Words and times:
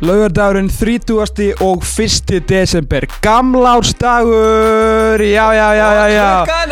Laugardagurinn 0.00 0.68
30. 0.70 1.54
og 1.60 1.82
1. 1.82 2.40
desember. 2.48 3.06
Gamlársdagur. 3.22 5.20
Já, 5.20 5.52
já, 5.54 5.74
já, 5.74 5.88
já, 5.94 6.08
já. 6.08 6.44
Klukkan 6.44 6.70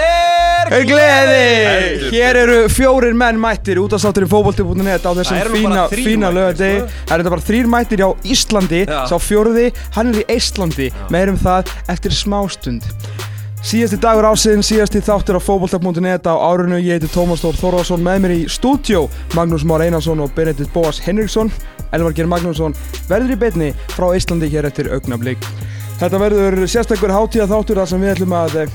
er 0.71 0.85
gleði. 0.87 2.11
Hér 2.11 2.37
eru 2.45 2.57
fjórir 2.71 3.15
menn 3.19 3.39
mættir 3.43 3.79
út 3.83 3.93
af 3.95 4.01
státturinn 4.03 4.31
fókbólti.net 4.31 5.03
á 5.03 5.11
Það 5.11 5.19
þessum 5.21 5.37
eru 5.41 5.51
nú 5.51 5.57
fína, 5.59 5.75
bara 5.75 5.91
þrír 5.91 6.07
fína 6.07 6.27
mættir, 6.27 6.37
laugardegi. 6.39 6.79
sko. 6.79 6.87
Það 7.07 7.15
eru 7.15 7.23
þetta 7.23 7.35
bara 7.35 7.47
þrýr 7.51 7.67
mættir 7.75 8.01
á 8.07 8.11
Íslandi. 8.35 8.81
Já. 8.87 9.01
Sá 9.11 9.17
fjórði, 9.23 9.67
hann 9.97 10.09
er 10.15 10.19
í 10.23 10.25
Íslandi 10.37 10.89
Meirum 11.11 11.39
það 11.43 11.63
eftir 11.95 12.13
smástund. 12.15 12.83
Síðasti 13.67 13.99
dagur 13.99 14.27
ásinn, 14.31 14.63
síðasti 14.63 15.01
þáttur 15.03 15.39
á 15.39 15.43
fókbólta.net 15.43 16.27
á 16.31 16.35
árunu 16.39 16.79
Ég 16.79 17.01
heiti 17.01 17.11
Tómas 17.11 17.43
Þór 17.43 17.57
Þórðarsson 17.59 18.03
með 18.07 18.21
mér 18.23 18.35
í 18.37 18.43
stúdjó 18.47 19.09
Magnús 19.35 19.65
Már 19.67 19.83
Einarsson 19.83 20.21
og 20.23 20.31
Benedikt 20.37 20.71
Bóas 20.75 21.01
Henriksson 21.03 21.51
Elvar 21.93 22.17
Geir 22.17 22.31
Magnússon 22.31 22.77
verður 23.11 23.37
í 23.37 23.41
beinni 23.45 23.73
frá 23.95 24.11
Íslandi 24.17 24.51
hér 24.51 24.71
eftir 24.71 24.91
augnablík 24.95 25.45
Þetta 25.97 26.19
verður 26.21 26.59
sérstakur 26.69 27.13
hátíða 27.15 27.47
þáttur 27.49 27.79
þar 27.81 27.89
sem 27.89 28.03
við 28.05 28.11
ætlum 28.13 28.33
að 28.37 28.57
eh, 28.61 28.73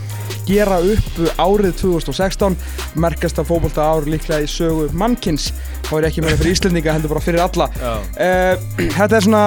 gera 0.48 0.80
upp 0.82 1.20
árið 1.38 1.76
2016 1.84 2.56
merkasta 3.04 3.46
fókbólta 3.46 3.86
ár 3.86 4.08
líklega 4.10 4.42
í 4.42 4.48
sögu 4.50 4.88
mannkins 4.98 5.52
þá 5.86 5.92
er 6.00 6.08
ekki 6.10 6.24
meira 6.26 6.40
fyrir 6.40 6.56
Íslendinga 6.56 6.96
heldur 6.96 7.14
bara 7.14 7.22
fyrir 7.22 7.44
alla. 7.44 7.68
Uh, 8.18 8.56
Þetta 8.98 9.20
er 9.20 9.28
svona 9.28 9.44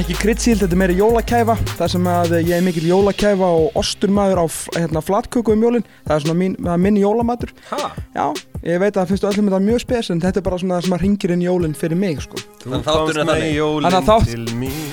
ekki 0.00 0.14
kryddsíld, 0.16 0.62
þetta 0.62 0.72
er 0.76 0.80
meira 0.80 0.94
jólakæfa 0.96 1.54
þar 1.76 1.90
sem 1.92 2.06
að 2.08 2.32
ég 2.38 2.52
er 2.56 2.64
mikil 2.64 2.84
jólakæfa 2.88 3.48
og 3.58 3.76
osturmaður 3.78 4.40
á 4.40 4.46
hérna, 4.78 5.02
flatköku 5.04 5.52
um 5.52 5.64
jólin. 5.66 5.84
Það 6.06 6.14
er 6.16 6.24
svona 6.24 6.38
mín, 6.40 6.56
það 6.64 6.80
minn 6.86 6.98
jólamatur. 7.02 7.52
Ha? 7.70 7.90
Já, 8.16 8.24
ég 8.64 8.80
veit 8.80 8.90
að 8.96 9.00
það 9.02 9.12
finnst 9.12 9.26
öllum 9.30 9.50
þetta 9.50 9.60
mjög 9.66 9.82
spes 9.84 10.10
en 10.14 10.22
þetta 10.24 10.40
er 10.40 10.46
bara 10.48 10.60
svona 10.62 10.78
það 10.78 10.86
sem 10.88 10.96
að 10.96 11.04
ringir 11.04 11.34
inn 11.36 11.44
jólin 11.44 11.76
fyrir 11.76 12.00
mig 12.00 12.22
sko. 12.24 12.40
Þannig 12.64 12.78
að 12.80 12.88
þátturinn 12.88 13.22
er 13.22 13.32
þannig. 13.32 13.56
Þannig 13.84 13.98
að 14.00 14.10
þátt- 14.10 14.32
til 14.32 14.60
mín. 14.62 14.92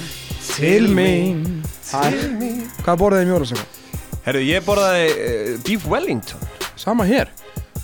Til 0.50 0.90
mín. 0.92 1.44
Hæ, 1.90 2.02
Hvað 2.84 3.00
borðið 3.02 3.22
þið 3.22 3.30
um 3.30 3.36
jólasöku? 3.36 3.68
Herru, 4.26 4.42
ég 4.44 4.66
borðaði 4.68 5.06
uh, 5.16 5.54
Beef 5.66 5.86
Wellington. 5.88 6.44
Sama 6.80 7.06
hér 7.08 7.32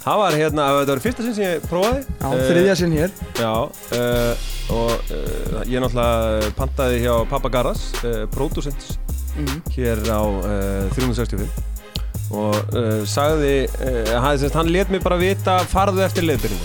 Það 0.06 0.20
var 0.22 0.36
hérna, 0.38 0.66
þetta 0.80 0.94
var 0.94 1.00
fyrsta 1.02 1.24
sinn 1.26 1.34
sem 1.34 1.46
ég 1.48 1.64
prófaði. 1.66 2.02
Já, 2.22 2.26
Eh, 2.30 2.42
þriðja 2.46 2.74
sinn 2.78 2.92
hér. 2.94 3.14
Já, 3.42 3.54
uh, 3.98 4.44
og 4.76 4.92
uh, 5.16 5.64
ég 5.66 5.82
náttúrulega 5.82 6.52
pantaði 6.60 7.00
hjá 7.02 7.14
Papa 7.30 7.50
Garðas, 7.50 7.88
uh, 8.04 8.26
producent 8.34 8.86
mm. 9.34 9.64
hér 9.74 10.04
á 10.06 10.22
uh, 10.22 10.94
365 10.94 11.48
og 12.36 12.56
sagði, 13.06 13.68
hann, 14.18 14.40
hann 14.56 14.70
let 14.74 14.90
mig 14.90 15.04
bara 15.04 15.18
vita 15.22 15.60
farðu 15.70 16.02
eftir 16.02 16.26
leiðbyrjum 16.26 16.64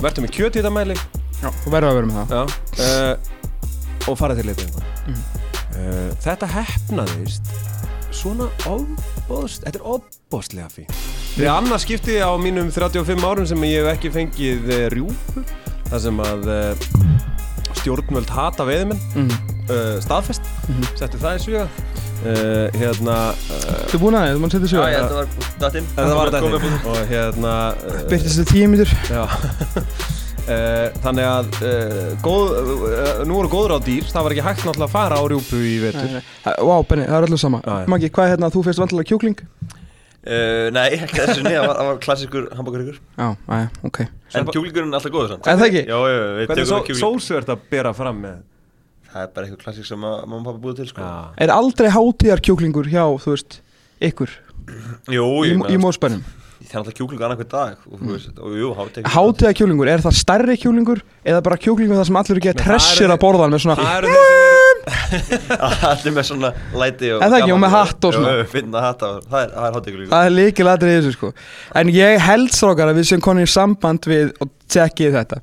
Vertu 0.00 0.24
með 0.24 0.32
kjöt 0.32 0.56
í 0.56 0.62
þetta 0.62 0.72
mæli. 0.72 0.96
Já, 1.42 1.50
þú 1.60 1.72
verður 1.74 1.90
að 1.90 1.98
vera 1.98 2.08
með 2.08 2.32
það. 2.32 2.54
Já, 2.80 4.06
og 4.08 4.16
farið 4.16 4.40
til 4.40 4.48
leiðbyrjum 4.50 4.92
Mm. 5.06 5.20
Þetta 6.24 6.46
hefnaðist 6.50 7.50
svona 8.14 8.48
ofbóðst, 8.68 9.64
þetta 9.66 9.78
er 9.80 9.86
ofbóðslega 9.96 10.68
fín 10.72 10.88
Þetta 11.36 11.44
er 11.44 11.52
annað 11.52 11.82
skipti 11.84 12.16
á 12.22 12.30
mínum 12.40 12.70
35 12.72 13.24
árum 13.28 13.46
sem 13.48 13.64
ég 13.68 13.82
hef 13.84 13.96
ekki 13.98 14.12
fengið 14.14 14.70
uh, 14.72 14.84
rjúpu 14.94 15.44
þar 15.90 16.02
sem 16.06 16.22
að 16.24 16.48
uh, 16.48 16.86
stjórnvöld 17.82 18.32
hata 18.32 18.66
veiðmenn 18.66 19.02
mm. 19.14 19.30
uh, 19.68 19.96
staðfest, 20.04 20.42
Mhm. 20.66 20.88
settu 20.98 21.20
það 21.22 21.36
í 21.36 21.42
sviga. 21.44 21.66
Uh, 22.26 22.66
hérna 22.74 23.16
uh, 23.36 23.82
Þú 23.92 23.98
búin 24.02 24.16
að 24.18 24.24
þið, 24.26 24.36
þú 24.36 24.40
mann 24.40 24.54
Já, 24.56 24.80
ég 24.88 24.96
held 24.96 25.04
að 25.04 25.10
það 25.10 25.18
var 25.20 25.26
dattinn. 25.60 25.88
þetta 25.92 26.14
var 26.16 26.30
þetta 26.32 26.92
og 26.94 27.02
hérna 27.12 27.52
uh, 27.76 27.98
Byrtist 28.10 28.40
þetta 28.40 28.54
tíu 28.54 28.70
mítur 28.72 28.94
já 29.12 29.22
þannig 31.02 31.26
að 31.26 31.56
uh, 31.60 32.12
góð, 32.22 32.52
uh, 32.86 33.22
nú 33.26 33.40
eru 33.40 33.50
góður 33.50 33.76
á 33.76 33.78
dýr 33.82 34.06
það 34.10 34.26
var 34.26 34.34
ekki 34.34 34.44
hægt 34.46 34.62
náttúrulega 34.66 34.86
að 34.86 34.94
fara 34.94 35.18
á 35.18 35.22
rjúpu 35.26 35.58
í 35.58 35.74
vetur 35.82 36.14
Vá, 36.46 36.76
Benni, 36.86 37.06
það 37.08 37.16
er 37.18 37.26
öllu 37.28 37.40
sama. 37.42 37.60
Maggi, 37.90 38.10
hvað 38.14 38.28
er 38.28 38.34
hérna, 38.36 38.52
þú 38.54 38.62
fyrst 38.68 38.82
vantilega 38.84 39.10
kjúkling? 39.10 39.42
Uh, 40.26 40.66
nei, 40.74 40.88
ekki 40.96 41.20
þessu 41.20 41.42
niður, 41.44 41.60
það 41.60 41.70
var, 41.70 41.82
var 41.86 41.98
klassíkur 42.02 42.46
hambúrgur 42.58 42.96
Já, 42.98 43.26
aðja, 43.46 43.66
ok 43.86 44.00
En 44.34 44.48
kjúklingurinn 44.50 44.90
er 44.90 44.98
alltaf 44.98 45.12
góður 45.14 45.34
samt 45.36 45.46
Er 45.46 45.60
það 45.60 45.68
ekki? 45.68 45.82
Já, 45.86 45.98
já, 46.02 46.16
við 46.18 46.48
hvernig 46.48 46.56
tegum 46.56 46.70
só, 46.72 46.80
kjúkling 46.88 47.02
sósu 47.04 47.36
ert 47.38 47.52
að 47.54 47.68
bera 47.70 47.92
fram 47.94 48.18
með 48.24 48.40
Það 49.12 49.20
er 49.22 49.30
bara 49.36 49.46
eitthvað 49.46 49.62
klassík 49.62 49.86
sem 49.86 50.02
að 50.02 50.16
mamma 50.26 50.40
og 50.40 50.48
pappa 50.48 50.62
búið 50.64 50.80
til 50.80 50.88
sko. 50.90 51.12
Er 51.46 51.52
aldrei 51.54 51.86
hátíðar 51.94 52.42
kjúklingur 52.44 52.90
hjá, 52.90 53.04
þú 53.22 53.36
veist, 53.36 53.60
ykkur 54.10 54.34
Jú, 55.14 55.28
í, 55.46 55.52
ég 55.52 55.54
í 55.54 55.60
meina 55.62 55.78
mósbænum? 55.86 56.26
Það 56.76 56.82
er 56.82 56.84
alltaf 56.84 56.96
kjúklingur 56.98 57.24
annað 57.24 57.38
hver 57.40 57.46
dag 57.48 57.76
og, 57.88 58.00
þú 58.00 58.10
veist, 58.12 58.32
og 58.36 58.56
jú, 58.60 58.70
hátíð 58.76 59.06
Hátíðar 59.14 59.54
kjúklingur, 59.56 59.88
er 59.88 60.02
það 60.04 60.16
stærri 60.18 60.56
kjúklingur 60.60 60.98
eða 61.24 61.38
bara 61.46 61.56
kjúklingur 61.64 61.96
þar 61.96 62.08
sem 62.10 62.18
allir 62.20 62.40
ekki 62.40 62.50
að 62.50 62.58
það 62.58 62.66
tressir 62.66 63.14
að 63.14 63.20
borða 63.22 63.46
með 63.54 63.62
svona 63.64 63.76
það 63.80 64.08
Allir 65.90 66.14
með 66.18 66.26
svona 66.28 66.50
læti 66.76 67.14
og 67.16 67.24
Er 67.24 67.32
það 67.32 67.38
ekki? 67.38 67.54
Og 67.56 67.62
með 67.62 67.72
hatt 67.78 68.08
og 68.08 68.16
svona? 68.18 68.34
Jú, 68.36 68.66
hatt 68.76 69.06
og 69.08 69.24
það 69.24 69.40
er, 69.40 69.54
það 69.54 69.68
er 69.70 69.78
hátíð 69.78 69.88
kjúklingur 69.88 70.12
Það 70.12 70.28
er 70.28 70.36
líkilættir 70.36 70.92
í 70.92 70.98
þessu 70.98 71.14
sko. 71.16 71.32
En 71.80 71.94
ég 71.96 72.26
held 72.26 72.52
strákar 72.52 72.92
að 72.92 73.00
við 73.00 73.08
sem 73.14 73.24
konum 73.24 73.46
í 73.46 73.50
samband 73.56 74.10
við 74.12 74.36
og 74.44 74.52
tjekkið 74.76 75.16
þetta 75.16 75.40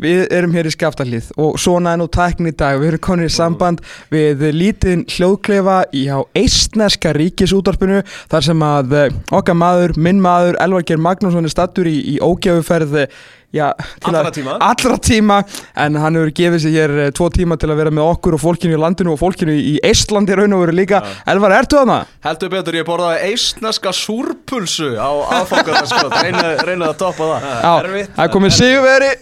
Við 0.00 0.24
erum 0.34 0.54
hér 0.56 0.66
í 0.66 0.72
skaftalíð 0.74 1.28
og 1.38 1.58
svona 1.62 1.92
er 1.94 2.00
nú 2.00 2.08
tækni 2.10 2.50
í 2.50 2.56
dag 2.58 2.80
Við 2.82 2.88
erum 2.92 3.04
konum 3.06 3.28
í 3.28 3.30
samband 3.30 3.84
við 4.10 4.42
lítinn 4.56 5.04
hljóðklefa 5.06 5.84
í 5.94 6.08
á 6.10 6.18
eistneska 6.34 7.12
ríkisútvarpinu 7.14 8.02
Þar 8.32 8.48
sem 8.48 8.66
að 8.66 8.98
eh, 8.98 9.14
okkar 9.30 9.58
maður, 9.58 9.94
minn 9.94 10.18
maður, 10.22 10.58
Elvar 10.64 10.82
Geir 10.88 11.02
Magnússon 11.02 11.46
er 11.46 11.54
stattur 11.54 11.86
í, 11.86 11.94
í 12.14 12.18
ógjöfuferð 12.18 13.00
eh, 13.04 13.16
Já, 13.54 13.68
Allra 14.02 14.32
tíma. 14.34 14.56
allra 14.58 14.96
tíma 14.98 15.36
En 15.78 15.94
hann 16.02 16.18
hefur 16.18 16.32
gefið 16.34 16.64
sér 16.64 16.74
hér 16.74 16.94
eh, 17.04 17.12
tvo 17.14 17.28
tíma 17.30 17.54
til 17.54 17.70
að 17.70 17.78
vera 17.84 17.92
með 17.94 18.08
okkur 18.16 18.34
og 18.34 18.42
fólkinu 18.42 18.74
í 18.74 18.80
landinu 18.82 19.14
og 19.14 19.20
fólkinu 19.20 19.54
í 19.54 19.76
Eistlandi 19.86 20.34
raun 20.34 20.56
og 20.58 20.64
veru 20.64 20.74
líka 20.74 21.04
Elvar, 21.30 21.54
ertu 21.60 21.78
þarna? 21.78 22.00
Heldur 22.26 22.50
betur, 22.50 22.80
ég 22.80 22.88
borðaði 22.88 23.30
eistneska 23.30 23.94
súrpulsu 23.94 24.96
á 24.98 25.10
aðfangarnaskot. 25.38 26.18
Reyna, 26.18 26.50
reyna 26.66 26.90
að 26.90 26.98
toppa 27.04 27.30
það. 27.30 27.46
Já, 27.46 28.04
það 28.10 28.26
er 28.26 28.34
komið 28.34 28.56
sigurveri 28.58 29.12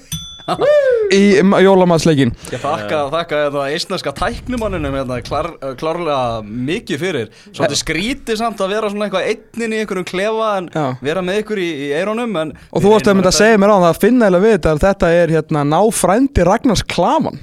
í 1.13 1.21
jólamannsleikin 1.65 2.33
Ég 2.51 2.63
þakka, 2.63 2.99
þakka 3.13 3.41
þetta 3.45 3.67
eistneska 3.75 4.13
tæknumanninum 4.17 4.97
hérna 4.99 5.19
klár, 5.25 5.49
klárlega 5.79 6.43
mikið 6.43 7.01
fyrir. 7.03 7.31
Svolítið 7.53 7.81
skrítið 7.83 8.41
samt 8.41 8.63
að 8.65 8.75
vera 8.75 8.91
svona 8.93 9.07
eitthvað 9.09 9.29
einnin 9.31 9.77
í 9.77 9.81
einhverjum 9.83 10.09
klefa 10.09 10.49
en 10.59 10.69
Já. 10.75 10.85
vera 11.05 11.23
með 11.25 11.41
ykkur 11.45 11.63
í, 11.63 11.69
í 11.87 11.89
eirónum. 12.01 12.35
En 12.43 12.53
Og 12.73 12.83
þú 12.83 12.93
varst 12.95 13.11
að 13.13 13.19
mynda 13.21 13.33
að 13.33 13.39
segja 13.39 13.61
mér 13.63 13.75
á 13.75 13.77
það 13.79 13.89
að 13.93 14.03
finna 14.07 14.29
eða 14.33 14.43
við 14.43 14.55
þetta 14.57 14.75
að 14.75 14.83
þetta 14.89 15.13
er 15.21 15.35
hérna 15.37 15.65
náfrændi 15.73 16.47
Ragnars 16.49 16.85
Klavan 16.91 17.39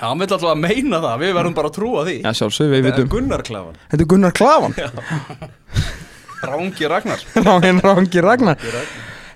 Já, 0.00 0.06
hann 0.08 0.16
vil 0.22 0.30
alltaf 0.30 0.48
að 0.48 0.60
meina 0.62 0.98
það, 1.04 1.18
við 1.20 1.34
verðum 1.36 1.54
bara 1.58 1.68
að 1.68 1.74
trúa 1.76 2.02
því. 2.06 2.14
Já 2.24 2.30
sjálfsög, 2.38 2.70
við 2.72 2.86
vitum 2.88 3.08
Gunnar 3.12 3.42
Klafan 3.44 3.74
Þetta 3.90 4.00
er 4.00 4.08
Gunnar 4.14 4.32
Klavan 4.38 4.76
Rángi 6.50 6.88
Ragnar. 6.88 7.20
Rángi 7.84 8.22
Ragnar 8.24 8.56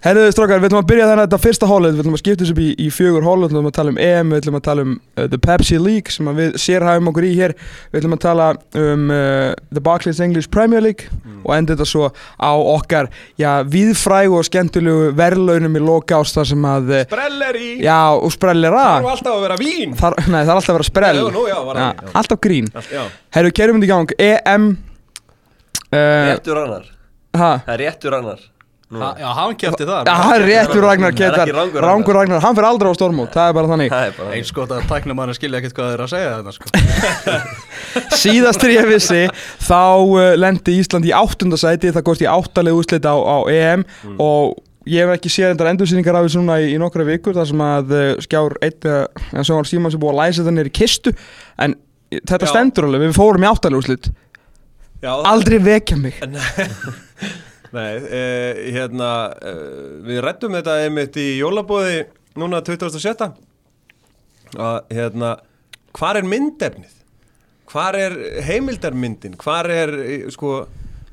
Herðu 0.05 0.25
strókar, 0.35 0.59
við 0.61 0.69
ætlum 0.69 0.83
að 0.83 0.89
byrja 0.91 1.05
þannig 1.09 1.25
þetta 1.25 1.37
fyrsta 1.41 1.69
hólið. 1.71 1.95
Við 1.95 2.03
ætlum 2.03 2.15
að 2.17 2.21
skipta 2.21 2.45
þessu 2.45 2.53
upp 2.53 2.59
í, 2.61 2.67
í 2.77 2.87
fjögur 2.93 3.25
hól. 3.25 3.39
Við 3.41 3.47
ætlum 3.55 3.69
að 3.71 3.77
tala 3.79 3.93
um 3.95 4.01
EM, 4.05 4.33
við 4.35 4.43
ætlum 4.43 4.59
að 4.59 4.65
tala 4.67 4.85
um 4.85 4.91
uh, 5.01 5.23
The 5.33 5.41
Pepsi 5.47 5.79
League 5.81 6.13
sem 6.13 6.29
að 6.29 6.41
við 6.43 6.59
sérhæfum 6.61 7.09
okkur 7.09 7.25
í 7.25 7.31
hér. 7.39 7.55
Við 7.89 8.03
ætlum 8.03 8.17
að 8.19 8.21
tala 8.27 8.49
um 8.83 9.07
uh, 9.15 9.55
The 9.73 9.83
Barclays 9.89 10.21
English 10.27 10.53
Premier 10.53 10.85
League 10.85 11.09
og 11.41 11.57
enda 11.57 11.73
þetta 11.73 11.89
svo 11.89 12.11
á 12.13 12.53
okkar 12.53 13.09
já, 13.41 13.49
viðfrægu 13.65 14.37
og 14.43 14.47
skemmtilegu 14.51 15.11
verðlaunum 15.17 15.81
í 15.81 15.85
loka 15.89 16.21
ást 16.21 16.37
þar 16.37 16.53
sem 16.53 16.69
að 16.69 16.93
uh, 16.93 17.03
Brelleri 17.17 17.73
Já, 17.81 17.99
og 18.13 18.33
sprellir 18.37 18.77
Það 18.77 18.93
að 18.93 19.09
var 19.09 19.17
alltaf 19.17 19.35
að 19.35 19.45
vera 19.49 19.61
vín. 19.65 19.99
Þar, 20.05 20.21
Nei, 20.29 20.41
það 20.43 20.47
er 20.47 20.57
alltaf 20.59 20.73
að 20.75 20.83
vera 20.83 20.93
sprell. 20.93 21.19
Já, 21.25 21.29
nú, 21.33 21.49
já, 21.49 21.59
já. 21.81 22.09
Alltaf 22.13 22.45
grín. 22.45 22.73
Já, 22.93 23.05
Herru, 23.39 23.57
kerum 23.57 23.81
við 23.81 23.89
í 23.89 23.95
gang. 23.97 24.19
EM 24.33 24.73
uh, 25.89 26.35
Réttur 26.35 26.61
rannar 26.61 26.91
ha, 27.33 27.55
Það 27.65 27.79
er 27.79 27.89
réttur 27.89 28.21
rannar 28.21 28.51
Ha, 28.85 29.07
já, 29.19 29.27
hann 29.35 29.55
kæfti 29.59 29.87
það. 29.89 30.07
ja, 30.07 30.15
Það 30.21 30.35
er 30.35 30.43
réttur 30.49 30.85
Ragnar 30.85 31.15
Það 31.17 31.25
er 31.25 31.39
ekki 31.41 31.83
rangur 31.83 32.15
Ragnar. 32.19 32.43
Hann 32.45 32.57
fyrir 32.59 32.67
aldrei 32.69 32.91
á 32.93 32.95
stormút 32.95 33.33
Það 33.33 33.49
er 33.49 33.55
bara 33.57 33.71
þannig. 33.73 33.95
Það 33.95 34.05
er 34.11 34.13
bara 34.19 34.35
Eins 34.37 34.51
gott 34.55 34.75
að 34.77 34.85
tæknumannin 34.91 35.39
skilja 35.39 35.61
ekkert 35.63 35.79
hvað 35.79 35.89
þeir 35.89 35.95
eru 35.97 36.05
að 36.05 36.13
segja 36.13 36.35
þetta, 36.37 36.53
sko. 36.55 36.67
Síðast 38.23 38.61
þegar 38.61 38.75
ég 38.77 38.91
vissi 38.93 39.23
Þá 39.65 39.81
uh, 40.05 40.21
lendi 40.39 40.77
Ísland 40.83 41.09
í 41.09 41.15
áttundasæti 41.17 41.95
Það 41.97 42.07
kosti 42.11 42.29
áttalega 42.31 42.79
úrslit 42.79 43.09
á, 43.09 43.17
á 43.17 43.37
EM 43.51 43.87
Og 44.21 44.55
ég 44.85 45.01
hef 45.01 45.15
ekki 45.17 45.33
séð 45.33 45.55
endar 45.55 45.71
endursýningar 45.73 46.19
af 46.21 46.27
þessu 46.27 46.43
núna 46.43 46.59
í, 46.61 46.75
í 46.75 46.81
nokkra 46.81 47.07
vikur 47.09 47.33
þar 47.39 47.49
sem 47.49 47.63
að 47.65 47.95
uh, 47.97 48.03
skjár 48.21 48.53
eitt 48.61 48.85
en 48.85 49.47
svo 49.49 49.57
var 49.57 49.71
Síman 49.71 49.95
sem 49.95 50.03
búið 50.03 50.13
að 50.13 50.19
læsa 50.21 50.43
þetta 50.43 50.53
nýri 50.59 50.73
kistu. 50.77 51.15
En 51.57 51.73
þetta 52.21 52.45
Já. 52.45 52.51
stendur 52.53 52.91
alveg, 52.91 53.07
við 53.09 53.17
fórum 53.17 53.47
í 53.47 53.49
áttalega 53.49 53.81
úrslit. 53.81 54.11
Já. 55.01 55.15
Aldrei 55.33 55.57
vekja 55.65 55.97
mig 55.97 56.21
Nei, 57.75 57.91
uh, 57.99 58.61
hérna 58.77 59.09
uh, 59.35 60.05
Við 60.07 60.21
rættum 60.25 60.55
þetta 60.59 60.77
einmitt 60.85 61.17
í 61.21 61.29
jólabóði 61.41 62.05
Núna 62.39 62.61
2007 62.67 63.33
að 64.55 64.77
hérna 64.95 65.33
Hvar 65.95 66.19
er 66.21 66.27
myndefnið? 66.27 66.93
Hvar 67.71 67.97
er 67.99 68.15
heimildarmyndin? 68.47 69.35
Hvar 69.41 69.67
er, 69.71 69.91
eh, 70.05 70.27
sko 70.35 70.61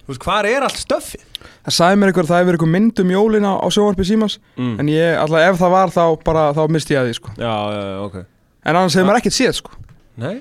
veist, 0.06 0.22
hvar 0.22 0.46
er 0.50 0.66
allt 0.68 0.78
stöffið? 0.82 1.24
það 1.66 1.74
sagði 1.74 1.98
mér 2.02 2.12
einhver 2.12 2.26
að 2.28 2.32
það 2.34 2.42
hefur 2.42 2.58
eitthvað 2.58 2.74
mynd 2.76 3.00
um 3.02 3.12
jólina 3.16 3.52
á 3.58 3.68
sjónvarpi 3.74 4.06
Símans 4.06 4.36
Mm. 4.58 4.76
en 4.82 4.90
ég, 4.94 5.16
alltaf 5.18 5.46
ef 5.48 5.60
það 5.62 5.72
var 5.74 5.94
þá 5.96 6.04
bara, 6.26 6.44
þá 6.54 6.62
misti 6.74 6.94
ég 6.94 7.02
að 7.02 7.08
því 7.10 7.16
sko 7.18 7.34
Já, 7.38 7.54
já, 7.74 7.82
já, 7.82 7.98
ok 8.06 8.16
En 8.22 8.76
annars 8.76 8.94
hefur 8.98 9.08
maður 9.10 9.22
ekkert 9.24 9.38
séð 9.40 9.54
sko 9.62 9.72
Nei, 10.22 10.36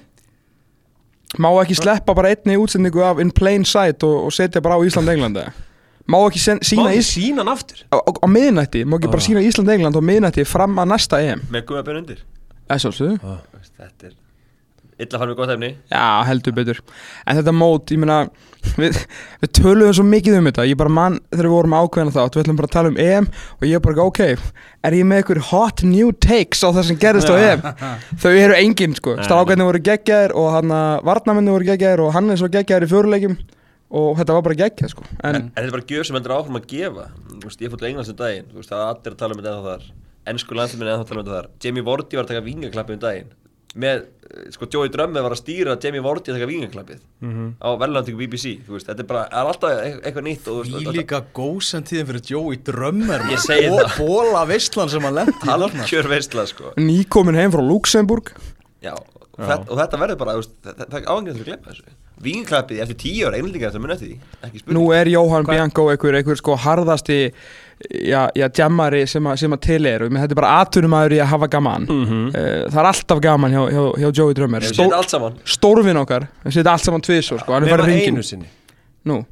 Má 1.38 1.48
ekki 1.62 1.76
sleppa 1.78 2.14
bara 2.16 2.32
einni 2.34 2.56
útsendingu 2.58 3.04
af 3.06 3.20
in 3.22 3.30
plain 3.30 3.64
sight 3.64 4.02
og, 4.02 4.26
og 4.26 4.32
setja 4.34 4.60
bara 4.60 4.76
á 4.76 4.84
Ísland-Englandi 4.84 5.44
Má 6.10 6.18
ekki 6.26 6.42
sen, 6.42 6.58
má 6.62 6.66
sína 6.70 6.88
ekki 6.90 7.02
Ís 7.04 7.10
sína 7.14 7.44
hann 7.44 7.52
aftur? 7.54 7.84
Á, 7.92 7.96
á, 8.02 8.10
á 8.10 8.26
miðnætti 8.26 8.84
Má 8.84 8.98
ekki 8.98 9.10
bara 9.12 9.22
Ah. 9.22 9.26
sína 9.28 9.44
Ísland-England 9.46 9.94
á 9.94 10.02
miðnætti 10.02 10.46
fram 10.48 10.74
að 10.82 10.90
næsta 10.94 11.20
EM? 11.22 11.44
Með 11.52 11.66
gumabinn 11.70 12.02
undir? 12.02 12.24
Það 12.66 12.74
er 12.76 12.82
svolítið 12.86 13.20
Þetta 13.78 14.10
er 14.10 14.16
Illa 15.00 15.16
fann 15.16 15.30
við 15.30 15.36
gott 15.38 15.48
efni. 15.54 15.68
Já, 15.88 16.24
heldur 16.28 16.52
betur. 16.52 16.78
En 17.26 17.38
þetta 17.38 17.52
mót, 17.56 17.88
ég 17.88 18.00
meina 18.02 18.18
Við, 18.76 18.98
við 19.40 19.50
töluðum 19.56 19.94
svo 19.96 20.04
mikið 20.04 20.34
um 20.36 20.48
þetta. 20.50 20.66
Ég 20.68 20.76
bara 20.76 20.92
mann 20.92 21.14
þegar 21.32 21.46
við 21.48 21.54
vorum 21.54 21.76
ákveðna 21.78 22.12
þátt 22.12 22.36
Við 22.36 22.42
ætlum 22.44 22.58
bara 22.58 22.68
að 22.68 22.74
tala 22.74 22.90
um 22.92 22.98
EM 23.00 23.28
Og 23.56 23.64
ég 23.64 23.80
bara, 23.86 24.04
ok 24.04 24.20
Er 24.84 24.92
ég 24.98 25.06
með 25.08 25.22
ykkur 25.22 25.40
hot 25.48 25.80
new 25.88 26.10
takes 26.12 26.60
á 26.60 26.68
það 26.68 26.84
sem 26.90 26.98
gerðist 27.00 27.32
á 27.32 27.36
EM? 27.40 27.64
Þau 28.20 28.28
eru 28.42 28.58
engin, 28.60 28.98
sko. 29.00 29.16
Strákarnir 29.24 29.64
voru 29.70 29.80
geggjaðir 29.88 30.36
Og 30.36 30.50
hann 30.52 30.68
að 30.76 31.00
varnamenni 31.08 31.54
voru 31.56 31.70
geggjaðir 31.72 32.04
Og 32.04 32.12
Hannes 32.18 32.44
var 32.44 32.52
geggjaðir 32.58 32.84
í 32.84 32.92
fjöruleikjum 32.92 33.38
Og 33.90 34.12
þetta 34.20 34.36
var 34.36 34.44
bara 34.46 34.54
geggjað, 34.60 34.92
sko. 34.92 35.02
En, 35.26 35.34
En 35.34 35.48
þetta 35.50 35.66
er 35.66 35.74
bara 35.74 35.88
gjöf 35.90 36.06
sem 36.06 36.16
heldur 36.18 36.36
áfram 36.36 36.60
að 36.60 36.68
gefa. 36.70 37.08
Þú 37.32 37.42
veist, 37.48 37.60
Ég 37.64 37.72
fór 37.72 37.80
til 37.82 37.88
Englands 37.90 38.12
um 38.12 38.16
daginn 38.20 38.46
Þú 38.52 38.60
veist, 38.60 38.70
Það 38.70 38.84
er 38.84 38.90
allir 38.94 39.12
að 39.16 39.20
tala 39.24 39.34
um 39.34 39.40
þetta 39.42 39.52
ennþá 39.56 39.66
þar. 39.74 39.90
Ennsku 40.30 40.54
landsminn 40.54 40.90
að 40.92 41.04
tala 41.10 41.20
um 41.20 41.26
þetta 41.26 41.36
þar. 41.40 41.48
Jamie 41.64 41.82
Vorti 41.90 42.16
var 42.20 42.24
að 42.26 42.30
taka 42.34 42.46
vingaklappið 42.46 42.98
um 42.98 43.02
daginn. 43.02 43.30
Með, 43.70 44.00
eh, 44.30 44.50
sko, 44.50 44.66
Joey 44.66 44.88
Drömme 44.90 45.22
var 45.22 45.30
að 45.30 45.38
stýra 45.44 45.76
Jamie 45.78 46.02
Vorti 46.02 46.32
að 46.32 46.40
taka 46.40 46.48
vingaklappið 46.50 47.02
Á 47.62 47.68
verðlandingu 47.78 48.18
BBC 48.18 48.56
Þú 48.66 48.74
veist, 48.74 48.88
þetta 48.88 49.04
er 49.04 49.06
bara, 49.06 49.22
er 49.30 49.46
alltaf 49.46 49.70
eit- 49.84 50.00
eitthvað 50.02 50.26
nýtt 50.26 50.48
og, 50.50 50.64
þú 50.66 50.80
Í 50.80 50.94
líka 50.96 51.20
góðsend 51.38 51.86
tíðin 51.86 52.08
fyrir 52.08 52.24
Joey 52.32 52.56
segi 53.46 53.68
það. 53.70 53.94
Bóla 54.02 54.42
veistlan 54.50 54.90
sem 54.90 55.06
hann 55.06 55.14
lendi. 55.14 55.46
Halkjör 55.46 56.08
veistla, 56.10 56.46
sko. 56.50 56.72
Nýkomin 56.82 57.38
heim 57.38 57.52
frá 57.54 57.62
Luxemburg 57.62 58.32
Já, 58.82 58.92
og, 58.98 59.19
þetta, 59.48 59.70
og 59.70 59.78
þetta 59.80 59.98
verður 60.00 60.18
bara, 60.20 60.32
það 60.66 60.94
er 61.00 61.08
áhengjast 61.14 61.40
að 61.40 61.48
glemma 61.50 61.70
þessu. 61.72 61.96
Vingaklappið 62.20 62.80
eftir 62.84 62.96
tíu 63.00 63.26
ára, 63.30 63.38
þetta 63.40 63.80
mun 63.80 63.90
eftir 63.94 64.08
því 64.10 64.16
Ekki 64.44 64.58
spurning. 64.60 64.76
Nú 64.76 64.92
er 64.92 65.06
Jóhann 65.08 65.44
Hvað- 65.46 65.54
Bianco 65.56 65.86
einhver, 65.88 66.14
einhver 66.18 66.36
sko 66.36 66.56
harðasti 66.56 67.18
já, 68.04 68.28
já, 68.36 68.48
jammari 68.60 69.06
sem, 69.08 69.24
að- 69.24 69.38
sem 69.38 69.50
að 69.56 69.60
til 69.64 69.86
er 69.86 70.02
og 70.04 70.10
þetta 70.10 70.30
er 70.36 70.40
bara 70.42 70.64
aturumæður 70.64 71.12
í 71.16 71.20
að 71.24 71.30
hafa 71.32 71.48
gaman. 71.48 71.86
Mhm. 71.86 72.34
Eh, 72.36 72.68
það 72.68 72.80
er 72.84 72.90
alltaf 72.92 73.20
gaman 73.24 73.50
hjá, 73.56 73.62
hjá, 73.72 73.82
hjá 74.04 74.12
Joey 74.20 74.34
Drömmer 74.34 74.60
Við 74.60 74.74
Stó, 74.74 74.84
setjum 74.84 74.96
allt 74.98 75.10
saman. 75.10 75.38
stórvin 75.44 75.96
okkar, 75.96 76.28
við 76.44 76.52
setjum 76.52 76.72
allt 76.72 76.84
saman 76.84 77.00
tvis 77.00 77.24
sko, 77.32 77.52
hann 77.52 77.64
er 77.64 77.68
farið 77.72 77.88
einu 77.88 78.20
hringin 78.20 78.22
sinni. 78.22 78.46
Nú. 79.06 79.24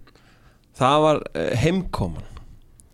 Það 0.78 1.00
var 1.02 1.16
uh, 1.34 1.50
heimkoman. 1.56 2.22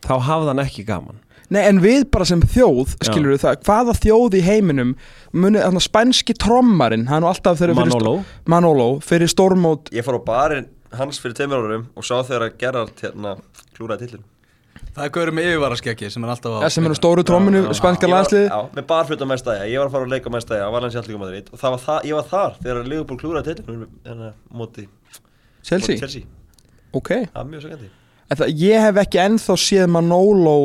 Þá 0.01 0.19
hafði 0.21 0.47
hann 0.51 0.59
ekki 0.65 0.85
gaman 0.85 1.19
Nei 1.53 1.61
en 1.69 1.81
við 1.83 2.07
bara 2.13 2.25
sem 2.25 2.41
þjóð 2.41 2.95
skilur 3.05 3.37
það, 3.41 3.59
hvaða 3.67 3.93
þjóð 4.01 4.37
í 4.39 4.43
heiminum 4.45 4.93
muni, 5.35 5.59
þannig 5.61 5.85
spænski 5.85 6.33
trommarinn 6.41 7.05
hann 7.09 7.21
er 7.21 7.25
nú 7.25 7.29
alltaf 7.29 7.59
þegar 7.59 7.75
fyrir 7.75 7.91
Manolo. 7.93 8.13
Manolo 8.49 8.87
fyrir 9.05 9.29
stórmót 9.29 9.91
Ég 9.93 10.05
fór 10.07 10.17
á 10.17 10.21
barinn 10.25 10.69
hans 10.95 11.19
fyrir 11.21 11.35
tveimur 11.37 11.65
árum 11.65 11.89
og 11.93 12.07
sá 12.07 12.15
þegar 12.25 12.47
að 12.47 12.55
Gerard 12.63 13.03
hérna 13.03 13.35
klúraði 13.75 14.07
tillin 14.09 14.25
Það 14.95 15.03
er 15.05 15.11
gaurið 15.11 15.35
með 15.35 15.47
yfirvaraskeggi 15.49 16.09
sem 16.11 16.23
er 16.23 16.31
alltaf 16.31 16.53
á 16.55 16.59
ja, 16.63 16.69
sem 16.71 16.85
eru 16.87 16.95
stóru 16.95 17.23
já. 17.25 17.73
spænska 17.75 18.07
Ég 18.07 18.11
var- 18.11 18.15
landsliði 18.15 18.45
Já, 18.47 18.59
með 18.77 18.85
barfluta 18.87 19.27
með 19.27 19.41
stæja, 19.41 19.65
ég 19.67 19.77
var 19.81 19.89
að 19.89 19.91
fara 19.91 20.05
að 20.07 20.13
leika 20.15 20.31
með 20.31 20.43
stæja 20.45 20.67
á 20.67 20.69
Valens 20.71 20.95
Jallíku 20.95 21.19
Madrid. 21.19 21.49
Og 21.51 21.59
það 21.59 21.73
var 21.75 21.81
það, 21.85 21.99
ég 22.07 22.15
var 22.15 22.27
þar 22.31 22.55
þegar 22.63 22.87
Liverpool 22.87 23.19
klúraði 23.19 23.55
tillin 23.59 23.85
hérna 24.05 24.31
móti, 24.55 24.87
móti 24.87 24.87
Chelsea, 25.67 25.97
Chelsea 25.99 26.23
ok. 26.95 27.11
Það 27.27 27.41
er 27.43 27.49
mjög 27.51 27.65
sögandi 27.67 27.89
En 28.25 28.37
það, 28.39 28.53
ég 28.57 28.81
hef 28.81 28.95
ekki 29.03 29.19
ennþá 29.21 29.57
séð 29.59 29.91
Manolo 29.91 30.55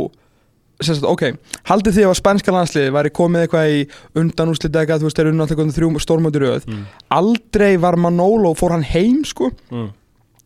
sagt, 0.82 1.04
ok, 1.04 1.22
haldið 1.70 1.96
því 1.98 2.04
að 2.08 2.18
spænska 2.18 2.52
landsliði 2.54 2.92
væri 2.96 3.12
komið 3.14 3.44
eitthvað 3.46 3.70
í 3.76 3.80
undanúslita 4.20 4.82
eitthvað, 4.82 5.00
þú 5.02 5.08
veist, 5.08 5.20
þeir 5.20 5.30
alltaf 5.32 5.54
eitthvað 5.56 5.78
þrjú 5.78 6.02
stórmóti 6.04 6.42
röð 6.42 6.66
Mm. 6.70 6.84
aldrei 7.10 7.76
var 7.80 7.96
Manolo, 7.96 8.54
fór 8.54 8.72
hann 8.76 8.82
heim 8.86 9.24
sko, 9.24 9.50
mm. 9.70 9.88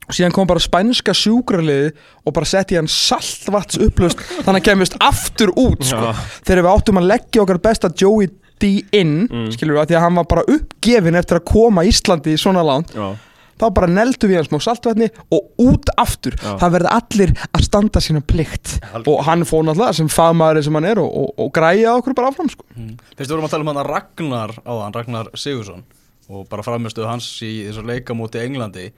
og 0.09 0.15
síðan 0.15 0.33
kom 0.37 0.47
bara 0.47 0.61
spænska 0.61 1.15
sjúkraliði 1.17 1.93
og 2.27 2.33
bara 2.37 2.45
setti 2.47 2.77
hann 2.77 2.89
saltvats 2.91 3.79
upplöst 3.79 4.19
þannig 4.45 4.61
að 4.63 4.69
kemist 4.71 4.97
aftur 5.01 5.53
út 5.57 5.85
sko. 5.85 6.13
Já. 6.13 6.15
þegar 6.45 6.63
við 6.67 6.73
áttum 6.75 6.99
að 7.03 7.09
leggja 7.13 7.43
okkar 7.45 7.59
besta 7.65 7.91
Joey 7.95 8.29
D 8.61 8.85
inn, 8.93 9.27
Mm. 9.29 9.49
skilur 9.53 9.75
við, 9.75 9.81
að 9.83 9.89
því 9.91 9.97
að 9.99 10.05
hann 10.07 10.15
var 10.15 10.25
bara 10.31 10.45
uppgefin 10.47 11.17
eftir 11.19 11.41
að 11.41 11.45
koma 11.45 11.83
Íslandi 11.85 12.35
í 12.35 12.39
svona 12.39 12.63
land 12.65 12.87
Já 12.95 13.15
þá 13.61 13.67
bara 13.77 13.89
neldu 13.91 14.29
við 14.31 14.41
hann 14.41 14.49
smá 14.49 14.59
saltvætni 14.67 15.09
og 15.35 15.65
út 15.65 15.93
aftur, 16.01 16.37
Já. 16.39 16.55
það 16.63 16.77
verði 16.77 16.93
allir 16.99 17.35
að 17.51 17.67
standa 17.67 18.03
sína 18.05 18.23
plikt. 18.25 18.77
Og 19.05 19.25
hann 19.29 19.47
fór 19.49 19.67
náttúrulega 19.67 19.99
sem 20.01 20.11
fagmaður 20.13 20.67
sem 20.67 20.79
hann 20.79 20.89
er 20.91 21.03
og, 21.03 21.11
og, 21.23 21.35
og 21.45 21.53
græja 21.55 21.97
okkur 21.99 22.17
bara 22.19 22.33
áfram 22.33 22.51
sko. 22.53 22.67
Fyrst 22.75 23.29
við 23.29 23.35
vorum 23.37 23.49
að 23.49 23.57
tala 23.57 23.67
um 23.67 23.73
hann 23.73 23.83
Ragnar 23.89 24.55
á 24.63 24.73
hann, 24.83 24.97
Ragnar 24.97 25.33
Sigursson 25.39 25.85
og 26.33 26.47
bara 26.49 26.65
framistuð 26.65 27.09
hans 27.09 27.27
í 27.45 27.53
þessu 27.67 27.85
leikamóti 27.87 28.41
Englandi. 28.41 28.89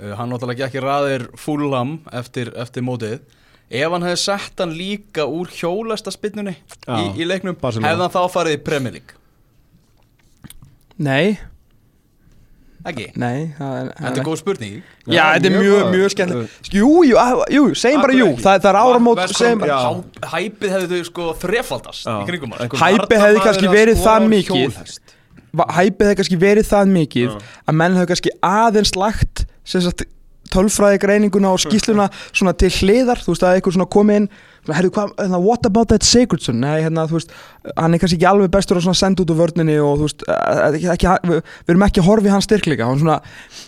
Uh, 0.00 0.14
hann 0.16 0.32
náttúrulega 0.32 0.70
ekki 0.70 0.82
raðir 0.82 1.28
fúllam 1.38 1.98
eftir, 2.16 2.54
eftir 2.58 2.86
mótið. 2.86 3.20
Ef 3.70 3.92
hann 3.92 4.02
hefði 4.02 4.18
sett 4.18 4.58
hann 4.58 4.72
líka 4.74 5.28
úr 5.30 5.50
hjólesta 5.54 6.10
spinnunni 6.10 6.56
í, 6.56 7.02
í 7.22 7.26
leiknum 7.28 7.54
hefði 7.54 7.86
hann 7.86 8.10
þá 8.10 8.22
farið 8.32 8.56
í 8.56 8.62
Premier 8.66 8.96
League? 8.96 9.14
Nei, 11.00 11.38
ekki? 12.88 13.06
nei 13.20 13.50
Þetta 13.58 14.10
er 14.12 14.24
góð 14.26 14.38
spurning. 14.40 14.76
Já, 15.04 15.22
þetta 15.34 15.50
er 15.50 15.56
mjög 15.56 15.90
mjög, 15.94 16.06
skemmt 16.14 16.74
Jú, 16.74 16.90
jú, 17.06 17.64
segjum 17.76 18.04
bara 18.04 18.16
jú. 18.16 18.28
Það, 18.40 18.68
er 18.70 18.80
áramót 18.80 19.22
Hæpið 20.34 20.76
hefði 20.76 21.00
sko 21.08 21.30
þrefaldast 21.40 22.08
í 22.10 22.18
kringum 22.28 22.54
sko. 22.56 22.80
Hæpið 22.80 23.24
hefði 23.24 23.44
kannski 23.46 23.72
verið 23.74 24.04
það 24.04 24.28
mikið. 24.34 24.80
hæpið 25.50 26.06
hefði 26.06 26.20
kannski 26.22 26.40
verið 26.40 26.70
það 26.70 26.94
mikið 26.94 27.36
að 27.36 27.78
menn 27.82 27.98
hefði 27.98 28.10
kannski 28.14 28.34
aðeins 28.46 28.96
lagt 28.98 29.44
tölfræði 30.50 31.00
greininguna 31.02 31.52
og 31.54 31.60
skýsluna 31.62 32.08
svona 32.32 32.54
til 32.58 32.70
hliðar, 32.80 33.20
þú 33.22 33.34
veist 33.34 33.44
að 33.46 33.58
eitthvað 33.58 33.76
svona 33.76 33.90
komið 33.94 34.20
inn 34.20 34.30
herru, 34.68 34.90
hvað, 34.92 35.14
hérna, 35.18 35.40
what 35.40 35.66
about 35.66 35.88
that 35.92 36.04
Sigurdsson 36.06 36.60
nei, 36.60 36.82
hérna, 36.84 37.06
þú 37.08 37.16
veist, 37.18 37.32
hann 37.76 37.96
er 37.96 38.02
kannski 38.02 38.18
ekki 38.18 38.28
alveg 38.28 38.52
bestur 38.52 38.80
að 38.80 38.90
senda 38.98 39.24
út 39.24 39.32
úr 39.32 39.38
vörninni 39.40 39.78
og 39.80 40.02
þú 40.02 40.08
veist 40.08 40.26
eh, 40.26 40.60
ekki, 40.68 40.90
ekki, 40.94 41.14
við, 41.30 41.40
við 41.64 41.74
erum 41.74 41.86
ekki 41.88 42.02
að 42.02 42.10
horfa 42.10 42.30
í 42.30 42.34
hans 42.34 42.48
styrkleika 42.48 42.90
hann 42.90 43.00
svona, 43.00 43.18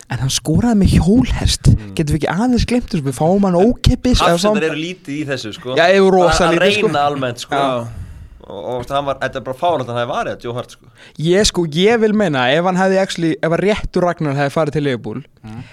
en 0.08 0.22
hann 0.22 0.32
skoraði 0.32 0.80
með 0.82 0.94
hjólhest. 0.98 1.72
Getum 1.96 2.14
við 2.14 2.20
ekki 2.20 2.30
aðeins 2.34 2.68
glemt 2.68 2.92
þessu? 2.92 3.06
Við 3.08 3.18
fáum 3.18 3.48
hann 3.48 3.58
ókeppis 3.58 4.22
Hafsendar 4.22 4.68
eru 4.70 4.80
lítið 4.80 5.18
í 5.18 5.26
þessu 5.32 5.56
sko. 5.56 5.76
Já, 5.80 5.86
eru 5.88 6.12
rosa 6.12 6.52
lítið, 6.52 6.78
sko. 6.78 6.88
Að 6.88 6.92
reyna 6.92 7.04
almennt 7.08 7.44
sko. 7.46 7.60
Já. 7.62 8.02
Og, 8.42 8.62
og 8.74 8.86
það 8.88 9.04
var, 9.06 9.20
þetta 9.22 9.38
er 9.38 9.44
bara 9.46 9.58
fáin 9.60 9.82
að 9.84 9.90
það 9.90 9.98
hefði 10.00 10.10
varðið 10.12 10.34
að 10.34 10.46
Joe 10.46 10.56
Hart 10.56 10.74
sko. 10.74 10.90
Ég 11.22 11.46
sko, 11.48 11.64
ég 11.78 12.00
vil 12.02 12.10
meina 12.18 12.48
ef 12.50 12.66
hann 12.66 12.80
hefði 12.80 12.98
actually, 13.02 13.30
ef 13.38 13.54
að 13.54 13.62
réttur 13.62 14.06
Ragnar 14.06 14.38
hefði 14.38 14.54
farið 14.56 14.76
til 14.76 14.82
Liverpool 14.88 15.22
ég, 15.22 15.70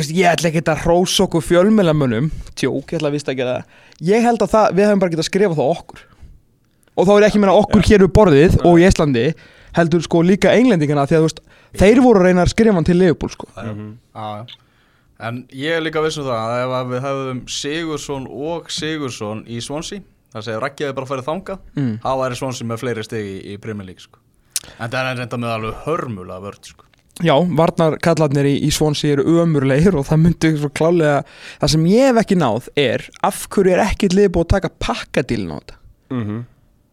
veist, 0.00 0.12
ég 0.16 0.26
ætla 0.32 0.48
ekki 0.50 0.62
að 0.72 0.84
rósa 0.86 1.24
okkur 1.26 1.42
fjölmjölamönnum 1.46 2.30
tjók, 2.54 2.92
ég 2.92 2.98
ætla 3.00 3.08
að 3.10 3.16
vista 3.16 3.32
að 3.32 3.36
gera 3.42 3.54
það 3.58 4.08
ég 4.12 4.22
held 4.26 4.42
að 4.46 4.52
það, 4.54 4.66
við 4.76 4.86
hefum 4.86 5.02
bara 5.02 5.10
getað 5.14 5.24
að 5.24 5.30
skrifa 5.30 5.58
það 5.58 5.72
okkur 5.76 6.02
og 6.96 7.06
þá 7.08 7.12
er 7.16 7.26
ekki 7.28 7.40
meina 7.42 7.56
okkur 7.62 7.86
hér 7.88 8.04
við 8.06 8.12
borðið 8.18 8.58
og 8.68 8.78
í 8.80 8.86
Íslandi 8.88 9.26
heldur 9.78 10.02
sko 10.04 10.22
líka 10.22 10.52
englendingana 10.52 11.06
því 11.08 11.16
að 11.18 11.26
veist 11.28 11.40
þeir 11.80 12.02
voru 12.04 12.20
að 12.20 12.26
reyna 12.28 12.42
að 12.44 12.52
skrifa 12.52 12.74
hann 12.76 12.84
til 12.90 12.98
Liverpool 13.00 13.30
sko 13.32 13.48
Mhm. 13.56 13.92
Já, 14.14 14.26
já. 14.42 14.46
En 15.22 15.36
ég 15.54 15.76
er 15.76 15.80
líka 15.84 16.02
vissum 16.02 16.24
það 16.26 16.34
að 16.34 16.64
ef 16.64 16.72
að 16.76 16.88
við 16.92 17.02
hefðum 17.06 17.40
Sigursson 17.48 18.24
og 18.26 18.70
Sigursson 18.74 19.44
í 19.46 19.60
Swansea 19.62 20.02
það 20.34 20.58
Raggi 20.60 20.84
hefði 20.84 20.94
bara 20.96 21.06
farið 21.06 21.26
þangað 21.28 21.58
Mm. 21.76 21.98
þá 22.02 22.10
væri 22.18 22.36
Swansea 22.40 22.66
með 22.66 22.80
fleiri 22.82 23.04
stegi 23.04 23.34
í, 23.38 23.54
í 23.54 23.60
Premier 23.60 23.86
League 23.86 24.00
sko. 24.02 24.18
en 24.80 24.90
það 24.90 25.10
er 25.12 25.16
reynda 25.20 25.38
með 25.38 25.54
alveg 25.56 25.74
hörmulega 25.86 26.40
vörd 26.42 26.64
sko. 26.66 26.84
Já, 27.20 27.34
varnarkallarnir 27.44 28.46
í, 28.48 28.54
í 28.64 28.70
Swansea 28.72 29.12
eru 29.18 29.26
ömurlegir 29.42 29.94
og 30.00 30.06
það 30.08 30.22
myndi 30.24 30.50
svo 30.56 30.70
klálega 30.72 31.18
það 31.60 31.72
sem 31.74 31.84
ég 31.92 32.06
hef 32.08 32.20
ekki 32.22 32.38
náð 32.40 32.68
er 32.80 33.04
af 33.28 33.42
hverju 33.52 33.74
er 33.74 33.82
ekkert 33.84 34.16
liðið 34.16 34.32
búið 34.32 34.46
að 34.46 34.54
taka 34.54 34.70
pakkadílin 34.80 35.52
á 35.52 35.56
þetta 35.60 35.76
Mhm. 36.12 36.38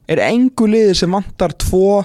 er 0.10 0.18
engu 0.28 0.68
liði 0.68 0.96
sem 0.96 1.12
vantar 1.12 1.54
tvo 1.58 2.04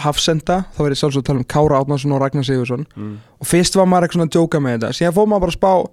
hafsenda, 0.00 0.64
þá 0.76 0.80
er 0.84 0.92
ég 0.94 1.00
sjálfsög 1.00 1.20
að 1.22 1.26
tala 1.30 1.38
um 1.42 1.44
Kára 1.44 1.80
Átnarsson 1.80 2.12
og 2.14 2.20
Ragnar 2.22 2.44
Sigursson 2.44 2.86
Mm. 2.96 3.16
og 3.40 3.46
fyrst 3.46 3.74
var 3.76 3.86
maður 3.86 4.08
eitthvað 4.08 4.16
svona 4.20 4.28
að 4.28 4.36
djóka 4.36 4.60
með 4.60 4.78
þetta 4.78 4.92
síðan 4.96 5.14
fór 5.16 5.26
maður 5.28 5.40
bara 5.40 5.50
að 5.50 5.58
spá, 5.58 5.90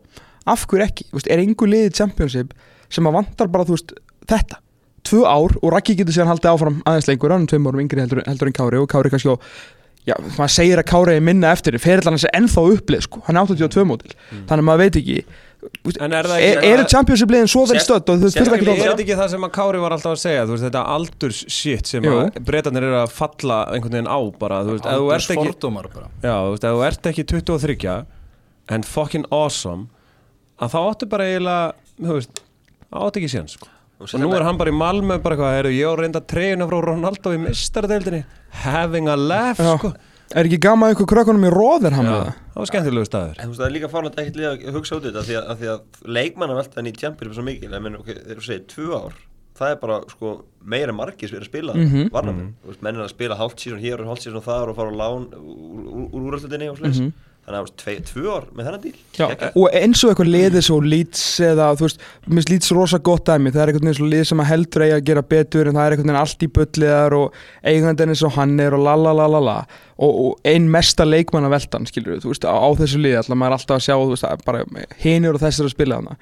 af 0.48 0.68
hverju 0.68 0.86
ekki 0.86 1.04
veist, 1.13 1.27
er 1.32 1.39
engu 1.39 1.66
liði 1.68 1.94
championship 1.94 2.54
sem 2.89 3.04
að 3.08 3.13
vantar 3.13 3.48
bara, 3.51 3.63
veist, 3.66 3.92
þetta 4.27 4.58
tvö 5.04 5.24
ár 5.25 5.56
og 5.63 5.72
Raggi 5.72 5.96
getur 5.96 6.13
síðan 6.13 6.27
haldið 6.32 6.51
áfram 6.54 6.82
aðeins 6.86 7.08
lengur, 7.08 7.32
hann 7.32 7.44
er 7.44 7.48
tveim 7.48 7.68
árum 7.68 7.80
yngri 7.84 8.00
heldur, 8.04 8.24
heldur 8.27 8.48
en 8.48 8.54
Kári 8.54 8.80
og 8.82 8.88
Kári 8.89 9.10
kannski 9.10 9.32
á 9.32 9.36
Já, 10.07 10.15
maður 10.37 10.53
segir 10.53 10.79
að 10.79 10.87
Kári 10.87 11.17
er 11.17 11.23
minna 11.27 11.49
eftir 11.51 11.75
Ferillan 11.83 12.15
hans 12.15 12.23
er 12.23 12.31
ennþá 12.37 12.61
upplið 12.77 13.01
sko. 13.03 13.19
Hann 13.27 13.35
er 13.35 13.43
82 13.49 13.83
mótil 13.89 14.13
Þannig 14.47 14.61
að 14.61 14.67
maður 14.69 14.83
veit 14.85 14.99
ekki. 15.01 15.17
Þú 15.83 15.93
En 16.05 16.13
er 16.15 16.27
það 16.29 16.37
er, 16.45 16.57
ekki- 16.61 16.69
Eru 16.71 16.83
championship 16.93 17.31
liðin 17.33 17.49
svo 17.51 17.63
vel 17.67 17.79
stödd 17.83 18.11
og 18.13 18.21
þau 18.21 18.29
þurfa 18.37 18.55
ekki 18.55 18.69
Er 18.71 18.79
þetta 18.85 19.03
ekki 19.03 19.17
það 19.19 19.29
sem 19.33 19.47
að 19.47 19.51
Kári 19.57 19.81
var 19.83 19.95
alltaf 19.97 20.13
að 20.13 20.21
segja 20.21 20.45
þú 20.47 20.53
veist, 20.55 20.65
þetta 20.67 20.83
aldurs 20.95 21.39
shit 21.51 21.91
sem 21.91 22.07
breytanir 22.47 22.85
eru 22.87 22.99
að 23.01 23.11
falla 23.17 23.57
einhvern 23.73 23.97
veginn 23.97 24.07
á 24.07 24.19
bara, 24.39 24.61
þú 24.63 24.75
veist, 24.77 24.87
þú 24.87 25.09
ert 25.17 25.33
ekki 25.35 25.47
fordómar 25.49 25.89
bara. 25.91 26.07
Já, 26.23 26.35
þú 26.37 26.51
veist, 26.53 26.67
ef 26.69 26.77
þú 26.77 26.85
ert 26.87 27.09
ekki 27.11 27.27
23 27.33 28.05
en 28.77 28.83
fucking 28.83 29.25
awesome 29.31 29.87
að 30.61 30.71
þá 30.73 30.79
áttu 30.85 31.09
bara 31.09 31.27
eiginlega 31.27 31.73
þú 31.99 32.13
veist, 32.21 32.41
það 32.87 33.07
áttu 33.09 33.21
ekki 33.23 33.33
séns 33.33 33.57
sko. 33.57 33.67
og 33.99 34.19
nú 34.21 34.31
er 34.37 34.43
hann 34.45 34.57
bara 34.61 34.71
í 34.71 34.77
Malmö 34.77 35.17
bara 35.23 35.35
eitthvað, 35.35 35.55
heyrðu, 35.57 35.73
ég 35.73 35.89
á 35.89 35.93
reynda 35.99 36.21
treyjuna 36.21 36.67
frá 36.69 36.79
Ronaldo 36.85 37.33
í 37.33 37.39
mistaradeildinni 37.41 38.23
having 38.63 39.07
a 39.07 39.15
laugh 39.15 39.59
Já. 39.61 39.77
sko. 39.77 39.93
Er 40.35 40.43
ekki 40.49 40.57
gaman 40.59 40.91
ykkur 40.91 41.07
krökkunum 41.07 41.45
í 41.47 41.51
með 42.03 42.09
það? 42.17 42.31
það 42.51 42.59
var 42.61 42.67
skemmtilegu 42.71 43.05
staður 43.07 43.37
En 43.39 43.45
þú 43.45 43.51
veist, 43.53 43.61
það 43.61 43.67
er 43.69 43.75
líka 43.77 43.89
fárlega 43.93 44.21
ekkert 44.23 44.39
liða 44.41 44.51
að 44.57 44.75
hugsa 44.75 44.97
út 44.97 45.05
í 45.05 45.07
þetta 45.11 45.23
því 45.29 45.37
að, 45.39 45.45
að, 45.53 45.61
því 45.61 45.69
að 45.71 46.11
leikmannaveltan 46.17 46.89
í 46.89 46.93
Champions 46.99 47.31
er 47.31 47.37
svo 47.39 47.45
mikil, 47.47 47.69
ég 47.71 47.83
menn, 47.85 47.95
ok, 48.01 48.09
þegar 48.11 48.41
þú 48.41 48.47
segir 48.49 48.65
tvö 48.73 48.89
ár 48.97 49.15
það 49.57 49.71
er 49.73 49.77
bara, 49.81 49.95
sko, 50.11 50.31
meira 50.69 50.91
en 50.93 50.97
margir 50.99 51.31
sem 51.31 51.37
er 51.39 51.45
að 51.45 51.49
spila 51.49 51.73
mm 51.73 51.87
Mhm. 51.87 52.09
varnamenn, 52.13 52.51
þú 52.61 52.67
veist, 52.73 52.81
menn 52.85 52.99
er 52.99 53.05
að 53.07 53.13
spila 53.15 53.37
hálft 53.39 53.57
sísón 53.63 53.79
hér 53.81 54.03
og 54.03 54.11
hálft 54.11 54.25
sísón 54.27 54.43
þar 54.45 54.69
og 54.69 54.75
fara 54.77 54.91
á 54.91 54.99
lán 54.99 55.23
úr, 55.31 55.87
úr, 55.87 56.05
úr 56.11 56.27
úröldinni 56.27 56.67
og 56.69 56.77
sliðis 56.77 56.99
Mhm. 57.01 57.13
Þannig 57.48 57.58
að, 57.58 57.63
veist, 57.63 57.75
tvei, 57.80 57.94
tvö 58.10 58.24
ár 58.36 58.46
með 58.58 58.66
þennan 58.68 58.82
díl. 58.84 58.96
Og 59.62 59.75
eins 59.80 60.01
og 60.04 60.10
eitthvað 60.12 60.30
liðið 60.34 60.63
svo 60.68 60.77
Leeds 60.84 61.22
eða, 61.48 61.68
þú 61.80 61.86
veist, 61.88 62.01
mér 62.27 62.36
finnst 62.42 62.50
Leeds 62.51 62.72
rosa 62.75 63.00
gott 63.08 63.24
dæmi, 63.30 63.54
það 63.56 63.62
er 63.63 63.72
eitthvað 63.72 63.88
eins 63.94 64.01
og 64.04 64.10
lið 64.12 64.24
sem 64.27 64.42
að 64.44 64.50
heldur 64.51 64.84
eigi 64.84 64.96
að 64.98 65.06
gera 65.08 65.24
betur 65.32 65.70
en 65.72 65.77
það 65.80 65.86
er 65.88 65.96
eitthvað 65.96 66.12
einn 66.12 66.20
allt 66.22 66.44
í 66.44 66.50
bulliðar 66.58 67.16
og 67.22 67.38
eigandinn 67.72 68.12
eins 68.13 68.24
og 68.27 68.34
hann 68.36 68.58
er 68.66 68.75
og 68.75 68.84
lalalala 68.84 69.56
og, 69.96 70.12
og 70.12 70.34
ein 70.51 70.68
mesta 70.75 71.08
leikmanna 71.08 71.50
veldan, 71.56 71.88
skilur 71.88 72.20
þú 72.20 72.34
veist, 72.34 72.44
á, 72.44 72.51
á 72.51 72.68
þessu 72.82 73.00
liði, 73.00 73.16
alltaf 73.22 73.39
maður 73.39 73.56
er 73.56 73.58
alltaf 73.62 73.77
að 73.80 73.86
sjá, 73.88 73.96
þú 73.96 74.12
veist, 74.12 74.27
að 74.27 74.44
bara 74.50 74.66
hinir 75.06 75.39
og 75.39 75.42
þessir 75.46 75.70
að 75.70 75.74
spila 75.77 76.01
hana 76.01 76.18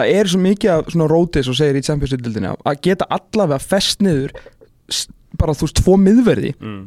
það 0.00 0.14
er 0.20 0.30
svo 0.30 0.38
mikið 0.40 0.70
af 0.76 0.94
svona 0.94 1.10
rótis 1.10 1.48
og 1.50 1.58
segir 1.58 1.76
í 1.76 1.82
Champions 1.84 2.14
League-dildinni 2.14 2.54
að 2.70 2.78
geta 2.86 3.10
allavega 3.12 3.58
fest 3.60 4.00
niður 4.06 4.30
s- 4.88 5.08
bara, 5.36 5.52
þú 5.52 5.66
veist, 5.66 5.82
tvo 5.82 5.96
miðverði. 6.00 6.54
Mm. 6.62 6.86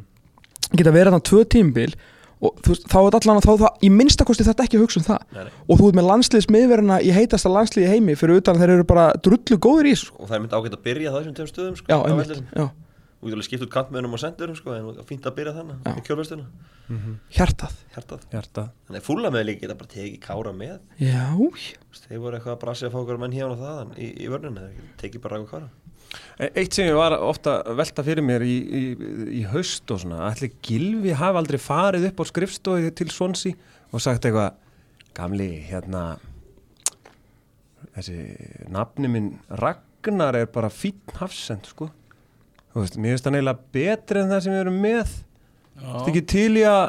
geta 0.79 0.93
verið 0.95 1.11
þarna 1.11 1.25
tvö 1.29 1.43
tímbil 1.53 1.91
og 2.43 2.59
þú 2.63 2.73
veist, 2.73 2.85
þá 2.91 2.97
er 2.99 3.17
allan 3.19 3.39
að 3.39 3.47
þá 3.47 3.51
það, 3.63 3.81
í 3.87 3.89
minnstakosti 3.93 4.45
þetta 4.47 4.65
ekki 4.67 4.79
að 4.79 4.85
hugsa 4.85 4.99
um 4.99 5.07
það. 5.07 5.25
Nei, 5.33 5.41
nei. 5.47 5.57
og 5.63 5.79
þú 5.79 5.89
ert 5.89 5.97
með 5.99 6.07
landsliðsmiðverðina 6.11 6.99
í 6.99 7.11
heitasta 7.15 7.51
landsliði 7.51 7.87
í 7.87 7.91
heimi 7.93 8.15
fyrir 8.19 8.41
utan 8.41 8.59
þeir 8.59 8.75
eru 8.77 8.87
bara 8.89 9.09
drullu 9.23 9.59
góðir 9.63 9.91
í 9.91 9.97
sko. 10.03 10.17
og 10.19 10.29
það 10.29 10.37
er 10.37 10.43
myndi 10.43 10.59
ágætt 10.59 10.77
að 10.77 10.87
byrja 10.87 11.13
það 11.13 11.19
þessum 11.21 11.37
tveim 11.39 11.51
stöðum 11.53 11.77
sko, 11.79 11.87
já, 11.93 11.97
einmitt, 12.09 12.41
já, 12.51 12.65
og 12.67 13.23
þú 13.23 13.33
getur 13.33 13.47
skipt 13.47 13.65
út 13.65 13.73
kantmöðunum 13.73 14.17
og 14.17 14.23
sendurum 14.23 14.57
sko, 14.59 14.73
en 14.75 14.89
það 14.89 15.03
er 15.03 15.07
fínt 15.07 15.29
að 15.29 15.37
byrja 15.37 15.53
þannig 15.55 15.87
í 15.93 16.03
kjölvestuna, 16.09 16.47
hjartað. 17.37 17.77
Hjartað. 17.95 18.25
Hjarta 18.33 18.65
þannig 18.89 18.99
að 18.99 19.07
fúla 19.07 19.31
með 19.31 19.45
líka 19.47 19.63
geta 19.63 19.77
bara 19.79 19.93
tekið 19.93 20.19
kára 20.25 20.51
með. 20.57 20.75
Já, 20.99 21.29
þeir 22.03 22.19
voru 22.25 22.41
eitthvað 22.41 22.67
að 22.73 22.91
fá 22.91 22.99
okkur 22.99 23.21
menn 23.21 23.37
hérna 23.37 23.55
og 23.55 23.63
þaðan 23.63 23.95
í, 23.95 24.09
í 24.19 24.27
vörnuna, 24.33 24.67
tekið 24.99 25.23
bara 25.23 25.39
ræðu 25.39 25.49
kára 25.53 25.71
Eitt 26.49 26.75
sem 26.75 26.89
ég 26.89 26.97
var 26.97 27.15
ofta 27.17 27.59
að 27.61 27.79
velta 27.79 28.05
fyrir 28.05 28.25
mér 28.25 28.45
í, 28.45 28.57
í, 28.63 28.83
í 29.39 29.45
haust 29.51 29.89
og 29.93 30.01
svona 30.03 30.27
Ætli 30.29 30.51
Gilvi 30.65 31.15
hafi 31.17 31.39
aldrei 31.41 31.59
farið 31.61 32.09
upp 32.11 32.21
á 32.21 32.25
skrifstofi 32.29 32.91
til 32.97 33.09
Swansea 33.13 33.57
og 33.93 34.03
sagt 34.03 34.25
eitthvað 34.27 34.59
Gamli, 35.13 35.49
hérna 35.69 36.15
Þessi 37.93 38.17
nafni 38.73 39.09
minn 39.11 39.27
Ragnar 39.61 40.37
er 40.39 40.47
bara 40.49 40.71
fínn 40.73 41.13
hafsend, 41.19 41.67
sko. 41.69 41.91
Þú 42.73 42.81
veist, 42.81 42.97
mér 42.97 43.13
finnst 43.13 43.27
það 43.27 43.35
neila 43.35 43.53
betri 43.75 44.23
en 44.23 44.31
það 44.31 44.41
sem 44.45 44.55
við 44.55 44.61
erum 44.63 44.79
með. 44.81 45.11
Þú 45.77 45.91
veist 45.91 46.09
ekki 46.09 46.23
til 46.33 46.49
í 46.57 46.63
að 46.65 46.85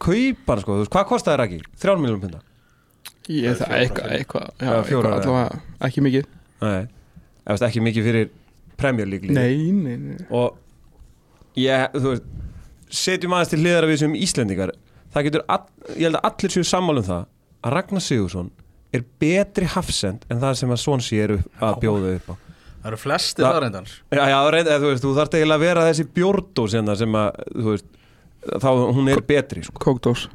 kaupa 0.00 0.54
hann, 0.54 0.62
sko, 0.64 0.78
þú 0.78 0.80
veist, 0.80 0.92
hvað 0.94 1.08
kostaði 1.10 1.40
Raggi? 1.42 1.60
Þrján 1.82 2.00
miljónum 2.00 2.24
punta? 2.24 2.40
ég, 3.28 3.56
það 3.56 3.70
er 3.70 3.82
eitthvað, 3.82 4.10
eitthvað 4.18 4.48
já, 4.60 4.72
eitthvað, 4.78 5.10
allavega, 5.18 5.60
ekki 5.88 6.04
mikið. 6.04 6.26
Nei, 6.64 6.80
veist, 7.52 7.66
ekki 7.68 7.84
mikið 7.84 8.08
fyrir 8.08 8.30
Premier 8.80 9.08
League 9.10 9.28
lið. 9.28 9.38
nei, 9.38 9.72
nei, 9.72 9.96
nei. 10.00 10.26
Og 10.34 10.56
ég, 11.60 11.94
þú 11.94 12.14
veist 12.14 12.26
setjum 12.94 13.34
aðeins 13.36 13.52
til 13.52 13.60
hliðar 13.62 13.86
að 13.86 13.92
við 13.92 14.00
sem 14.04 14.16
Íslendingar. 14.18 14.74
Það 15.14 15.26
getur, 15.28 15.44
all, 15.54 15.64
ég 15.94 16.08
held 16.08 16.18
að 16.18 16.28
allir 16.30 16.54
séu 16.54 16.66
sammála 16.66 17.02
um 17.02 17.08
það 17.08 17.26
að 17.64 17.76
Ragnar 17.76 18.04
Sigursson 18.04 18.50
er 18.94 19.04
betri 19.22 19.68
hafsend 19.70 20.24
en 20.30 20.40
það 20.42 20.56
sem 20.60 20.74
að 20.74 20.82
Swansea 20.82 21.26
eru 21.26 21.38
að 21.62 21.78
bjóða 21.82 22.14
upp 22.18 22.30
á. 22.30 22.34
Það 22.84 22.90
eru 22.90 23.00
það 23.40 23.60
reyndar 23.64 23.92
Já, 24.12 24.24
já, 24.28 24.38
reynd, 24.52 24.68
eða, 24.68 24.80
þú 24.82 24.88
veist, 24.90 25.04
þú 25.04 25.12
þarft 25.18 25.36
eiginlega 25.38 25.56
að 25.56 25.64
vera 25.64 25.84
þessi 25.88 26.06
bjórdós 26.18 26.74
hérna 26.76 26.96
sem 27.00 27.16
að, 27.16 27.38
þú 27.54 27.68
veist 27.70 27.86
þá 28.60 28.68
hún 28.98 29.08
er 29.14 29.22
betri, 29.24 29.62
sko. 29.64 29.80
Kókdós 29.80 30.26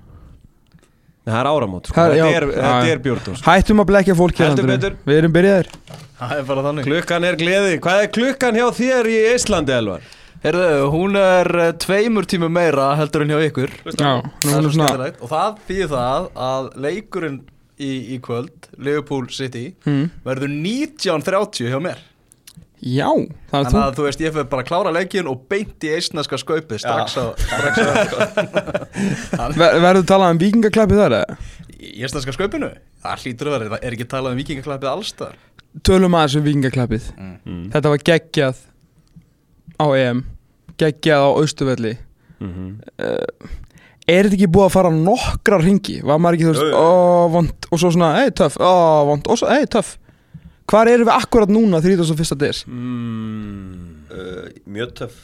Nei, 1.26 1.34
það 1.34 1.40
er 1.44 1.50
áramót, 1.52 1.90
sko, 1.90 1.96
Það 2.00 2.06
er- 2.06 2.16
þetta 2.16 2.30
já, 2.32 2.38
er, 2.40 2.46
já, 2.50 2.62
þetta 2.64 2.94
er 2.94 3.02
bjórdós 3.06 3.42
hættum 3.46 3.82
að 3.84 3.90
blekja 3.92 4.16
fólk 4.16 4.40
Heldur 4.40 4.64
hérna, 4.66 4.78
betur. 4.78 4.96
við 5.06 5.18
erum 5.20 5.34
byrjaðir. 5.36 5.68
Það 6.20 6.32
er 6.40 6.48
bara 6.48 6.64
þannig. 6.70 6.88
Klukkan 6.90 7.28
er 7.30 7.36
gleði, 7.40 7.76
hvað 7.84 8.02
er 8.04 8.10
klukkan 8.16 8.58
hjá 8.60 8.66
þér 8.80 9.10
í 9.12 9.18
Íslandi, 9.36 9.76
Elvar? 9.76 10.02
Herðu, 10.40 10.68
hún 10.94 11.18
er 11.20 11.50
eh, 11.60 11.72
tveimur 11.84 12.24
tímum 12.32 12.52
meira 12.56 12.96
heldur 12.96 13.26
en 13.26 13.34
hjá 13.36 13.40
ykkur. 13.50 13.74
Já, 13.92 14.12
nú 14.24 14.32
Það 14.40 14.54
er 14.54 14.58
er 14.58 14.64
svo 14.64 14.72
svona 14.72 14.88
skemmtilegt. 14.88 15.22
Og 15.22 15.30
það 15.34 15.58
þýðir 15.68 15.90
það 15.94 16.30
að 16.50 16.70
leikurinn 16.88 17.40
í, 17.80 17.92
í 18.16 18.20
kvöld, 18.24 18.70
Liverpool 18.80 19.28
City 19.36 19.66
mm, 19.86 20.06
verður 20.24 20.54
19.30 20.56 21.70
hjá 21.74 21.80
mér 21.84 22.00
já, 22.82 23.10
það 23.52 23.60
er 23.60 23.66
Þannig 23.66 23.74
þú. 23.74 23.82
að 23.84 23.96
þú 24.00 24.04
veist, 24.08 24.22
ég 24.24 24.34
fyrir 24.36 24.50
bara 24.52 24.64
að 24.64 24.68
klára 24.70 24.92
leikin 24.96 25.28
og 25.28 25.42
beint 25.52 25.84
í 25.84 25.92
eisneska 25.96 26.38
skaupið 26.40 26.80
strax 26.84 27.18
á, 27.20 27.26
verður 29.60 30.06
talað 30.08 30.34
um 30.36 30.42
vikingaklappið 30.42 31.02
þar 31.04 31.16
eða? 31.20 31.38
í 31.80 32.04
eisneska 32.04 32.34
skaupinu? 32.36 32.70
Það 33.04 33.22
hlýtur 33.24 33.50
að 33.50 33.56
vera, 33.56 33.70
það 33.76 33.86
er 33.88 33.96
ekki 33.96 34.08
talað 34.12 34.34
um 34.36 34.42
vikingaklappið 34.42 34.90
allstar? 34.92 35.38
Tölum 35.86 36.16
aðeins 36.18 36.36
um 36.40 36.46
vikingaklappið 36.48 37.10
Mm. 37.20 37.70
þetta 37.74 37.90
var 37.94 38.04
geggjað 38.10 38.58
á 39.80 39.86
EM 39.96 40.24
geggjað 40.80 41.24
á 41.24 41.30
Austuvelli 41.40 41.98
Mm 42.40 42.52
-hmm. 42.56 42.72
er 44.08 44.24
þetta 44.24 44.36
ekki 44.38 44.48
búið 44.48 44.66
að 44.66 44.72
fara 44.72 44.90
nokkra 44.96 45.58
ringi 45.60 45.98
var 46.08 46.18
maður 46.20 46.34
ekki 46.38 46.46
þú 46.48 46.54
veist, 46.54 46.72
ó 46.72 47.28
vond 47.34 47.66
og 47.72 47.80
svo 47.80 47.90
svona, 47.92 48.24
ei 48.24 48.32
töff, 48.32 48.56
ó 48.60 49.04
vond 49.06 49.28
og 49.28 49.38
svo, 49.38 49.48
ei 49.52 49.66
töff 49.68 49.98
hvar 50.70 50.90
erum 50.92 51.08
við 51.10 51.16
akkurat 51.16 51.52
núna 51.54 51.82
31. 51.82 52.38
des? 52.40 52.64
Mm. 52.68 54.06
uh, 54.14 54.48
mjög 54.70 54.94
töff. 55.02 55.20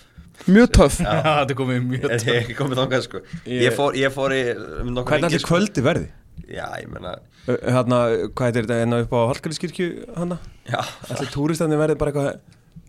Mjög 0.51 0.71
töff. 0.75 0.97
Já, 0.99 1.13
þetta 1.23 1.53
er 1.53 1.59
komið 1.61 1.85
mjög 1.89 2.09
er 2.11 2.25
ég 2.27 2.41
ekki 2.41 2.57
komið 2.59 2.81
þangað 2.81 3.05
sko. 3.07 3.21
Ég- 3.45 3.61
ég 3.67 3.75
fór, 3.77 3.95
ég 3.99 4.11
fór 4.13 4.35
í 4.35 4.41
um 4.51 4.91
er 4.97 5.05
ringi, 5.05 5.29
allir 5.29 5.45
kvöldi 5.47 5.85
verði? 5.85 6.09
já, 6.51 6.65
ég 6.81 6.89
menna 6.91 7.15
Ö, 7.47 7.55
Hérna, 7.61 7.97
hvað 8.35 8.57
er 8.57 8.65
þetta 8.65 8.81
enna 8.83 8.97
upp 9.05 9.13
á 9.13 9.19
Hallgrímskirkju 9.31 9.87
hana? 10.17 10.37
já, 10.67 10.81
Allir 11.13 11.29
túristandi 11.31 11.77
verði 11.79 11.95
bara 12.01 12.11
eitthvað 12.11 12.39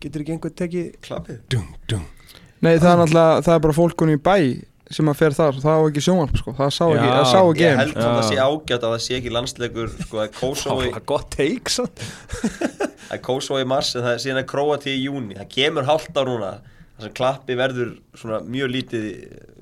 Getur 0.01 0.21
ekki 0.25 0.33
einhver 0.35 0.53
tekið 0.53 0.89
klappið. 1.07 1.39
Dung, 1.49 1.69
dung. 1.89 2.03
Nei 2.65 2.75
það 2.77 2.91
er 2.91 2.99
náttúrulega, 3.01 3.45
það 3.47 3.55
er 3.55 3.63
bara 3.65 3.77
fólkunni 3.77 4.17
í 4.17 4.21
bæ 4.27 4.37
sem 4.91 5.09
að 5.11 5.17
fer 5.19 5.35
þar, 5.35 5.57
það 5.65 5.81
var 5.83 5.89
ekki 5.91 6.03
sjónvarp 6.07 6.37
sko. 6.39 6.53
það 6.55 6.71
sá 6.77 6.85
ekki, 6.87 7.07
Já. 7.09 7.15
það 7.17 7.27
sá 7.33 7.41
ekki 7.43 7.65
ég 7.67 7.81
held 7.81 7.97
að 7.97 8.13
það 8.13 8.29
sé 8.29 8.37
ágætt 8.47 8.85
að 8.87 8.93
það 8.95 9.03
sé 9.07 9.17
ekki 9.19 9.33
landsleikur 9.35 9.91
sko 10.05 10.21
að 10.23 10.31
Kosovo 10.39 10.79
í- 10.87 10.87
Það 10.87 10.95
var 11.01 11.07
gott 11.11 11.29
teik 11.35 11.73
að 13.13 13.21
Kosovo 13.27 13.61
í 13.63 13.67
mars 13.69 13.93
en 13.97 14.05
það 14.07 14.15
er 14.17 14.23
síðan 14.25 14.41
að 14.45 14.49
Króati 14.55 14.95
í 14.95 15.05
júni 15.09 15.37
það 15.39 15.51
kemur 15.57 15.89
hálft 15.91 16.15
á 16.19 16.23
núna 16.27 16.53
þar 16.97 17.05
sem 17.11 17.13
klappi 17.19 17.57
verður 17.59 17.89
svona 18.17 18.39
mjög 18.49 18.71
lítið 18.73 19.03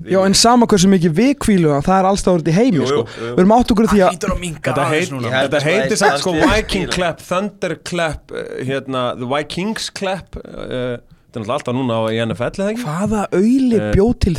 við- 0.05 0.13
já 0.13 0.19
en 0.23 0.37
sama 0.39 0.67
hversu 0.71 0.87
mikið 0.93 1.17
við 1.17 1.33
kvílu 1.43 1.73
það 1.83 1.97
er 1.97 2.07
allstað 2.11 2.45
í 2.47 2.53
heimi 2.55 2.77
Jú, 2.79 2.85
jú, 2.85 2.87
sko. 2.93 3.01
jú. 3.17 3.31
við 3.33 3.41
erum 3.43 3.55
átt 3.57 3.73
okkur 3.75 3.89
því 3.91 4.03
að 4.05 4.13
að 4.13 4.21
Þetta, 4.61 4.85
heit, 4.93 5.17
að 5.57 5.67
heitir 5.67 5.99
samt 5.99 6.13
er 6.13 6.21
sko 6.23 6.35
Viking 6.37 6.87
clap, 6.95 7.19
Thunder 7.25 7.75
clap 7.91 8.31
uh, 8.31 8.45
hérna, 8.69 9.03
The 9.19 9.27
Vikings 9.33 9.89
clap 9.97 10.39
uh, 10.45 10.95
Þetta 11.35 11.41
er 11.41 11.43
náttúrulega 11.43 11.57
alltaf 11.59 11.75
núna 11.75 11.99
á 11.99 12.03
NFL 12.25 12.61
eða 12.63 12.71
ekki? 12.71 12.83
hvaða 12.85 13.21
auðli 13.35 13.79
Eh, 13.81 13.87
bjóð 13.91 14.13
til 14.23 14.35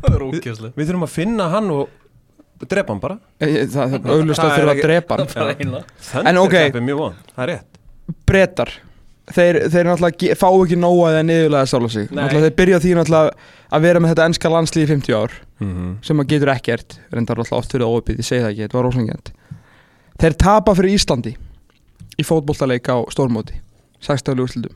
Það 0.00 0.14
er 0.16 0.26
ókjæslega 0.26 0.72
Við 0.76 0.90
þurfum 0.90 1.06
að 1.06 1.12
finna 1.14 1.48
hann 1.52 1.70
og 1.74 1.88
drepa 2.68 2.92
hann 2.94 3.00
bara. 3.00 3.18
Það 3.40 3.96
er 3.96 4.10
auðlust 4.14 4.44
að 4.44 4.54
þurfa 4.56 4.74
að 4.74 4.82
drepa 4.84 5.16
hann. 5.16 5.28
Það 6.00 6.30
er 6.30 6.40
er 6.80 6.86
mjög 6.88 7.02
von, 7.04 7.18
það 7.36 7.44
er 7.44 7.52
rétt. 7.54 7.78
Brettar 8.26 8.72
þeir, 9.30 9.60
þeir 9.70 9.88
náttúrulega 9.88 10.36
fá 10.40 10.48
ekki 10.50 10.76
nóga 10.80 11.12
eða 11.14 11.22
niðurlega 11.28 11.70
sála 11.70 11.90
sig. 11.92 12.10
Þeir 12.10 12.54
byrja 12.58 12.80
því 12.82 12.96
náttúrulega 12.98 13.48
að 13.70 13.86
vera 13.86 14.02
með 14.02 14.12
þetta 14.14 14.26
ennska 14.30 14.50
landslið 14.50 14.84
í 14.84 14.90
50 14.90 15.16
ár 15.16 15.36
mm 15.60 15.70
-hmm. 15.70 15.92
sem 16.06 16.20
að 16.20 16.30
getur 16.32 16.52
ekkert 16.54 16.98
reyndar 17.12 17.38
alltaf 17.38 17.58
oft 17.58 17.72
fyrir 17.72 17.86
óöpið, 17.86 18.18
ég 18.18 18.26
segi 18.26 18.42
það 18.42 18.50
ekki, 18.50 18.62
þetta 18.66 18.78
var 18.78 18.84
rosangjant 18.88 19.32
þeir 20.20 20.36
tapa 20.44 20.74
fyrir 20.74 20.94
Íslandi 20.96 21.36
í 22.18 22.26
fótboltaleik 22.26 22.88
á 22.90 22.96
stórmóti 23.12 23.60
16. 24.00 24.40
úrslutum 24.40 24.74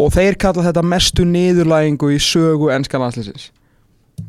og 0.00 0.12
þeir 0.14 0.36
kalla 0.40 0.64
þetta 0.68 0.84
mestu 0.84 1.26
niðurlægingu 1.28 2.10
í 2.14 2.18
sögu 2.22 2.72
ennska 2.74 3.00
landsliðsins. 3.00 3.50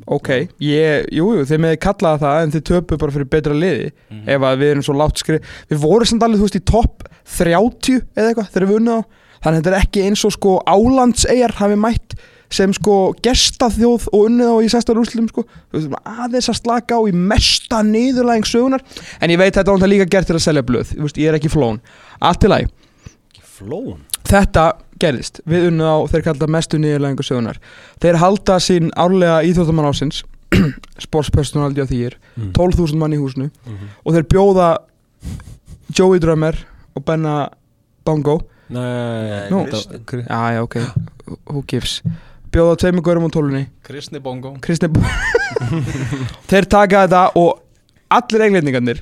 Ok, 0.08 0.30
ég, 0.64 1.08
jú, 1.16 1.30
jú, 1.36 1.44
þeir 1.48 1.62
meði 1.64 1.80
kallaða 1.84 2.20
það 2.24 2.42
en 2.44 2.54
þeir 2.56 2.64
töpu 2.70 2.98
bara 3.00 3.14
fyrir 3.16 3.30
betra 3.32 3.56
liði. 3.56 3.92
Ef 4.28 4.46
að 4.48 4.62
við 4.62 4.72
erum 4.74 4.86
svo 4.88 4.96
látt 4.96 5.20
skrif 5.20 5.54
við 5.68 5.84
vorum 5.84 6.08
samt 6.08 6.24
alveg, 6.24 6.40
þú 6.40 6.48
veist, 6.48 6.60
í 6.60 6.68
topp 6.72 7.08
30 7.38 8.02
eða 8.16 8.32
eitthvað, 8.32 8.50
þegar 8.54 8.68
við 8.70 8.80
unnum 8.82 9.04
á 9.04 9.08
þannig 9.44 9.60
að 9.60 9.60
þetta 9.60 9.72
er 9.74 9.78
ekki 9.82 10.04
eins 10.08 10.24
og 10.28 10.34
sko 10.36 10.56
álandseyjar 10.68 11.56
hafi 11.60 11.78
mætt 11.80 12.18
sem 12.58 12.72
sko 12.76 12.96
gestaþjóð 13.26 14.08
og 14.16 14.28
unnið 14.30 14.52
á 14.56 14.58
í 14.64 14.72
sestar 14.72 15.00
úrslutum 15.00 15.28
sko. 15.32 15.44
Þú 15.72 15.82
veist, 15.82 15.96
aðeins 16.08 16.52
að 16.54 16.60
slaka 16.62 17.00
á 17.00 17.02
í 17.04 17.14
mesta 17.16 17.82
niðurlæging 17.84 18.48
sögunar 18.48 18.84
en 19.20 19.34
ég 19.34 19.40
veit 19.42 19.56
þetta 19.56 19.76
er 19.76 19.92
líka 19.92 20.08
gert 20.08 20.32
til 20.32 20.38
að 20.40 20.46
selja 20.48 20.64
blöð. 20.68 20.96
Þú 20.96 21.04
veist, 21.04 21.20
ég 21.20 21.32
er 21.32 21.40
ekki 21.40 21.52
flón, 21.52 21.82
allt 22.24 22.48
í 22.48 22.52
lagi. 22.54 22.72
Flón 23.58 24.06
þetta 24.28 24.66
gerðist. 25.02 25.42
Við 25.46 25.68
unnið 25.72 25.88
á 25.94 25.98
þeir 26.12 26.24
kallta 26.26 26.48
mestu 26.50 26.80
niðurlægingu 26.82 27.24
sögunar 27.28 27.60
þeir 28.02 28.18
halda 28.22 28.56
sín 28.64 28.90
árlega 28.98 29.44
íþjóttamann 29.46 29.90
ásins 29.92 30.24
sportspersonaldi 31.06 31.84
á 31.84 31.88
þýr 31.90 32.16
Mm. 32.38 32.52
12.000 32.54 32.98
mann 33.02 33.14
í 33.14 33.18
húsinu. 33.18 33.48
Mhm. 33.66 33.88
og 34.06 34.14
þeir 34.14 34.26
bjóða 34.30 34.66
Joey 35.98 36.20
Drömmer 36.22 36.54
og 36.96 37.04
Benna 37.06 37.48
Bongo. 38.06 38.36
Nei, 38.70 39.50
Kri- 40.06 40.26
já 40.28 40.54
já 40.54 40.62
ok, 40.62 40.76
who 41.50 41.64
gives? 41.68 42.02
Bjóða 42.52 42.76
tveimur 42.78 43.02
gaurum 43.04 43.26
á 43.26 43.30
tólunni. 43.34 43.64
Kristni 43.84 44.20
Bongo. 44.20 44.54
Kristi 44.62 44.88
þeir 46.52 46.66
taka 46.70 47.08
þetta 47.08 47.24
og 47.42 47.60
allir 48.14 48.46
englendingarnir 48.48 49.02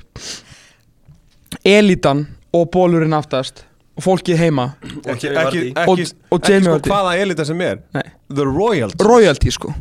elitan 1.64 2.24
og 2.56 2.70
bólurinn 2.74 3.14
aftast 3.16 3.64
fólkið 4.04 4.36
heima 4.40 4.64
ekki, 5.06 5.28
ekki, 5.32 5.60
ekki, 5.72 5.84
Og- 5.86 6.00
og 6.30 6.40
ekki 6.40 6.52
Jamie 6.52 6.64
sko 6.66 6.72
Vardy. 6.76 6.90
hvaða 6.90 7.12
elita 7.22 7.44
sem 7.48 7.60
er 7.60 7.78
Nei. 7.94 8.02
The 8.34 8.44
Royals 8.44 8.94
royalty 9.00 9.50
sko 9.50 9.72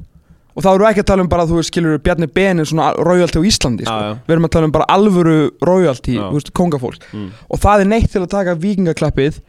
og 0.55 0.63
þá 0.63 0.69
erum 0.71 0.85
við 0.85 0.91
ekki 0.93 1.03
að 1.03 1.09
tala 1.09 1.21
um 1.25 1.27
bara 1.27 1.45
þú 1.49 1.57
veist 1.59 1.71
skilur 1.73 1.97
Bjarni 1.99 2.27
Benin 2.31 2.65
svona 2.65 2.93
royalty 2.95 3.39
á 3.39 3.43
Íslandi 3.43 3.83
sko. 3.83 3.91
Já. 3.91 4.13
við 4.27 4.31
erum 4.37 4.45
að 4.47 4.51
tala 4.55 4.65
um 4.69 4.71
bara 4.71 4.85
alvöru 4.87 5.51
royalty 5.61 6.15
þú 6.15 6.31
veist, 6.37 6.53
kongafólk 6.55 7.03
Mm. 7.11 7.29
og 7.51 7.59
það 7.59 7.81
er 7.81 7.85
neitt 7.91 8.11
til 8.11 8.21
að 8.23 8.29
taka 8.29 8.55
vikingaklappið 8.55 9.41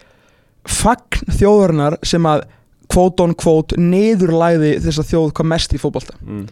fagn 0.67 1.23
þjóðarinnar 1.31 1.99
sem 2.03 2.23
að 2.27 2.43
kvót 2.91 3.21
on 3.23 3.35
kvót 3.35 3.77
niðurlæði 3.79 4.81
þessa 4.83 5.05
þjóð 5.07 5.33
hvað 5.33 5.47
mest 5.53 5.73
í 5.75 5.79
fótbolta 5.79 6.15
mm. 6.27 6.47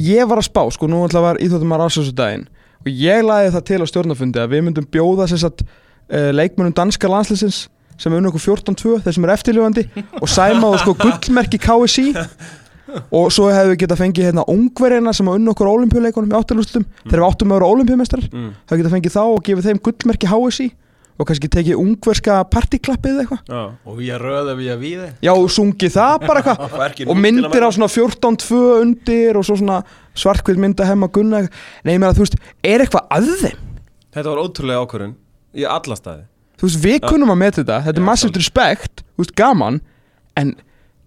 ég 0.00 0.26
var 0.28 0.38
að 0.40 0.48
spá, 0.48 0.64
sko, 0.72 0.88
nú 0.88 1.04
ætla 1.06 1.20
var 1.20 1.36
íþjóttum 1.36 1.72
að 1.76 1.82
rása 1.84 2.00
þessu 2.00 2.14
daginn 2.16 2.48
og 2.82 2.88
ég 2.88 3.20
lagði 3.22 3.52
það 3.54 3.64
til 3.68 3.80
á 3.84 3.86
stjórnafundi 3.92 4.40
að 4.42 4.50
við 4.56 4.64
myndum 4.66 4.88
bjóða 4.90 5.28
þess 5.30 5.44
að 5.44 5.60
uh, 5.60 5.68
leikmönum 6.12 6.74
danska 6.76 7.08
landslýsins 7.08 7.66
sem 8.02 8.12
er 8.12 8.18
unna 8.18 8.32
okkur 8.32 8.42
14-2, 8.56 8.96
þeir 9.04 9.14
sem 9.14 9.24
er 9.28 9.32
eftirljóðandi 9.36 9.84
og 10.20 10.28
sæma 10.28 10.72
og 10.72 10.80
sko 10.82 10.94
gullmerki 10.98 11.60
KSI 11.62 12.06
og 13.14 13.30
svo 13.32 13.46
hefðu 13.52 13.72
við 13.72 13.80
getað 13.84 14.00
fengið 14.02 14.26
hérna 14.28 14.44
ungverina 14.52 15.12
sem 15.16 15.28
að 15.30 15.38
unna 15.38 15.52
okkur 15.54 15.70
olimpíuleikunum 15.70 16.32
í 16.32 16.36
áttalústum, 16.36 16.84
þeir 17.06 17.18
eru 17.20 17.28
áttum 17.28 17.52
að 17.52 17.60
vera 17.60 17.72
olimpíumestrar 17.76 18.26
Mm. 18.32 18.50
það 18.68 18.80
getað 18.82 18.94
fengið 18.96 19.14
þá 19.14 19.22
og 19.22 19.42
gefið 19.46 19.68
þeim 19.68 19.80
gullmerki 19.86 20.28
HSI 20.32 20.68
og 21.20 21.28
kannski 21.28 21.48
tekið 21.52 21.78
ungverska 21.78 22.38
partiklappið 22.50 23.12
eða 23.12 23.22
eitthvað. 23.22 23.72
Og 23.86 23.96
við 24.00 24.12
að 24.16 24.22
röða 24.24 24.54
við 24.58 24.70
að 24.72 24.78
víði 24.82 25.08
já, 25.22 25.32
og 25.32 25.50
sungið 25.52 25.92
það 25.94 26.26
bara 26.26 26.42
eitthvað. 26.42 27.08
Og 27.12 27.18
myndir 27.20 27.62
að 27.62 27.68
á 27.68 27.76
svona 27.76 27.90
14-2 27.92 28.60
undir 28.80 29.38
og 29.38 29.44
svo 29.46 29.58
svona 29.60 29.82
svartkvið 30.18 30.62
mynda 30.64 30.88
hemma 30.88 31.08
gunna 31.12 31.44
nei, 31.44 31.94
ég 31.94 32.00
meina, 32.00 32.14
þú 32.16 32.24
veist, 32.24 32.38
er 32.64 32.82
eitthvað 32.82 33.12
að 33.12 33.28
þeim? 33.44 33.60
Þetta 34.12 34.28
var 34.32 34.42
ótrúlega 34.42 34.82
ákvörðun 34.82 35.14
í 35.54 35.64
alla 35.68 35.96
staði. 35.98 36.24
Þú 36.60 36.68
veist, 36.68 36.82
við 36.84 36.98
kunnum 37.08 37.32
að 37.34 37.40
meta 37.42 37.60
þetta 37.62 37.78
þetta 37.88 37.98
Já, 37.98 38.02
er 38.02 38.06
massivt 38.06 38.30
samt. 38.30 38.40
respekt, 38.42 39.02
þú 39.16 39.24
veist, 39.24 39.34
gaman 39.36 39.80
en 40.38 40.52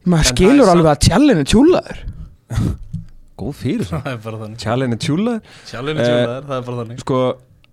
maður 0.05 0.25
En 0.25 0.31
skilur 0.35 0.65
er 0.65 0.71
alveg 0.73 0.91
að 0.91 1.03
tjallin 1.07 1.41
er 1.41 1.47
tjúlaður 1.49 2.01
Góð 3.39 3.55
fyrir 3.59 3.87
Það 3.89 4.09
er 4.11 4.19
bara 4.23 4.39
þannig. 4.43 4.59
Tjálinn 4.63 4.95
er 4.95 4.99
tjúla 5.03 5.35
Sjálfinu 5.67 5.99
Eh, 5.99 6.07
tjóðaðar, 6.07 6.43
það 6.47 6.57
er 6.57 6.65
bara 6.69 6.77
þannig. 6.81 6.99
Sko, 7.03 7.21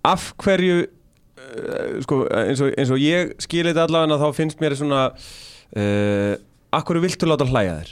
af 0.09 0.25
hverju 0.43 0.77
uh, 0.83 1.99
Sko, 2.03 2.19
eins 2.39 2.63
og, 2.65 2.71
eins 2.77 2.93
og 2.95 3.03
ég 3.03 3.35
skil 3.43 3.65
þetta 3.69 3.85
allavega 3.87 4.17
þá 4.19 4.39
finnst 4.39 4.63
mér 4.63 4.75
svona 4.79 5.03
uh, 5.13 6.33
Af 6.73 6.87
hverju 6.87 7.03
viltu 7.05 7.29
láta 7.29 7.47
hlæja 7.47 7.77
þér? 7.81 7.91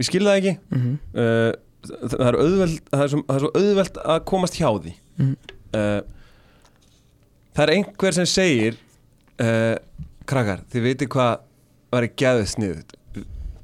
Ég 0.00 0.08
skil 0.08 0.22
það 0.24 0.38
ekki. 0.40 0.54
Mm 0.70 0.80
-hmm. 0.80 0.94
uh, 1.20 1.50
það, 1.84 2.14
það, 2.14 2.26
er 2.30 2.38
auðveld, 2.40 2.76
það, 2.88 3.02
er 3.04 3.10
svo, 3.12 3.20
það 3.26 3.36
er 3.36 3.44
svo 3.44 3.50
auðvelt 3.60 3.98
að 4.14 4.24
komast 4.30 4.56
hjá 4.56 4.68
því. 4.80 4.92
Mhm. 5.20 5.34
uh, 5.76 6.00
Það 7.60 7.66
er 7.66 7.74
einhver 7.76 8.14
sem 8.16 8.26
segir 8.30 8.76
uh, 9.44 9.74
Krakkar, 10.24 10.62
þið 10.72 10.84
veitir 10.86 11.08
hvað 11.12 11.42
var 11.92 12.06
ekki 12.06 12.24
gæðið 12.24 12.46
sniðut 12.54 12.94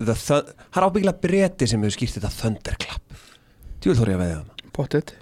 Það 0.04 0.50
er 0.52 0.84
ábyggilega 0.84 1.22
breti 1.22 1.68
sem 1.70 1.80
hefur 1.80 1.94
skýrt 1.94 2.18
þetta 2.18 2.30
Thunderclap. 2.34 3.16
Djúvel 3.80 3.96
þóri 3.96 4.12
að 4.12 4.20
veðja 4.20 4.36
það 4.42 4.74
pottet. 4.76 5.14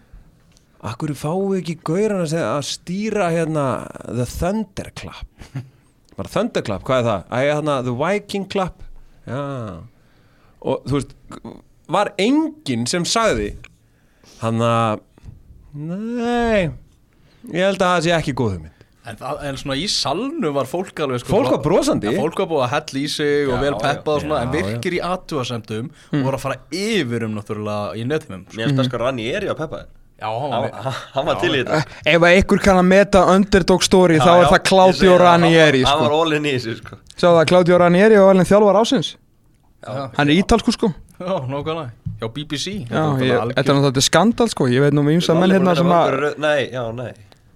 Akkur 0.90 1.14
fáu 1.14 1.54
ekki 1.60 1.76
gauran 1.86 2.24
að, 2.26 2.58
stýra 2.66 3.30
hérna 3.30 3.68
The 4.08 4.26
Thunderclap? 4.32 5.48
Bara 6.18 6.34
Thunderclap, 6.34 6.82
hvað 6.90 7.04
er 7.04 7.10
það? 7.12 7.30
Æja 7.30 7.56
hérna 7.60 7.80
The 7.86 7.98
Viking 8.02 8.50
Clap 8.50 8.82
Já. 9.30 9.42
Og 10.66 10.88
þú 10.90 10.98
veist, 10.98 11.18
var 11.94 12.10
enginn 12.18 12.90
sem 12.90 13.06
sagði 13.06 13.52
Hann 14.42 14.66
að 14.66 15.04
Nei 15.78 16.74
Ég 17.52 17.66
held 17.68 17.82
að 17.82 17.90
það 17.96 18.04
sé 18.06 18.14
ekki 18.16 18.32
góð 18.38 18.52
hugmynd. 18.56 18.70
En, 19.04 19.16
það, 19.20 19.40
en 19.50 19.56
svona 19.60 19.74
í 19.76 19.84
salnu 19.92 20.50
var 20.54 20.64
fólk 20.64 21.00
alveg 21.04 21.20
sko, 21.20 21.28
Fólk 21.34 21.50
var 21.52 21.58
brosandi. 21.60 22.08
ja, 22.08 22.16
Fólk 22.16 22.38
var 22.40 22.46
búið 22.48 22.62
að 22.64 22.70
hella 22.72 23.00
í 23.02 23.08
sig 23.12 23.48
og 23.50 23.52
Já, 23.52 23.60
vel 23.60 23.74
já. 23.74 23.80
peppað 23.82 24.14
og 24.14 24.22
svona 24.22 24.38
En 24.40 24.48
Já, 24.48 24.54
já. 24.54 24.64
virkir 24.70 24.94
í 24.96 25.00
aðtúasemdum 25.04 25.90
og 25.90 26.22
voru 26.24 26.38
að 26.38 26.40
fara 26.40 26.56
yfir 26.72 27.26
um 27.26 27.34
náttúrulega 27.36 27.98
í 28.00 28.06
netimum 28.08 28.46
Mér 28.56 28.70
finnst 28.72 28.88
sko 28.88 29.00
Ranni 29.02 29.26
er 29.28 29.44
í 29.44 29.50
að 29.52 29.58
peppa 29.60 29.82
þér 29.82 29.90
Já, 30.24 30.30
hann 30.40 30.54
var 30.54 30.70
Hann 30.86 30.96
hann 31.18 31.26
var 31.28 31.36
til 31.42 31.50
í 31.52 31.58
þetta. 31.60 31.82
Ef 32.14 32.24
að 32.30 32.36
ykkur 32.40 32.62
kann 32.64 32.80
að 32.80 32.88
meta 32.94 33.24
underdog 33.34 33.84
story 33.84 34.16
þá 34.16 34.24
Já, 34.24 34.32
er 34.38 34.44
já, 34.46 34.48
það 34.54 34.62
Claudio 34.70 35.18
Ranieri 35.20 35.82
hann- 35.84 35.90
Hann 35.92 36.00
sko. 36.00 36.08
var 36.08 36.16
all 36.24 36.32
in 36.38 36.44
í 36.48 36.54
þessu 36.56 36.76
sko. 36.80 36.96
Sá 37.18 37.26
það 37.28 37.44
Claudio 37.52 37.78
Ranieri 37.84 38.16
og 38.22 38.30
alveg 38.32 38.48
þjálfar 38.54 38.80
ásins 38.80 39.10
Já, 39.84 40.10
hann 40.16 40.30
er 40.32 40.34
ítalsku 40.40 40.72
sko. 40.72 40.88
Já, 41.20 41.34
nákvæmlega. 41.44 41.90
Hjá 42.22 42.28
BBC 42.32 42.66
já, 42.88 43.04
þetta 43.20 43.68
er 43.68 43.76
náttúrulega 43.76 44.02
skandal 44.08 44.48
sko. 44.48 44.64
Ég 44.72 44.80
veit 44.80 44.94
nú 44.96 45.04
um 45.04 45.12
ímsa 45.12 45.36
menn 45.36 45.52
hérna 45.52 45.76
sem 45.76 45.92
að 45.92 46.38
Nei, 46.40 46.70
já, 46.72 46.88
nei 46.96 47.12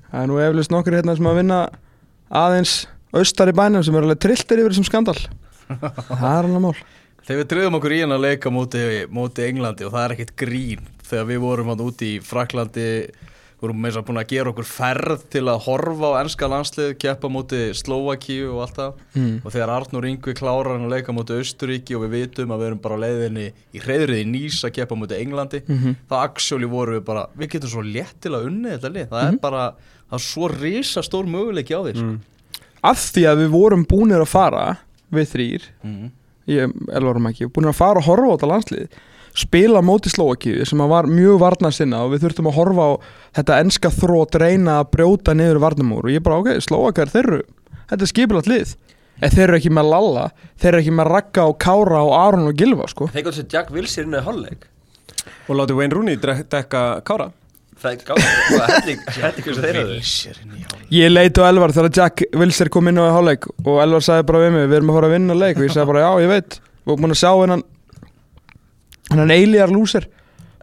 Það 0.09 0.23
er 0.23 0.31
nú 0.31 0.39
eflust 0.41 0.73
nokkur 0.73 0.97
hérna 0.99 1.17
sem 1.19 1.29
að 1.29 1.39
vinna 1.43 1.59
aðeins 2.43 2.75
austar 3.17 3.51
í 3.53 3.57
bænum 3.57 3.85
sem 3.85 3.97
er 3.99 4.07
alveg 4.07 4.21
trilltir 4.25 4.63
yfir 4.63 4.73
þessum 4.75 4.89
skandal. 4.89 5.19
Það 5.69 6.29
er 6.33 6.49
hann 6.49 6.57
að 6.59 6.65
mál. 6.65 6.77
Þegar 7.29 7.41
við 7.43 7.49
dröðum 7.53 7.77
okkur 7.79 7.93
í 7.93 8.03
hann 8.05 8.15
að 8.17 8.23
leika 8.25 8.53
móti, 8.53 8.83
móti 9.13 9.45
Englandi 9.51 9.85
og 9.85 9.93
það 9.93 10.05
er 10.07 10.15
ekkert 10.17 10.37
grín 10.41 10.87
þegar 11.09 11.27
við 11.29 11.43
vorum 11.45 11.73
hann 11.75 11.83
úti 11.85 12.15
í 12.17 12.21
Fraklandi 12.25 12.87
vorum 13.59 13.83
þess 13.83 13.99
að 13.99 14.05
búin 14.07 14.21
að 14.21 14.29
gera 14.31 14.51
okkur 14.53 14.67
ferð 14.71 15.23
til 15.35 15.41
að 15.51 15.65
horfa 15.65 16.11
á 16.15 16.19
ennska 16.23 16.47
landslið 16.49 16.93
keppa 17.03 17.27
móti 17.33 17.59
Slovakíu 17.75 18.53
og 18.55 18.61
allt 18.65 18.77
það. 18.79 19.01
Mm. 19.19 19.33
og 19.43 19.51
þegar 19.51 19.73
Arnur 19.75 20.07
Ingvi 20.07 20.35
klárar 20.39 20.77
hann 20.77 20.87
að 20.87 20.93
leika 20.95 21.15
móti 21.17 21.35
Austuríki 21.41 21.97
og 21.99 22.05
við 22.07 22.15
vitum 22.15 22.55
að 22.55 22.63
við 22.63 22.69
erum 22.71 22.83
bara 22.85 23.01
leiðinni 23.03 23.49
í 23.75 23.83
hreðrið 23.83 24.23
í 24.23 24.29
Nýs 24.31 24.61
að 24.69 24.77
keppa 24.79 24.95
móti 25.01 25.19
Englandi 25.19 25.63
Mhm. 25.67 25.97
þá 26.09 26.15
actually 26.23 26.71
vorum 26.71 27.01
við 27.01 27.05
bara, 27.11 27.27
við 27.37 27.51
getum 27.57 27.73
svo 27.75 27.83
létt 27.83 28.15
til 28.23 28.31
að 28.39 28.47
unni 28.47 28.77
þetta 28.77 28.93
lið, 28.95 29.09
það 29.11 29.27
er 29.33 29.39
bara 29.43 29.65
það 30.09 30.19
er 30.19 30.25
svo 30.27 30.51
risa 30.53 31.05
stór 31.05 31.29
möguleiki 31.31 31.77
á 31.77 31.81
því 31.85 31.95
sko. 31.99 32.15
Af 32.89 33.05
því 33.13 33.27
að 33.29 33.43
við 33.43 33.53
vorum 33.55 33.85
búinir 33.89 34.23
að 34.23 34.33
fara 34.33 34.65
við 35.15 35.31
þrýr 35.35 35.69
mm. 35.83 36.11
ég 36.55 36.75
elvarum 36.95 37.31
ekki, 37.31 37.51
búinir 37.53 37.73
að 37.73 37.81
fara 37.81 38.03
að 38.03 38.11
horfa 38.11 38.29
á 38.29 38.35
þetta 38.37 38.53
landslið 38.53 38.99
spila 39.39 39.83
móti 39.85 40.11
Slovakíu 40.11 40.67
sem 40.67 40.81
að 40.83 40.93
var 40.93 41.09
mjög 41.11 41.39
varna 41.43 41.71
sinna 41.75 42.03
og 42.05 42.15
við 42.15 42.27
þurftum 42.27 42.51
að 42.51 42.59
horfa 42.59 42.87
á 42.89 42.93
þetta 43.39 43.59
enska 43.63 43.91
þrótt 43.95 44.39
reyna 44.41 44.81
að 44.83 44.91
brjóta 44.97 45.35
niður 45.37 45.63
varnamúr 45.63 46.09
og 46.09 46.15
ég 46.15 46.25
bara 46.25 46.41
ok, 46.43 46.51
Slovakar 46.65 47.13
þeir 47.13 47.25
eru 47.25 47.41
þetta 47.89 48.03
er 48.05 48.13
skipilat 48.13 48.51
lið. 48.51 48.77
En 49.19 49.33
þeir 49.35 49.49
eru 49.49 49.59
ekki 49.59 49.71
með 49.75 49.89
Lalla, 49.91 50.25
þeir 50.63 50.69
eru 50.71 50.83
ekki 50.85 50.95
með 50.95 51.09
Ragga 51.11 51.45
og 51.51 51.57
Kára 51.59 52.03
og 52.07 52.13
Aron 52.15 52.47
og 52.47 52.59
Gilva 52.59 52.87
sko. 52.87 53.09
Þeir 53.11 53.25
gott 53.27 53.35
sér 53.35 53.49
Jack 53.51 53.73
Wilson 53.75 54.07
inn 54.07 54.15
í 54.15 54.23
hálfleik. 54.23 54.69
Og 55.49 55.59
láti 55.59 55.75
Wayne 55.75 55.97
Rooney 55.97 56.21
dekka 56.23 56.83
Kára 57.09 57.33
Það 57.79 57.91
er 57.93 58.05
gátt 58.09 58.23
Það 58.27 58.71
helling. 58.75 59.03
Helling 59.23 59.47
hversu 59.47 59.65
þeir 59.65 59.81
eru? 59.83 59.97
Vilsirinn 59.97 60.55
í 60.59 60.65
hálf 60.67 60.95
Ég 60.99 61.13
leit 61.13 61.39
á 61.39 61.43
Elvar 61.47 61.75
þegar 61.77 61.93
Jack 61.99 62.23
Wilser 62.41 62.71
kom 62.75 62.89
inn 62.91 62.99
á 62.99 63.07
hálfleik 63.15 63.49
og 63.65 63.83
Elvar 63.85 64.05
sagði 64.05 64.29
bara 64.31 64.45
við 64.45 64.55
mig, 64.57 64.69
við 64.71 64.79
erum 64.81 64.93
að 64.93 64.99
fara 64.99 65.11
að 65.11 65.15
vinna 65.15 65.37
leik. 65.37 65.59
Og 65.59 65.67
ég 65.67 65.75
sagði 65.75 65.91
bara 65.93 66.05
já, 66.07 66.11
ég 66.25 66.33
veit. 66.33 66.57
Og 66.89 66.97
búin 66.99 67.15
að 67.15 67.21
sjá 67.21 67.31
hennan 67.37 67.65
hennan 69.09 69.35
eilíjar 69.35 69.73
lúser 69.73 70.09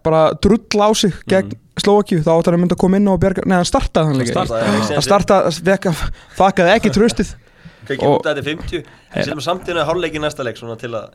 bara 0.06 0.28
drull 0.41 0.82
á 0.82 0.89
sig 0.97 1.13
gegn 1.30 1.54
mm. 1.54 1.62
Slovakíu 1.75 2.21
þá 2.23 2.30
átt 2.38 2.47
hann 2.47 2.56
að 2.56 2.62
mynda 2.62 2.75
að 2.78 2.82
koma 2.86 2.99
inn 3.01 3.10
og 3.12 3.17
bjarga 3.19 3.43
nei, 3.43 3.58
hann 3.58 3.67
startaði 3.67 4.08
hann 4.08 4.21
líka. 4.21 4.32
Startaði 4.47 4.93
hann 4.95 5.04
startaði, 5.04 5.63
vekka, 5.67 5.91
þakkaði 6.38 6.75
ekki 6.78 6.91
tröstið 6.95 7.32
Kekki 7.86 8.06
og- 8.08 8.21
út 8.21 8.30
að 8.30 8.38
þetta 8.38 8.43
er 8.43 8.47
50 8.47 8.86
Við 8.86 9.25
setjum 9.28 9.41
samt 9.43 9.67
inn 9.69 9.82
að 9.82 10.06
í 10.08 10.21
næsta 10.23 10.45
leik 10.47 10.62
Svona 10.62 10.78
til 10.80 10.93
að 10.95 11.10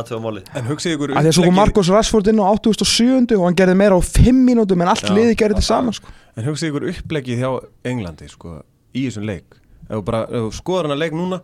aðtöfa 0.00 0.20
máli 0.24 0.42
En 0.56 0.68
hugsið 0.70 0.94
ykkur 0.96 1.12
að 1.16 1.26
því 1.26 1.30
að 1.32 1.36
svo 1.38 1.46
kom 1.48 1.58
Marcos 1.60 1.90
Rashford 1.92 2.30
inn 2.32 2.40
á 2.42 2.46
87 2.52 3.36
og 3.38 3.44
hann 3.48 3.58
gerði 3.58 3.76
meira 3.80 3.98
á 3.98 4.02
5 4.02 4.40
mínútum 4.48 4.84
en 4.84 4.92
allt 4.92 5.06
Já. 5.08 5.14
liði 5.16 5.34
gerði 5.40 5.58
þetta 5.58 5.66
saman 5.68 5.96
sko. 5.96 6.14
En 6.36 6.48
hugsið 6.50 6.70
ykkur 6.72 6.88
upplegið 6.92 7.42
hjá 7.42 7.50
Englandi 7.92 8.28
sko, 8.30 8.58
í 8.96 9.06
þessum 9.08 9.26
leik. 9.28 9.58
Ef 9.86 9.94
þú 9.98 10.02
bara, 10.08 10.22
ef 10.28 10.46
þú 10.48 10.54
skoðar 10.60 10.90
hana 10.90 10.98
leik 11.00 11.14
núna 11.16 11.40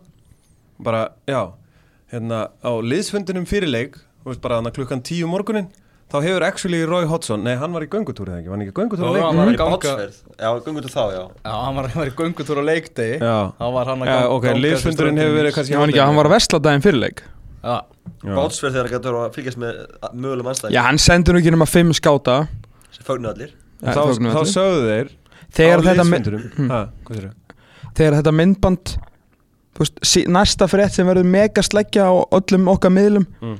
bara, 0.83 1.05
já 1.29 1.41
hérna, 2.13 2.47
á 2.61 2.71
liðsfundinum 2.83 3.47
fyrir 3.49 3.71
leik 3.71 3.95
þú 4.23 4.31
veist 4.33 4.43
bara 4.43 4.59
hana 4.61 4.71
klukkan 4.73 5.01
tíu 5.05 5.27
morgunin 5.29 5.69
þá 6.13 6.17
hefur 6.21 6.43
actually 6.45 6.83
Roy 6.85 7.07
Hodgson, 7.09 7.41
nei 7.45 7.55
hann 7.57 7.73
var 7.73 7.85
í 7.85 7.89
göngutúri 7.89 8.29
eða 8.33 8.41
ekki, 8.43 8.51
var 8.51 8.57
hann 8.59 8.65
ekki 8.65 8.73
í 8.73 8.77
göngutúri 8.77 9.07
Jú, 9.07 9.09
á 9.09 9.15
leik? 9.15 9.23
hann 9.25 9.39
var 9.39 9.53
Í 9.53 9.57
bátsferð 9.61 10.19
Já, 10.37 10.49
gungum 10.65 10.83
til 10.85 10.91
þá, 10.93 11.03
já. 11.15 11.23
Já, 11.41 11.53
hann 11.57 11.79
var, 11.79 11.87
hann 11.89 12.01
var 12.03 12.11
í 12.11 12.15
göngutúr 12.19 12.61
á 12.61 12.63
leikdegi. 12.67 13.15
Já. 13.17 13.37
Þá 13.57 13.65
var 13.77 13.89
hann 13.89 14.03
að 14.03 14.11
Já, 14.11 14.13
ganga 14.19 14.35
ok, 14.35 14.47
liðsfundurinn 14.59 15.21
hefur 15.23 15.37
verið 15.39 15.55
kannski 15.57 15.77
að 15.79 16.03
hann 16.03 16.19
var 16.19 16.29
að 16.29 16.35
vesla 16.35 16.59
daginn 16.67 16.85
fyrir 16.85 17.01
leik. 17.01 17.23
Já, 17.63 17.75
Já. 18.23 18.33
Bátsferð 18.37 18.73
þegar 18.77 18.87
hann 18.87 18.95
gætur 18.97 19.17
að 19.19 19.33
fylgjast 19.35 19.59
með 19.59 19.79
mögulegum 20.13 20.49
anstæðing 20.53 20.75
já, 20.77 20.81
hann 20.87 20.99
sendur 21.03 21.35
nú 21.35 21.41
ekki 21.41 21.51
nema 21.55 21.67
5 21.67 21.93
skáta. 21.99 22.35
Sem 22.95 23.03
fögnu 23.07 23.27
allir. 23.31 23.51
Þá, 23.83 24.01
þá 24.15 24.43
sögðu 24.47 24.83
þeir 24.87 25.09
þegar 25.53 25.79
á 25.79 25.83
hvað 25.83 27.17
sér 27.17 27.31
þegar 27.93 28.15
þetta 28.19 28.33
myndband 28.33 28.93
veist, 29.79 29.99
sí- 30.05 30.25
næsta 30.29 30.67
frétt 30.71 30.95
sem 30.95 31.07
verður 31.07 31.27
mega 31.29 31.61
sleggja 31.65 32.07
á 32.09 32.13
öllum 32.31 32.69
okkar 32.71 32.93
miðlum 32.95 33.25
Mm. 33.41 33.57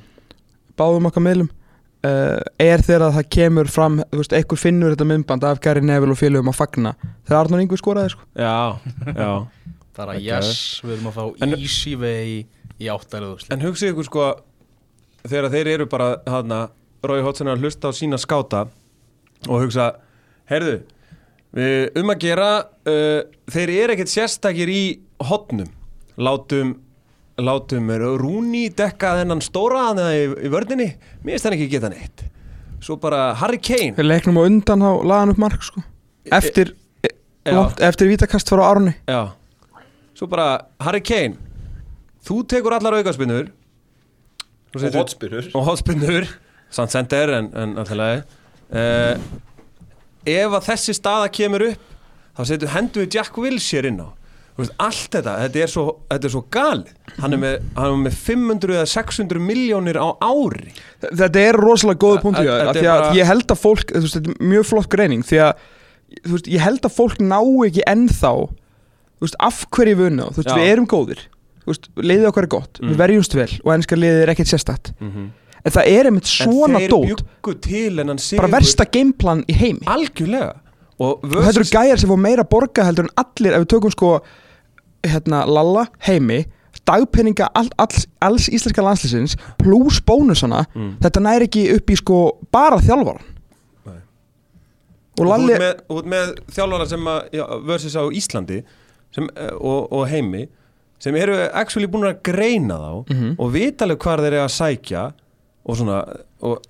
báðum 0.79 1.07
okkar 1.09 1.25
miðlum 1.27 1.49
uh, 2.05 2.39
er 2.59 2.81
þegar 2.81 3.11
það 3.17 3.27
kemur 3.35 3.67
fram 3.71 3.99
þú 4.11 4.21
veist, 4.21 4.33
einhver 4.33 4.57
finnur 4.63 4.95
þetta 4.95 5.07
myndband 5.11 5.43
af 5.43 5.59
Gary 5.63 5.81
Neville 5.85 6.11
og 6.15 6.19
félögum 6.19 6.49
að 6.53 6.57
fagna. 6.61 6.95
Þegar 7.27 7.39
Arnur 7.43 7.61
Ingur 7.63 7.77
skoraði 7.81 8.13
sko. 8.15 8.25
Já, 8.35 8.79
já. 9.13 9.47
Bara 9.97 10.15
Ok. 10.17 10.23
yes, 10.25 10.81
við 10.83 10.95
erum 10.95 11.11
að 11.11 11.17
fá 11.19 11.53
easy 11.59 11.93
way 11.95 12.45
í 12.81 12.89
áttæluðu 12.91 13.51
En 13.53 13.63
hugsið 13.63 13.93
ykkur 13.93 14.07
sko 14.07 14.29
þegar 15.27 15.51
þeir 15.53 15.71
eru 15.77 15.87
bara 15.91 16.09
hana, 16.29 16.63
Rói 17.03 17.19
er 17.19 17.51
að 17.51 17.63
hlusta 17.65 17.91
á 17.91 17.93
sína 17.95 18.19
skáta 18.19 18.65
og 19.49 19.65
hugsa 19.65 19.89
heyrðu, 20.47 20.77
við 21.55 21.99
um 21.99 22.11
að 22.13 22.21
gera 22.23 22.49
uh, 22.63 23.21
þeir 23.51 23.73
eru 23.75 23.95
ekkert 23.95 24.11
sérstakir 24.11 24.71
í 24.71 24.83
hotnum 25.23 25.67
látum 26.15 26.77
látum 27.41 27.89
Rúni 28.21 28.67
dekka 28.69 29.17
þennan 29.19 29.41
stóra 29.43 29.89
hann 29.89 30.01
í, 30.05 30.23
í 30.45 30.51
vördinni 30.53 30.93
mér 31.23 31.33
finnst 31.33 31.47
hann 31.47 31.57
ekki 31.57 31.69
geta 31.71 31.89
neitt. 31.89 32.25
Svo 32.83 32.97
bara 32.99 33.31
Harry 33.39 33.57
Kane. 33.63 33.95
Við 33.97 34.05
leiknum 34.09 34.37
á 34.37 34.43
undan 34.43 34.83
á 34.83 34.91
lagan 35.07 35.31
upp 35.31 35.39
mark 35.41 35.63
sko. 35.63 35.81
Eftir, 36.31 36.75
Já. 37.47 37.55
langt, 37.55 37.79
eftir 37.79 38.11
vítakast 38.11 38.51
frá 38.51 38.61
Árni. 38.67 38.93
Já. 39.07 39.31
Svo 40.13 40.27
bara, 40.29 40.67
Harry 40.83 41.01
Kane 41.01 41.39
Þú 42.23 42.39
tekur 42.47 42.77
allar 42.77 42.99
aukaspinnur 42.99 43.51
Og 44.73 44.95
hotspinnur 44.97 45.49
Og 45.53 45.65
hotspinnur 45.67 46.29
Samt 46.73 46.93
sender 46.95 47.35
en, 47.37 47.49
en 47.53 47.75
alltaf 47.77 47.99
leið 47.99 48.23
uh, 48.73 49.25
Ef 50.23 50.55
að 50.57 50.69
þessi 50.71 50.95
staða 50.97 51.27
kemur 51.35 51.67
upp 51.71 51.89
Þá 52.33 52.45
setur 52.49 52.71
hendur 52.73 53.03
við 53.03 53.17
Jack 53.19 53.35
Wilshere 53.37 53.89
inn 53.91 53.99
á. 54.01 54.09
Þú 54.53 54.63
veist, 54.63 54.73
Allt 54.81 55.15
þetta, 55.15 55.33
þetta 55.43 55.61
er 55.61 55.69
svo, 55.69 55.83
þetta 56.09 56.27
er 56.27 56.33
svo 56.33 56.41
galið. 56.53 56.95
Hann 57.19 57.35
er, 57.35 57.39
með, 57.41 57.67
hann 57.77 57.93
er 57.93 57.99
með 58.07 58.17
500 58.21 58.75
eða 58.77 58.87
600 58.89 59.43
miljónir 59.49 59.99
á 60.01 60.07
ári. 60.21 60.73
Þetta 61.03 61.43
er 61.43 61.57
rosalega 61.61 62.09
að 62.15 62.25
bara- 62.81 63.13
ég 63.17 63.29
held 63.29 63.53
að 63.53 63.61
fólk 63.61 63.93
þú 63.93 64.01
veist, 64.05 64.17
Þetta 64.17 64.33
er 64.33 64.49
mjög 64.53 64.65
flott 64.69 64.89
greining 64.89 65.25
Því 65.29 65.41
að 65.45 65.53
þú 66.23 66.33
veist, 66.35 66.49
ég 66.53 66.65
held 66.65 66.89
að 66.89 66.95
fólk 66.97 67.21
ná 67.21 67.39
ekki 67.67 67.85
ennþá 67.93 68.33
Af 69.39 69.65
hverju 69.71 69.95
við 69.95 70.09
unna. 70.09 70.25
Við 70.35 70.65
erum 70.67 70.89
góðir 70.89 71.21
veist, 71.67 71.87
Liðið 71.97 72.27
okkar 72.31 72.43
er 72.43 72.47
gott, 72.47 72.79
Mm. 72.81 72.89
við 72.91 72.97
verjumst 72.97 73.33
vel 73.35 73.49
Og 73.63 73.73
ennska 73.73 73.95
liðið 73.95 74.21
er 74.23 74.29
ekkert 74.33 74.47
sérstætt 74.53 74.93
-hmm. 74.99 75.29
En 75.65 75.71
það 75.71 75.87
er 75.87 76.05
einmitt 76.05 76.27
svona 76.27 76.79
dót 76.89 77.23
Bara 78.37 78.47
versta 78.51 78.85
gameplan 78.85 79.43
í 79.47 79.53
heimi 79.53 79.79
Algjörlega 79.85 80.53
Og, 80.99 81.23
Og 81.23 81.29
þetta 81.31 81.59
eru 81.59 81.69
gæjar 81.71 81.97
sem 81.99 82.09
fá 82.09 82.15
meira 82.17 82.43
borga 82.43 82.83
heldur 82.83 83.03
en 83.05 83.15
allir 83.17 83.53
Ef 83.53 83.59
við 83.61 83.65
tökum 83.67 83.91
sko 83.91 84.19
hérna, 85.03 85.45
Lalla 85.45 85.87
heimi 85.99 86.45
dagpenninga 86.87 87.47
all, 87.55 87.69
all, 87.79 87.87
alls 88.21 88.49
íslenska 88.49 88.81
landslýsins 88.81 89.35
pluss 89.57 90.01
bónusana 90.01 90.65
Mm. 90.75 90.97
þetta 90.99 91.19
næri 91.21 91.43
ekki 91.47 91.75
upp 91.75 91.89
í 91.89 91.95
sko 91.95 92.31
bara 92.51 92.77
þjálfvaran 92.77 93.21
Nei. 93.85 93.93
og 95.19 95.27
og 95.27 95.49
ert 95.49 95.59
með, 95.61 96.03
með 96.05 96.33
þjálfara 96.51 96.87
sem 96.89 96.99
að 97.07 97.21
já, 97.31 97.45
versus 97.65 97.95
á 97.95 98.03
Íslandi 98.11 98.63
sem, 99.15 99.29
eh, 99.37 99.51
og, 99.61 99.93
og 99.93 100.07
heimi 100.09 100.47
sem 101.03 101.15
eru 101.19 101.35
actually 101.51 101.87
búin 101.91 102.07
að 102.09 102.21
greina 102.29 102.77
þá 102.79 102.91
Mhm. 103.13 103.35
og 103.39 103.51
vita 103.53 103.85
alveg 103.85 103.99
hvar 104.05 104.21
þeir 104.23 104.33
eru 104.37 104.45
að 104.45 104.53
sækja 104.59 105.03
og 105.65 105.77
svona 105.79 105.97
og 106.41 106.61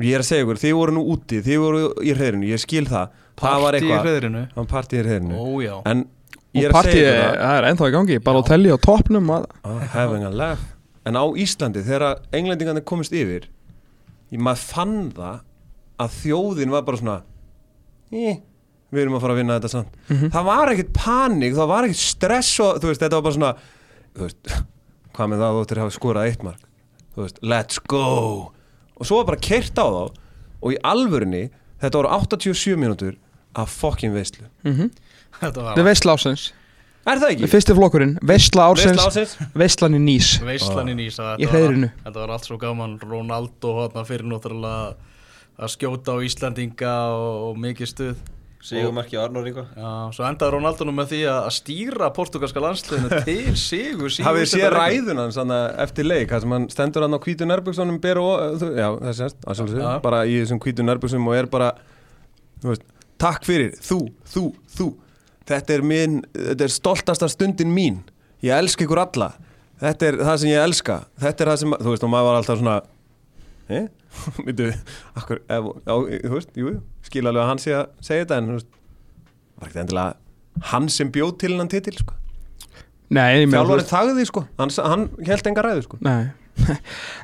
ég 0.00 0.14
er 0.16 0.22
að 0.24 0.28
segja 0.30 0.44
ykkur, 0.44 0.60
þið 0.60 0.74
voru 0.78 0.92
nú 0.96 1.02
úti 1.14 1.40
þið 1.44 1.58
voru 1.60 1.82
í 2.00 2.12
hreðrinu, 2.16 2.46
ég 2.48 2.60
skil 2.62 2.86
það. 2.88 3.08
Partí 3.40 3.84
í 3.88 3.92
hreðrinu 4.04 4.42
partí 4.68 4.96
í 4.98 5.02
hreðrinu 5.04 5.36
já. 5.64 5.74
En 5.86 6.04
ég 6.54 6.66
og 6.68 6.68
er 6.68 6.72
að 6.72 7.36
það 7.40 7.56
er 7.58 7.68
ennþá 7.70 7.88
í 7.88 7.92
gangi 7.94 8.18
bara 8.24 8.38
á 8.40 8.42
telli 8.48 8.70
á 8.72 8.78
toppnum 8.80 9.30
og 9.30 9.46
Ah, 9.64 9.78
having 9.94 10.24
a 10.24 10.30
laugh. 10.30 10.60
En 11.06 11.14
á 11.16 11.24
Íslandi 11.36 11.82
þegar 11.84 12.18
englendingarnir 12.32 12.84
komist 12.84 13.12
yfir 13.12 13.44
ég 14.32 14.38
maður 14.40 14.64
fann 14.72 15.10
það 15.12 15.40
að 16.00 16.10
þjóðin 16.22 16.70
var 16.70 16.82
bara 16.82 16.96
svona 17.00 17.22
eh, 18.12 18.36
við 18.92 19.02
erum 19.04 19.14
að 19.18 19.20
fara 19.24 19.34
að 19.34 19.40
vinna 19.42 19.58
þetta 19.60 19.70
samt 19.70 19.92
Mhm. 20.10 20.30
það 20.34 20.44
var 20.50 20.72
ekkert 20.74 20.92
panik, 20.92 21.54
það 21.54 21.68
var 21.68 21.84
ekkert 21.88 22.02
stress 22.04 22.60
og 22.60 22.80
þú 22.82 22.90
veist, 22.90 23.00
þetta 23.00 23.18
var 23.18 23.22
bara 23.22 23.34
svona 23.38 23.54
þú 24.16 24.26
veist, 24.26 24.54
hvað 25.14 25.28
með 25.30 25.38
það 25.44 25.54
þú 25.56 25.64
ættir 25.64 25.76
að 25.78 25.84
hafa 25.84 25.98
skorað 25.98 26.28
eitt 26.30 26.42
mark 26.42 26.60
þú 27.16 27.22
veist, 27.24 27.38
let's 27.42 27.78
go 27.86 28.52
og 29.00 29.06
svo 29.06 29.16
var 29.22 29.24
bara 29.32 29.40
kert 29.40 29.74
á 29.78 29.86
þá 29.86 30.10
og 30.62 30.72
í 30.74 30.78
alvörinni, 30.84 31.50
þetta 31.80 32.00
voru 32.02 32.08
87 32.20 32.76
mínútur 32.76 33.16
af 33.56 33.68
fokkin 33.80 34.12
veistlu 34.14 34.46
Mhm. 34.64 34.90
Þetta 35.40 35.62
var 35.62 35.74
þetta 35.76 35.80
er 35.80 35.84
veistla 35.88 36.12
ásins 36.16 36.52
er 37.06 37.16
það 37.18 37.30
ekki? 37.32 37.48
fyrsti 37.48 37.74
flokkurinn, 37.74 38.18
veistla 38.20 38.66
ásins? 38.74 39.36
veistlan 39.54 39.94
í 39.96 40.00
nýs 40.04 40.40
veistlan 40.44 40.88
í 40.90 41.46
hreiðrinu. 41.48 41.90
Þetta 42.04 42.14
var 42.20 42.28
allt 42.34 42.44
svo 42.44 42.58
gaman 42.60 42.98
Ronaldo 43.00 43.88
fyrir 44.04 44.26
náttúrulega 44.28 44.94
að 45.58 45.72
skjóta 45.76 46.12
á 46.12 46.18
Íslandinga 46.24 46.92
og, 47.12 47.50
og 47.50 47.56
mikið 47.56 47.88
stuð 47.88 48.16
Sigurmarki 48.60 49.16
Arnór 49.16 49.46
Ingo 49.48 49.64
Já, 49.72 49.90
svo 50.12 50.24
endaði 50.28 50.52
Ronaldo 50.52 50.84
nú 50.84 50.92
með 50.92 51.14
því 51.14 51.20
að 51.32 51.46
stýra 51.56 52.10
portugalska 52.16 52.60
landsliðinu 52.60 53.20
til 53.28 53.54
sigur 53.56 54.12
Hafið 54.26 54.48
séð 54.52 54.66
ræðun 54.74 55.22
hans 55.22 55.38
eftir 55.86 56.08
leik 56.08 56.32
þar 56.32 56.44
sem 56.44 56.54
hann 56.56 56.66
stendur 56.72 57.06
hann 57.06 57.16
á 57.16 57.20
og, 58.20 58.34
að 59.00 59.14
sjálfsögðu, 59.16 59.80
Já. 59.80 59.92
bara 60.04 60.24
í 60.28 60.36
þessum 60.42 60.60
hvítu 60.60 60.84
nærbuksunum 60.84 61.30
og 61.32 61.38
er 61.38 61.48
bara, 61.50 61.70
veist, 62.64 62.84
takk 63.20 63.46
fyrir, 63.48 63.76
þú, 63.84 64.00
þú, 64.28 64.44
þú. 64.76 64.88
Þetta 65.50 65.74
er 65.74 65.84
minn, 65.86 66.20
þetta 66.36 66.66
er 66.66 66.74
stoltasta 66.74 67.28
stundin 67.32 67.72
mín, 67.74 68.02
ég 68.44 68.54
elska 68.54 68.84
ykkur 68.86 69.02
alla. 69.02 69.32
Þetta 69.80 70.08
er 70.10 70.20
það 70.20 70.36
sem 70.42 70.52
ég 70.52 70.64
elska. 70.68 70.96
Þetta 71.20 71.44
er 71.44 71.50
það 71.50 71.60
sem, 71.62 71.76
þú 71.80 71.94
veist, 71.94 72.04
og 72.06 72.12
maður 72.12 72.28
var 72.28 72.38
alltaf 72.40 72.60
svona 72.60 72.76
eh, 73.72 73.88
þú 76.26 76.34
veist, 76.36 76.52
jú, 76.58 76.74
skil 77.10 77.26
alveg 77.26 77.42
að 77.44 77.50
hann 77.50 77.62
sé 77.62 77.76
að 77.76 77.86
segja 78.06 78.24
þetta 78.24 78.40
en, 78.40 78.50
veist, 78.56 78.72
var 79.60 79.68
ekkert 79.68 79.84
endilega 79.84 80.68
hann 80.72 80.90
sem 80.92 81.10
bjóð 81.12 81.36
til 81.40 81.54
hennan 81.54 81.70
titil, 81.70 81.96
sko. 81.98 82.16
Veist- 83.80 83.90
þagði 83.90 84.26
sko, 84.28 84.44
hann, 84.60 84.70
hann 84.86 85.08
held 85.26 85.48
enga 85.50 85.66
ræðu 85.66 85.88
sko. 85.88 85.98
Nei. 86.06 86.30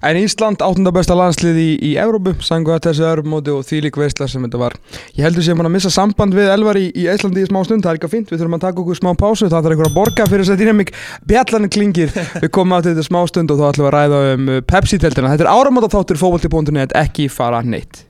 En 0.06 0.16
Ísland 0.16 0.62
áttunda 0.64 0.92
besta 0.94 1.12
landslið 1.18 1.58
í, 1.60 1.66
í 1.84 1.90
Evrópu 2.00 2.32
sangu 2.46 2.72
að 2.72 2.86
þessu 2.86 3.04
Evrópumóti 3.04 3.52
og 3.52 3.66
því 3.68 3.80
lík 3.84 3.98
veistla 4.00 4.28
sem 4.30 4.44
þetta 4.46 4.60
var. 4.62 4.76
Ég 5.18 5.26
heldur 5.26 5.44
sér 5.44 5.58
mann 5.58 5.68
að 5.68 5.74
missa 5.76 5.92
samband 5.92 6.32
við 6.36 6.48
Elvar 6.54 6.78
í, 6.80 6.86
í 6.96 7.04
Íslandi 7.12 7.44
í 7.44 7.50
smá 7.50 7.60
stund, 7.66 7.84
það 7.84 7.92
er 7.92 8.00
ekki 8.00 8.12
fínt 8.14 8.32
við 8.32 8.40
þurfum 8.40 8.56
að 8.56 8.64
taka 8.64 8.82
okkur 8.84 9.00
smá 9.02 9.10
pásu, 9.18 9.50
það 9.50 9.58
þarf 9.58 9.76
einhver 9.76 9.90
að 9.90 9.98
borga 9.98 10.28
fyrir 10.30 10.46
þess 10.46 10.54
að 10.56 10.62
dýnamík, 10.64 10.94
bjallan 11.28 11.70
klingir 11.76 12.16
við 12.42 12.50
komum 12.56 12.78
átt 12.78 12.88
þetta 12.88 13.06
smá 13.06 13.20
stund 13.28 13.52
og 13.52 13.60
þá 13.60 13.66
ætlum 13.68 13.88
við 13.88 13.90
að 13.92 13.96
ræða 13.98 14.22
um 14.32 14.50
uh, 14.54 14.60
Pepsi-teltina, 14.72 15.32
þetta 15.34 15.48
er 15.48 15.52
áramóta 15.52 15.92
þáttur 15.92 16.22
fótbolti.net, 16.22 16.96
ekki 16.96 17.28
fara 17.32 17.60
neitt 17.66 18.05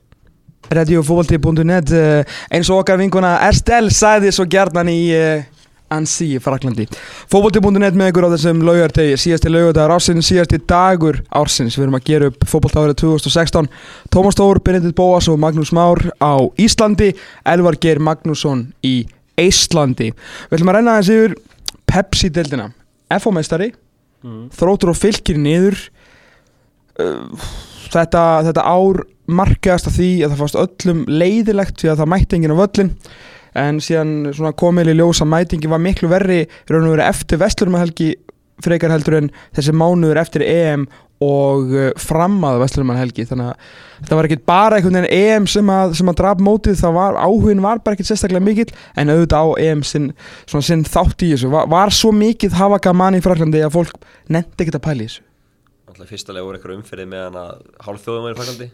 Radiofótbolti.net 0.74 1.92
uh, 1.94 2.38
eins 2.50 2.70
og 2.70 2.82
okkar 2.82 2.98
vinkuna 3.00 3.36
Estelle 3.48 3.92
sagði 3.94 4.32
svo 4.34 4.46
gjarnan 4.50 4.90
í 4.90 5.00
uh, 5.16 5.44
Ansi 5.94 6.32
í 6.34 6.40
Fraklandi 6.42 6.88
Fótbolti.net 7.30 7.94
með 7.94 8.10
ykkur 8.10 8.26
á 8.26 8.34
þessum 8.34 8.62
laugartegi 8.66 9.18
síðasti 9.22 9.52
laugardagar 9.52 9.94
ársins, 9.94 10.26
síðasti 10.26 10.58
dagur 10.66 11.20
ársins. 11.30 11.76
Við 11.78 11.86
erum 11.86 11.98
að 11.98 12.06
gera 12.10 12.30
upp 12.32 12.46
fótboltárið 12.50 12.98
2016 13.04 13.68
Tómas 14.10 14.38
Tór, 14.38 14.62
Benedikt 14.64 14.98
Bóas 14.98 15.30
og 15.30 15.38
Magnús 15.42 15.70
Már 15.76 16.02
á 16.18 16.42
Íslandi 16.58 17.12
Elvar 17.46 17.78
Geir 17.78 18.02
Magnússon 18.02 18.72
í 18.82 19.04
Íslandi 19.38 20.10
Við 20.12 20.58
ætlum 20.58 20.72
að 20.72 20.80
renna 20.80 20.98
þessi 20.98 21.20
yfir 21.20 21.38
Pepsi-deildina. 21.86 22.70
FO-meistari, 23.22 23.70
þrótur 24.58 24.90
og 24.92 24.98
fylgir 24.98 25.38
niður. 25.38 25.78
Uh, 26.98 27.46
þetta, 27.94 28.24
þetta 28.48 28.66
ár 28.66 29.02
markaðast 29.26 29.90
af 29.90 29.96
því 29.96 30.10
að 30.22 30.32
það 30.32 30.42
fannst 30.42 30.60
öllum 30.62 31.00
leiðilegt 31.10 31.80
því 31.80 31.90
að 31.92 32.02
það 32.02 32.12
mætti 32.12 32.38
enginn 32.38 32.54
á 32.54 32.62
völlin 32.62 32.92
en 33.56 33.80
síðan 33.82 34.52
komið 34.58 34.92
í 34.92 34.98
ljós 34.98 35.22
að 35.24 35.32
mætingi 35.32 35.70
var 35.72 35.82
miklu 35.82 36.10
verri 36.12 36.44
raun 36.68 36.86
og 36.86 36.94
verið 36.94 37.08
eftir 37.08 37.40
Vestlurmahelgi 37.40 38.12
frekar 38.64 38.92
heldur 38.92 39.18
en 39.18 39.32
þessi 39.56 39.74
mánuður 39.76 40.20
eftir 40.20 40.44
EM 40.46 40.86
og 41.24 41.70
uh, 41.72 41.90
fram 42.00 42.36
að 42.44 42.58
Vestlurmahelgi 42.60 43.24
þannig 43.28 43.52
að 43.52 43.68
þetta 44.02 44.18
var 44.18 44.28
ekkit 44.28 44.42
bara 44.48 44.78
einhvern 44.78 44.98
veginn 44.98 45.16
EM 45.16 45.46
sem 45.48 45.70
að, 45.72 45.94
sem 45.96 46.10
að 46.12 46.18
draf 46.20 46.42
mótið 46.44 46.80
það 46.82 46.98
var, 46.98 47.20
áhugin 47.20 47.62
var 47.64 47.80
bara 47.84 47.96
ekkit 47.96 48.10
sérstaklega 48.10 48.44
mikill 48.44 48.68
en 49.00 49.12
auðvitað 49.14 49.48
á 49.48 49.50
EM 49.64 49.84
sinn, 49.88 50.10
sinn 50.44 50.84
þátt 50.84 51.24
í 51.24 51.32
þessu, 51.32 51.52
var, 51.52 51.70
var 51.72 51.94
svo 51.96 52.12
mikið 52.16 52.58
hafa 52.60 52.80
gaman 52.88 53.16
í 53.16 53.24
Fraklandi 53.24 53.64
að 53.64 53.78
fólk 53.78 53.96
nefndi 54.28 54.66
ekkit 54.66 54.80
að 54.80 54.86
pæla 54.88 55.00
í 55.00 55.08
þessu 55.08 55.25
Alltaf 55.96 56.10
fyrsta 56.12 56.34
leið 56.36 56.44
voru 56.46 56.58
eitthvað 56.58 56.76
umferðið 56.76 57.08
meðan 57.08 57.38
að 57.40 57.62
hálf 57.86 58.02
þjóðum 58.04 58.26
var 58.26 58.34
í 58.34 58.38
Fraklandi 58.40 58.66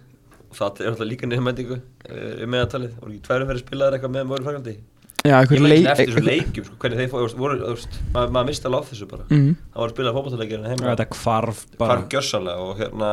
og 0.53 0.57
það 0.59 0.81
er 0.83 0.89
alltaf 0.91 1.09
líka 1.09 1.29
niðurmætingu 1.29 1.77
um 1.79 2.51
meðantalið, 2.53 2.97
voru 2.99 3.13
ekki 3.15 3.27
tvær 3.29 3.45
umferðið 3.47 3.63
spilaðir 3.63 3.97
eitthvað 3.97 4.15
meðan 4.17 4.33
voru 4.33 4.43
í 4.43 4.49
Fraklandi 4.49 4.75
Já, 5.23 5.37
Ég 5.47 5.61
leik 5.63 5.77
ekki 5.77 5.91
eftir 5.93 6.09
þessu 6.11 6.23
leikjum, 6.27 6.65
sko, 6.67 6.77
hvernig 6.83 6.99
þeir 6.99 7.11
fóru, 7.13 7.27
voru, 7.39 7.59
þú 7.61 7.75
veist, 7.77 7.99
maður, 8.11 8.31
maður 8.35 8.47
misti 8.49 8.67
alveg 8.67 8.83
á 8.83 8.89
þessu 8.91 9.07
bara. 9.07 9.27
Mhm. 9.31 9.53
það 9.71 9.79
var 9.79 9.87
að 9.87 9.95
spila 9.95 10.13
fótballtaleikir 10.17 10.59
en 10.59 10.71
heima. 10.73 10.89
Þetta 10.89 11.07
hvarf 11.15 11.61
bara. 11.79 11.87
hvar 11.93 12.03
gjörsalega 12.11 12.65
og 12.67 12.81
hérna 12.81 13.11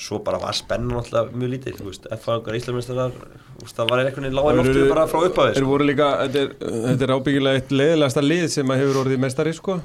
svo 0.00 0.18
bara 0.24 0.40
var 0.42 0.56
spennan 0.58 0.98
alltaf 0.98 1.30
mjög 1.30 1.52
lítið, 1.54 1.78
þú 1.78 1.86
veist, 1.92 2.08
F-fangar, 2.16 2.58
Íslamistrar 2.58 3.12
það 3.70 3.90
var 3.92 4.02
einhvern 4.02 4.26
veginn 4.26 4.38
lága 4.40 4.56
loftur 4.56 4.88
bara 4.90 5.06
frá 5.06 5.20
upphafið 5.28 5.54
Þeir 5.54 5.62
sko. 5.62 5.70
voru 5.70 5.86
líka, 5.86 6.08
þetta 6.24 6.42
er, 6.42 6.52
þetta 6.88 7.06
er 7.06 7.14
ábyggilega 7.14 7.60
eitt 7.60 7.74
leiðilegasta 7.76 8.24
lið 8.24 8.46
sem 8.56 8.72
að 8.72 8.82
hefur 8.82 9.00
orðið 9.04 9.22
mestari 9.28 9.54
sko. 9.54 9.78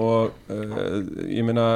Og 0.00 0.32
uh, 0.50 1.00
ég 1.28 1.44
meina 1.46 1.66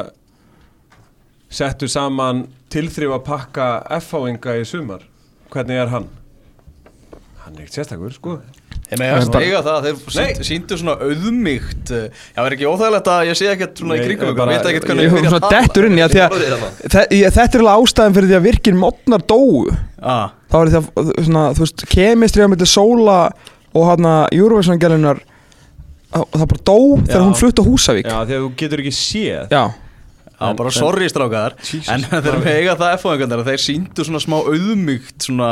settu 1.55 1.89
saman 1.91 2.45
tilþrif 2.75 3.15
að 3.15 3.25
pakka 3.29 3.69
F-áinga 4.01 4.57
í 4.61 4.67
sumar. 4.67 5.05
Hvernig 5.55 5.79
er 5.85 5.93
hann? 5.93 6.09
Hann 7.45 7.55
er 7.59 7.65
ekkert 7.67 7.77
sérstakur 7.79 8.13
sko. 8.17 8.39
Þeir 8.85 9.01
með 9.01 9.13
að 9.33 9.37
eiga 9.41 9.61
það, 9.65 9.87
þeir 9.87 10.13
sínd, 10.15 10.41
síndu 10.45 10.77
svona 10.77 10.95
auðmygt 11.03 11.91
uh, 11.97 12.03
Já, 12.37 12.41
er 12.45 12.55
ekki 12.57 12.67
óþægilegt 12.69 13.09
að 13.11 13.23
ég 13.31 13.39
sé 13.39 13.47
ekkert 13.49 13.81
svona 13.81 13.97
í 13.97 14.03
kringum 14.05 14.35
bara- 14.37 14.53
veit 14.59 14.69
ekkert 14.71 14.85
Ég 14.85 14.89
hvernig 14.91 15.09
kom 15.09 15.17
byrja 15.17 15.31
að 15.31 15.33
svona 15.35 15.45
tala. 15.47 15.61
dettur 15.65 15.87
inn 15.89 15.97
í 15.97 16.03
að 16.05 16.13
því 16.15 16.21
að 16.25 16.35
Orðið 16.37 16.51
þarna. 16.55 16.69
þe- 16.95 17.05
ég- 17.19 17.35
Þetta 17.39 17.59
er 17.59 17.65
alveg 17.65 17.85
ástæðan 17.87 18.17
fyrir 18.19 18.29
því 18.31 18.37
að 18.39 18.45
virkir 18.49 18.77
modnar 18.83 19.25
dóu. 19.33 19.77
Ah, 20.05 20.27
þá 20.53 20.57
er 20.61 20.73
það 20.75 20.91
svona, 21.25 21.45
þú 21.57 21.65
veist, 21.65 21.87
kemistri 21.95 22.45
á 22.45 22.49
milli 22.53 22.69
sóla 22.75 23.19
og 23.75 23.87
hann 23.89 24.11
að 24.11 24.37
Eurovision-gælunar 24.41 25.23
það 26.15 26.47
bara 26.53 26.63
dó 26.69 26.79
þegar 27.09 27.25
hún 27.25 27.39
flutt 27.41 27.59
á 27.59 27.65
Húsavík. 27.67 28.05
Já, 28.11 28.19
því 28.29 28.37
að 28.37 28.45
þú 28.45 28.51
getur 28.61 28.85
ekki 28.85 28.95
séð. 29.01 29.49
Já, 29.51 29.65
Já, 30.35 30.55
bara 30.59 30.71
sorry 30.75 31.09
strákar. 31.11 31.55
Jesus. 31.63 31.91
En 31.95 32.07
þeir 32.25 32.39
með 32.43 32.57
eiga 32.59 32.79
það 32.81 32.97
F-fóðingarnir 32.99 33.45
Þeir 33.47 33.63
síndu 33.63 34.07
svona 34.07 34.23
smá 34.23 34.39
auðmygt 34.41 35.29
svona 35.29 35.51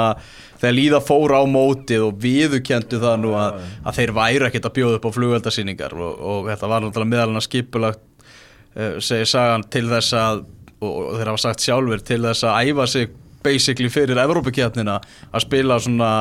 Þegar 0.63 0.75
líða 0.79 1.03
fóra 1.03 1.43
á 1.43 1.45
mótið 1.51 2.07
og 2.07 2.19
viðukendu 2.23 2.99
það 3.03 3.17
nú 3.23 3.33
að, 3.35 3.63
að 3.83 3.97
þeir 3.99 4.13
væri 4.15 4.49
ekkert 4.49 4.69
að 4.69 4.75
bjóða 4.77 4.99
upp 4.99 5.07
á 5.11 5.17
flugveldasýningar 5.17 5.97
og, 5.99 6.13
og 6.23 6.51
þetta 6.53 6.71
var 6.71 6.85
náttúrulega 6.85 7.13
meðalina 7.17 7.43
skipulagt 7.43 8.05
uh, 8.79 9.01
segir 9.03 9.31
sagan 9.33 9.67
til 9.75 9.89
þess 9.91 10.15
að 10.21 10.45
og, 10.83 10.93
og 10.93 11.19
þeir 11.19 11.33
hafa 11.33 11.43
sagt 11.47 11.67
sjálfur 11.67 12.05
til 12.07 12.21
þess 12.27 12.47
að 12.47 12.71
æfa 12.71 12.87
sig 12.91 13.11
basically 13.43 13.91
fyrir 13.91 14.23
Evrópukjarnina 14.23 15.01
að 15.03 15.45
spila 15.45 15.81
svona 15.83 16.13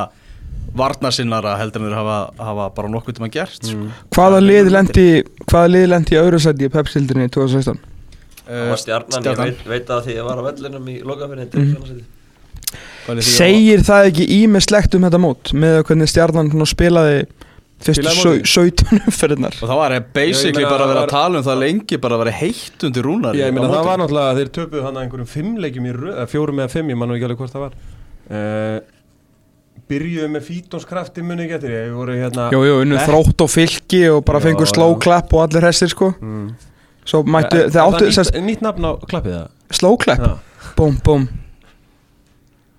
varnasinnara 0.78 1.56
heldur 1.60 1.84
en 1.84 1.90
þeir 1.90 2.00
hafa, 2.00 2.18
hafa 2.42 2.68
bara 2.76 2.92
nokkuð 2.92 3.18
tíma 3.18 3.32
gert 3.34 3.62
sko. 3.62 3.90
hvaða 4.16 4.42
lið 4.44 4.74
lendi 4.74 5.08
hvaða 5.46 5.72
lið 5.76 5.88
lendi 5.92 6.18
í 6.18 6.22
öðru 6.22 6.42
sæti 6.42 6.68
í 6.68 6.74
Pepsi-hildinni 6.74 7.30
2016 7.34 7.91
Það 8.52 8.72
var 8.72 8.82
stjarnan, 8.82 9.28
ég 9.30 9.38
veit, 9.42 9.62
veit 9.72 9.94
að 9.96 10.08
því 10.08 10.16
ég 10.18 10.26
var 10.28 10.42
á 10.42 10.44
vellinum 10.50 10.90
í 10.92 10.98
lokaferðin 11.08 11.52
til 11.54 11.64
mm. 11.68 12.02
Að- 13.12 13.22
Segir 13.26 13.82
það 13.84 14.10
ekki 14.12 14.26
ímislegt 14.42 14.96
um 14.96 15.08
þetta 15.08 15.20
mót 15.22 15.52
með 15.58 15.80
hvernig 15.88 16.12
stjarnan 16.12 16.68
spilaði 16.70 17.24
fyrstu 17.82 18.04
Spilaði 18.06 18.22
sau- 18.22 18.36
mótið? 18.36 18.52
17 18.86 19.02
umferðinar 19.10 19.58
Og 19.58 19.68
það 19.72 19.82
var 19.82 19.96
basically 20.14 20.62
Já, 20.62 20.68
ég 20.68 20.70
bara 20.70 20.86
að 20.86 20.92
vera 20.94 21.04
að 21.08 21.14
tala 21.16 21.42
um 21.42 21.46
það 21.48 21.62
lengi 21.66 22.00
bara 22.04 22.18
að 22.18 22.24
vera 22.26 22.36
heitt 22.38 22.86
undir 22.88 23.08
rúnar 23.08 23.38
Já, 23.38 23.46
ég 23.48 23.56
meina 23.56 23.72
það 23.74 23.90
var 23.90 24.02
náttúrulega, 24.04 24.38
þeir 24.40 24.52
töpuðu 24.58 24.86
hann 24.86 24.98
að 25.00 25.06
einhverjum 25.08 25.32
fimm 25.34 25.54
leikjum 25.66 25.88
í 25.90 25.94
röð, 25.98 26.16
eða 26.16 26.32
fjórum 26.32 26.62
eða 26.62 26.74
fimm, 26.76 26.92
ég 26.94 27.00
man 27.02 27.10
nú 27.12 27.18
ekki 27.18 27.28
alveg 27.30 27.42
hvort 27.42 27.56
það 27.56 27.66
var. 27.66 27.78
Uh, 28.32 28.80
Byrjuðu 29.92 30.28
með 30.32 30.46
fítonskrafti 30.48 31.24
muni 31.26 31.48
getur 31.50 31.74
ég, 31.74 31.90
voru 31.96 32.14
hérna 32.16 32.48
Jú, 32.54 32.62
jú, 32.64 32.76
unnu 32.86 32.96
Bekk- 32.96 33.10
þrótt 33.10 33.44
og 33.44 33.50
fylki 33.52 34.04
og 34.14 34.22
bara 34.28 34.40
fengur 34.44 34.70
clap 35.02 35.34
og 35.34 35.48
allir 35.48 35.66
hessir 35.68 35.92
sko. 35.92 36.14
Mm. 36.22 36.52
Svo 37.08 37.24
mættu, 37.26 37.58
þeir 37.66 37.80
er 37.82 37.86
áttu 37.88 38.06
það 38.06 38.16
sest, 38.20 38.36
nýtt, 38.36 38.46
nýtt 38.48 38.62
nafn 38.66 38.86
á 38.86 38.92
klappið 39.10 39.34
það? 39.38 39.48
slow 39.78 39.96
clap 40.02 40.20
Já. 40.22 40.34
Búm, 40.78 40.98
búm 41.06 41.24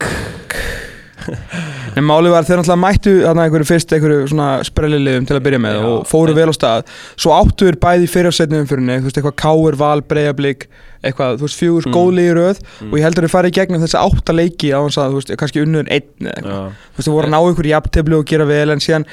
En 1.97 2.07
málið 2.09 2.33
var 2.33 2.47
þeir 2.47 2.59
náttúrulega 2.63 2.81
mættu 2.83 3.13
þarna 3.23 3.45
einhverju 3.47 3.69
fyrst 3.69 3.93
einhverju 3.95 4.31
svona 4.33 4.47
sprelliliðum 4.67 5.27
til 5.29 5.37
að 5.37 5.45
byrja 5.47 5.61
með 5.63 5.77
Já, 5.77 5.83
og 5.91 6.07
fóru 6.11 6.33
já. 6.33 6.39
vel 6.41 6.49
á 6.51 6.55
stað 6.57 6.95
Svo 7.21 7.35
áttu 7.37 7.69
þeir 7.69 7.79
bæði 7.83 8.07
í 8.07 8.13
fyrirsetnum 8.15 8.65
umfyrinni, 8.65 8.97
þú 9.03 9.07
veist, 9.11 9.19
eitthvað 9.21 9.39
káur, 9.43 9.79
val, 9.83 10.01
breyjablík 10.09 10.67
eitthvað, 11.03 11.37
þú 11.41 11.47
veist, 11.47 11.59
fjögur 11.61 11.87
Mm. 11.87 11.95
góðlegi 11.97 12.31
í 12.31 12.35
röð 12.39 12.59
Mm. 12.63 12.93
og 12.93 12.99
ég 12.99 13.03
heldur 13.07 13.25
þeir 13.27 13.33
farið 13.35 13.51
í 13.53 13.57
gegnum 13.59 13.83
þessi 13.83 13.99
átta 13.99 14.33
leiki 14.33 14.69
á 14.71 14.79
hans 14.83 14.97
að, 14.99 15.11
þú 15.11 15.17
veist, 15.21 15.33
kannski 15.43 15.63
unnur 15.65 15.87
einn 15.91 16.03
eða 16.23 16.35
eitthvað 16.37 16.53
Já. 16.53 16.69
þú 16.73 16.97
veist, 16.97 17.07
þeir 17.09 17.17
voru 17.17 17.27
að 17.27 17.33
ná 17.33 17.41
ykkur 17.53 17.69
jafntefli 17.73 18.15
og 18.19 18.25
gera 18.33 18.45
vel 18.47 18.71
en 18.71 18.79
síðan 18.79 19.07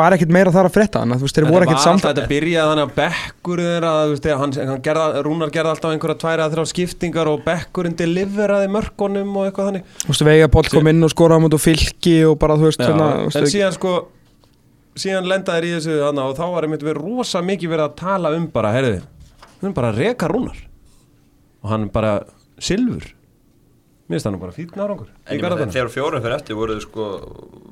var 0.00 0.12
ekkert 0.12 0.30
meira 0.36 0.50
þar 0.52 0.68
að 0.68 0.74
frétta 0.76 1.00
þannig 1.00 1.14
að 1.14 1.20
þú 1.20 1.26
veist, 1.28 1.36
þeir 1.40 1.48
voru 1.50 1.64
ekkert 1.66 1.84
samt 1.84 2.02
Þetta 2.04 2.28
byrjaði 2.28 2.68
þannig 2.70 2.86
að 2.86 2.94
bekkur 3.00 3.58
þeirra, 3.64 3.92
þú 4.04 4.10
veist, 4.14 4.28
hann, 4.40 4.52
hann 4.70 4.82
gerða, 4.82 5.06
Rúnar 5.24 5.50
gerði 5.50 5.70
alltaf 5.74 5.90
einhverja 5.94 6.18
tværa 6.20 6.44
að 6.46 6.54
þrjá 6.54 6.66
skiptingar 6.74 7.26
og 7.32 7.44
bekkurinn 7.44 7.96
deliveraði 7.96 8.68
mörkunum 8.70 9.36
og 9.36 9.48
eitthvað 9.50 9.68
þannig 9.70 9.84
þú 10.04 10.08
veist, 10.12 10.24
Veiga 10.30 10.48
Páll 10.48 10.68
kom 10.70 10.86
inn 10.92 11.02
og 11.04 11.10
skoraði 11.10 11.44
mútu 11.48 11.58
fylki 11.60 12.16
og 12.30 12.38
bara, 12.38 12.56
þú 12.56 12.68
veist, 12.68 12.80
Já, 12.80 12.86
svona, 12.92 13.10
veist, 13.30 13.54
síðan 13.54 13.72
sko 13.76 13.94
síðan 15.00 15.28
lenda 15.30 15.54
þér 15.56 15.64
í 15.68 15.70
þessu 15.78 15.94
hana, 16.04 16.24
og 16.28 16.36
þá 16.36 16.44
var 16.52 16.66
einmitt 16.66 16.82
verið 16.84 17.00
rosa 17.00 17.40
mikið 17.46 17.70
verið 17.72 17.84
að 17.86 17.94
tala 17.96 18.32
um 18.36 18.46
bara, 18.52 18.72
herriði, 18.74 19.00
við 19.60 19.62
erum 19.68 19.74
bara 19.76 19.92
að 19.92 20.00
reka 20.02 20.28
rúnar 20.28 20.58
og 21.62 21.70
hann 21.72 21.88
bara 21.92 22.20
silfur. 22.60 23.10
Mér 24.10 24.18
finnst 24.18 24.26
hann 24.26 24.40
bara 24.42 24.54
fýtn 24.54 24.80
árangur 24.82 25.10
í 25.30 25.38
þegar 25.38 25.90
fjórum 25.94 26.22
fyrir 26.24 26.34
eftir 26.34 26.56
voru 26.58 26.74
þau 26.74 26.82
sko, 26.82 27.04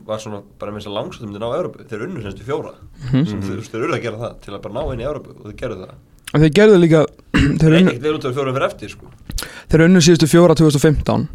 var 0.06 0.20
svona 0.22 0.42
bara 0.60 0.74
minnst 0.74 0.86
að 0.86 0.94
langsóttum 0.94 1.32
til 1.32 1.40
að 1.40 1.42
ná 1.42 1.56
Európu, 1.58 1.86
þeir 1.90 2.04
unnu 2.06 2.22
semst 2.22 2.38
við 2.38 2.52
fjóra. 2.52 2.74
Mhm. 3.08 3.24
Sem 3.26 3.40
þú 3.42 3.56
veist, 3.56 3.72
þeir 3.72 3.82
eru 3.88 3.96
að 3.96 4.04
gera 4.04 4.20
það 4.22 4.36
til 4.44 4.54
að 4.54 4.62
bara 4.62 4.74
ná 4.76 4.92
inn 4.92 5.02
í 5.02 5.08
Európu 5.08 5.34
og 5.34 5.48
þeir 5.48 5.58
gerðu 5.62 5.80
það. 5.82 5.96
En 6.34 6.44
þeir 6.44 6.54
gerðu 6.60 6.78
líka 6.78 7.00
þeir 7.32 7.58
Þeir 7.58 7.76
unnu, 7.80 7.90
ekkert 7.90 8.06
vel 8.06 8.14
út 8.14 8.28
af 8.28 8.36
fjórum 8.36 8.54
fyrir 8.54 8.68
eftir 8.68 8.88
sko. 8.92 9.10
þeir 9.68 9.84
unnu 9.88 10.00
síðustu 10.04 10.28
fjóra 10.28 10.54
2015 10.54 11.28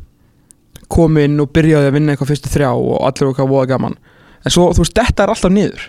kom 0.94 1.18
inn 1.18 1.40
og 1.42 1.52
byrjaði 1.52 1.90
að 1.90 1.96
vinna 1.98 2.14
eitthvað 2.14 2.32
fyrstu 2.32 2.52
þrjá 2.54 2.70
og 2.72 3.04
allir 3.08 3.32
okkar 3.32 3.50
voða 3.50 3.68
gaman. 3.74 3.98
En 4.46 4.52
svo, 4.54 4.70
þú 4.76 4.84
veist, 4.84 4.96
þetta 4.96 5.24
er 5.24 5.34
alltaf 5.34 5.52
niður. 5.52 5.86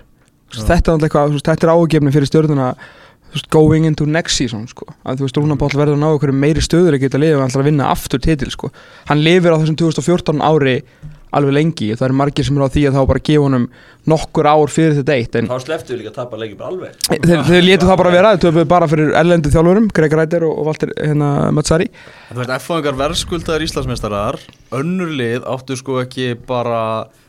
Þetta 0.55 0.75
er 0.75 0.93
alltaf 0.95 1.09
eitthvað, 1.09 1.39
þetta 1.43 1.67
er 1.67 1.73
ágefni 1.75 2.13
fyrir 2.15 2.31
stjórnuna 2.31 2.69
veist, 3.39 3.51
going 3.55 3.89
into 3.89 4.07
next 4.07 4.41
season 4.41 4.69
sko. 4.71 4.87
að 5.05 5.21
þú 5.21 5.29
veist, 5.29 5.41
Rúnar 5.41 5.61
Páll 5.61 5.75
verður 5.75 5.99
að 5.99 6.05
ná 6.05 6.11
ykkur 6.13 6.35
meiri 6.45 6.63
stöður 6.65 6.99
að 6.99 7.07
geta 7.07 7.21
lifið 7.21 7.41
og 7.41 7.47
alltaf 7.49 7.65
að 7.65 7.69
vinna 7.71 7.91
aftur 7.91 8.23
titil 8.23 8.53
sko. 8.55 8.71
hann 9.11 9.25
lifir 9.25 9.55
á 9.55 9.61
þessum 9.61 9.79
2014 9.83 10.45
ári 10.45 10.79
alveg 11.35 11.55
lengi, 11.57 11.89
það 11.99 12.07
eru 12.09 12.17
margir 12.19 12.47
sem 12.47 12.59
eru 12.59 12.69
á 12.69 12.75
því 12.75 12.85
að 12.89 12.97
þá 12.97 13.01
bara 13.11 13.23
gefa 13.29 13.45
honum 13.45 13.65
nokkur 14.11 14.49
ár 14.49 14.71
fyrir 14.73 14.95
þetta 15.01 15.17
eitt 15.17 15.39
en 15.41 15.49
Þá 15.51 15.65
sleftu 15.65 15.95
við 15.95 16.01
líka 16.03 16.13
að 16.13 16.19
tapa 16.21 16.39
leikið 16.41 16.59
bara 16.61 16.71
alveg 16.71 17.09
þeir, 17.25 17.43
þeir 17.49 17.67
létu 17.67 17.89
það 17.89 18.01
bara 18.03 18.13
vera, 18.15 18.33
þeir 18.35 18.45
töpuðu 18.45 18.69
bara 18.71 18.89
fyrir 18.93 19.13
erlendu 19.19 19.53
þjálfurum, 19.55 19.89
Greg 19.97 20.17
Ræder 20.21 20.47
og, 20.47 20.55
og 20.61 20.69
Valter 20.69 20.95
hérna, 21.01 21.31
Matsari 21.57 21.91
Þú 22.31 22.39
veist, 22.39 22.55
F-fóðingar 22.61 22.99
verðskuldaðar 23.01 23.67
Íslandsmeistarar 23.67 24.41
önnur 24.79 25.15
lið 25.19 25.49
áttu 25.51 25.79
sko 25.81 25.99
ekki 26.05 26.35
bara 26.47 26.85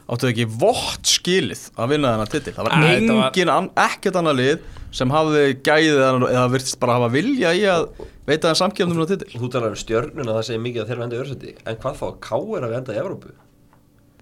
áttu 0.06 0.28
ekki 0.30 0.46
vott 0.62 1.08
skilið 1.10 1.64
að 1.82 1.94
vinna 1.96 2.12
þennan 2.14 2.32
titil. 2.34 2.54
Það 2.56 2.68
var 2.68 2.76
Æ, 2.76 2.82
þetta 2.86 3.16
var- 3.20 3.30
engin, 3.32 3.52
an, 3.56 3.70
ekkert 3.86 4.20
annað 4.22 4.38
lið 4.42 4.68
sem 4.96 5.10
hafði 5.12 5.46
gæðið 5.66 5.98
eða, 6.02 6.30
eða 6.36 6.44
virtist 6.54 6.80
bara 6.80 6.98
hafa 7.00 7.10
vilja 7.16 7.54
í 7.58 7.64
að 7.68 7.88
veita 8.30 8.52
þeim 8.52 8.60
samkjöfnum 8.62 9.02
á 9.02 9.08
titil. 9.12 9.32
Og 9.34 9.42
þú 9.42 9.50
talar 9.56 9.74
um 9.74 9.80
stjörnuna, 9.82 10.36
það 10.38 10.46
segir 10.50 10.62
mikið 10.68 10.84
að 10.84 10.92
þeir 10.92 11.02
enda 11.06 11.16
í 11.18 11.24
örsætti 11.26 11.56
En 11.66 11.82
hvað 11.82 11.98
fá 12.00 12.06
káir 12.30 12.68
að 12.70 12.78
enda 12.80 12.94
í 12.96 13.02
Európu? 13.02 13.34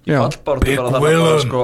Já. 0.03 0.17
Fallbáratu 0.19 0.73
bara 0.75 0.89
að 0.89 1.05
bara 1.05 1.35
sko 1.39 1.61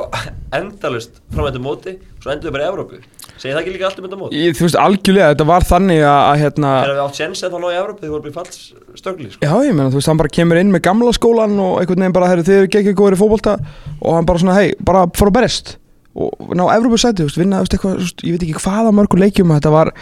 endalust 0.55 1.17
framöndu 1.34 1.60
móti 1.63 1.95
Svo 2.21 2.32
endur 2.32 2.47
við 2.47 2.55
bara 2.55 2.67
í 2.67 2.69
Európu 2.71 2.99
Segir 3.39 3.56
það 3.56 3.62
ekki 3.62 3.73
líka 3.73 3.88
allt 3.88 3.99
um 3.99 4.06
þetta 4.06 4.19
mót? 4.19 4.34
Ég, 4.36 4.56
þú 4.58 4.65
veist, 4.65 4.78
algjörlega, 4.84 5.32
þetta 5.32 5.45
var 5.47 5.65
þannig 5.69 6.02
að, 6.04 6.19
að 6.28 6.39
hérna, 6.43 6.71
Þegar 6.84 6.95
við 6.97 7.04
átt 7.06 7.19
séns 7.19 7.43
eða 7.43 7.52
þá 7.54 7.60
ná 7.63 7.67
í 7.69 7.78
Európu, 7.80 8.02
þið 8.04 8.12
voru 8.13 8.23
bara 8.25 8.32
í 8.32 8.38
fallstögli 8.38 9.30
sko. 9.32 9.39
Já, 9.45 9.54
ég 9.63 9.78
meina, 9.78 9.91
þú 9.93 9.99
veist, 9.99 10.10
hann 10.12 10.19
bara 10.19 10.34
kemur 10.36 10.60
inn 10.60 10.73
með 10.73 10.84
gamla 10.89 11.13
skólan 11.15 11.54
og 11.63 11.78
einhvern 11.80 12.04
veginn 12.04 12.15
bara, 12.17 12.32
herri, 12.34 12.43
þið 12.49 12.58
eru 12.58 12.69
ekki 12.82 12.95
góður 12.99 13.15
í 13.15 13.19
fótbolta 13.21 13.54
og 14.02 14.17
hann 14.17 14.28
bara 14.28 14.41
svona, 14.43 14.58
hei, 14.60 14.73
bara 14.89 15.06
fór 15.15 15.32
að 15.32 15.38
berist 15.39 15.71
og 16.19 16.52
ná 16.58 16.65
Evrópusæti, 16.73 17.23
þú 17.23 17.30
veist, 17.30 17.39
vinna, 17.39 17.62
þú 17.62 17.63
veist, 17.63 17.78
eitthvað, 17.78 17.95
þú 17.95 18.04
veist, 18.04 18.25
ég 18.28 18.36
veit 18.36 18.43
ekki 18.49 18.63
hvaða 18.65 18.91
mörgur 18.97 19.21
leikjum 19.23 19.54
þetta 19.56 19.71
var, 19.71 19.93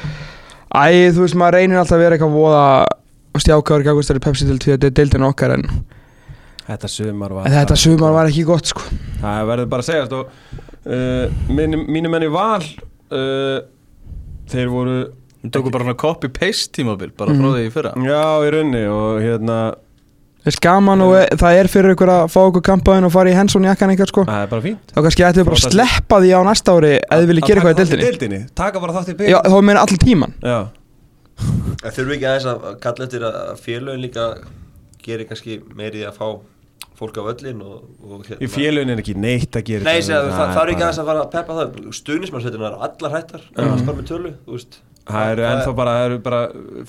æ, 0.74 1.14
þú 1.14 1.28
veist, 1.28 1.38
maður 1.38 1.60
reynir 1.60 1.82
alltaf 1.84 2.02
vera 2.02 2.18
eitthvað 2.18 2.38
voða 2.40 2.66
þetta 3.38 4.90
deildin 4.98 5.28
okkar 5.30 5.54
en, 5.60 5.68
Þetta 6.68 6.90
sumar 6.92 7.32
var 7.32 7.46
en 7.48 7.54
þetta 7.56 7.76
sumar 7.80 8.12
var 8.12 8.28
ekki 8.28 8.44
gott, 8.48 8.68
sko. 8.68 8.84
Það 9.22 9.46
verður 9.48 9.68
bara 9.72 9.84
að 9.86 9.88
segjast 9.88 10.16
og 10.18 10.26
uh, 10.28 11.38
mínu, 11.48 11.80
mínu 11.88 12.12
menni 12.12 12.28
val 12.34 12.60
uh, 13.12 13.60
þeir 14.52 14.70
voru 14.74 14.98
Við 15.44 15.52
tókum 15.54 15.72
bara 15.72 15.86
svona 15.86 16.00
copy-paste 16.02 16.72
tímabil 16.76 17.12
bara 17.16 17.32
Mhm. 17.32 17.42
frá 17.42 17.50
því 17.56 17.66
í 17.68 17.72
fyrra 17.72 17.92
já 17.96 18.24
í 18.44 18.50
raunni 18.56 18.86
og 18.92 19.22
hérna 19.22 19.58
Þess 20.48 20.60
gaman 20.64 21.02
og 21.04 21.12
e- 21.20 21.36
það 21.36 21.58
er 21.60 21.68
fyrir 21.68 21.92
ykkur 21.94 22.08
að 22.08 22.30
fá 22.32 22.40
okkur 22.48 22.62
kampaðin 22.64 23.04
og 23.04 23.12
fara 23.12 23.30
í 23.30 23.36
Henson 23.36 23.64
jakkan 23.68 23.90
eitthvað, 23.92 24.08
sko. 24.14 24.24
það 24.26 24.44
er 24.44 24.48
bara 24.48 24.62
fínt 24.64 24.94
Þá 24.96 25.02
kannski 25.04 25.24
ættu 25.28 25.42
við 25.42 25.48
bara 25.50 25.60
að 25.60 25.72
sleppa 25.76 26.20
því 26.24 26.30
á 26.32 26.40
næsta 26.48 26.72
ári 26.78 26.92
eða 27.04 27.20
þið 27.22 27.28
viljið 27.32 27.48
gera 27.48 27.60
eitthvað 27.62 27.74
í 27.74 27.80
deildinni. 27.82 28.06
deildinni 28.08 28.40
Taka 28.56 28.80
bara 28.80 28.94
þátt 28.94 29.10
í 29.12 29.30
Já, 29.30 29.40
þá 29.44 29.58
meina 29.64 29.80
allan 29.84 30.00
tíman. 30.06 30.34
já. 30.42 30.60
En 31.84 31.92
þurfum 31.92 32.08
við 32.08 32.16
ekki 32.18 32.30
aðeins 32.32 32.48
að 32.48 32.80
kalla 32.82 33.06
eftir 33.06 33.22
að 33.28 33.60
félögin 33.62 34.02
líka 34.08 34.24
gerir 35.04 35.28
kannski 35.30 35.60
meiri 35.76 36.06
að 36.08 36.16
fá 36.18 36.40
fólk 36.98 37.18
á 37.22 37.24
völlin 37.28 37.62
og, 37.62 37.86
og 38.02 38.26
hérna. 38.26 38.42
Í 38.42 38.50
félun 38.52 38.92
er 38.94 39.02
ekki 39.04 39.16
neitt 39.18 39.58
að 39.58 39.66
gera 39.70 39.86
Nei, 39.86 39.96
þetta. 40.00 40.08
segja, 40.10 40.22
það, 40.34 40.52
það 40.56 40.62
er 40.64 40.72
ekki 40.74 40.86
aðeins 40.86 41.02
að 41.02 41.10
fara 41.12 41.24
að 41.24 41.32
peppa 41.36 41.58
það 41.58 41.80
Stuðnismannsveitirna 42.02 42.70
eru 42.72 42.80
allar 42.88 43.16
hættar 43.18 43.44
Það 43.54 43.74
er 43.74 43.84
bara 43.90 43.98
með 44.00 44.08
tölu, 44.12 44.32
þú 44.46 44.56
veist. 44.58 44.80
Það 45.08 45.30
eru 45.32 45.44
ennþá 45.48 45.74
bara, 45.78 45.92
það 45.96 46.06
eru 46.08 46.18
bara 46.26 46.40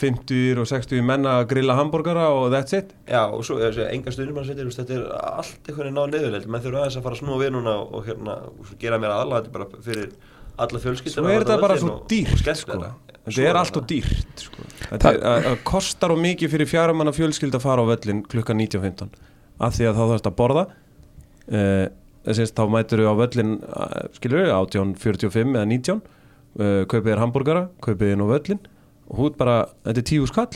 50 0.01 0.63
og 0.63 0.67
60 0.73 1.05
menn 1.07 1.29
að 1.31 1.43
grilla 1.53 1.77
hambúrgara 1.79 2.25
og 2.35 2.49
that's 2.51 2.75
it. 2.75 2.91
Já, 3.07 3.21
og 3.29 3.45
svo 3.47 3.61
er 3.61 3.77
þessi 3.77 3.87
enga 3.93 4.11
veist, 4.11 4.81
Þetta 4.81 4.97
er 4.97 5.05
allt 5.19 5.71
einhvern 5.71 5.85
veginn 5.87 6.01
á 6.03 6.05
neðurleild 6.17 6.49
Menn 6.51 6.65
þurfa 6.65 6.83
aðeins 6.83 6.99
að 6.99 7.07
fara 7.07 7.19
að 7.19 7.23
snúa 7.23 7.39
við 7.45 7.55
núna 7.55 7.77
og, 7.79 7.95
og 7.95 8.09
hérna, 8.09 8.35
og 8.49 8.73
gera 8.83 8.99
mér 8.99 9.15
aðlæti 9.21 9.55
bara 9.55 9.69
fyrir 9.87 10.11
alla 10.59 10.83
fjölskyldina 10.83 11.23
Svo 11.23 11.31
er 11.31 11.45
þetta 11.47 11.61
bara 11.63 11.79
svo 11.79 11.95
dýrt 12.11 12.51
sko. 12.59 12.81
Þetta. 13.29 13.45
Er 13.45 13.59
allt 13.61 13.79
og 13.79 13.87
dýrt 13.87 14.43
sko. 14.43 14.67
Þetta 14.89 15.13
Það- 15.13 15.49
er, 15.53 15.59
kostar 15.69 16.15
og 16.15 16.19
mikið 16.23 16.55
fyrir 16.57 16.71
fjármanna 16.71 17.15
fjölskyld 17.15 17.55
að 17.55 17.67
fara 17.69 17.85
á 17.85 17.91
völlin 17.93 18.25
klukkan 18.27 18.59
19.15 18.59 19.28
af 19.61 19.75
því 19.77 19.89
að 19.91 19.99
þá 19.99 20.05
þarfst 20.13 20.31
að 20.31 20.37
borða. 20.39 20.65
Uh, 21.49 21.87
þess 22.29 22.45
að 22.45 22.55
þá 22.59 22.65
mætur 22.75 23.01
við 23.03 23.09
á 23.09 23.15
völlin 23.23 23.53
skilur 24.19 24.43
við, 24.45 24.51
18.45 24.53 25.55
eða 25.57 25.67
19 25.71 26.01
uh, 26.01 26.81
kaupið 26.91 27.11
þér 27.13 27.23
hambúrgara, 27.25 27.63
kaupið 27.85 28.11
þér 28.13 28.19
nú 28.21 28.27
völlin 28.33 28.59
og 29.09 29.23
hút 29.23 29.39
bara, 29.41 29.61
þetta 29.87 30.03
er 30.03 30.09
tíu 30.11 30.27
skall. 30.29 30.51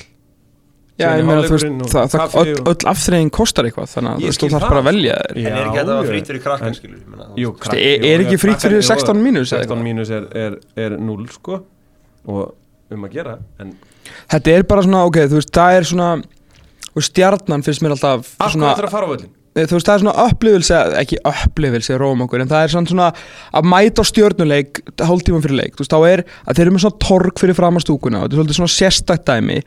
Já, 1.01 1.07
ég 1.17 1.25
meina, 1.25 1.41
þú 1.49 1.57
veist, 1.57 1.95
það, 1.95 2.11
það, 2.13 2.35
öll, 2.43 2.51
öll 2.69 2.89
afþreying 2.93 3.31
kostar 3.33 3.65
eitthvað 3.67 3.89
þannig 3.95 4.11
að 4.13 4.19
þú 4.21 4.29
veist, 4.29 4.43
þú 4.43 4.49
þarf 4.53 4.67
bara 4.69 4.83
að 4.83 4.89
velja 4.91 5.15
þér. 5.23 5.39
En 5.41 5.47
er 5.57 5.63
ekki 5.63 5.79
þetta 5.79 5.95
að 5.97 6.11
frýtt 6.11 6.29
fyrir 6.29 6.43
krakkan 6.45 6.77
skilur 6.77 6.99
ég 6.99 7.07
meina, 7.15 7.29
þú 7.31 7.41
Jú, 7.43 7.53
krakki, 7.63 7.87
er- 7.89 8.05
er 8.11 8.25
ekki 8.27 8.37
frítt 8.43 8.59
krakkar- 8.59 8.67
fyrir 8.69 8.83
jú, 8.83 8.89
16 8.93 9.23
mínús 9.25 9.47
eða 9.49 9.63
16 9.63 9.65
eitthvað? 9.65 9.83
mínús 9.89 10.13
er, 10.13 10.27
er, 10.43 10.59
er 10.85 10.99
0 11.01 11.25
sko 11.33 11.59
og 12.29 12.93
um 12.93 13.09
að 13.09 13.17
gera 13.17 13.39
en 13.65 13.73
Þetta 14.29 14.53
er 14.59 14.69
bara 14.69 14.85
svona, 14.85 15.01
ok, 15.09 15.17
þú 15.33 15.39
veist, 15.41 15.51
það 15.57 15.79
er 15.81 15.89
svona 15.89 16.11
veist, 16.97 17.13
stjarnan 17.13 17.65
finnst 17.67 17.85
mér 17.85 17.97
alltaf 17.97 18.35
af 18.39 18.53
svona, 18.55 18.73
ætlar 18.75 18.89
að 18.91 18.95
fara 18.97 19.09
á 19.09 19.13
völlin? 19.13 19.33
Eh, 19.53 19.67
þú 19.69 19.77
veist, 19.77 19.85
það 19.85 19.95
er 19.99 20.03
svona 20.07 20.27
upplifilse, 20.31 20.77
ekki 21.03 21.19
upplifilse 21.29 21.97
róum 22.01 22.23
okkur, 22.25 22.41
en 22.41 22.49
það 22.49 22.63
er 22.65 22.73
svona, 22.73 22.89
svona 22.89 23.09
að 23.53 23.67
mæta 23.69 24.01
á 24.01 24.05
stjörnuleik 24.09 24.81
hálftíman 25.05 25.43
fyrir 25.45 25.59
leik, 25.61 25.75
þú 25.77 25.85
veist, 25.85 25.93
þá 25.93 26.09
er 26.09 26.23
að 26.49 26.55
þeir 26.57 26.65
eru 26.65 26.77
með 26.79 26.85
svona 26.87 27.03
torg 27.05 27.43
fyrir 27.43 27.59
fram 27.61 27.77
að 27.77 27.85
stúkuna, 27.85 28.23
þetta 28.25 28.33
er 28.33 28.41
svolítið 28.41 28.61
svona 28.63 28.77
sérstakt 28.81 29.29
dæmi, 29.29 29.59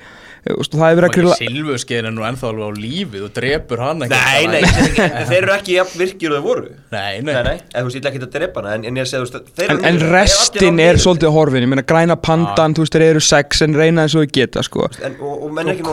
Eh, 0.46 0.54
þú 0.54 0.60
veist, 0.62 0.74
og 0.76 0.78
það 0.78 0.92
er 0.92 0.98
verið 1.00 1.10
að 1.10 1.14
grilla 1.16 1.36
Silvuskein 1.40 2.06
er 2.06 2.14
nú 2.14 2.22
ennþá 2.22 2.46
alveg 2.52 2.66
á 2.70 2.72
lífið 2.78 3.22
og 3.26 3.32
drepur 3.34 3.80
hann 3.82 4.04
ekki 4.06 4.14
Nei, 4.14 4.44
nei, 4.46 4.62
þeir, 4.62 4.86
ekki- 4.94 5.26
þeir 5.32 5.38
eru 5.40 5.54
ekki 5.56 5.74
jafn 5.74 5.98
virkir 6.04 6.30
og 6.30 6.36
þeir 6.36 6.44
voru. 6.46 6.66
Nei, 6.94 7.14
Nei, 7.26 7.34
nei, 7.34 7.42
nei, 7.48 7.56
þú 7.74 7.82
veist, 7.88 7.96
ég 7.98 8.02
ætla 8.04 8.12
ekki 8.12 8.22
að 8.22 8.36
drepa 8.36 8.62
hana 8.62 8.76
En, 8.76 8.86
en 8.86 8.94
ég 8.94 9.02
er 9.02 9.08
að 9.08 9.10
segja, 9.10 9.22
þú 9.24 9.26
veist, 9.26 9.50
þeir 9.58 9.66
en, 9.66 9.74
eru 9.80 9.82
en 9.90 9.98
niður. 9.98 10.12
restin 10.14 10.78
er 10.86 10.96
svolítið 11.02 11.34
horfin, 11.34 11.66
ég 11.66 11.72
meina 11.74 11.82
græna 11.90 12.14
pandan, 12.22 12.76
þú 12.78 12.86
veist, 12.86 12.94
þeir 12.94 13.08
eru 13.08 13.24
sex 13.26 13.64
en 13.66 13.74
reyna 13.74 14.06
eins 14.06 14.14
og 14.14 14.22
þau 14.22 14.30
geta, 14.38 14.62
sko. 14.70 14.86
Og, 14.86 15.34
og 15.34 15.50
menn 15.58 15.66
er 15.66 15.74
ekki 15.74 15.88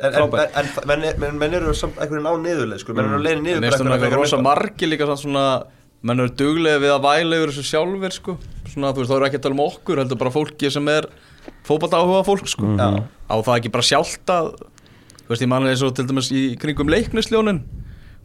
en, 0.00 0.16
en, 0.16 0.94
en, 0.94 1.04
en 1.28 1.38
menn, 1.38 1.56
eru 1.58 1.74
samt 1.76 1.98
einhvern 2.00 2.24
veginn 2.24 2.30
á 2.30 2.34
niðurleið, 2.46 2.82
sko, 2.82 2.96
menn 2.96 3.10
eru 3.10 3.20
leiðin 3.24 3.44
niður 3.46 3.64
brekkuna 3.66 3.92
það 3.94 4.04
frekar 4.04 4.20
rosa 4.22 4.38
en 4.38 4.46
margi 4.46 4.88
líka 4.88 5.08
svona, 5.10 5.44
menn 6.06 6.24
eru 6.24 6.34
duglega 6.40 6.82
við 6.82 6.94
að 6.94 7.06
væla 7.06 7.40
yfir 7.40 7.52
þessu 7.54 7.66
sjálfur 7.70 8.16
sko. 8.16 8.36
svona 8.70 8.92
þú 8.94 9.02
veist 9.02 9.12
þá 9.12 9.16
eru 9.18 9.28
ekki 9.28 9.40
að 9.40 9.46
tala 9.46 9.58
um 9.58 9.64
okkur 9.66 10.02
heldur 10.02 10.20
bara 10.20 10.34
fólki 10.34 10.72
sem 10.72 10.92
er 10.92 11.08
fótbalt 11.66 11.96
áhuga 11.96 12.22
fólk 12.28 12.50
sko. 12.50 12.74
Já. 12.78 12.88
á 13.04 13.34
það 13.36 13.56
ekki 13.56 13.74
bara 13.76 13.88
sjálft 13.90 14.34
að 14.34 14.52
þú 15.24 15.34
veist 15.34 15.44
ég 15.44 15.52
manna 15.52 15.72
eins 15.72 15.84
og 15.86 15.96
til 15.96 16.06
dæmis 16.08 16.30
í 16.34 16.44
kringum 16.60 16.92
leiknisljónin 16.92 17.64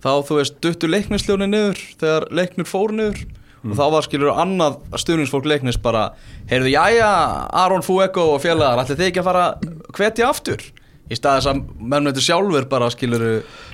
þá 0.03 0.11
þú 0.27 0.39
veist 0.39 0.61
duttu 0.63 0.89
leiknisljónin 0.91 1.53
niður 1.53 1.81
þegar 1.99 2.29
leiknir 2.31 2.69
fór 2.69 2.95
niður. 2.95 3.25
Og 3.65 3.73
þá 3.73 3.85
var 3.95 4.05
skilur 4.05 4.37
annað 4.37 4.75
stuðningsfólk 5.01 5.47
leiknis 5.49 5.79
bara 5.81 6.11
heyrðu 6.51 6.75
jæja 6.75 7.07
Aron 7.63 7.81
Fuego 7.81 8.27
og 8.35 8.43
félagar 8.43 8.83
ætli 8.83 8.99
þið 8.99 9.07
ekki 9.07 9.23
að 9.23 9.29
fara 9.31 9.45
hvetja 9.97 10.27
aftur 10.29 10.61
í 11.11 11.15
stað 11.19 11.37
þess 11.39 11.49
að 11.51 11.61
menn 11.91 12.09
veitur 12.09 12.25
sjálfur 12.25 12.67
bara 12.71 12.89
skilur 12.93 13.25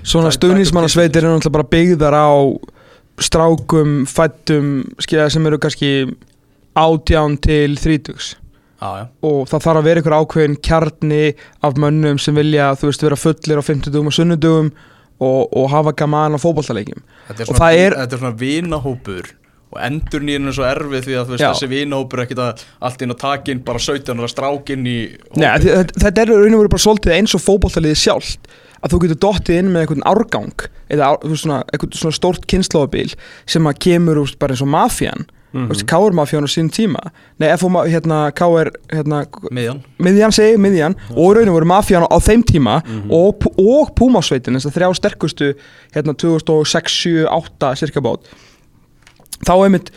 Svona 0.04 0.32
stuðnismannasveitir 0.36 1.24
eru 1.24 1.36
náttúrulega 1.38 1.56
bara 1.58 1.70
byggðar 1.76 2.18
á 2.18 2.30
strákum, 3.22 4.06
fættum, 4.10 4.70
skilja 5.04 5.30
sem 5.32 5.46
eru 5.48 5.60
kannski 5.62 5.92
átján 6.80 7.36
til 7.44 7.76
þrítugs. 7.80 8.36
Já 8.82 9.06
og 9.22 9.44
það 9.46 9.62
þarf 9.68 9.78
að 9.78 9.86
vera 9.86 10.02
ykkur 10.02 10.16
ákveðin 10.18 10.56
kjarni 10.66 11.20
af 11.62 11.76
mönnum 11.78 12.18
sem 12.18 12.34
vilja, 12.34 12.72
þú 12.80 12.88
veist, 12.90 13.04
vera 13.06 13.20
fullir 13.20 13.60
á 13.62 13.64
50 13.68 14.00
og 14.10 14.16
sunnudugum 14.16 14.72
og, 15.22 15.52
og 15.54 15.68
hafa 15.70 15.94
gaman 16.00 16.34
á 16.34 16.40
fótballtaleikjum 16.42 17.04
Þetta 17.28 17.44
er 17.46 17.52
svona, 17.52 17.70
er- 17.78 17.98
er 18.02 18.18
svona 18.24 18.34
vinahópur 18.40 19.30
og 19.72 19.80
endur 19.88 20.24
nýjum 20.28 20.50
er 20.52 20.56
svo 20.58 20.66
erfið 20.68 21.06
því 21.08 21.18
að 21.22 21.30
veist, 21.32 21.44
þessi 21.46 21.70
vinahópur 21.72 22.20
er 22.20 22.26
ekkit 22.26 22.42
að 22.44 22.64
allt 22.88 23.02
inn 23.06 23.16
á 23.16 23.18
takin, 23.22 23.64
bara 23.64 23.80
17 23.80 24.20
ára 24.20 24.32
strákin 24.32 24.88
í 24.90 24.98
Nei, 25.40 25.60
þetta, 25.64 26.12
er 26.26 26.34
raun 26.34 26.58
og 26.58 26.64
veru 26.66 26.74
bara 26.74 26.86
svolítið 26.86 27.16
eins 27.16 27.36
og 27.38 27.44
fótballtaliðið 27.46 28.02
sjálft 28.04 28.52
að 28.82 28.96
þú 28.96 29.02
getur 29.06 29.22
dottið 29.28 29.60
inn 29.62 29.70
með 29.72 29.86
einhvern 29.86 30.08
árgang 30.10 30.66
eða 30.92 31.12
svona, 31.38 31.62
einhvern 31.72 31.94
svona 31.96 32.18
stórt 32.18 32.48
kynnslóðabil 32.52 33.14
sem 33.50 33.70
að 33.70 33.80
kemur 33.86 34.24
úr 34.24 34.34
bara 34.42 34.56
eins 34.56 34.66
og 34.66 34.72
mafían. 34.74 35.28
Mm 35.52 35.68
-hmm. 35.68 35.86
Káur 35.86 36.14
mafían 36.16 36.48
á 36.48 36.50
sín 36.50 36.70
tíma. 36.72 37.12
Nei, 37.38 37.58
FO, 37.58 37.70
ma- 37.70 37.86
hérna, 37.86 38.32
Káur 38.32 38.72
hérna, 38.90 39.26
miðjan. 39.52 39.82
Miðjan 40.00 40.32
segi, 40.32 40.58
miðjan. 40.58 40.96
Og 41.16 41.36
raun 41.36 41.50
og 41.50 41.56
veru 41.56 41.66
mafían 41.66 42.08
á, 42.08 42.18
þeim 42.20 42.44
tíma 42.44 42.82
og, 43.10 43.36
Pú- 43.40 43.54
og 43.58 43.92
Púmásveitin, 43.96 44.56
þess 44.56 44.66
að 44.66 44.76
þrjá 44.76 44.96
sterkustu 44.96 45.54
hérna 45.94 46.14
2006, 46.14 46.92
7, 47.04 47.28
8 47.28 47.76
cirka 47.76 48.00
bát 48.02 48.20
þá 49.48 49.54
einmitt 49.58 49.94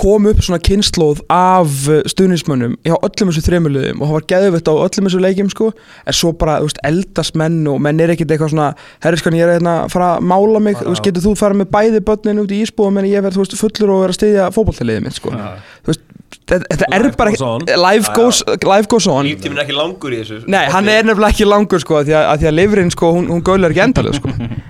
kom 0.00 0.26
upp 0.26 0.40
svona 0.42 0.60
kynnslóð 0.64 1.20
af 1.32 1.72
uh, 1.90 2.00
stuðnismönnum 2.08 2.78
hjá 2.86 2.94
öllum 2.96 3.30
þessu 3.30 3.42
þremuliðum 3.46 4.00
og 4.00 4.08
það 4.08 4.16
var 4.16 4.26
geðvitt 4.32 4.70
á 4.70 4.74
öllum 4.74 5.08
þessu 5.08 5.20
leikjum 5.20 5.50
sko. 5.52 5.68
Er 6.08 6.16
svo 6.16 6.32
bara, 6.38 6.58
þú 6.62 6.70
veist, 6.70 6.80
eldast 6.88 7.36
menn 7.38 7.60
og 7.70 7.80
menn 7.84 8.00
er 8.00 8.14
ekkit 8.14 8.32
eitthvað 8.32 8.54
svona, 8.54 8.70
herriskan 9.04 9.36
ég 9.36 9.46
er 9.46 9.58
hérna 9.58 9.76
að 9.82 9.92
fara 9.96 10.14
að 10.16 10.26
mála 10.32 10.64
mig, 10.64 10.80
þú 10.80 10.94
veist, 10.94 11.04
getur 11.04 11.26
þú 11.26 11.34
fara 11.42 11.58
með 11.60 11.70
bæði 11.76 12.02
börnin 12.08 12.42
út 12.42 12.56
í 12.56 12.62
ísbúðum 12.64 13.02
en 13.02 13.10
ég 13.10 13.26
verð, 13.26 13.36
þú 13.36 13.44
veist, 13.44 13.58
fullur 13.60 13.94
og 13.94 14.02
vera 14.06 14.16
að 14.16 14.20
styðja 14.20 14.48
fótballtaliðið 14.56 15.06
mitt 15.06 15.20
sko, 15.20 15.36
þú 15.36 15.92
veist, 15.92 16.04
þetta, 16.48 16.90
er 16.96 17.08
bara 17.20 17.36
on. 17.52 17.68
life 17.84 18.16
goes, 18.16 18.42
life 18.64 18.88
goes 18.88 19.08
on. 19.12 19.28
Líftíminn 19.28 19.60
er 19.60 19.66
ekki 19.66 19.76
langur 19.76 20.16
í 20.16 20.22
þessu 20.22 20.42
Nei, 20.48 20.64
hann 20.72 20.88
er 20.88 21.04
nefnilega 21.04 21.36
ekki 21.36 21.48
langur 21.48 21.84
sko 21.84 22.00
að 22.00 22.10
því 22.10 22.16
að, 22.16 22.28
að, 22.32 22.42
því 22.42 22.50
að 22.50 22.58
lifrin 22.58 22.94
sko, 22.96 23.12
hún, 23.18 23.28
hún 23.28 23.44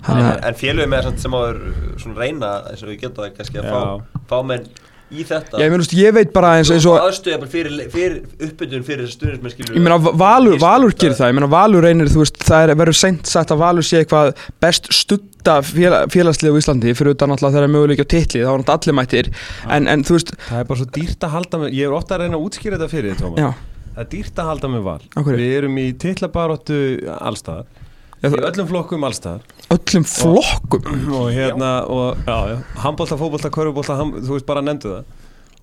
sko 0.03 0.17
En, 0.19 0.31
að 0.51 0.57
félögum 0.63 0.91
með 0.97 1.05
samt 1.09 1.21
sem 1.27 1.37
áður 1.39 1.61
svona 2.03 2.17
reyna 2.25 2.55
eins 2.71 2.83
og 2.83 2.89
við 2.93 3.05
getum 3.05 3.23
það 3.25 3.37
kannski 3.39 3.63
að 3.63 3.69
fá, 3.71 4.17
fá 4.33 4.39
menn 4.53 4.65
í 5.13 5.27
þetta. 5.29 5.59
Já, 5.61 5.67
ég 5.67 5.73
meina, 5.75 5.83
þú 5.83 5.85
veist, 5.85 5.95
ég 6.01 6.15
veit 6.17 6.31
bara 6.33 6.51
eins, 6.57 6.71
eins 6.73 6.87
og 6.89 6.95
aðstöða 6.97 7.49
fyrir, 7.53 7.75
fyrir 7.93 8.15
uppbytun 8.47 8.85
fyrir 8.87 9.11
stuðnismenn 9.13 9.53
skilur 9.53 9.77
Ég 9.77 9.85
meina, 9.85 9.99
Valur, 10.01 10.57
Valur 10.63 10.95
gerir 10.97 11.19
það, 11.19 11.29
ég 11.29 11.37
meina, 11.37 11.49
Valur 11.53 11.85
reynir, 11.85 12.09
þú 12.09 12.23
veist, 12.23 12.39
það 12.41 12.65
er, 12.65 12.73
verður 12.81 12.97
seint 12.97 13.29
sagt 13.29 13.53
að 13.53 13.61
Valur 13.61 13.85
sé 13.85 14.01
eitthvað 14.01 14.31
best 14.65 14.89
stutta 14.97 15.59
félag, 15.69 16.09
félagslið 16.15 16.57
á 16.57 16.61
Íslandi 16.63 16.95
fyrir 16.97 17.13
utan 17.13 17.35
alltaf 17.37 17.53
þeirra 17.53 17.69
möguleik 17.75 18.01
á 18.01 18.09
titli, 18.09 18.41
þá 18.41 18.55
er 18.55 18.65
náttúrulega 18.65 18.79
allir 18.81 18.99
mættir, 19.03 19.31
en, 19.77 19.91
en 19.93 20.07
þú 20.09 20.17
veist, 20.17 20.33
Það 20.49 20.63
er 20.65 20.71
bara 20.73 20.81
svo 20.81 20.89
dýrt 20.97 21.29
að 21.29 21.37
halda 21.37 21.61
með, 21.67 21.77
ég 21.77 21.91
er 21.93 21.99
ofta 22.01 22.17
að 22.17 22.25
reyna 22.25 22.41
að 22.41 22.49
útskýra 22.49 22.79
þetta 22.81 22.91
fyrir 22.95 23.13
þið, 23.13 23.23
Tómas. 23.27 23.45
já, 23.45 23.53
Það 23.93 24.03
er 24.07 24.11
dýrt 24.17 24.39
að 24.41 24.47
halda 24.49 24.73
með 24.73 24.85
val. 24.89 25.01
Við 25.29 25.49
erum 25.59 25.77
í 25.77 25.87
titlabaróttu 26.01 26.79
allstaðar, 27.21 27.67
Já, 27.69 27.82
í 28.23 28.45
öllum 28.53 28.69
flokkum 28.71 29.05
allstaðar 29.09 29.41
öllum 29.73 30.05
flokkum. 30.07 30.85
og 31.17 31.31
hérna, 31.35 31.71
og 31.91 32.19
já, 32.27 32.37
já, 32.53 32.57
handbólta, 32.85 33.17
fótbólta, 33.19 33.51
körfubólta, 33.55 33.97
ham- 33.99 34.13
þú 34.21 34.37
veist 34.37 34.47
bara 34.47 34.61
nefndu 34.63 34.91
það. 34.93 35.05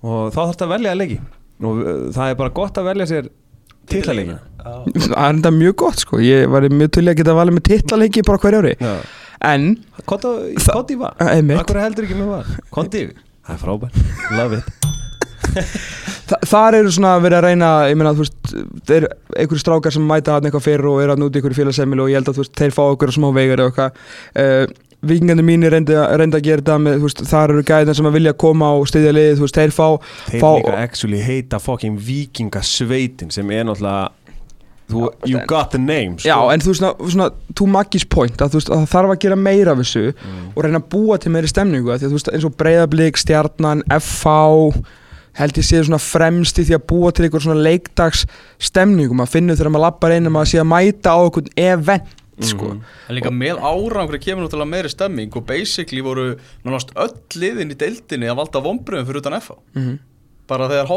Og 0.02 0.32
þá 0.32 0.38
þarf 0.40 0.50
þetta 0.54 0.66
að 0.66 0.72
velja 0.74 0.90
að 0.94 0.98
leiki. 1.00 1.18
Og 1.60 1.80
uh, 1.84 1.92
það 2.16 2.32
er 2.32 2.38
bara 2.40 2.52
gott 2.56 2.80
að 2.80 2.88
velja 2.90 3.06
sér 3.10 3.28
titlalegi. 3.90 4.36
Það 4.60 5.16
er 5.16 5.30
enda 5.30 5.50
mjög 5.56 5.74
gott, 5.80 6.02
sko, 6.04 6.18
ég 6.20 6.48
var 6.52 6.66
mjög 6.68 6.90
til 6.96 7.06
í 7.06 7.10
að 7.14 7.18
geta 7.22 7.34
valið 7.38 7.56
með 7.56 7.64
titlaleiki 7.70 8.24
bara 8.28 8.40
hverju 8.42 8.58
ári, 8.60 8.74
Já. 8.80 8.90
en, 9.48 9.70
í 10.92 10.98
var. 11.00 11.14
Akkur 11.62 11.80
heldur 11.80 12.04
ekki 12.08 12.18
með 12.18 12.28
var. 12.34 12.50
Kondi 12.74 13.06
yfir. 13.06 13.22
Það 13.46 13.54
er 13.56 13.62
frábært. 13.62 14.02
Love 14.36 14.58
it. 14.60 14.79
Þa, 16.30 16.36
þar 16.46 16.76
eru 16.78 16.92
svona 16.94 17.14
verið 17.22 17.38
að 17.40 17.46
reyna 17.48 17.70
ég 17.90 17.96
meina 17.98 18.12
þú 18.14 18.22
veist 18.26 18.52
þeir 18.86 19.06
einhverju 19.34 19.62
strákar 19.64 19.94
sem 19.96 20.04
mæta 20.06 20.36
hann 20.36 20.46
eitthvað 20.46 20.66
fyrir 20.68 20.86
og 20.92 21.00
eru 21.02 21.16
að 21.16 21.22
núti 21.24 21.40
einhverju 21.40 21.58
félagsemmil 21.58 22.04
og 22.04 22.12
ég 22.12 22.20
held 22.20 22.30
að 22.30 22.38
þú 22.38 22.44
veist 22.44 22.60
þeir 22.60 22.76
fá 22.76 22.82
okkur 22.92 23.14
smá 23.16 23.28
vegar 23.34 23.64
og 23.64 23.72
eitthvað 23.72 23.98
uh, 24.44 24.76
vikingandi 25.10 25.42
mínir 25.48 25.72
reyndi, 25.74 25.96
að- 25.96 26.12
að 26.36 26.44
gera 26.46 26.60
þetta 26.62 26.78
með 26.84 27.00
þú 27.00 27.08
veist 27.08 27.24
þar 27.32 27.54
eru 27.56 27.66
gæðin 27.72 27.98
sem 27.98 28.08
að 28.10 28.16
vilja 28.20 28.34
koma 28.44 28.70
og 28.78 28.86
styðja 28.90 29.16
liðið 29.16 29.36
þú 29.40 29.46
veist 29.48 29.58
þeir 29.62 29.74
fá 29.74 29.86
Þeir 30.30 30.40
Fá- 30.44 30.54
líka 30.60 30.78
actually 30.84 31.20
heita 31.24 31.58
fucking 31.66 31.98
vikingasveitin 31.98 33.30
sem 33.34 33.50
er 33.56 33.64
náttúrulega 33.64 34.10
þú, 34.90 35.08
You 35.30 35.40
got 35.48 35.70
the 35.70 35.78
name 35.78 36.18
sko. 36.18 36.28
já 36.28 36.36
en 36.52 36.60
þú 36.60 36.72
veist 36.72 36.82
svona, 36.82 37.10
svona 37.16 37.28
to 37.56 37.66
Maggie's 37.70 38.04
point 38.10 38.36
að 38.42 38.56
veist 38.58 38.70
að 38.70 38.84
það 38.84 38.92
þarf 38.94 39.12
að 39.16 39.20
gera 39.24 39.36
meira 39.38 39.72
af 39.74 39.82
þessu 39.82 40.06
og 40.54 40.62
reyna 40.66 40.80
að 40.82 40.88
búa 40.94 41.18
til 41.22 41.32
meiri 41.34 41.50
stemningu 41.50 41.90
af 41.94 42.00
því 42.02 42.08
að 42.08 42.12
þú 42.14 42.18
veist 42.20 42.32
eins 42.34 42.46
og 42.50 42.56
breyðablík, 42.60 43.20
stjarnan, 43.24 43.84
FH 43.88 44.82
held 45.38 45.58
ég 45.60 45.64
séð 45.66 45.84
svona 45.88 46.00
fremst 46.02 46.58
í 46.58 46.64
því 46.66 46.74
að 46.78 46.86
búa 46.90 47.12
til 47.14 47.24
einhver 47.28 47.44
svona 47.44 47.62
leikdags 47.62 48.24
stemningu 48.58 49.14
maður 49.14 49.34
finnur 49.36 49.56
þegar 49.60 49.70
maður 49.74 49.86
lappar 49.86 50.14
inn 50.16 50.26
að 50.26 50.34
maður 50.36 50.50
sé 50.52 50.58
að 50.62 50.70
mæta 50.72 51.14
á 51.14 51.18
einhvern 51.22 51.52
event 51.56 52.16
sko. 52.40 52.70
En 53.08 53.14
líka 53.18 53.30
með 53.30 53.58
árangri 53.60 54.18
kemur 54.24 54.46
náttúrulega 54.46 54.70
meiri 54.72 54.88
stemming 54.88 55.34
og 55.36 55.44
basically 55.46 56.00
voru 56.00 56.30
nánast 56.64 56.94
öll 56.96 57.12
liðin 57.36 57.74
í 57.74 57.76
deildinni 57.76 58.30
að 58.32 58.38
valda 58.40 58.62
vombriðum 58.64 59.06
fyrir 59.10 59.20
utan 59.20 59.36
FH 59.40 59.58
Mhm. 59.76 59.98
bara 60.50 60.66
þegar 60.68 60.88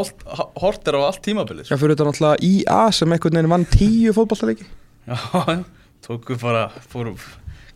hort 0.62 0.88
er 0.88 0.94
á 0.98 1.00
allt 1.04 1.22
tímabilið 1.22 1.68
Já, 1.68 1.76
fyrir 1.76 1.94
þetta 1.94 2.08
náttúrulega 2.08 2.42
IA 2.42 2.90
sem 2.92 3.12
einhvern 3.12 3.36
veginn 3.36 3.52
vann 3.52 3.66
tíu 3.70 4.12
fótballtaleiki 4.16 4.64
Já, 5.06 5.64
tóku 6.02 6.34
bara 6.40 6.70
fóru, 6.90 7.14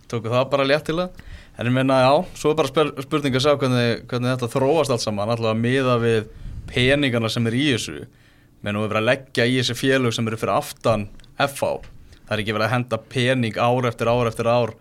tóku 0.09 0.33
það 0.33 0.49
bara 0.51 0.64
léttilega 0.64 1.11
en 1.59 1.68
ég 1.68 1.75
meina, 1.75 2.01
já, 2.05 2.14
svo 2.38 2.53
er 2.55 2.59
bara 2.61 2.71
spyr, 2.71 2.94
spurning 3.05 3.37
að 3.37 3.44
sjá 3.44 3.53
hvernig, 3.59 4.07
hvernig 4.09 4.35
þetta 4.35 4.53
þróast 4.55 4.94
allt 4.94 5.05
saman 5.05 5.35
alltaf 5.35 5.53
að 5.53 5.62
miða 5.62 5.99
við 6.03 6.33
peningana 6.70 7.30
sem 7.33 7.47
er 7.51 7.59
í 7.59 7.68
þessu. 7.74 8.09
Menn 8.62 8.78
og 8.78 8.87
við 8.87 8.93
verðum 8.93 9.05
að 9.05 9.11
leggja 9.12 9.47
í 9.47 9.61
þessi 9.61 9.78
félög 9.78 10.14
sem 10.14 10.28
eru 10.30 10.41
fyrir 10.41 10.57
aftan 10.59 11.09
FH 11.39 11.78
það 12.28 12.37
er 12.37 12.43
ekki 12.43 12.55
verið 12.55 12.68
að 12.68 12.74
henda 12.74 12.99
pening 13.09 13.57
ár 13.57 13.89
eftir 13.89 14.11
ár 14.12 14.28
eftir 14.28 14.49
ár 14.53 14.74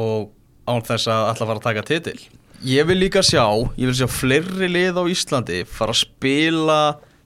og 0.00 0.30
án 0.68 0.84
þess 0.88 1.10
að 1.12 1.24
alltaf 1.28 1.50
fara 1.50 1.60
að 1.60 1.66
taka 1.66 1.84
titil. 1.88 2.16
Ég 2.64 2.88
vil 2.88 2.96
líka 2.98 3.20
sjá, 3.22 3.44
ég 3.76 3.90
vil 3.90 3.96
sjá 3.96 4.08
fleiri 4.10 4.70
lið 4.72 4.96
á 4.96 5.04
Íslandi 5.12 5.60
fara 5.68 5.92
að 5.92 6.00
spila 6.00 6.78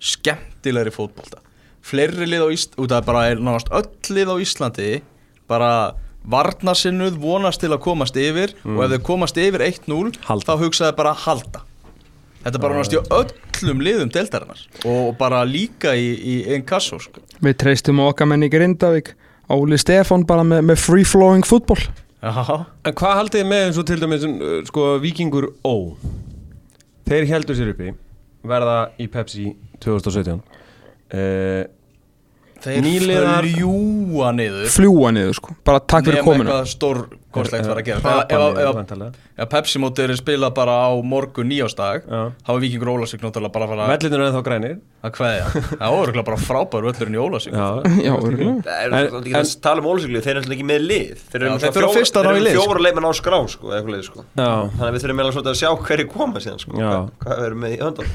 skemmtilegri 0.03 0.93
fótbolta. 0.95 1.39
Fleiri 1.83 2.27
lið 2.27 2.43
á 2.43 2.49
Íslandi, 2.55 2.83
út 2.83 2.95
af 2.95 3.07
bara 3.07 3.23
er 3.31 3.43
náðast 3.43 3.71
öll 3.71 4.17
lið 4.19 4.35
á 4.35 4.37
Íslandi 4.43 4.91
bara 5.51 5.71
varnasinnuð, 6.29 7.19
vonast 7.23 7.63
til 7.63 7.73
að 7.73 7.83
komast 7.83 8.17
yfir 8.17 8.55
og 8.65 8.85
ef 8.87 8.95
þau 8.95 9.03
komast 9.11 9.39
yfir 9.41 9.65
1-0 9.67 10.13
Halda. 10.29 10.47
þá 10.47 10.63
hugsaði 10.63 10.97
bara 10.99 11.15
halda. 11.25 11.63
og 12.43 12.47
ef 12.47 12.53
þau 12.53 12.53
komast 12.53 12.53
yfir 12.53 12.53
1-0 12.53 12.53
þá 12.53 12.53
hugsaði 12.53 12.53
bara 12.53 12.53
halda 12.53 12.53
og 12.53 12.53
ef 12.53 12.53
þau 12.53 12.53
komast 12.53 12.53
yfir 12.53 12.53
1-0 12.53 12.53
þá 12.53 12.53
hugsaði 12.53 12.53
bara 12.53 12.53
halda. 12.53 12.53
Og 12.53 12.53
ef 12.53 12.53
þau 12.53 12.53
komast 12.53 12.53
yfir 12.53 12.53
1-0 12.53 12.53
þá 12.53 12.53
hugsaði 12.53 12.53
bara 12.53 12.53
halda 12.53 12.53
og 12.53 12.53
ef 12.53 12.53
þau 12.53 12.53
komast 12.53 12.53
yfir 12.53 12.53
1-0 12.53 12.53
Þetta 12.53 12.59
er 12.59 12.63
bara 12.63 12.75
náttúrulega 12.75 13.03
í 13.03 13.53
öllum 13.63 13.83
liðum 13.87 14.09
deltarinnar 14.11 14.63
og 14.91 15.13
bara 15.19 15.45
líka 15.47 15.93
í, 15.95 16.09
í 16.11 16.33
einn 16.51 16.65
kassó 16.67 16.99
sko. 16.99 17.21
Við 17.39 17.55
treystum 17.63 18.01
okkar 18.03 18.27
menn 18.27 18.43
í 18.43 18.49
Grindavík. 18.51 19.13
Óli 19.53 19.79
Stefán 19.79 20.25
bara 20.27 20.43
með, 20.47 20.65
með 20.71 20.81
free 20.83 21.07
flowing 21.07 21.47
fútból 21.47 21.79
En 22.23 22.95
hvað 22.95 23.17
haldið 23.19 23.41
þið 23.41 23.49
með 23.51 23.65
eins 23.67 23.79
og 23.81 23.87
til 23.89 23.99
dæmis 23.99 24.25
uh, 24.27 24.59
sko, 24.69 24.85
Víkingur 25.03 25.49
Ó? 25.67 25.95
Þeir 27.09 27.27
heldur 27.33 27.59
sér 27.59 27.73
uppi 27.73 27.93
verða 28.47 28.77
í 29.03 29.09
Pepsi 29.11 29.49
2017 29.83 30.39
uh, 30.39 30.43
þeir 31.13 31.69
Nýliðar- 32.63 33.49
fljúa 33.49 34.29
niður. 34.37 34.69
Fljúa 34.71 35.11
niður 35.17 35.35
sko, 35.39 35.57
bara 35.65 35.81
takk 35.81 36.05
fyrir 36.07 36.21
Nefn 36.21 36.29
komuna. 36.31 36.51
eitthvað 36.51 36.71
stór 36.73 37.01
kostlegt 37.33 37.67
var 37.67 37.77
að 37.81 37.85
gera. 37.85 38.01
Hrapa 38.01 39.15
Ef- 39.43 39.49
Pepsi 39.49 39.81
mótið 39.81 40.11
er 40.13 40.17
spilað 40.21 40.53
bara 40.55 40.75
á 40.87 40.91
morgun 41.03 41.49
nýjástag 41.49 42.05
Já. 42.07 42.33
þá 42.47 42.51
er 42.53 42.61
Víkingur 42.61 42.91
Ólasík 42.93 43.23
náttúrulega 43.25 43.53
bara 43.53 43.65
að 43.67 43.71
fara 43.73 43.87
Vellinur 43.97 44.21
er 44.21 44.27
ennþá 44.31 44.43
grænir. 44.45 44.77
Að 45.03 45.11
kveðja. 45.17 45.47
Það 45.81 45.89
var 45.93 46.07
örugglega 46.07 46.25
bara 46.29 46.37
frábær 46.37 46.85
völlurinn 46.87 47.17
í 47.17 47.23
Ólasík 47.23 47.53
er 48.69 48.85
En- 48.85 48.93
náttúrulega 48.93 49.23
ekki 49.23 49.35
að 49.41 49.61
tala 49.65 49.81
um 49.81 49.89
ólisuglu, 49.89 50.21
þeir 50.23 50.31
eru 50.37 50.41
náttúrulega 50.45 50.59
ekki 50.61 50.69
með 50.69 50.87
lið. 50.87 51.25
Þeir 51.33 51.41
eru 51.43 51.59
þeir 51.59 51.73
þurfa 51.79 51.95
fyrst 51.97 52.21
að 52.21 52.29
ná 52.29 52.33
í 52.37 52.45
lið, 52.45 52.53
sko. 52.53 52.67
fjóra 52.69 52.85
leikmenn 52.87 53.09
á 53.09 53.13
skrá 53.17 53.39
sko, 53.49 53.67
eða 53.73 53.81
eitthvað 53.81 53.97
leið 53.97 54.05
sko. 54.13 54.25
Já. 54.37 54.51
Þannig 54.77 54.87
að 54.87 54.93
við 54.93 55.03
þurfum 55.03 55.21
að 55.53 55.61
sjá 55.63 55.71
hverju 55.89 56.09
koma 56.13 56.39
síðan 56.45 56.61
sko. 56.63 56.73
Hvað, 56.79 57.45
erum 57.49 57.61
með 57.65 57.73
í 57.73 57.81
höndum 57.83 58.07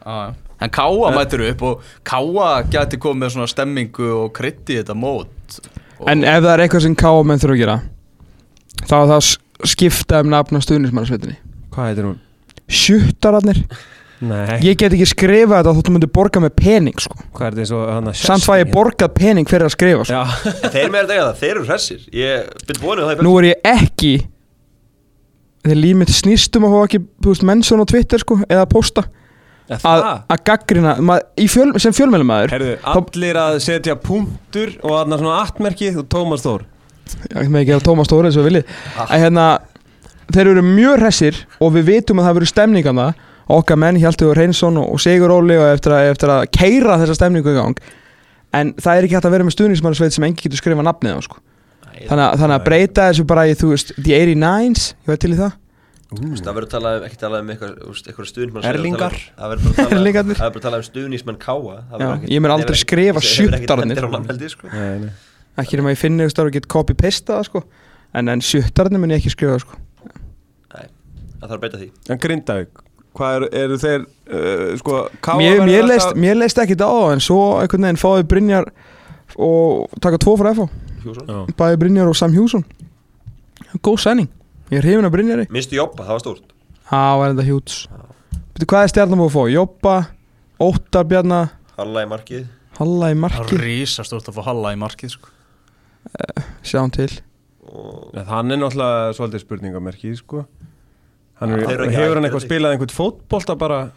Já. 0.00 0.34
En 0.60 0.70
Káa 0.72 1.12
mætir 1.16 1.44
upp 1.50 1.62
og 1.64 1.84
Káa 2.04 2.50
gæti 2.68 2.98
komið 3.00 3.22
með 3.24 3.34
svona 3.34 3.50
stemmingu 3.50 4.08
og 4.16 4.32
krytti 4.36 4.76
í 4.76 4.80
þetta 4.80 4.96
mót. 4.96 5.60
En 6.08 6.24
ef 6.24 6.42
það 6.44 6.52
er 6.54 6.64
eitthvað 6.64 6.84
sem 6.86 6.96
káa 6.96 7.22
menn 7.26 7.40
þurfa 7.40 7.56
að 7.56 7.62
gera 7.62 7.78
þá 8.80 8.94
er 8.96 9.08
það 9.10 9.16
að 9.18 9.70
skipta 9.70 10.20
um 10.24 10.30
nafn 10.32 10.56
á 10.56 10.60
stuðnismannasveitinni 10.64 11.36
Hvað 11.70 11.88
heitir 11.90 12.06
hún? 12.08 12.20
Sjuttararnir. 12.70 13.60
Nei. 14.20 14.58
Ég 14.64 14.76
get 14.78 14.92
ekki 14.92 15.06
skrifað 15.08 15.62
þetta 15.62 15.74
þóttu 15.78 15.92
myndi 15.94 16.08
borga 16.12 16.42
með 16.44 16.52
pening 16.58 16.98
sko. 17.00 17.16
Hvað 17.36 17.46
er 17.46 17.70
þetta 17.70 18.14
Samt 18.20 18.44
fæ 18.44 18.58
ég 18.60 18.72
borgað 18.72 19.14
pening 19.16 19.48
fyrir 19.48 19.68
að 19.68 19.74
skrifa 19.74 20.04
sko. 20.08 20.24
Þeir 20.74 20.92
með 20.92 21.08
þetta 21.08 21.20
það, 21.20 21.38
þeir 21.40 21.52
eru 21.54 21.64
hressir. 21.68 22.02
Það 22.68 23.22
Nú 23.24 23.32
er 23.40 23.48
ég 23.52 23.70
ekki 23.70 24.12
Þegar 25.60 25.76
líf 25.76 25.96
mitt 26.00 26.12
snýst 26.16 26.56
um 26.56 26.66
að 26.68 26.74
fá 26.74 26.82
ekki 26.88 27.44
mennsson 27.44 27.82
á 27.84 27.86
Twitter 27.88 28.22
sko, 28.22 28.38
eða 28.48 28.68
posta 28.70 29.04
að, 29.78 30.04
að 30.30 30.42
gaggrina 30.48 30.94
fjöl, 31.50 31.70
sem 31.82 31.94
fjölmjölumæður 31.94 32.54
allir 32.90 33.38
að 33.38 33.58
setja 33.64 33.96
punktur 34.00 34.74
og 34.82 34.96
aðna 34.98 35.20
svona 35.20 35.40
attmerkið 35.44 36.00
og 36.02 36.08
Tómas 36.10 36.44
Þór. 36.44 36.66
Ég 37.34 37.50
með 37.50 37.64
ekki 37.64 37.76
að 37.76 37.86
Tómas 37.86 38.10
Tóri 38.10 38.30
eins 38.30 38.38
og 38.40 38.46
viljið 38.46 38.74
að 39.06 39.16
hérna 39.24 39.46
þeir 40.30 40.52
eru 40.52 40.64
mjög 40.66 41.02
hressir 41.02 41.42
og 41.58 41.74
við 41.76 41.88
vitum 41.94 42.20
að 42.22 42.28
það 42.28 42.38
verður 42.38 42.52
stemning 42.54 42.90
af 42.90 42.98
það 43.00 43.26
okkar 43.50 43.80
menn 43.82 43.98
Hjaltur 43.98 44.36
Reynsson 44.38 44.78
og 44.78 45.00
Sigur 45.02 45.32
Óli 45.34 45.56
og 45.58 45.66
eftir 45.72 45.94
að, 45.96 46.10
eftir 46.12 46.30
að 46.30 46.44
keira 46.54 46.98
þessa 47.00 47.16
stemningu 47.18 47.50
í 47.50 47.56
gang. 47.56 47.80
En 48.54 48.74
það 48.78 48.98
er 48.98 49.06
ekki 49.06 49.16
hægt 49.18 49.26
að 49.26 49.34
vera 49.34 49.46
með 49.46 49.56
stuðnismannarsveit 49.56 50.14
sem 50.14 50.26
engi 50.26 50.44
getur 50.44 50.60
skrifa 50.60 50.84
nafnið 50.86 51.18
á 51.18 51.20
sko. 51.26 51.40
þannig, 52.06 52.38
þannig 52.40 52.54
að 52.54 52.64
breyta 52.68 53.08
þessu 53.08 53.26
bara 53.26 53.46
í 53.50 53.56
þú 53.58 53.72
veist 53.72 53.90
the 53.98 54.14
89s, 54.14 54.84
ég 55.02 55.10
veit 55.10 55.22
til 55.24 55.34
í 55.34 55.40
það 55.40 55.56
Það 56.10 56.54
verður 56.56 56.70
talað 56.72 56.96
um, 56.98 57.04
ekki 57.06 57.18
talað 57.20 57.42
um 57.44 57.50
eitthvað, 57.54 58.28
stuðnismann 58.30 58.64
Erlingar. 58.66 59.14
Það 59.36 59.52
verður 59.52 59.66
bara 59.66 59.76
talað 59.76 59.92
um, 59.92 59.98
Erlingarnir. 60.00 60.38
það 60.40 60.46
verður 60.46 60.56
bara 60.56 60.64
talað 60.64 60.80
um 60.80 60.86
stuðnismann 60.88 61.38
káa 61.44 61.76
ég 62.26 62.42
mun 62.42 62.54
aldrei 62.56 62.78
skrifa 62.80 63.22
sko. 63.22 64.70
Nei. 64.74 65.12
ekki 65.62 65.78
nema 65.78 65.94
ég 65.94 66.00
finni 66.00 66.26
eitthvað 66.26 66.50
og 66.50 66.56
get 66.56 66.66
copy-pasta 66.70 67.38
sko. 67.46 67.62
en, 68.14 68.32
en 68.32 68.42
sjuttararnir 68.42 69.02
mun 69.02 69.14
ég 69.14 69.22
ekki 69.22 69.34
skrifa 69.36 69.60
sko. 69.62 69.78
Nei, 70.74 70.86
það 71.38 71.46
þarf 71.46 71.56
að 71.56 71.62
breyta 71.64 71.82
því 71.84 71.90
En 72.10 72.22
Grindavík 72.26 72.86
Hvað 73.10 73.36
eru, 73.36 73.46
eru 73.58 73.78
þeir 73.82 74.02
uh, 74.02 74.66
sko 74.78 74.98
Káa 75.22 75.38
mér, 75.38 75.62
mér, 75.66 75.86
leist, 75.86 76.12
mér 76.18 76.38
leist 76.38 76.58
ekki 76.62 76.76
þetta 76.76 76.90
á 76.90 76.98
en 77.14 77.22
svo 77.22 77.40
einhvern 77.58 77.86
veginn 77.88 78.02
fáið 78.02 78.28
Brynjar 78.30 78.70
og 79.38 79.90
taka 80.02 80.18
tvo 80.22 80.36
frá 80.38 80.52
Já. 80.54 81.46
bæði 81.58 81.80
Brynjar 81.80 82.10
og 82.10 82.18
Sam 82.18 82.34
Hjússon 82.34 82.64
góð 83.82 83.98
sæning, 84.02 84.28
ég 84.70 84.78
er 84.78 84.86
hrifin 84.86 85.08
af 85.08 85.12
Brynjari. 85.14 85.46
Minnstu 85.50 85.76
jobba, 85.78 86.04
það 86.06 86.14
var 86.16 86.22
stórt. 86.24 86.52
Það 86.90 87.18
var 87.20 87.32
enda 87.34 87.46
hjúts. 87.46 87.76
Byrju, 88.54 88.68
hvað 88.72 88.84
er 88.86 88.92
stjarnan 88.94 89.20
búið 89.20 89.30
að 89.30 89.36
fá? 89.36 89.42
Jobba, 89.54 89.94
Óttar 90.60 91.06
Bjarnar 91.08 91.52
Halla 91.78 92.02
í 92.04 92.08
markið. 92.10 92.46
Halla 92.80 93.08
í 93.10 93.14
það 93.14 93.20
marki, 93.24 93.56
er 93.56 93.62
rísastórt 93.64 94.28
að 94.30 94.36
fá 94.38 94.42
Halla 94.50 94.72
í 94.74 94.78
markið 94.80 95.14
sko. 95.14 95.28
sjáum 96.64 96.90
til. 96.92 97.10
Og 97.70 98.10
Ja, 98.16 98.24
Hann 98.24 98.50
er 98.50 98.56
náttúrulega 98.58 99.12
svolítið 99.16 99.44
spurningamerki 99.44 100.16
sko. 100.18 100.46
hann 101.40 101.52
er, 101.52 101.58
Hefur 101.60 102.14
hann 102.16 102.24
að 102.24 102.30
eitthvað 102.30 102.46
spilað 102.46 102.72
einhvern 102.74 102.94
fótbolta 102.94 103.56
bara? 103.56 103.90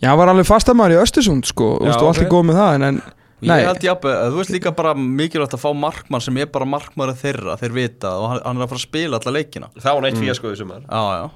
Já, 0.00 0.08
hann 0.08 0.18
var 0.18 0.28
alveg 0.32 0.46
fastamæður 0.48 0.94
í 0.96 1.00
Östersund 1.02 1.44
sko, 1.44 1.78
Já, 1.82 1.90
já, 1.90 1.96
og 2.00 2.08
allt 2.08 2.22
er 2.22 2.28
góð 2.30 2.44
með 2.48 2.56
það 2.60 2.74
en, 2.74 2.82
en. 2.82 3.02
Ég 3.40 3.66
held 3.66 3.84
jafnveg, 3.84 4.16
þú 4.30 4.40
veist 4.40 4.54
líka 4.54 4.72
bara 4.76 4.94
mikilvægt 4.98 5.54
að 5.56 5.62
fá 5.62 5.70
markmann 5.76 6.24
sem 6.24 6.40
er 6.42 6.48
bara 6.52 6.68
markmann 6.68 7.14
þeirra, 7.16 7.54
þeir 7.60 7.76
vita 7.76 8.14
og 8.20 8.26
hann, 8.34 8.42
hann 8.44 8.60
er 8.60 8.66
að 8.66 8.72
fara 8.74 8.80
að 8.82 8.88
spila 8.88 9.20
alla 9.20 9.36
leikina. 9.38 9.70
Það 9.80 9.96
var 9.96 10.06
neitt 10.06 10.18
fíaskoð 10.20 10.56
í 10.56 10.58
sumar. 10.60 10.82
Já, 10.84 11.04
já. 11.16 11.30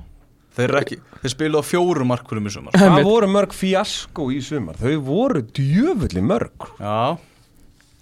Þeir 0.55 0.67
eru 0.69 0.81
ekki, 0.85 0.99
þeir 1.23 1.33
spilu 1.33 1.61
á 1.61 1.65
fjórum 1.67 2.11
markkurum 2.13 2.45
í 2.47 2.53
sumar. 2.55 2.77
Einmitt. 2.79 3.09
voru 3.09 3.31
mörg 3.33 3.55
fíasko 3.57 4.29
í 4.31 4.43
sumar? 4.45 4.77
Þau 4.79 4.99
voru 5.09 5.43
djöfulli 5.57 6.23
mörg. 6.23 6.69
Já, 6.79 7.17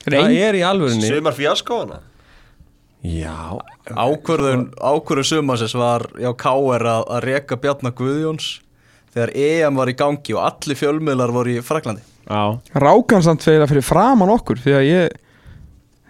Það 0.02 0.34
er 0.34 0.58
í 0.58 0.64
alvörinni 0.66 1.10
Sumar 1.10 1.36
fíaskoðana 1.36 2.00
Já. 3.02 3.58
Ákvörðun, 3.90 4.68
ákvörðun 4.78 5.26
sumarsins 5.26 5.74
var 5.74 6.04
já, 6.22 6.30
K.R. 6.38 6.84
að, 6.86 7.06
að 7.10 7.24
reka 7.26 7.58
Bjarnar 7.58 7.94
Guðjóns 7.98 8.52
þegar 9.14 9.32
EM 9.42 9.80
var 9.80 9.90
í 9.90 9.96
gangi 9.98 10.36
og 10.36 10.44
allir 10.46 10.78
fjölmiðlar 10.78 11.34
voru 11.34 11.56
í 11.56 11.64
Fraklandi 11.66 12.04
Já. 12.32 12.42
Rákan 12.80 13.24
samt 13.24 13.44
fyrir, 13.44 13.66
fyrir 13.68 13.84
framan 13.84 14.32
okkur 14.32 14.60
því 14.62 14.76
að 14.78 14.86
ég 14.88 15.18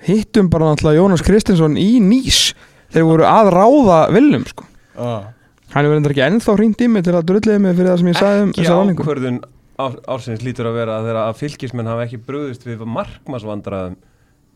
hittum 0.07 0.51
bara 0.53 0.71
náttúrulega 0.71 1.01
Jónas 1.01 1.25
Kristinsson 1.27 1.79
í 1.81 1.97
Nýs. 2.03 2.53
Þeir 2.93 3.09
voru 3.09 3.27
að 3.27 3.51
ráða 3.55 3.99
viljum 4.15 4.45
sko. 4.47 4.67
Já, 4.93 5.33
hann 5.73 5.87
er 5.87 5.95
verið 5.95 6.13
ekki 6.13 6.25
ennþá 6.27 6.55
hringt 6.59 6.85
í 6.85 6.89
mig 6.93 7.07
til 7.07 7.17
að 7.17 7.27
drulliði 7.31 7.63
mig 7.65 7.77
fyrir 7.79 7.91
það 7.91 8.01
sem 8.03 8.11
ég 8.13 8.19
sagði 8.21 8.43
um 8.45 8.51
Ekki 8.53 8.61
þessa 8.61 8.79
ráningu 8.79 9.05
ákvörðun 9.07 9.39
ár, 9.81 9.95
ársins 10.15 10.45
lítur 10.45 10.69
að 10.69 10.79
vera 10.79 10.99
að 10.99 11.09
þeirra 11.09 11.23
að 11.31 11.39
fylgismenn 11.41 11.89
hafa 11.91 12.05
ekki 12.07 12.21
brúðist 12.27 12.67
við 12.69 12.85
markmannsvandræðum 12.99 13.97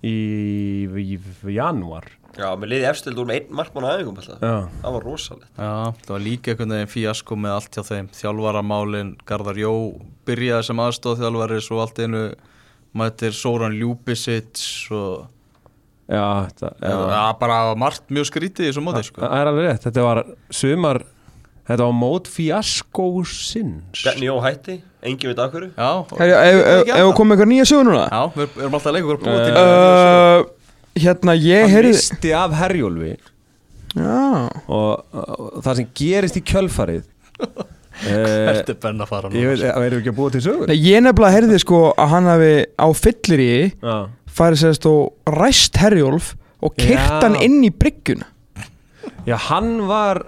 í, 0.05 0.17
í, 0.85 1.17
í 1.17 1.57
janúar 1.57 2.11
Já, 2.37 2.49
með 2.61 2.73
liði 2.75 2.89
efstild 2.91 3.21
úr 3.21 3.29
með 3.31 3.39
einn 3.41 3.55
markmann 3.57 3.87
Já. 3.87 4.57
Það 4.83 4.97
var 4.97 5.07
rosalegt. 5.07 5.49
Já, 5.57 5.71
það 6.05 6.13
var 6.13 6.25
líka 6.27 6.53
einhvern 6.53 6.75
veginn 6.77 6.93
fíasko 6.93 7.39
með 7.41 7.55
allt 7.57 7.79
hjá 7.79 7.85
þeim. 7.89 8.11
Þjálfaramálin, 8.17 9.15
Garðar 9.29 9.61
Jó 9.63 9.73
byrjaði 10.29 10.69
sem 10.69 10.83
aðstóð 10.85 11.23
þjálfari 11.23 11.63
svo 11.65 11.81
allt 11.81 12.03
einu 12.05 12.23
mætir 12.97 13.37
Sóran 13.37 13.77
Ljúbisic 13.77 14.63
og 14.95 15.33
Já, 16.07 16.47
þetta, 16.47 16.69
já. 16.79 16.93
bara 17.41 17.59
margt 17.75 18.13
mjög 18.15 18.29
skrítið 18.29 18.69
í 18.69 18.71
þessu 18.71 18.83
móti 18.87 19.03
sko. 19.09 19.25
Það 19.25 19.41
er 19.41 19.49
alveg 19.51 19.65
rétt, 19.67 19.87
þetta 19.89 20.05
var 20.07 20.21
sumar 20.55 21.03
Þetta 21.67 21.83
var 21.89 21.97
mót 21.99 22.29
fíaskósins 22.31 24.05
Benni 24.07 24.29
Jó 24.29 24.37
hætti, 24.45 24.77
engin 25.03 25.33
veit 25.33 25.41
af 25.43 25.51
hverju. 25.51 25.73
Já, 25.75 25.89
komum 27.17 27.33
með 27.33 27.41
eitthvað 27.41 27.51
nýja 27.51 27.67
sögur 27.67 27.89
núna 27.89 28.05
Já, 28.07 28.21
við 28.37 28.53
við 28.55 28.63
erum 28.63 28.77
alltaf 28.79 28.93
að 28.93 28.99
leika 29.01 29.17
okkur 29.17 29.27
hérna 30.97 31.35
ég 31.39 31.67
Hann 31.67 31.75
heyrði 31.77 31.93
listi 31.95 32.33
af 32.37 32.55
Herjólfi. 32.59 33.15
Já, 33.97 34.49
og, 34.69 35.05
og 35.17 35.61
það 35.65 35.79
sem 35.79 35.91
gerist 35.97 36.37
í 36.37 36.43
kjölfarið 36.45 37.05
eh, 37.41 38.17
Hvert 38.51 38.69
er 38.75 38.79
benn 38.83 39.01
að 39.01 39.09
fara 39.09 39.31
Ég 39.33 39.49
veit, 39.55 39.63
það 39.63 39.85
verður 39.87 40.03
ekki 40.03 40.13
að 40.13 40.19
búa 40.19 40.33
til 40.35 40.43
sögur? 40.45 40.69
Nei, 40.69 40.77
ég 40.85 41.01
nefnilega 41.07 41.37
heyrði 41.39 41.61
sko 41.63 41.79
að 41.95 42.11
hann 42.13 42.29
hafi 42.29 42.51
á 42.77 42.87
fyllir 42.99 43.43
í 43.47 43.53
Já, 43.71 43.95
farið 44.37 44.63
sérst 44.67 44.89
og 44.91 45.33
ræst 45.39 45.81
Herjólf 45.81 46.35
og 46.67 46.77
kyrt 46.77 46.99
Já. 47.01 47.21
hann 47.25 47.39
inn 47.41 47.63
í 47.65 47.71
bryggjuna. 47.73 48.29
Já 49.29 49.37
hann 49.49 49.73
var 49.89 50.23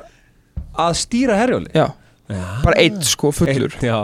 að 0.78 0.96
stýra 1.02 1.36
Herjóli 1.40 1.68
já, 1.74 1.90
Já. 2.30 2.42
bara 2.64 2.76
eitt 2.80 3.04
sko 3.08 3.32
fullur. 3.34 3.74
Einn, 3.80 3.84
Já, 3.84 3.98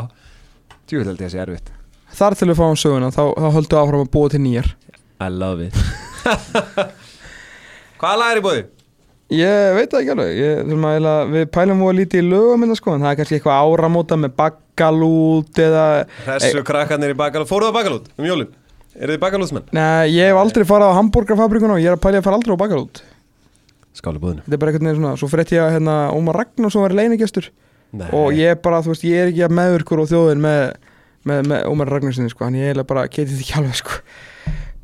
djúvel 0.90 1.08
held 1.12 1.20
ég 1.24 1.28
að 1.30 1.34
sé 1.36 1.42
erfitt. 1.44 1.72
Þar 2.14 2.36
til 2.38 2.48
við 2.52 2.58
fáum 2.60 2.76
söguna 2.78 3.08
þá, 3.14 3.22
þá 3.32 3.48
höldum 3.56 3.76
við 3.78 3.80
áfram 3.80 4.04
að 4.04 4.10
búa 4.16 4.32
til 4.34 4.42
nýjar. 4.44 4.74
I 5.24 5.30
love 5.32 5.70
it 5.70 5.78
Hvaða 8.00 8.16
lag 8.20 8.32
er 8.34 8.40
í 8.40 8.44
bóði? 8.44 8.64
ég 9.34 9.74
veit 9.74 9.88
það 9.90 10.00
ekki 10.02 10.12
alveg. 10.14 10.32
Ég, 10.38 10.58
eiginlega- 10.68 11.28
við 11.32 11.46
pælum 11.54 11.80
múið 11.80 11.96
lítið 12.00 12.20
í 12.20 12.26
lögum 12.28 12.60
minna 12.60 12.76
sko 12.78 12.92
en 12.94 13.02
það 13.02 13.10
er 13.14 13.16
kannski 13.20 13.38
eitthvað 13.38 13.62
áramóta 13.72 14.18
með 14.20 14.34
baggalút 14.38 15.60
eða 15.64 15.86
Hressu 16.26 16.62
krakkarnir 16.66 17.14
í 17.14 17.18
bakalút. 17.18 17.48
Fóruðu 17.50 17.72
á 17.72 17.78
bakalút 17.78 18.10
um 18.18 18.28
jólin? 18.28 18.52
Eru 18.94 19.16
þið 19.16 19.22
bakalútsmenn? 19.24 19.64
Nei, 19.74 20.12
ég 20.14 20.28
hef 20.30 20.38
aldrei 20.38 20.64
farið 20.68 20.92
á 20.94 20.98
hambúrgarfabrikuna 21.00 21.74
og 21.74 21.82
ég 21.82 21.90
er 21.90 21.96
að 21.96 22.02
pæla 22.04 22.20
að 22.20 22.26
fara 22.28 22.38
aldrei 22.38 22.54
á 22.54 22.62
baggalút 22.62 23.00
Skáli 23.94 24.20
búðinu 24.22 24.44
þetta 24.44 24.54
er 24.54 24.60
bara 24.62 24.70
eitthvað 24.72 24.84
neginn 24.86 25.00
svona 25.00 25.16
svo 25.18 25.28
frétt 25.32 25.50
ég 25.54 25.62
að 25.64 25.72
hérna 25.76 25.94
Ómar 26.14 26.38
Ragnarsson 26.38 26.84
var 26.84 26.94
leinigestur 26.94 27.48
og 28.14 28.34
ég 28.34 28.54
er 28.54 28.60
bara, 28.62 28.80
þú 28.82 28.90
veist, 28.92 29.04
ég 29.06 29.18
er 29.22 29.32
ekki 29.32 29.42
að 29.46 29.52
meðvirkur 29.58 30.02
á 30.02 30.04
þjóðin 30.10 30.40
með, 30.42 30.62
með, 31.30 31.42
með 31.50 31.66
Ómar 31.70 31.90
Ragnarssoni, 31.94 32.30
sko, 32.32 32.46
hann 32.46 32.56
ég 32.58 32.70
eiginlega 32.70 32.88
bara 32.90 33.04
getið 33.06 33.34
því 33.34 33.44
ekki 33.44 33.58
alveg, 33.60 33.76
sko 33.82 33.98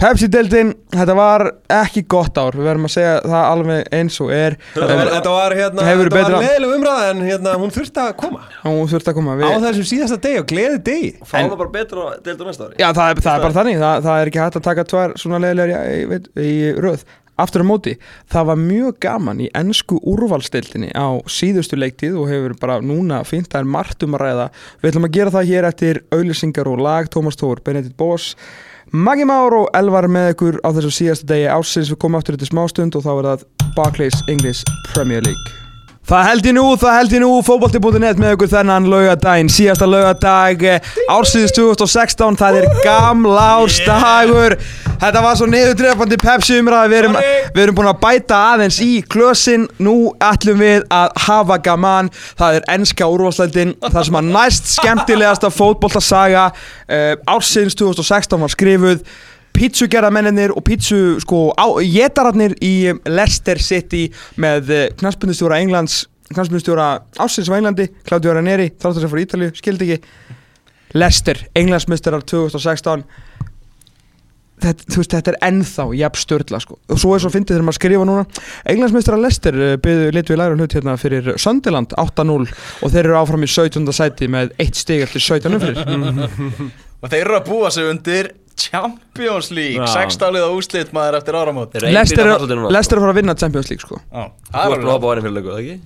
Pepsi-deildin, 0.00 0.70
þetta 0.94 1.14
var 1.16 1.42
ekki 1.76 2.02
gott 2.08 2.38
ár. 2.40 2.56
Við 2.56 2.64
verðum 2.70 2.86
að 2.88 2.92
segja 2.94 3.16
það 3.20 3.42
alveg 3.50 3.90
eins 3.98 4.14
og 4.24 4.30
er. 4.32 4.56
Þetta 4.72 4.86
var, 4.96 5.10
þetta 5.12 5.32
var, 5.34 5.54
hérna, 5.58 5.84
þetta 5.90 6.22
var 6.24 6.36
leðileg 6.46 6.72
umræða 6.78 7.10
en 7.10 7.20
hérna, 7.26 7.52
hún 7.60 7.74
þurfti 7.74 8.00
að 8.06 8.14
koma. 8.22 8.40
Hún 8.62 8.88
þurfti 8.88 9.12
að 9.12 9.18
koma. 9.18 9.34
Á 9.36 9.40
við 9.42 9.66
þessum 9.66 9.88
síðasta 9.90 10.18
degi 10.24 10.40
og 10.40 10.46
gleði 10.54 10.78
degi. 10.86 11.10
Það 11.28 11.52
bara 11.60 11.74
betra 11.74 12.06
og 12.06 12.22
deildur 12.24 12.48
næsta 12.48 12.70
ári. 12.70 12.78
Já, 12.80 12.86
það 12.96 13.12
er, 13.12 13.20
það 13.26 13.34
er 13.34 13.44
bara 13.44 13.56
þannig, 13.58 13.82
það, 13.82 14.06
það 14.06 14.22
er 14.22 14.30
ekki 14.30 14.42
hægt 14.44 14.56
að 14.62 14.64
taka 14.70 14.86
tvær 14.94 15.14
svona 15.20 15.42
leiðilegar 15.44 15.92
í, 15.92 16.00
í, 16.00 16.48
í 16.48 16.72
röð. 16.80 17.04
Aftur 17.40 17.64
á 17.64 17.66
móti, 17.68 17.94
það 18.32 18.48
var 18.50 18.58
mjög 18.60 18.96
gaman 19.04 19.44
í 19.44 19.50
ennsku 19.56 20.00
úrvalstildinni 20.12 20.90
á 20.96 21.08
síðustu 21.28 21.76
leiktíð 21.76 22.18
og 22.20 22.32
hefur 22.32 22.56
bara 22.60 22.80
núna 22.84 23.20
fínt, 23.28 23.48
það 23.52 23.64
er 23.64 23.70
margt 23.76 24.04
um 24.04 24.16
að 24.16 24.24
ræða. 24.26 24.50
Við 24.80 24.90
ætlum 24.92 25.08
að 25.08 25.14
gera 25.16 25.36
það 25.36 25.52
hér 25.52 25.70
eftir 25.70 26.02
auðlýsingar 26.12 26.68
og 26.72 26.84
lag. 26.84 27.08
Tómas 27.12 27.40
Tór, 27.40 27.64
Benedikt 27.64 27.96
Bós 28.00 28.34
Maggi 28.92 29.22
Már 29.22 29.54
og 29.54 29.68
Elvar 29.78 30.08
með 30.10 30.32
ykkur 30.32 30.56
á 30.66 30.74
þessu 30.74 30.90
síðasta 30.90 31.28
degi 31.30 31.46
ásins 31.46 31.92
Við 31.92 32.00
komum 32.02 32.18
aftur 32.18 32.34
þetta 32.34 32.48
smástund 32.50 32.98
og 32.98 33.04
þá 33.04 33.10
er 33.12 33.28
það 33.28 33.44
Barclays 33.76 34.18
English 34.26 34.66
Premier 34.90 35.22
League 35.22 35.69
Það 36.08 36.24
held 36.26 36.46
ég 36.48 36.54
nú, 36.56 36.62
það 36.80 36.94
held 36.96 37.12
ég 37.14 37.20
nú, 37.22 37.30
fótbolti.net 37.44 38.18
með 38.18 38.32
ykkur 38.34 38.48
þennan 38.50 38.86
laugadaginn, 38.90 39.50
síðasta 39.52 39.86
laugadag 39.86 40.64
ársýðis 41.12 41.52
2016, 41.54 42.38
það 42.40 42.58
er 42.62 42.66
gamlársdagur, 42.82 44.56
þetta 45.04 45.22
var 45.22 45.38
svo 45.38 45.46
niðurdrefandi 45.52 46.18
Pepsi 46.24 46.58
umræði, 46.58 46.90
við 46.90 47.00
erum, 47.02 47.18
við 47.54 47.62
erum 47.66 47.78
búin 47.78 47.92
að 47.92 48.00
bæta 48.02 48.40
aðeins 48.56 48.80
í 48.82 48.90
klösin, 49.12 49.68
nú 49.78 49.96
ætlum 50.24 50.58
við 50.64 50.88
að 50.88 51.14
hafa 51.28 51.60
gaman, 51.68 52.10
það 52.40 52.58
er 52.58 52.68
enska 52.78 53.10
úrvalslældin, 53.12 53.76
það 53.86 54.06
sem 54.08 54.20
að 54.22 54.34
næst 54.34 54.72
skemmtilegasta 54.80 55.52
fótboltasaga 55.54 56.48
uh, 56.50 57.12
ársýðis 57.36 57.78
2016 57.78 58.40
var 58.40 58.56
skrifuð, 58.56 59.04
pítsugerðamennir 59.56 60.54
og 60.56 60.64
pítsu 60.66 61.18
sko 61.22 61.50
jétararnir 61.84 62.56
í 62.64 62.92
Leicester 63.08 63.60
City 63.62 64.06
með 64.40 64.72
knastbundustjóra 65.00 65.60
Englands 65.60 66.04
knastbundustjóra 66.30 66.90
ásins 67.18 67.50
á 67.50 67.58
Englandi 67.58 67.88
Claudio 68.06 68.34
Ranieri, 68.36 68.70
þáttur 68.78 69.02
sem 69.02 69.10
fór 69.10 69.20
í 69.20 69.24
Ítalju, 69.26 69.50
skildi 69.58 69.88
ekki 69.88 70.28
Leicester, 70.98 71.38
Englandsmysterar 71.58 72.22
2016 72.26 73.04
þetta, 74.60 74.86
þú 74.86 75.00
veist, 75.00 75.14
þetta 75.14 75.32
er 75.32 75.38
ennþá 75.48 75.86
jafn 75.98 76.20
störla 76.20 76.60
sko. 76.62 76.78
og 76.90 77.00
svo 77.00 77.14
er 77.14 77.22
svo 77.24 77.32
fyndið 77.34 77.56
þegar 77.56 77.66
maður 77.66 77.78
skrifa 77.78 78.06
núna 78.08 78.26
Englandsmysterar 78.72 79.22
Leicester 79.22 79.58
byggðu 79.82 80.12
litu 80.16 80.36
í 80.36 80.38
læra 80.40 80.58
hlut 80.58 80.76
hérna 80.76 80.96
fyrir 81.00 81.32
Sunderland 81.40 81.96
8-0 81.98 82.46
og 82.46 82.94
þeir 82.94 83.02
eru 83.04 83.18
áfram 83.20 83.46
í 83.46 83.50
17. 83.50 83.90
sæti 83.96 84.30
með 84.30 84.54
1 84.62 84.78
stig 84.82 85.06
eftir 85.06 85.26
17 85.26 85.58
umfyrir 85.58 85.82
Og 87.00 87.08
þeir 87.08 87.22
eru 87.22 87.36
að 87.38 87.46
búa 87.48 87.70
sig 87.72 87.86
undir 87.88 88.26
Champions 88.60 89.50
League 89.54 89.80
Já. 89.80 89.88
Sextálið 89.94 90.44
á 90.46 90.50
úslit 90.52 90.92
maður 90.96 91.18
eftir 91.20 91.38
áramót 91.40 91.74
einblína 91.78 92.04
er 92.20 92.34
að 92.36 92.90
fara 92.90 93.12
að 93.14 93.18
vinna 93.20 93.36
Champions 93.40 93.72
League 93.72 93.84
sko 93.84 93.98
Já, 94.00 94.28
Þú 94.50 94.60
varst 94.60 94.76
búin 94.76 94.90
að 94.90 94.94
hoppa 94.96 95.06
á 95.06 95.12
henni 95.14 95.26
fyrir 95.26 95.36
lögu, 95.38 95.50
það 95.50 95.64
ekki? 95.64 95.76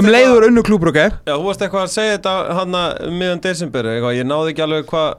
Um 0.00 0.06
leiður 0.08 0.46
unnu 0.48 0.62
klúbruk, 0.64 0.96
ok? 0.96 1.18
Já, 1.28 1.34
þú 1.34 1.48
varst 1.48 1.64
eitthvað 1.66 1.82
að 1.84 1.90
segja 1.92 2.14
þetta 2.16 2.36
hann 2.56 2.78
að 2.80 3.10
miðan 3.20 3.42
desember 3.44 3.90
eitthvað, 3.90 4.16
ég 4.16 4.28
náði 4.30 4.54
ekki 4.54 4.64
alveg 4.64 4.86
hvað 4.88 5.10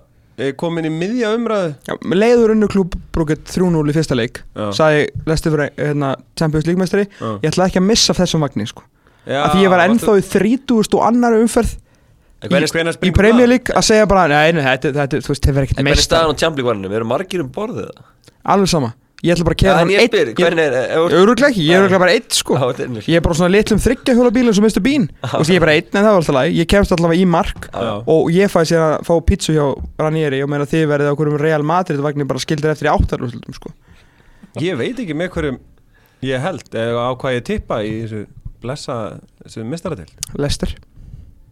kom 0.58 0.80
inn 0.80 0.88
í 0.90 0.92
miðja 0.94 1.34
umræðu 1.38 1.74
Já, 1.88 1.94
leiður 2.16 2.54
unnu 2.56 2.70
klúbruk 2.72 3.34
3-0 3.52 3.92
í 3.92 3.96
fyrsta 3.96 4.18
leik 4.18 4.42
sagði 4.74 5.04
Leicester 5.28 5.54
fyrir 5.54 5.74
hérna, 5.78 6.16
Champions 6.40 6.68
League 6.70 6.82
mestari 6.82 7.06
Já. 7.06 7.28
ég 7.44 7.52
ætla 7.52 7.68
ekki 7.70 7.82
að 7.82 7.88
missa 7.92 8.16
af 8.16 8.22
þessum 8.24 8.46
vagni 8.46 8.68
sko. 8.70 8.86
Já, 9.28 9.44
að 9.44 9.54
því 9.54 9.66
ég 9.66 9.74
var 9.74 9.84
ennþá 9.86 10.16
í 10.18 10.26
30 10.32 10.98
og 10.98 11.04
annar 11.06 11.38
umferð 11.38 11.76
í, 12.42 12.50
hvernig- 12.50 12.64
í? 13.46 13.50
League 13.52 13.76
að 13.78 13.86
segja 13.90 14.08
bara 14.10 14.28
nei, 14.32 14.52
nei, 14.58 14.64
þetta, 14.66 14.92
þetta, 14.98 15.22
þú 15.22 15.30
veist, 15.36 15.44
þeir 15.46 15.54
verður 15.54 15.62
En 15.62 15.68
ekkert 15.68 15.78
hvernig 15.78 15.92
er 15.92 15.96
meist 15.96 16.10
staðan 16.10 16.34
á 16.34 16.40
Champions 16.42 16.58
League 16.58 16.72
varninu? 16.72 16.96
Eru 17.02 17.06
margir 17.12 17.42
um 17.46 17.50
borðið 17.54 17.86
það? 17.92 18.10
alveg 18.52 18.70
sama, 18.72 18.90
ég 19.22 19.36
ætla 19.36 19.46
bara 19.46 19.54
að 19.54 19.62
kera 19.62 19.74
en 19.74 19.78
hann 19.82 19.90
ég 19.94 20.00
einn 20.02 20.10
spyr, 20.10 20.30
hvernig 20.34 20.64
er 20.66 20.74
ef- 20.82 21.14
Öruglega 21.22 21.50
ekki, 21.52 21.66
ég 21.68 21.76
er 21.78 21.82
öruglega 21.86 22.00
bara 22.02 22.12
einn 22.18 22.30
sko 22.34 22.56
þetta. 22.58 22.88
Ég 23.06 23.16
er 23.16 23.22
bara 23.22 23.36
svona 23.38 23.52
litlum 23.54 23.80
þryggja 23.86 24.16
hjóla 24.18 24.32
bílum 24.34 24.54
sem 24.58 24.64
Mr. 24.66 24.82
Bean 24.82 25.06
Þú 25.22 25.38
veist, 25.38 25.52
ég 25.52 25.56
er 25.62 25.66
bara 25.66 25.76
einn 25.78 25.86
en 25.94 26.02
það 26.02 26.10
var 26.10 26.22
alltaf 26.22 26.36
læg 26.40 26.56
Ég 26.58 26.68
kemst 26.74 26.92
allavega 26.98 27.22
í 27.22 27.28
mark. 27.30 27.70
Og 28.10 28.32
ég 28.34 28.50
fæði 28.50 28.72
sér 28.72 28.82
að 28.88 29.06
fá 29.06 29.14
pítsu 29.22 29.54
hjá 29.54 29.66
Ranieri 30.02 30.42
Og 30.42 30.50
meina 30.50 30.66
þið 30.66 30.88
verðið 30.90 31.12
á 31.14 31.16
hverjum 31.22 31.40
Real 31.40 31.62
Madrid 31.64 32.00
vagnir 32.02 32.26
bara 32.26 32.40
skildir 32.42 32.72
eftir 32.74 32.90
í 32.90 32.94
áttarúslutum 32.98 33.54
sko 33.54 33.70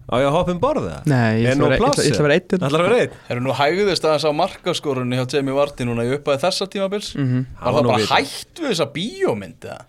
á 0.10 0.16
ég 0.18 0.26
að 0.30 0.34
hoppa 0.36 0.52
um 0.56 0.60
borðið 0.64 0.90
það? 0.90 1.06
Nei, 1.12 1.36
ég 1.44 1.46
Er 1.46 1.54
ætla 1.54 1.66
að 1.66 1.70
vera- 1.70 1.80
pláss, 1.84 2.00
ég 2.02 2.10
ætla- 2.10 2.20
að 2.20 2.30
vera 2.30 2.70
Það 2.70 2.84
vera 2.84 3.00
einn 3.04 3.12
Eru 3.30 3.42
nú 3.46 3.54
hægðist 3.60 4.08
aðeins 4.10 4.26
á 4.26 4.32
markaskorunni 4.40 5.20
hjá 5.20 5.26
Jamie 5.36 5.54
Vardy 5.60 5.86
núna 5.86 6.06
í 6.08 6.12
uppæði 6.18 6.42
þessa 6.46 6.68
tímabils 6.74 7.14
Mhm. 7.16 7.46
Var 7.46 7.64
Það 7.64 7.74
var 7.74 7.84
það 7.84 7.92
bara 7.94 8.10
hægt 8.16 8.60
við 8.64 8.70
þessa 8.74 8.88
bíómynd 8.98 9.62
eða? 9.70 9.82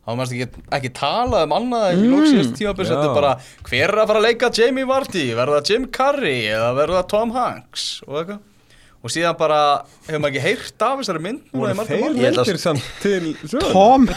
Það 0.00 0.10
var 0.10 0.16
mest 0.16 0.32
ekki, 0.32 0.62
ekki 0.72 0.90
talað 0.96 1.42
um 1.44 1.52
annað 1.52 1.88
í 1.92 1.96
mm. 2.00 2.12
lóksíðast 2.14 2.54
tímabils 2.58 2.88
Þetta 2.88 3.08
er 3.10 3.14
bara, 3.20 3.32
hver 3.68 3.84
er 3.92 3.98
að 4.00 4.06
fara 4.10 4.18
að 4.22 4.26
leika 4.26 4.50
Jamie 4.56 4.86
Vardy? 4.88 5.26
Verða 5.36 5.60
það 5.60 5.70
Jim 5.70 5.84
Carrey 5.92 6.40
eða 6.50 6.70
verða 6.80 7.02
það 7.02 7.08
Tom 7.12 7.30
Hanks 7.36 7.84
og 8.08 8.16
eitthvað 8.22 8.40
Og 9.00 9.08
síðan 9.08 9.36
bara, 9.38 9.60
hefur 10.08 10.20
maður 10.20 10.34
ekki 10.34 10.42
heyrt 10.44 10.82
af 10.84 10.98
þessari 11.00 11.20
mynd 11.24 11.40
núna 11.54 11.74
marga 11.76 11.94
þeir 11.96 12.16
myndir 12.16 12.58
samt 12.60 12.84
til? 13.00 13.30
Tom 13.72 14.08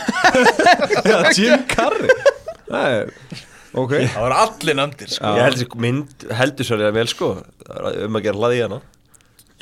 Já, 1.08 1.20
Jim 1.38 1.64
Carrey 1.72 2.10
Það 2.74 3.52
er, 3.74 3.80
ok 3.84 3.93
Það 4.13 4.24
voru 4.24 4.38
allir 4.43 4.78
nefndir 4.80 5.09
sko. 5.13 5.32
Ég 5.34 5.43
held 5.47 5.57
þessi 5.59 5.80
mynd 5.86 6.26
heldur 6.39 6.67
svolítið 6.69 6.97
vel 6.99 7.07
sko 7.11 7.30
Það 7.63 7.88
er 7.93 8.03
um 8.07 8.19
að 8.19 8.26
gera 8.28 8.39
hlaði 8.43 8.59
í 8.59 8.63
hana. 8.67 8.82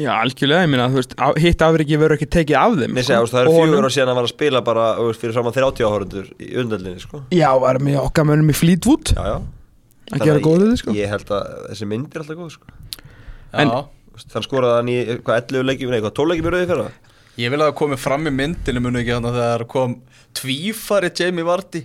Já, 0.01 0.11
algjörlega, 0.17 0.65
ég 0.65 0.69
minna, 0.71 0.85
þú 0.89 0.97
veist 1.01 1.15
Hitt 1.43 1.61
afriki 1.67 1.97
verður 2.01 2.15
ekki 2.17 2.27
tekið 2.33 2.57
af 2.57 2.75
þeim 2.79 2.93
Nei, 2.95 3.03
sko. 3.03 3.07
segja, 3.11 3.31
það 3.31 3.41
eru 3.43 3.51
honum- 3.55 3.75
fjögur 3.75 3.85
á 3.87 3.91
síðan 3.95 4.11
að 4.11 4.17
var 4.21 4.25
að 4.27 4.31
spila 4.33 4.61
bara 4.65 4.85
fyrir 5.19 5.33
saman 5.35 5.53
30 5.57 5.85
áhörundur 5.87 6.29
í 6.41 6.51
undöldinni 6.63 7.01
sko. 7.03 7.21
Já, 7.35 7.49
var 7.61 7.79
með 7.83 7.99
okkar 8.01 8.25
mönnum 8.31 8.49
í 8.49 8.55
Fleetwood. 8.57 9.11
Já, 9.13 9.23
já. 9.35 9.37
Að 10.11 10.25
gera 10.25 10.39
góð 10.43 10.63
við 10.65 10.73
sko. 10.81 10.95
Ég 10.97 11.11
held 11.11 11.29
að 11.35 11.51
þessi 11.69 11.87
mynd 11.91 12.15
er 12.15 12.23
alltaf 12.23 12.39
góð 12.39 12.51
sko. 12.55 12.65
En- 13.53 13.75
Þann 14.31 14.43
skoraði 14.45 14.75
hann 14.79 14.89
í 14.91 14.97
hvað 15.23 15.37
11 15.51 15.63
leikjum, 15.69 15.89
nei, 15.93 16.01
hvað 16.03 16.13
12 16.19 16.29
leikjum 16.31 16.47
í 16.49 16.51
rauði 16.55 16.67
fyrir 16.71 16.83
það 16.87 16.91
Ég 17.41 17.49
vil 17.53 17.59
að 17.61 17.69
það 17.71 17.77
komi 17.79 17.97
fram 17.97 18.27
í 18.27 18.33
myndinu 18.35 18.81
muni 18.83 18.99
ekki 19.01 19.13
þannig 19.15 19.31
að 19.31 19.37
þegar 19.39 19.63
kom 19.71 19.93
tvífari 20.37 21.09
Jamie 21.15 21.45
Vardy 21.47 21.81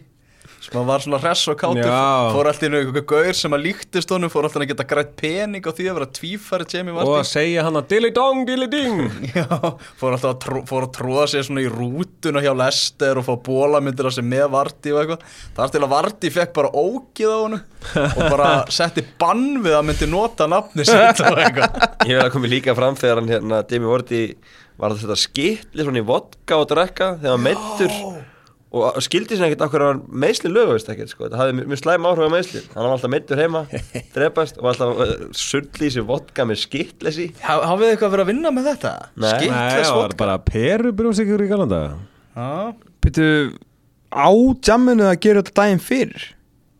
sem 0.66 0.80
að 0.80 0.86
var 0.90 1.04
svona 1.04 1.20
hress 1.22 1.42
og 1.52 1.56
kátur. 1.60 1.86
Já. 1.86 2.32
fór 2.34 2.48
alltaf 2.50 2.66
inn 2.66 2.74
í 2.76 2.80
eitthvað 2.82 3.06
gaur 3.12 3.38
sem 3.38 3.54
að 3.56 3.64
líktist 3.68 4.10
honum 4.14 4.32
fór 4.32 4.48
alltaf 4.48 4.64
að 4.64 4.70
geta 4.72 4.86
grætt 4.90 5.12
pening 5.20 5.62
á 5.62 5.70
því 5.70 5.86
að 5.90 5.98
vera 6.00 6.08
tvífari 6.18 6.66
Jamie 6.72 6.94
Og 6.94 7.00
að 7.04 7.10
Vardy. 7.12 7.28
segja 7.30 7.64
hann 7.66 7.78
að 7.80 7.86
dilli 7.92 8.10
dong, 8.16 8.42
dilli 8.48 8.68
ding 8.72 9.00
Já, 9.36 9.46
fór 10.00 10.16
alltaf 10.16 10.32
að, 10.32 10.38
trú, 10.46 10.62
fór 10.68 10.86
að 10.88 10.92
tróða 10.98 11.26
sér 11.32 11.46
svona 11.48 11.64
í 11.64 11.70
rútuna 11.70 12.42
hjá 12.44 12.52
Lester 12.58 13.22
og 13.22 13.28
fá 13.28 13.32
bólamyndir 13.46 14.08
á 14.08 14.12
sig 14.16 14.26
með 14.26 14.46
Vardy 14.56 14.92
og 14.96 15.00
eitthvað. 15.04 15.24
Þar 15.56 15.72
til 15.76 15.84
að 15.86 15.92
Vardy 15.94 16.32
fekk 16.36 16.54
bara 16.58 16.74
ógið 16.82 17.30
á 17.32 17.38
honum 17.46 17.64
og 18.16 18.22
bara 18.34 18.50
setti 18.80 19.06
bann 19.20 19.46
við 19.64 19.78
að 19.78 19.86
myndi 19.92 20.10
nota 20.10 20.50
nafni 20.50 20.84
sitt 20.88 21.22
og 21.24 21.38
eitthvað. 21.40 21.82
Ég 22.08 22.14
vil 22.18 22.24
að 22.26 22.32
komi 22.34 22.50
líka 22.50 22.74
fram 22.76 22.98
þegar 22.98 23.22
hann 23.22 23.30
hérna 23.36 23.62
Demi 23.70 23.86
Vorti 23.90 24.22
var 24.76 24.92
þetta 24.92 25.14
skitli 25.16 25.84
svona 25.86 26.02
í 26.02 26.04
vodka 26.04 26.58
og 26.60 26.66
drekka 26.68 27.14
þegar 27.22 27.32
hann 27.38 27.44
meittur 27.46 27.94
og 28.76 28.96
skildi 29.04 29.36
sér 29.38 29.46
ekkert 29.48 29.64
okkur 29.66 29.84
að 29.86 30.02
meðsli 30.24 30.50
lögavist 30.52 30.90
ekkert 30.92 31.12
sko, 31.12 31.24
þetta 31.26 31.40
hafði 31.40 31.56
mjög- 31.62 31.80
slæm 31.82 32.08
áhrif 32.10 32.26
á 32.28 32.34
meðsli 32.36 32.62
hann 32.74 32.82
var 32.86 32.94
alltaf 32.96 33.12
meittur 33.14 33.42
heima, 33.42 33.62
drepast 34.16 34.60
og 34.60 34.68
alltaf 34.72 35.00
uh, 35.02 35.14
sér 35.96 36.06
vodka 36.08 36.46
með 36.48 36.60
skitlesi 36.66 37.28
Ha- 37.46 37.60
Hafið 37.70 37.86
þið 37.86 37.94
eitthvað 37.96 38.14
verið 38.16 38.26
að 38.26 38.30
vinna 38.32 38.52
með 38.58 38.68
þetta? 38.72 38.94
Nei. 39.16 39.32
Það 39.48 39.82
var 39.86 40.00
vodka? 40.02 40.20
bara 40.24 40.38
perubrjósikur 40.52 41.46
í 41.46 41.50
galanda 41.50 41.82
Já, 42.36 42.50
Býtu 43.06 43.28
á 44.12 44.28
jamminu 44.66 45.06
að 45.08 45.20
gera 45.24 45.42
þetta 45.42 45.56
daginn 45.62 45.82
fyrir 45.82 46.28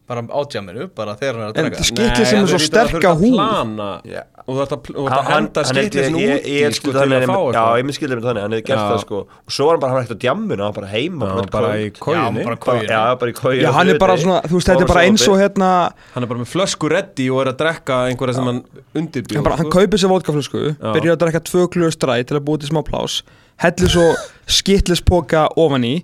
bara 0.07 0.23
á 0.23 0.41
tjáminu, 0.47 0.87
bara 0.95 1.15
þegar 1.19 1.35
hann 1.35 1.43
er 1.43 1.51
að 1.51 1.57
En 1.59 1.65
drega 1.67 1.85
skitli 1.89 2.25
sem 2.31 2.39
er 2.45 2.51
svo 2.53 2.59
sterka 2.63 3.11
hú 3.19 3.31
plana, 3.35 3.89
Já. 4.07 4.23
Og 4.47 4.55
þú 4.55 4.61
ert 4.63 4.73
að, 4.77 5.25
henda 5.27 5.63
ég- 5.67 5.89
úti 5.91 6.23
ég- 6.23 6.45
ég 6.47 6.75
sko, 6.77 6.93
til 6.93 7.01
þannig 7.01 7.25
að 7.25 7.31
fá 7.33 7.41
já, 7.57 7.63
ég 7.81 7.85
minn 7.89 7.97
skildi 7.97 8.15
mér 8.15 8.23
þannig, 8.29 8.43
hann 8.47 8.53
hefði 8.55 8.67
gert 8.69 8.79
það 8.79 9.01
sko. 9.03 9.19
Og 9.27 9.51
svo 9.57 9.65
var 9.67 9.73
hann 9.75 9.81
bara 9.83 10.03
ekkert 10.05 10.15
á 10.15 10.23
djamminu, 10.23 10.63
hann 10.63 10.71
var 10.71 10.77
bara 10.79 10.91
heima 10.93 11.27
Hann 11.27 11.37
var 11.41 11.49
bara 11.51 11.73
í 11.75 11.89
Já, 11.91 11.99
kójunni 11.99 12.45
bara 12.47 12.57
kójunni. 12.57 12.87
já, 12.95 13.03
bara 13.19 13.31
í 13.31 13.35
kói 13.35 13.55
Já, 13.61 13.71
hann 13.75 13.89
er 13.91 13.99
bara 13.99 14.17
svona, 14.17 14.39
þú 14.47 14.55
veist, 14.61 14.69
þetta 14.71 14.83
er 14.87 14.93
bara 14.93 15.03
eins 15.09 15.27
og 15.27 15.37
hérna 15.43 15.71
Hann 16.15 16.23
er 16.23 16.27
bara 16.31 16.41
með 16.45 16.51
flösku 16.55 16.89
reddi 16.95 17.27
og 17.35 17.41
er 17.43 17.51
að 17.53 17.57
drekka 17.65 17.97
einhverja 18.07 18.35
sem 18.39 18.45
hann 18.47 18.63
undirbjóð 18.95 19.43
hann, 19.43 19.59
hann 19.59 19.71
kaupir 19.75 19.99
sér 19.99 20.11
vodkaflösku, 20.15 20.63
byrjar 20.79 21.17
að 21.17 21.23
drekka 21.27 21.41
tvö 21.51 21.67
glöð 21.75 21.91
stræ 21.99 22.23
til 22.25 22.39
að 22.39 22.45
búið 22.47 22.61
til 22.63 22.71
smá 22.71 22.83
plás 22.87 23.23
hellir 23.63 23.93
svo 23.93 24.07
skitlispoka 24.47 25.47
ofan 25.59 25.85
í 25.89 25.95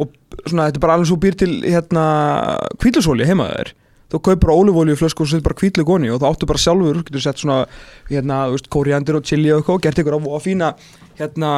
og 0.00 0.10
svona, 0.48 0.68
þetta 0.68 0.78
er 0.78 0.84
bara 0.84 0.96
alveg 0.98 1.10
svo 1.10 1.18
býr 1.22 1.36
til 1.38 1.52
hérna 1.66 2.04
kvílusóli 2.82 3.26
heima 3.28 3.50
þér. 3.52 3.72
Þú 4.12 4.20
kaupir 4.20 4.40
bara 4.44 4.56
ólífólíu 4.60 4.96
flösku 5.00 5.24
og 5.24 5.28
setur 5.30 5.44
bara 5.46 5.56
kvítlu 5.56 5.84
goni 5.88 6.10
og 6.12 6.18
þá 6.20 6.26
áttu 6.28 6.48
bara 6.48 6.60
sjálfur, 6.60 6.98
getur 7.06 7.22
sett 7.24 7.40
svona 7.40 7.62
hérna, 8.10 8.42
þú 8.50 8.58
veist, 8.58 8.66
kóriandir 8.72 9.16
og 9.16 9.24
chili 9.24 9.52
og 9.52 9.62
eitthvað 9.62 9.78
og 9.78 9.86
gert 9.86 10.02
ykkur 10.02 10.16
á 10.16 10.20
og 10.20 10.42
fína 10.44 10.72
hérna 11.20 11.52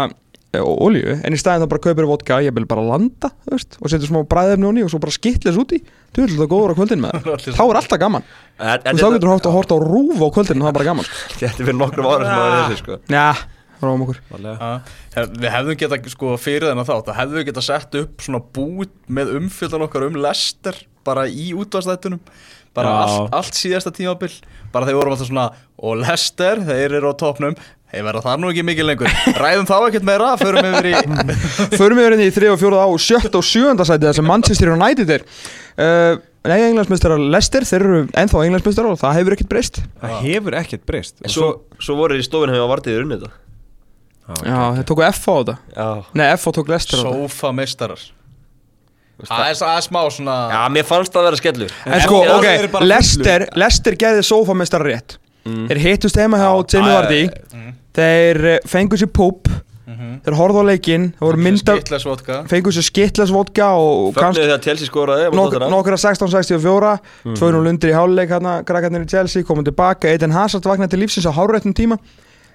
ólíu, 0.54 1.16
en 1.26 1.34
í 1.34 1.38
staðin 1.40 1.64
þá 1.64 1.70
bara 1.72 1.82
kaupir 1.82 2.06
vodka 2.06 2.36
ég 2.44 2.54
vil 2.54 2.66
bara 2.70 2.84
landa, 2.86 3.32
þú 3.42 3.56
veist, 3.56 3.74
og 3.80 3.90
setur 3.90 4.06
smá 4.06 4.20
bræðefni 4.30 4.84
og 4.84 4.92
svo 4.92 5.00
bara 5.02 5.14
skitlis 5.16 5.58
út 5.58 5.74
í. 5.74 5.80
Þú 6.14 6.22
vil 6.22 6.36
þetta 6.36 6.46
góður 6.52 6.74
á 6.74 6.78
kvöldin 6.78 7.02
með 7.02 7.16
það, 7.24 7.48
þá 7.58 7.64
er 7.64 7.80
alltaf 7.80 7.98
gaman. 8.04 8.28
Þú 8.54 8.68
veist, 8.70 9.02
þá 9.02 9.08
getur 9.16 9.26
þú 9.26 9.32
hótt 9.34 9.48
að 9.50 9.56
horta 9.58 9.74
á 9.74 9.78
rúf 9.82 10.22
á 10.22 10.28
kvöldin 10.36 10.62
og 10.62 10.68
það 10.68 10.70
er 10.70 10.78
bara 10.78 10.88
gaman 10.92 11.08
sko. 11.08 11.34
þetta 11.40 11.50
er 11.50 11.58
fyrir 11.58 11.78
nokkrum 11.80 12.06
ára 12.06 12.22
sem 12.22 12.38
það 12.38 12.46
var 12.46 12.54
þessi 12.68 12.80
sko. 12.84 12.98
Já, 13.10 13.26
ráum 13.82 14.04
okkur. 14.06 14.20
Við 15.34 15.48
hefðum 15.54 15.78
geta 15.80 16.00
sko 16.12 16.34
fyrir 16.40 16.68
þennan 16.70 16.88
þátt 16.88 17.10
Það 17.10 17.20
hefðum 17.20 17.40
við 17.40 17.46
geta 17.50 17.64
sett 17.64 17.96
upp 18.00 18.26
svona 18.26 18.42
bút 18.58 18.98
með 19.06 19.32
umfjöldan 19.40 19.86
okkar 19.86 20.08
um 20.08 20.18
Lester 20.24 20.82
bara 21.04 21.26
í 21.28 21.52
útvastættunum 21.56 22.20
bara 22.74 22.90
allt, 23.04 23.30
allt 23.36 23.56
síðasta 23.58 23.92
tímabil. 23.94 24.32
Bara 24.74 24.88
þeir 24.88 24.98
vorum 24.98 25.14
alltaf 25.14 25.30
svona 25.30 25.48
og 25.78 25.98
Lester, 26.02 26.62
þeir 26.66 26.98
eru 26.98 27.12
á 27.12 27.20
topnum 27.20 27.56
þeir 27.94 28.06
verða 28.08 28.22
það 28.24 28.40
nú 28.42 28.50
ekki 28.50 28.66
mikið 28.66 28.88
lengur. 28.88 29.16
Ræðum 29.44 29.68
þá 29.70 29.74
ekkert 29.78 30.06
meira, 30.08 30.34
förum 30.40 30.70
yfir 30.70 30.90
í 30.90 30.94
Förum 31.78 32.00
við 32.00 32.08
verið 32.08 32.24
í 32.24 32.30
3 32.34 32.52
og 32.54 32.62
4 32.64 32.82
á 32.82 32.88
7 33.06 33.30
og 33.30 33.46
7 33.46 33.86
sæti 33.86 34.08
þar 34.08 34.18
sem 34.18 34.30
Manchester 34.30 34.72
United 34.74 35.18
er. 35.18 35.26
Uh, 35.78 36.22
Nei, 36.44 36.58
englandsmeistarar 36.60 37.22
Leicester, 37.32 37.64
þeir 37.64 37.82
eru 37.86 38.00
ennþá 38.20 38.42
englandsmeistarar 38.44 38.92
og 38.92 38.98
það 39.00 39.14
hefur 39.16 39.36
ekkert 39.38 39.48
breyst. 39.48 39.78
Það 40.02 40.18
hefur 40.26 40.56
ekkert 40.58 40.82
breyst. 40.84 41.22
Svo, 41.32 41.46
svo 41.80 41.96
voru 41.96 42.18
þeir 42.18 42.20
í 42.20 42.26
stofinu 42.26 42.52
hefur 42.52 42.68
vartið 42.74 42.98
unnið 43.00 43.22
þetta 43.24 43.43
Já, 44.24 44.60
þeir 44.78 44.86
tóku 44.88 45.04
F 45.04 45.26
á 45.28 45.34
þetta. 45.36 45.54
Já. 45.76 45.88
Nei, 46.16 46.26
F 46.38 46.46
á 46.48 46.50
tók 46.56 46.70
Leicester 46.72 46.96
á 46.96 47.02
þetta. 47.04 47.16
Sofa 47.28 47.50
meistarar 47.52 48.04
Það 49.14 49.42
er, 49.46 49.58
það 49.60 49.76
er 49.78 49.84
smá 49.86 49.98
svona 50.10 50.36
Já, 50.50 50.60
mér 50.74 50.86
fannst 50.88 51.12
það 51.14 51.20
að 51.20 51.26
vera 51.28 51.38
skellur 51.38 51.74
En 51.86 52.00
sko, 52.02 52.16
F- 52.24 52.32
ok, 52.34 52.46
eru 52.50 52.70
bara 52.72 52.88
Leicester, 52.90 53.44
Leicester 53.62 53.94
gerði 54.00 54.24
sófameistar 54.26 54.82
rétt 54.82 55.14
Þeir 55.44 55.80
hittust 55.84 56.18
heima 56.18 56.40
hjá 56.40 56.48
Jamie 56.72 56.90
Já, 56.90 56.96
Vardy. 56.96 57.20
Mm. 57.54 57.68
Þeir 57.94 58.40
eh, 58.56 58.58
fengu 58.66 58.98
sér 58.98 59.12
púp 59.14 59.52
Þeir 60.24 60.34
horfðu 60.40 60.64
á 60.64 60.70
leikinn 60.72 61.06
Það 61.20 61.26
voru 61.28 61.42
mynda 61.46 61.76
Skittlesvodka 61.78 62.40
Fengu 62.50 62.72
sér 62.74 62.86
skittlesvodka 62.88 63.68
og 63.78 64.16
kannski 64.16 64.40
Fögnuðu 64.40 64.50
þegar 64.50 64.64
Chelsea 64.66 64.88
skoraði 64.90 65.28
móti 65.28 65.36
Nokkur, 65.38 65.60
Tottenham. 65.60 65.76
nokkur 65.76 65.94
að 65.94 66.04
16-64 66.08 66.92
mm. 67.28 67.38
2-0 67.38 67.70
undir 67.74 67.92
í 67.92 67.96
háluleik 68.00 68.32
hérna 68.34 68.54
krakkarnir 68.66 69.04
í 69.06 69.10
Chelsea 69.14 69.46
komum 69.46 69.66
tilbaka, 69.68 70.10
Eden 70.10 70.34
Hazard 70.34 70.66
vaknaði 70.66 70.96
til 70.96 71.02
lífsins 71.04 71.28
á 71.28 71.32
hárættum 71.36 71.76
tíma 71.76 72.00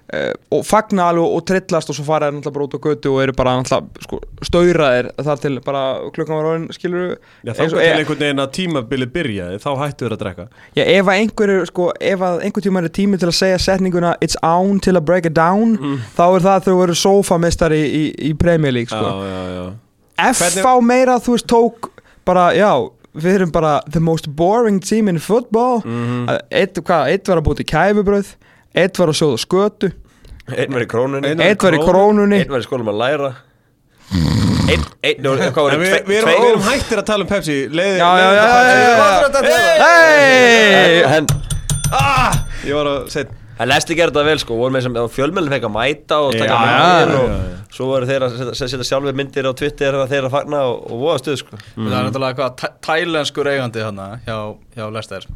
og 0.09 0.63
fagna 0.65 1.09
alveg 1.11 1.21
og, 1.37 1.43
trillast 1.45 1.91
og 1.91 1.97
svo 1.97 2.03
fara 2.07 2.29
þeir 2.29 2.39
náttúrulega 2.39 2.55
bara 2.55 2.65
út 2.65 2.73
á 2.73 2.79
götu 2.85 3.11
og 3.13 3.19
eru 3.21 3.33
bara 3.37 3.51
náttúrulega 3.59 4.05
sko, 4.07 4.19
stauraðir 4.47 5.09
þar 5.27 5.41
til 5.43 5.51
bara 5.65 5.83
klukkan 6.15 6.39
var 6.39 6.47
orðin 6.49 6.65
skilur 6.73 7.11
Já, 7.45 7.51
þá 7.53 7.61
til 7.69 7.83
einhvern 7.83 8.23
veginn 8.23 8.43
að 8.43 8.49
tímabilið 8.57 9.11
byrjaði 9.13 9.59
þá 9.61 9.69
hættu 9.83 10.07
þér 10.07 10.15
að 10.15 10.23
drekka. 10.23 10.47
Já, 10.79 10.83
ef 10.85 11.11
að 11.13 11.21
einhver, 11.21 11.53
er, 11.53 11.69
sko, 11.69 11.89
ef 12.11 12.25
að 12.29 12.41
einhver 12.47 12.65
tíma 12.65 12.81
er 12.81 12.93
tími 12.99 13.21
til 13.21 13.29
að 13.29 13.37
segja 13.37 13.61
setninguna 13.67 14.15
It's 14.25 14.39
on 14.41 14.81
till 14.81 14.97
I 14.97 15.03
break 15.05 15.29
it 15.29 15.37
down 15.37 15.77
þá 16.17 16.25
er 16.25 16.47
það 16.47 16.53
að 16.55 16.69
þau 16.71 16.83
eru 16.87 16.97
sofamistari 17.05 17.81
í, 17.85 18.03
í 18.31 18.33
Premier 18.39 18.73
League 18.73 18.89
sko. 18.89 19.05
Já, 19.05 19.29
já, 19.29 19.43
já. 19.59 19.67
FH 20.33 20.73
meira 20.83 21.19
þú 21.21 21.37
veist 21.37 21.47
tók 21.47 21.91
bara, 22.27 22.49
já, 22.57 22.73
við 23.13 23.39
erum 23.39 23.51
bara 23.53 23.77
the 23.91 24.01
most 24.01 24.27
boring 24.37 24.81
team 24.81 25.07
in 25.09 25.21
football. 25.21 25.83
Að 26.29 26.41
eitt, 26.49 26.81
hvað, 26.81 27.13
eitt 27.13 27.29
var 27.29 27.39
að 27.41 27.47
búti 27.51 27.65
kæfubröð 27.69 28.33
eitt 28.75 28.99
var 29.01 29.11
að 29.13 29.17
sjóða 29.21 29.39
skötu. 29.45 29.91
Einn 30.49 30.73
var 30.73 30.81
í 30.85 30.89
krónunni. 30.89 31.29
Einn- 31.33 31.41
eitt 31.45 31.61
var 31.63 31.73
í 31.77 31.81
krónunni. 31.83 32.39
Einn 32.43 32.51
var 32.53 32.63
í 32.63 32.67
skólum 32.67 32.89
að 32.93 32.99
læra. 33.03 33.31
Einn, 34.69 34.83
einn, 35.05 35.25
hvað 35.25 35.55
voru 35.57 35.75
En 35.75 35.81
við, 35.81 36.15
erum, 36.19 36.61
hættir 36.65 37.01
að 37.01 37.05
tala 37.09 37.25
um 37.25 37.29
Pepsi. 37.29 37.57
Leiði, 37.69 37.97
Já, 37.97 38.09
já, 38.17 38.29
já, 38.37 38.45
já, 38.45 38.73
já, 38.79 39.43
já. 39.43 39.83
Hey! 39.83 41.03
En 41.17 41.25
Ég 42.69 42.75
var 42.77 42.89
að 42.91 42.97
segja 43.13 43.35
En 43.59 43.67
Lesti 43.67 43.95
gerði 43.97 44.13
þetta 44.15 44.23
vel 44.23 44.39
sko, 44.39 44.55
voru 44.55 44.71
með 44.71 44.85
sem 44.85 44.93
fjölmjölinn 45.11 45.51
fekk 45.51 45.65
að 45.67 45.73
mæta 45.75 46.19
og 46.23 46.35
taka 46.37 46.59
já, 46.63 47.09
og 47.19 47.73
svo 47.75 47.89
voru 47.89 48.07
þeir 48.07 48.23
að 48.23 48.37
setja, 48.55 48.79
sjálfur 48.87 49.17
myndir 49.19 49.49
á 49.49 49.51
Twitter 49.51 49.97
þegar 49.97 50.07
þeir 50.13 50.27
að 50.29 50.31
fagna 50.37 50.61
og, 50.69 50.77
og 50.87 51.01
voða 51.01 51.17
stuð 51.19 51.35
sko. 51.41 51.59
Það 51.75 51.97
er 51.97 52.05
náttúrulega 52.07 52.29
eitthvað 52.31 52.53
tæ- 52.61 52.77
tælenskur 52.87 53.49
eigandi 53.51 53.83
hjá, 53.83 54.37
hjá 54.79 54.85
Lester 54.95 55.27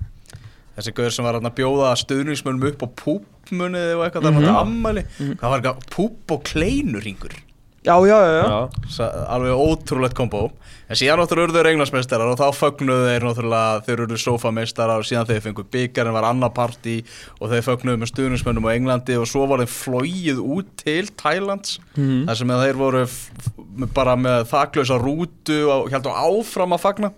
Þessi 0.77 0.93
gaur 0.97 1.09
sem 1.13 1.25
var 1.25 1.37
að 1.39 1.49
bjóða 1.59 1.93
stuðningsmönnum 2.01 2.67
upp 2.71 2.81
á 2.81 2.87
púpmunið 3.03 3.95
og 3.97 4.05
eitthvað 4.07 4.27
þar 4.29 4.37
mm 4.39 4.61
ammæli 4.63 5.03
Hvað 5.19 5.49
var 5.49 5.59
eitthvað 5.59 5.89
púp 5.93 6.31
og 6.37 6.43
kleinurringur. 6.49 7.35
Já, 7.83 7.97
já, 8.07 8.15
já, 8.15 8.31
já. 8.39 8.43
Já, 8.47 8.89
Sa- 8.89 9.25
Alveg 9.27 9.59
ótrúlegt 9.59 10.13
kombo. 10.15 10.51
En 10.87 10.95
síðan 10.95 11.19
náttúrulega 11.19 11.49
urðu 11.49 11.57
þeir 11.59 11.67
englandsmeistarar 11.73 12.29
og 12.31 12.37
þá 12.39 12.55
fögnuðu 12.55 13.09
þeir 13.09 13.25
náttúrulega 13.27 13.81
þeir 13.83 14.03
urðu 14.05 14.19
sofameistarar 14.23 15.01
og 15.03 15.07
síðan 15.09 15.27
þeir 15.27 15.41
fengu 15.43 15.65
byggarinn 15.73 16.15
var 16.15 16.23
annar 16.29 16.53
partí 16.55 17.03
og 17.41 17.51
þeir 17.51 17.65
fögnuðu 17.67 17.99
með 17.99 18.11
stuðningsmönnum 18.13 18.67
á 18.71 18.75
Englandi 18.77 19.17
og 19.19 19.27
svo 19.27 19.43
var 19.51 19.59
þeim 19.65 19.73
flóið 19.75 20.39
út 20.39 20.71
til 20.79 21.09
Thailands 21.19 21.79
Mhm. 21.97 22.23
þar 22.29 22.35
sem 22.39 22.47
þeir 22.47 22.79
voru 22.79 23.03
bara 23.93 24.15
með 24.15 24.47
þaklausa 24.47 24.99
rútu 25.03 25.59
og 25.67 25.91
heldur 25.91 26.15
áfram 26.15 26.71
að 26.77 26.83
fagna 26.87 27.11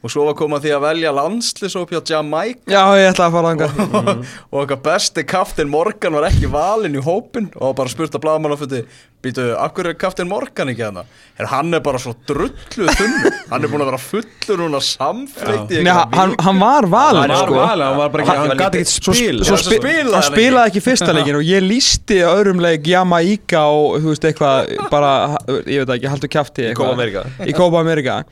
og 0.00 0.12
svo 0.12 0.24
var 0.30 0.36
komað 0.38 0.64
því 0.64 0.70
að 0.76 0.84
velja 0.86 1.12
landslisóp 1.12 1.92
hjá 1.92 2.00
Jamaica 2.14 2.72
já, 2.72 2.82
ég 2.96 3.10
ætla 3.12 3.28
að 3.28 3.34
fara 3.36 3.52
þangað. 3.52 4.24
Og 4.50 4.58
okkar 4.64 4.80
besti 4.86 5.24
kaftin 5.28 5.70
Morgan 5.72 6.16
var 6.16 6.30
ekki 6.30 6.48
valinn 6.50 6.96
í 6.96 7.04
hópin 7.04 7.50
og 7.60 7.74
bara 7.76 7.92
spurt 7.92 8.16
að 8.16 8.24
blaðmannafundi 8.24 8.80
býtu, 9.20 9.44
akkur 9.60 9.90
er 9.90 9.98
kaftin 10.00 10.30
Morgan 10.30 10.72
ekki 10.72 10.86
hana? 10.86 11.04
Er 11.36 11.50
hann 11.52 11.76
er 11.76 11.82
bara 11.84 12.00
svo 12.00 12.14
drullu 12.28 12.88
þunn 12.96 13.16
hann 13.50 13.60
er 13.66 13.68
búin 13.68 13.84
að 13.84 13.90
vera 13.90 14.00
fullur 14.00 14.62
núna 14.62 14.80
samfleitt 14.84 15.74
í 15.76 15.82
Nei, 15.84 15.92
hann, 15.92 16.34
hann 16.40 16.62
var 16.64 16.88
valinn 16.88 17.26
hann 17.28 17.36
var 17.36 17.44
sko. 17.44 17.60
hann 17.68 18.00
var 18.00 18.14
bara 18.14 18.24
ekki, 18.24 18.38
Hann 18.40 18.62
gæti 18.64 18.82
ekki 18.84 18.94
svo, 18.96 19.16
spila 19.20 19.48
svo 19.50 19.58
Já, 19.58 19.64
spi 19.66 19.80
spilaði 19.80 20.04
hann 20.06 20.16
hann 20.16 20.28
spilaði 20.30 20.72
ekki 20.72 20.84
fyrsta 20.88 21.16
leikin 21.16 21.40
og 21.40 21.44
ég 21.48 21.66
lísti 21.66 22.22
öðrum 22.24 22.64
leik 22.64 22.88
Jamaica 22.88 23.66
og 23.68 23.98
þú 24.00 24.14
veist 24.14 24.28
eitthvað 24.30 24.76
bara, 24.92 25.12
ég 25.68 25.84
veit 25.84 25.96
ekki, 25.98 26.12
haldur 26.14 26.32
kjafti 26.38 26.70
Í 26.70 27.56
Copa 27.56 27.82
America. 27.84 28.24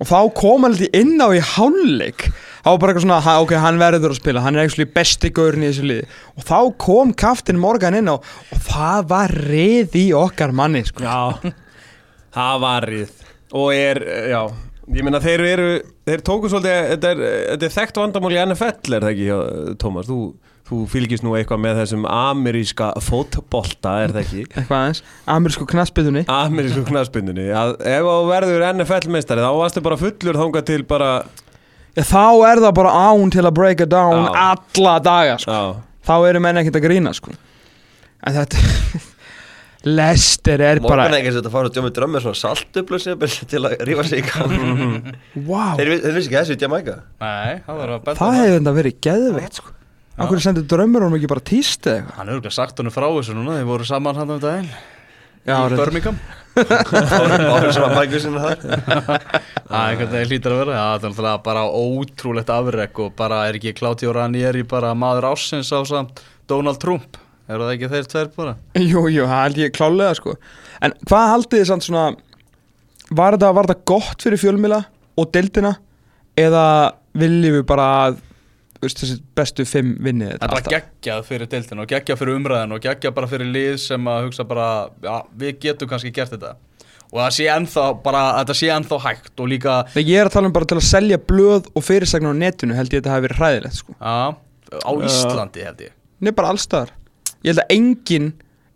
Og 0.00 0.08
þá 0.08 0.18
kom 0.40 0.64
hann 0.66 0.76
litið 0.76 0.96
inn 1.00 1.20
á 1.20 1.28
í 1.36 1.42
hálfleik 1.54 2.26
þá 2.60 2.68
var 2.70 2.80
bara 2.82 2.92
eitthvað 2.92 3.06
svona, 3.06 3.36
ok, 3.44 3.54
hann 3.62 3.80
verður 3.80 4.14
að 4.14 4.20
spila 4.20 4.44
hann 4.44 4.56
er 4.56 4.66
eitthvað 4.66 4.92
besti 4.96 5.32
gaurin 5.36 5.64
í 5.64 5.70
þessu 5.70 5.88
liði 5.88 6.08
og 6.34 6.46
þá 6.48 6.58
kom 6.86 7.14
kaftin 7.24 7.60
Morgan 7.60 7.98
inn 8.00 8.10
á 8.12 8.16
og 8.16 8.64
það 8.66 9.08
var 9.12 9.36
rið 9.50 9.96
í 10.00 10.06
okkar 10.16 10.54
manni 10.56 10.82
sko. 10.88 11.04
Já, 11.04 11.52
það 12.36 12.62
var 12.66 12.88
rið 12.90 13.16
Og 13.50 13.72
er, 13.74 13.98
já 14.30 14.42
Ég 14.90 15.06
meina 15.06 15.20
þeir 15.22 15.42
eru, 15.46 15.70
þeir 16.06 16.22
tóku 16.26 16.50
svolítið 16.50 16.92
Þetta 16.92 17.10
er, 17.10 17.22
er 17.56 17.72
þekkt 17.74 17.98
vandamál 17.98 18.30
í 18.34 18.38
NFL 18.44 18.94
Er 18.96 19.04
það 19.06 19.10
ekki, 19.10 19.74
Tómas? 19.82 20.06
Þú, 20.06 20.18
þú 20.70 20.78
fylgist 20.92 21.24
nú 21.26 21.34
eitthvað 21.36 21.60
með 21.64 21.80
þessum 21.82 22.04
ameríska 22.06 22.88
fótbolta, 23.02 23.96
er 24.04 24.14
það 24.14 24.20
ekki? 24.22 24.44
eitthvað 24.54 24.76
aðeins, 24.78 25.02
amerísku 25.34 25.66
knaspiðunni 25.74 26.22
Amerísku 26.30 26.84
knaspindunni 26.88 27.48
Að 27.50 27.74
ef 27.90 28.06
þú 28.06 28.16
verður 28.30 28.66
NFL 28.70 29.10
meistari 29.16 29.42
Þá 29.44 29.50
varstu 29.58 29.82
bara 29.84 29.98
fullur 30.00 30.38
þangað 30.40 30.66
til 30.70 30.80
bara 30.94 31.10
Já, 31.98 32.04
þá 32.06 32.22
er 32.46 32.60
það 32.62 32.74
bara 32.78 32.90
án 33.10 33.32
til 33.34 33.42
að 33.42 33.54
break 33.58 33.80
it 33.82 33.90
down 33.90 34.28
Já. 34.30 34.54
alla 34.54 34.92
daga 35.02 35.38
sko. 35.42 35.56
Þá 36.06 36.12
eru 36.30 36.40
menn 36.46 36.60
ekkert 36.62 36.78
að 36.78 36.84
grína 36.86 37.10
sko. 37.18 37.34
en 38.22 38.36
þetta 38.36 38.60
Lester 39.90 40.60
er 40.60 40.78
Morgan 40.84 40.92
bara 40.92 41.06
er 41.08 41.22
ekki 41.24 41.30
að 41.40 41.46
fara 41.54 41.70
og 41.70 41.74
djómi 41.74 41.90
drömmið 41.96 42.24
svona 42.26 42.36
saltuplu 42.36 42.98
til 43.50 43.62
að 43.64 43.76
rífa 43.88 44.04
sig 44.06 44.20
í 44.20 44.26
gang 44.28 45.06
wow, 45.48 45.72
Þeir, 45.80 45.88
vi- 45.94 46.00
þeir 46.04 46.16
vissi 46.18 46.28
ekki 46.28 46.36
þessu 46.38 46.56
í 46.58 46.60
Jamaica 46.66 46.96
Nei, 47.22 47.60
það 47.66 47.78
var 47.80 47.92
að 47.96 48.02
benda 48.08 48.18
það 48.20 48.36
hefði 48.40 48.56
þetta 48.58 48.74
verið 48.78 48.98
geðveikt 49.08 49.60
sko. 49.62 49.72
Akkur 50.20 50.42
sendur 50.42 50.66
drömmur 50.68 51.06
honum 51.06 51.16
ekki 51.18 51.30
bara 51.30 51.42
tíst 51.50 51.86
eða 51.88 52.00
eitthvað 52.02 52.16
Hann 52.20 52.30
hefur 52.32 52.42
ekki 52.44 52.56
sagt 52.58 52.80
honum 52.82 52.94
frá 52.94 53.06
þessu 53.08 53.36
núna 53.36 53.58
Þeir 53.58 53.68
voru 53.70 53.86
saman 53.88 54.18
hann 54.20 54.34
um 54.36 54.40
daginn 54.42 54.70
Já, 55.40 55.56
Í. 55.56 55.76
Birmingham 55.78 56.18
að 56.60 57.94
mæku 57.96 58.18
sinna 58.20 58.42
þar 58.44 58.58
Það 59.70 59.78
er 59.78 59.86
einhvern 59.86 60.12
veginn 60.12 60.28
hlýtar 60.34 60.52
að 60.54 60.60
vera 60.60 60.74
Já, 60.76 60.82
Það 60.84 61.06
er 61.06 61.12
náttúrulega 61.14 61.42
bara 61.46 61.62
ótrúlegt 61.80 62.52
afrek 62.52 63.00
og 63.04 63.14
bara 63.16 63.38
er 63.48 63.56
ekki 63.60 63.72
Claudio 63.78 64.12
Ranieri 64.16 64.64
bara 64.68 64.92
maður 64.98 65.30
ásins 65.30 65.70
á 65.72 65.80
samt 65.88 66.20
Donald 66.50 66.80
Trump 66.82 67.16
Er 67.48 67.58
það 67.62 67.72
ekki 67.76 67.90
þeir 67.94 68.10
tveir 68.12 68.28
bara? 68.36 68.56
Jú, 68.78 69.06
jú, 69.10 69.24
það 69.26 69.40
held 69.42 69.56
ég 69.58 69.72
klálega 69.74 70.14
sko. 70.20 70.36
En 70.84 70.92
hvað 71.08 71.30
haldið 71.34 71.62
þið 71.62 71.70
samt 71.72 71.86
svona 71.88 72.04
Var 73.10 73.34
þetta, 73.38 73.54
var 73.56 73.66
þetta 73.70 73.88
gott 73.90 74.26
fyrir 74.26 74.42
fjölmila 74.44 74.82
og 75.18 75.32
deildina 75.34 75.72
Eða 76.38 76.66
viljum 77.18 77.56
við 77.58 77.64
bara 77.72 77.88
að 78.04 78.20
þessi 78.80 79.16
bestu 79.36 79.64
fimm 79.68 79.90
vinnið 80.00 80.30
Það 80.30 80.34
þetta 80.34 80.46
er 80.46 80.50
bara 80.50 80.60
alltaf? 80.60 80.72
geggjað 80.74 81.22
fyrir 81.28 81.50
deildin 81.52 81.82
og 81.84 81.88
geggjað 81.90 82.18
fyrir 82.22 82.38
umræðin 82.40 82.74
og 82.76 82.82
geggjað 82.86 83.14
bara 83.18 83.28
fyrir 83.30 83.50
lið 83.54 83.74
sem 83.82 84.10
að 84.14 84.26
hugsa 84.26 84.46
bara 84.48 84.66
Já, 85.04 85.14
við 85.42 85.58
getum 85.66 85.90
kannski 85.90 86.12
gert 86.16 86.32
þetta 86.36 86.54
Og 87.10 87.18
það 87.18 87.32
sé 87.34 87.46
ennþá 87.50 87.84
bara, 88.04 88.20
þetta 88.38 88.54
sé 88.54 88.68
ennþá 88.70 88.98
hægt 89.04 89.40
og 89.42 89.48
líka 89.50 89.78
Þegar 89.96 90.10
ég 90.12 90.20
er 90.22 90.28
að 90.30 90.34
tala 90.36 90.46
um 90.50 90.54
bara 90.54 90.68
til 90.70 90.78
að 90.78 90.86
selja 90.86 91.18
blöð 91.18 91.66
og 91.74 91.82
fyrirsagnar 91.82 92.36
á 92.38 92.40
netinu 92.44 92.76
held 92.78 92.92
ég 92.94 93.00
að 93.00 93.02
þetta 93.02 93.14
hafi 93.16 93.24
verið 93.26 93.40
hræðilegt 93.42 93.78
sko. 93.80 93.96
Já, 93.98 94.20
á 94.86 94.90
Íslandi 95.10 95.64
held 95.66 95.82
ég 95.88 95.96
Nei, 96.22 96.30
bara 96.36 96.52
allstaðar 96.54 96.92
Ég 97.42 97.50
held 97.50 97.62
að 97.64 97.74
enginn 97.74 98.30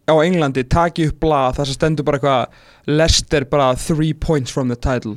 á 0.05 0.15
Englandi 0.21 0.65
taki 0.69 1.07
upp 1.09 1.21
blað 1.23 1.61
þar 1.61 1.71
sem 1.71 1.79
stendur 1.79 2.05
bara 2.05 2.19
eitthvað 2.19 2.93
Leicester 2.99 3.47
bara 3.49 3.71
three 3.79 4.13
points 4.13 4.53
from 4.53 4.69
the 4.69 4.77
title 4.77 5.15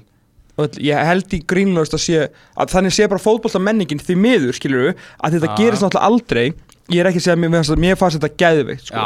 ég 0.81 1.03
held 1.09 1.33
í 1.37 1.41
grínlaust 1.45 1.93
að 1.93 2.01
sé 2.05 2.23
að 2.57 2.71
þannig 2.73 2.95
sé 2.95 3.07
bara 3.11 3.21
fótbolta 3.21 3.61
menningin 3.61 4.01
því 4.01 4.15
miður 4.17 4.57
skilur 4.57 4.87
að 5.21 5.37
þetta 5.37 5.51
Já. 5.51 5.57
gerist 5.59 5.85
náttúrulega 5.85 6.09
aldrei 6.09 6.47
ég 6.87 7.01
er 7.03 7.09
ekki 7.09 7.19
að 7.19 7.25
segja 7.25 7.35
að 7.35 7.41
mér, 7.43 7.51
mér 7.83 7.97
fannst- 7.99 8.15
þetta 8.15 8.37
geðveikt 8.39 8.85
sko. 8.87 9.01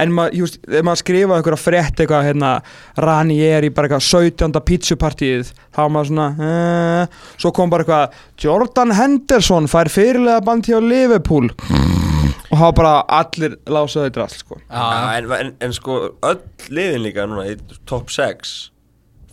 En 0.00 0.12
maður, 0.16 0.34
you 0.38 0.46
veist, 0.46 0.58
ef 0.64 0.84
maður 0.88 1.00
skrifa 1.02 1.36
einhverja 1.36 1.60
frétt 1.60 2.00
eitthvað 2.00 2.24
hérna, 2.24 2.52
Rani 3.04 3.36
er 3.44 3.66
í 3.68 3.70
bara 3.74 3.88
eitthvað 3.90 4.06
17. 4.08 4.60
pítsupartíð 4.70 5.50
þá 5.76 5.76
var 5.82 5.92
maður 5.92 6.08
svona 6.08 6.28
eh, 6.48 7.18
svo 7.36 7.52
kom 7.52 7.68
bara 7.70 7.84
eitthvað 7.84 8.16
Jordan 8.46 8.94
Henderson 8.96 9.68
fær 9.68 9.92
fyrirlega 9.92 10.40
band 10.48 10.70
hjá 10.72 10.80
Liverpool 10.80 11.50
og 12.48 12.56
hafa 12.56 12.72
bara 12.80 12.94
allir 13.20 13.58
lásaði 13.68 14.14
drast 14.16 14.40
sko. 14.40 14.56
Já, 14.72 15.18
en, 15.18 15.28
en, 15.36 15.52
en 15.60 15.72
sko 15.76 16.00
öll 16.24 16.40
liðin 16.72 17.04
líka 17.04 17.28
núna 17.28 17.44
í 17.52 17.58
top 17.84 18.08
6 18.08 18.70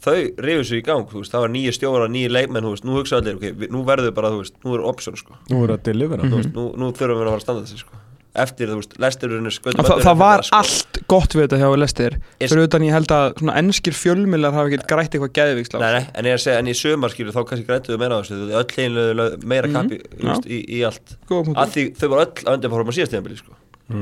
þau 0.05 0.15
rifur 0.45 0.65
svo 0.69 0.79
í 0.79 0.85
gang, 0.85 1.05
þú 1.11 1.21
veist, 1.23 1.33
það 1.35 1.45
var 1.47 1.53
nýju 1.57 1.75
stjóra, 1.75 2.07
nýju 2.15 2.31
leikmenn, 2.37 2.63
þú 2.69 2.73
veist, 2.75 2.85
nú 2.87 2.97
hugsa 2.99 3.19
allir, 3.21 3.37
ok, 3.41 3.45
við, 3.65 3.69
nú 3.75 3.83
verður 3.87 4.15
bara, 4.17 4.31
þú 4.35 4.41
veist, 4.45 4.57
nú 4.65 4.75
er 4.77 4.87
option, 4.93 5.17
sko, 5.19 5.37
Nú 5.51 5.63
er 5.65 5.75
að 5.77 5.85
delivera 5.89 6.27
þú 6.29 6.41
veist, 6.41 6.51
nú, 6.55 6.67
nú 6.77 6.91
þurfum 6.93 7.19
við 7.19 7.25
að 7.25 7.31
fara 7.33 7.39
að 7.41 7.45
standa 7.47 7.65
þessi, 7.65 7.81
sko, 7.83 8.01
eftir, 8.45 8.67
þú 8.67 8.77
veist, 8.81 8.95
lesturinn 8.99 9.47
er 9.47 9.53
sköldum 9.55 9.87
það, 9.87 10.01
það 10.03 10.17
var 10.19 10.41
allt 10.59 10.97
gott 11.07 11.35
við 11.37 11.45
þetta 11.45 11.59
hjá 11.61 11.69
Lester 11.79 12.17
Is- 12.43 12.51
fyrir 12.51 12.65
utan 12.67 12.83
ég 12.83 12.91
held 12.97 13.13
að 13.15 13.27
svona 13.39 13.53
ennskir 13.61 13.95
fjölmillar 13.95 14.51
hafa 14.57 14.67
ekki 14.73 14.89
grætt 14.91 15.15
eitthvað 15.15 15.31
geðviksla 15.39 15.79
Nei, 15.79 15.91
nei, 15.95 16.03
en 16.19 16.27
ég 16.27 16.35
er 16.35 16.39
að 16.41 16.43
segja, 16.43 16.59
en 16.59 16.67
í 16.67 16.75
sömar 16.75 17.13
skilur 17.13 17.31
þá 17.37 17.41
kannski 17.47 17.67
grættuðu 17.69 18.01
meira 18.01 18.17
á 18.17 18.19
þessu, 18.25 18.35
þú 18.41 18.49
veist, 18.49 18.59
öll 18.59 18.81
heimlega 18.81 19.29
meira 19.53 19.69
Mhm, 19.69 19.77
kappi, 19.77 20.01
þú 20.19 20.27
veist, 20.33 20.49
í, 20.51 20.59
í 20.67 20.81
allt. 20.89 21.15
Því 21.31 21.85
þau 22.01 22.09
var 22.11 22.25
öll 22.25 22.43
að 22.43 22.57
undirforma 22.57 22.95
síðast 22.97 23.15
tíðanbili, 23.15 23.39
sko. 23.39 23.55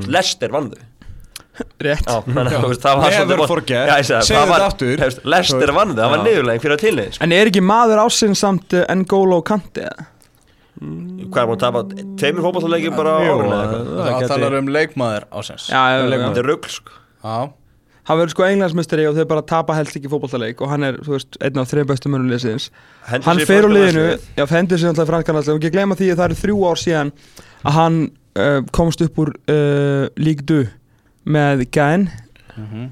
Lester 0.08 0.50
vann 0.54 0.72
þau 0.72 0.82
rétt. 1.84 2.08
Já, 2.08 2.16
þannig 2.28 2.56
veist, 2.68 2.84
það 2.84 3.02
var 3.02 3.18
Never 3.20 3.48
forget. 3.48 3.92
Segðu 4.08 4.24
það 4.30 4.48
var- 4.50 4.64
þetta 4.64 4.72
aftur. 4.72 5.04
Lester 5.34 5.74
vann 5.76 5.94
þau, 5.94 6.02
það 6.02 6.16
var 6.16 6.24
niðurlegin 6.28 6.64
fyrir 6.66 6.78
að 6.78 6.84
tilnið, 6.88 7.12
sko. 7.14 7.24
En 7.28 7.36
er 7.38 7.52
ekki 7.52 7.64
maður 7.64 8.04
ásinn 8.08 8.36
samt 8.40 8.74
uh, 8.74 8.86
N'Golo 8.94 9.42
Kante? 9.46 9.88
Eða? 9.90 10.08
Hvað 10.84 11.42
er 11.44 11.48
búin 11.48 11.58
að 11.58 11.64
tapa, 11.64 11.84
tveimur 12.20 12.44
fótballleikjum 12.48 12.96
bara 12.98 13.12
á 13.16 13.22
það 13.24 13.76
Það 13.94 14.32
talar 14.34 14.56
um 14.58 14.72
leikmaður 14.74 15.28
ásins 15.32 15.68
Þetta 15.70 16.42
er 16.42 16.48
rugl, 16.50 16.72
sko. 16.74 16.98
Já, 17.24 17.38
hann 18.10 18.20
verður 18.20 18.34
sko 18.34 18.46
englandsmestari 18.50 19.06
og 19.08 19.16
þau 19.16 19.28
bara 19.30 19.44
tapa 19.48 19.78
helst 19.78 19.96
ekki 19.96 20.12
fótballtaleik 20.12 20.60
og 20.66 20.74
hann 20.74 20.84
er, 20.90 20.98
þú 21.06 21.16
veist, 21.16 21.38
einn 21.40 21.62
af 21.62 21.70
þreim 21.72 21.88
bestu 21.88 22.12
mönnum 22.12 22.34
liðsins. 22.34 22.68
Hendir 23.08 23.30
hann 23.30 23.44
fer 23.48 23.68
úr 23.70 23.76
liðinu, 23.78 24.06
já, 24.36 24.44
hendur 24.52 24.82
sér 24.82 24.92
alltaf. 24.92 25.08
Franskanallega 25.14 25.56
og 25.56 25.62
ekki 25.62 25.72
gleyma 25.78 25.96
því 26.00 26.10
að 26.12 26.20
það 26.20 26.28
eru 26.28 26.40
þrjú 26.42 26.58
ár 26.68 26.82
síðan 26.84 27.14
að 27.64 27.78
hann 27.78 28.00
uh, 28.44 28.60
komst 28.76 29.06
upp 29.06 29.22
úr 29.24 29.32
uh, 29.48 30.10
Ligue 31.26 31.32
2 31.32 31.32
með 31.32 31.72
Gain 31.72 32.10
Mhm. 32.58 32.90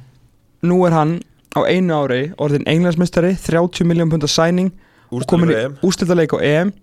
nú 0.64 0.86
er 0.88 0.92
hann 0.92 1.20
á 1.56 1.60
einu 1.68 1.94
ári 1.94 2.34
orðin 2.38 2.64
englandsmestari, 2.66 3.36
30 3.38 3.84
miljón 3.86 4.10
pundar 4.10 4.30
sæning 4.30 4.72
og 5.12 5.26
komin 5.28 5.50
í 5.50 5.56
EM. 5.66 5.78
ústildaleik 5.84 6.32
á 6.34 6.40
EM. 6.42 6.74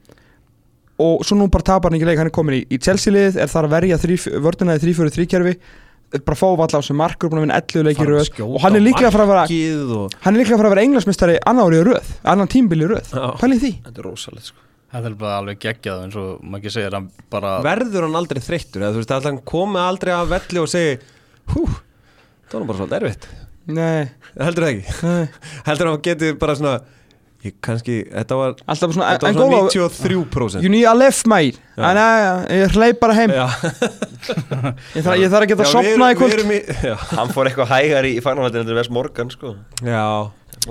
Og 1.00 1.22
svo 1.24 1.36
nú 1.38 1.48
bara 1.50 1.62
tapar 1.62 1.90
hann 1.90 1.98
ekki 2.00 2.06
leik 2.06 2.18
hann 2.18 2.26
er 2.26 2.30
komin 2.30 2.60
í, 2.62 2.66
í 2.68 2.78
Chelsea 2.82 3.12
liðið, 3.12 3.36
er 3.36 3.46
þar 3.46 3.64
að 3.68 3.70
verja 3.70 3.96
vördina 4.42 4.76
í 4.76 4.80
3-4-3 4.82 5.26
kerfi 5.28 5.56
bara 6.24 6.34
fá 6.36 6.56
valla 6.56 6.78
á 6.80 6.82
sem 6.82 6.96
markur, 6.96 7.28
búin 7.28 7.38
að 7.38 7.46
vinna 7.46 7.60
11 7.60 7.84
leikir 7.84 8.06
í 8.06 8.12
röð. 8.16 8.54
og 8.54 8.60
hann 8.62 8.76
er 8.76 8.80
líklega 8.80 9.08
að 9.08 9.12
fara 9.12 9.24
að 9.24 9.28
vera 9.28 10.04
og 10.04 10.10
hann 10.22 10.34
er 10.36 10.40
líklega 10.44 10.54
að 10.54 10.58
fara 10.62 10.68
að 10.70 10.74
vera 10.74 10.84
englandsmestari 10.86 11.38
annar 11.46 11.66
ári 11.68 11.76
í 11.82 11.84
röð, 11.84 12.08
annan 12.24 12.48
tímbili 12.48 12.84
í 12.84 12.88
röð. 12.88 13.10
Pælið 13.38 13.60
því. 13.60 13.72
Þetta 13.84 13.98
er 13.98 14.02
rosalegt, 14.08 14.44
sko. 14.46 14.56
Þetta 14.92 15.04
er 15.06 15.14
bara 15.20 15.38
alveg 15.42 15.58
geggjað 15.60 16.02
eins 16.04 16.16
og 16.16 16.40
maður 16.42 16.62
ekki 16.62 16.72
segir 16.72 16.92
hann 16.96 17.10
bara 17.30 17.60
verður 17.62 18.02
hann 18.08 18.16
aldrei 18.16 18.40
þreyttur 18.40 18.80
eða 18.80 18.92
þú 18.94 19.02
veist, 19.02 19.10
að 19.12 19.22
hann 19.28 19.38
komi 19.44 19.76
aldrei 19.84 20.12
að 20.16 20.28
velli 20.32 20.62
og 20.62 20.68
segi 20.72 20.98
hú, 21.54 21.64
það 22.48 22.60
var 22.60 22.68
bara 22.70 22.78
svolítið 22.82 23.00
erfitt. 23.02 23.26
Nei, 23.68 24.06
heldur 24.40 24.64
það 24.64 24.70
ekki, 24.74 24.94
nei. 25.04 25.42
heldur 25.68 25.90
hann 25.92 26.06
geti 26.06 26.30
bara 26.40 26.54
svona 26.58 26.76
ég 27.46 27.54
kannski, 27.62 27.98
þetta 28.10 28.36
var 28.38 28.54
alltaf 28.66 28.94
svona, 28.96 29.10
þetta 29.14 29.28
en 29.28 29.36
var 29.38 29.44
svona 29.44 29.90
93% 29.92 30.64
You 30.64 30.70
need 30.72 30.88
a 30.90 30.94
lift 30.98 31.28
mate. 31.30 31.60
Já. 31.78 31.90
Uh, 31.92 32.40
ég 32.56 32.74
hleyp 32.74 32.98
bara 33.02 33.14
heim. 33.14 33.30
Já, 33.30 33.46
Ég 34.96 35.04
þarf, 35.06 35.20
ég 35.20 35.30
þarf 35.30 35.44
að 35.44 35.50
geta 35.52 35.62
Já, 35.62 35.68
að 35.68 35.68
við 35.68 35.74
sopna 35.76 35.86
í 35.86 35.92
erum- 35.92 36.08
við 36.08 36.18
kvöld 36.18 36.34
erum 36.38 36.50
í, 36.56 36.58
já. 36.88 36.96
Hann 37.20 37.30
fór 37.36 37.50
eitthvað 37.52 37.70
hægar 37.76 38.08
í, 38.08 38.16
í 38.18 38.24
fænarvættinu 38.24 38.64
en 38.64 38.66
þetta 38.66 38.74
er 38.74 38.80
Vest 38.80 38.94
Morgan, 38.96 39.30
sko. 39.34 39.54
Já, 39.86 40.02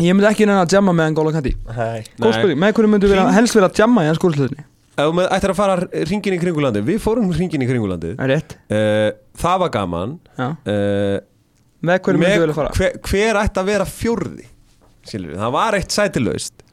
Ég 0.04 0.14
myndi 0.14 0.28
ekki 0.28 0.46
neina 0.46 0.66
að 0.66 0.74
jamma 0.76 0.92
með 0.94 1.14
N'Golo 1.14 1.32
Kanti 1.34 1.54
Nei. 1.56 2.02
Góð 2.20 2.28
Nei. 2.28 2.34
spurning, 2.36 2.60
með 2.62 2.74
hverju 2.76 2.90
myndi 2.92 3.10
vera, 3.10 3.24
helst 3.34 3.56
vera 3.56 3.70
að 3.72 3.80
jamma 3.80 4.04
í 4.04 4.10
hans 4.12 4.20
skúrslutinni 4.20 4.66
með- 4.98 5.32
ættir 5.36 5.54
að 5.54 5.58
fara 5.60 5.88
ringin 6.10 6.36
í 6.36 6.40
kringulandi 6.42 6.82
við 6.88 7.02
fórum 7.04 7.32
ringin 7.38 7.62
í 7.62 7.68
kringulandi 7.70 8.14
Það 8.18 8.32
rétt. 8.34 8.56
Uh, 8.72 9.10
það 9.38 9.60
var 9.64 9.74
gaman. 9.76 10.16
Uh, 10.38 11.18
Með 11.88 12.00
hverju 12.08 12.22
myndi 12.22 12.40
vilja 12.42 12.56
fara? 12.58 12.72
hver, 12.74 12.96
hver 13.06 13.42
ætti 13.44 13.62
að 13.62 13.70
vera 13.70 13.86
fjórði? 13.86 14.48
Skilur, 15.08 15.36
það 15.38 15.54
var 15.54 15.78
eitt 15.78 15.94
sætilaust. 15.94 16.66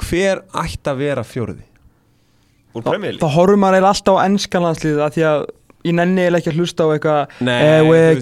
Hver 0.00 0.40
ætti 0.62 0.90
að 0.90 1.02
vera 1.04 1.24
League? 3.18 3.20
Þá 3.20 3.34
horfum 3.34 3.60
maður 3.60 3.76
eiginlega 3.80 3.92
alltaf 3.96 4.16
á 4.16 4.24
ennskanlandsliðið 4.24 5.00
að 5.04 5.14
Því 5.16 5.24
að 5.26 5.40
ég 5.90 5.94
nenni 5.96 6.22
eiginlega 6.22 6.40
ekki 6.40 6.52
að 6.52 6.58
hlusta 6.60 6.86
á 6.86 6.88
eitthvað 6.94 7.20
eh, 7.42 7.62
eh, 7.80 8.20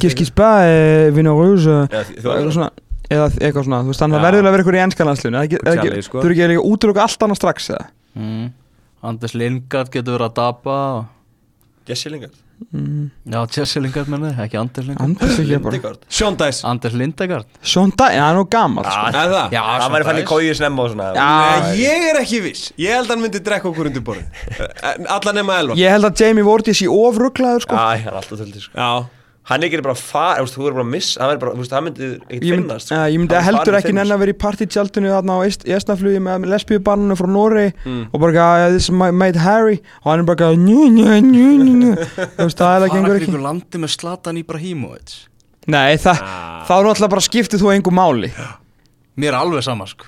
Eitthvað 2.38 2.54
svona 2.56 2.70
Eða 3.08 3.26
eitthvað 3.40 3.64
svona, 3.64 3.78
þú 3.80 3.88
veist, 3.88 4.00
þannig 4.02 4.18
að 4.18 4.24
verður 4.26 4.46
að 4.48 4.52
vera 4.52 4.62
eitthvað 4.62 4.76
í 4.76 4.80
ennskanlandsliðinu 4.84 5.38
Charlie, 5.78 6.02
sko. 6.04 6.18
Þú 6.18 6.28
eru 6.28 6.34
ekki 6.34 6.42
að 6.44 6.66
útlöka 6.68 7.04
allt 7.06 7.22
annað 7.24 7.38
strax 7.38 7.68
eða? 7.72 7.86
Mm. 8.18 8.48
Anders 9.06 9.34
Lingard 9.38 9.92
getur 9.94 10.16
verið 10.18 10.28
að 10.30 10.36
dapa 10.40 10.76
og... 10.98 11.08
Jesse 11.88 12.10
Lingard? 12.12 12.34
Já, 12.68 13.38
Jesse 13.54 13.80
Lingard 13.80 14.08
menni, 14.10 14.32
ekki 14.42 14.58
Anders 14.58 14.88
Lingard. 14.88 15.04
Anders 15.06 15.36
Lindegard. 15.38 16.00
Sean 16.10 16.34
Dice. 16.36 16.64
Anders 16.66 16.96
Lindegard. 16.98 17.46
Dag, 17.94 18.16
já, 18.16 18.22
hann 18.24 18.34
er 18.34 18.38
nú 18.40 18.44
gammal 18.50 18.84
sko. 18.88 19.04
Er 19.12 19.30
það? 19.32 19.54
Já, 19.54 19.62
Það 19.62 19.94
væri 19.94 20.08
fann 20.08 20.18
í 20.18 20.24
kóið 20.28 20.50
snemma 20.58 20.84
og 20.84 20.90
svona. 20.92 21.06
Já. 21.14 21.28
Nei, 21.62 21.76
ég 21.84 22.08
er 22.10 22.18
ekki 22.24 22.40
viss. 22.48 22.72
Ég 22.82 22.98
held 22.98 23.06
að 23.06 23.14
hann 23.14 23.22
myndi 23.24 23.42
drekka 23.46 23.70
okkur 23.70 23.92
undir 23.92 24.04
borðið. 24.08 24.42
Alla 25.06 25.36
nema 25.38 25.60
elva 25.62 25.78
Ég 25.78 25.94
held 25.94 26.10
að 26.10 26.24
Jamie 26.24 26.48
Vorti 26.48 26.74
sé 26.76 26.90
ofrugglaður 26.90 27.68
sko. 27.68 27.78
Æ, 27.78 28.02
hann 28.02 28.10
er 28.10 28.18
alltaf 28.18 28.42
töldi, 28.42 28.64
sko. 28.66 28.74
Já 28.74 28.90
Hann 29.48 29.62
er 29.64 29.70
ekki 29.70 29.78
bara 29.80 29.94
far, 29.96 30.36
þú 30.36 30.44
veist, 30.44 30.56
þú 30.58 30.66
er 30.68 30.74
bara 30.76 30.84
að 30.84 30.90
miss 30.92 31.10
Hann 31.16 31.38
bara, 31.40 31.52
veist, 31.56 31.72
hann 31.72 31.84
myndi 31.86 32.08
ekkert 32.18 32.32
Ég 32.34 32.42
myndi, 32.42 32.50
finnast 32.58 32.90
uh, 32.92 33.04
ég 33.08 33.16
myndi 33.22 33.36
er 33.38 33.44
heldur 33.46 33.76
ekki 33.78 33.94
nenn 33.96 34.12
að 34.12 34.20
vera 34.22 34.34
í 34.34 34.36
partítjaldinu 34.42 35.12
þarna 35.14 35.36
á 35.36 35.40
Eist- 35.46 35.64
í 35.64 35.72
Estnaflugi 35.78 36.20
með 36.26 36.44
lesbíubanninu 36.52 37.16
frá 37.16 37.28
Norri 37.32 37.64
og 38.12 38.18
bara 38.20 38.32
"Yeah, 38.36 38.68
this 38.74 38.90
is 38.90 38.92
my 38.92 39.08
mate 39.10 39.40
Harry. 39.40 39.78
Og 40.04 40.10
hann 40.12 40.20
er 40.20 40.28
bara 40.28 40.36
eitthvað, 40.36 40.60
njú, 40.66 40.84
njú, 40.92 41.06
njú, 41.32 41.48
njú, 41.64 41.74
njú. 41.80 41.94
Þú 42.36 42.44
veist, 42.44 42.60
það 42.60 42.74
er 42.76 42.86
ekki 42.86 42.92
Fara 42.92 43.00
einhver 43.00 43.16
ekki. 43.22 43.30
ekki 43.32 43.42
landi 43.48 43.78
með 43.86 43.94
Zlatan 43.96 44.36
Ibrahimovic. 44.42 45.16
Nei, 45.68 45.96
það, 45.96 46.20
þá 46.68 46.72
er 46.76 46.84
náttúrulega 46.90 47.12
bara 47.16 47.26
skiptið 47.30 47.60
þú 47.64 47.72
einhver 47.72 47.96
máli. 48.02 48.30
Mér 49.16 49.32
er 49.32 49.40
alveg 49.40 49.64
sama 49.64 49.86
sko. 49.88 50.04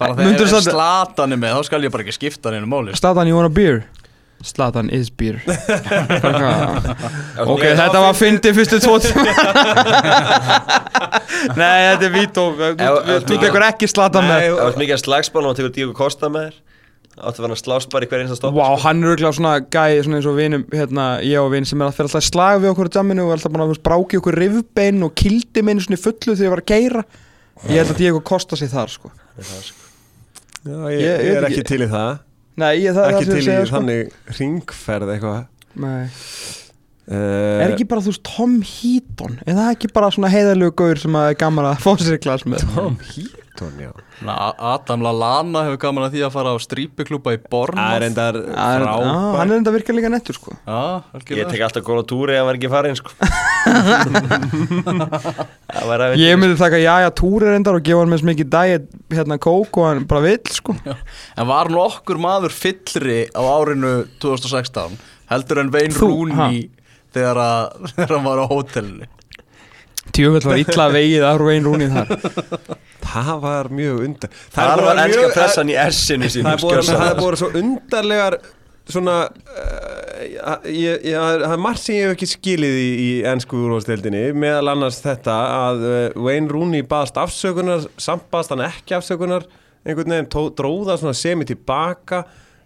Bara 0.00 0.14
þegar 0.16 0.60
Zlatan 0.64 1.32
er 1.36 1.40
með 1.44 1.58
þá 1.60 1.64
skal 1.68 1.82
ég 1.84 1.92
bara 1.92 2.04
ekki 2.08 2.16
skipta 2.16 2.48
hann 2.48 2.56
einu 2.62 2.68
máli. 2.72 2.94
Sko. 2.96 3.02
Slatan, 3.04 3.28
you 3.28 3.36
want 3.36 3.52
a 3.52 3.54
beer? 3.54 3.84
Slatan 4.40 4.88
is 4.96 5.10
beer. 5.12 5.36
Bara 6.24 6.52
Ok, 7.44 7.60
þetta 7.76 8.00
var 8.00 8.14
fyndið. 8.16 8.54
fyrstu 8.56 8.78
tíma. 8.80 9.04
Nei, 11.60 11.78
þetta 11.90 12.06
er 12.08 12.14
vít 12.14 12.40
og 12.40 12.58
Þú 13.28 13.36
tekur 13.42 13.64
ekki 13.68 13.88
Slatan 13.90 14.24
með. 14.28 14.46
Það 14.48 14.64
var 14.64 14.78
mikið 14.80 14.96
að 14.96 15.02
slagsbála 15.04 15.52
og 15.52 15.58
tekur 15.58 15.74
Díko 15.76 15.94
Kosta 15.98 16.30
með 16.32 16.48
þér. 16.50 16.58
Áttu 17.20 17.42
að 17.42 17.44
vera 17.50 17.56
slást 17.58 17.90
bara 17.92 18.06
í 18.06 18.08
hver 18.08 18.22
einsta 18.22 18.36
stopp 18.38 18.54
Vá, 18.56 18.68
hann 18.80 19.02
er 19.02 19.10
auðvitað 19.10 19.34
svona 19.36 19.50
gæði 19.74 20.04
svona 20.06 20.16
eins 20.20 20.28
og 20.30 20.36
vinum, 20.38 20.62
hérna, 20.72 21.06
ég 21.26 21.42
og 21.42 21.50
vin 21.52 21.66
sem 21.68 21.82
er 21.82 21.90
að 21.90 21.96
fyrir 21.98 22.08
alltaf 22.08 22.24
í 22.24 22.28
slag 22.30 22.60
við 22.62 22.70
okkur 22.70 22.88
á 22.88 22.94
jamminu 22.96 23.24
og 23.26 23.32
er 23.34 23.40
alltaf 23.42 23.58
að 23.66 23.80
bráki 23.90 24.20
okkur 24.22 24.38
rifbein 24.40 25.02
og 25.04 25.12
kildi 25.18 25.64
minn 25.66 25.82
svona 25.84 25.98
í 25.98 26.00
fullu 26.00 26.32
þegar 26.38 26.46
ég 26.46 26.54
var 26.54 26.62
að 26.62 26.70
geira 26.70 27.02
Ég 27.66 27.76
held 27.82 27.92
að 27.92 27.98
Diego 28.00 28.22
Costa 28.24 28.56
sig 28.56 28.70
þar, 28.72 28.88
sko. 28.94 29.10
Já, 30.64 30.78
ég, 30.94 30.96
Ég- 30.96 31.02
ég 31.02 31.26
ég 31.26 31.36
er 31.42 31.48
ekki. 31.50 31.66
til 31.74 31.82
í 31.84 31.90
það 31.90 32.12
Nei, 32.60 32.72
ég, 32.84 32.94
það 32.96 33.04
er 33.06 33.14
Ekki 33.16 33.24
það 33.24 33.30
sem 33.30 33.36
til 33.36 33.40
í 33.40 33.66
sko. 33.66 33.76
þannig 33.76 34.38
ringferð 34.40 35.12
eitthvað. 35.14 35.40
Nei. 35.80 36.02
uh, 37.10 37.62
Er 37.64 37.74
ekki 37.74 37.86
bara, 37.90 38.02
þú 38.04 38.12
veist, 38.12 38.24
Tom 38.30 38.56
Heaton? 38.66 39.38
Er 39.46 39.56
það 39.58 39.70
ekki 39.74 39.90
bara 39.96 40.10
svona 40.14 40.30
heiðalegu 40.32 40.74
gaur 40.82 41.00
sem 41.02 41.16
að 41.20 41.28
er 41.32 41.38
gaman 41.44 41.68
að 41.72 41.84
fá 41.84 41.90
sér 42.02 42.18
í 42.18 42.22
glas 42.26 42.44
með? 42.48 42.64
Tom 42.74 42.98
Heaton, 43.12 43.39
já. 43.80 43.90
Na, 44.26 44.34
Adam 44.74 45.02
Lallana 45.04 45.62
hefur 45.66 45.80
gaman 45.84 46.06
að 46.06 46.14
því 46.16 46.22
að 46.26 46.32
fara 46.36 46.54
á 46.54 46.56
strípiklúpa 46.64 47.34
í 47.36 47.40
Það 47.44 47.94
er 47.96 48.06
endar 48.06 48.38
Já, 48.40 48.88
hann 49.36 49.50
er 49.50 49.56
enda 49.58 49.74
virkað 49.74 49.98
líka 49.98 50.10
nettur, 50.12 50.38
sko. 50.38 50.56
Já, 50.66 50.80
Ég 51.36 51.50
tek 51.52 51.64
alltaf 51.66 51.84
góla 51.86 52.04
túri 52.08 52.36
hann 52.38 52.48
var 52.48 52.58
ekki 52.58 52.70
farin 52.72 52.98
sko. 52.98 53.12
Það 55.70 55.86
var 55.92 56.04
að 56.06 56.16
Ég 56.20 56.40
myndi 56.40 56.56
taka 56.58 56.80
Jaja 56.80 57.12
Túri 57.14 57.46
reyndar 57.52 57.78
og 57.78 57.84
gefa 57.86 58.02
hann 58.02 58.12
með 58.12 58.22
smikið 58.24 58.50
diet 58.56 58.90
hérna 59.12 59.36
kók 59.42 59.78
og 59.80 59.88
hann 59.90 60.06
bara 60.10 60.24
vill, 60.24 60.42
sko. 60.50 60.74
En 61.36 61.48
var 61.50 61.70
nokkur 61.72 62.20
maður 62.22 62.52
fyllri 62.54 63.22
á 63.30 63.40
árinu 63.44 63.94
2016 64.22 64.98
heldur 65.30 65.62
en 65.62 65.72
Vein 65.74 65.94
Rúni 65.94 66.68
þegar, 67.14 67.38
að, 67.38 67.64
þegar 67.96 68.16
hann 68.16 68.28
var 68.28 68.42
á 68.42 68.46
hótelinu 68.50 69.10
Tjöfell 70.16 70.46
var 70.50 70.60
illa 70.62 70.86
vegið 70.94 71.26
að 71.30 71.40
Rúin 71.42 71.66
Rúnið 71.66 71.96
þar 71.96 72.08
Það 73.10 73.30
var 73.42 73.70
mjög 73.74 74.00
undar 74.06 74.32
Það 74.54 74.82
var 74.86 75.02
ennska 75.04 75.28
pressan 75.34 75.70
í 75.72 75.76
S-inu 75.88 76.26
Það 76.28 76.34
sínum 76.36 76.50
búin, 76.50 76.74
skjössalega. 76.74 77.02
það 77.02 77.12
er 77.12 77.20
búin 77.20 77.40
svo 77.40 77.50
undarlegar 77.60 78.38
svona 78.90 79.16
uh, 79.30 80.56
ég, 80.66 81.04
ég, 81.06 81.14
það 81.14 81.54
er 81.54 81.62
margt 81.62 81.82
sem 81.84 81.94
ég 81.96 82.08
hef 82.08 82.16
ekki 82.16 82.28
skilið 82.32 82.76
í, 82.80 82.88
í 83.04 83.10
ennsku 83.30 83.58
úrvalstildinni 83.60 84.22
meðal 84.34 84.72
annars 84.74 84.98
þetta 85.04 85.36
að 85.70 85.84
uh, 85.86 85.96
Wayne 86.26 86.50
Rooney 86.50 86.86
baðast 86.90 87.20
afsökunar 87.22 87.86
samt 88.00 88.26
baðast 88.32 88.54
hann 88.54 88.64
ekki 88.66 88.96
afsökunar 88.98 89.46
einhvern 89.86 90.16
veginn 90.16 90.54
dróða 90.58 90.98
svona 91.00 91.14
semi 91.16 91.46
tilbaka 91.48 92.24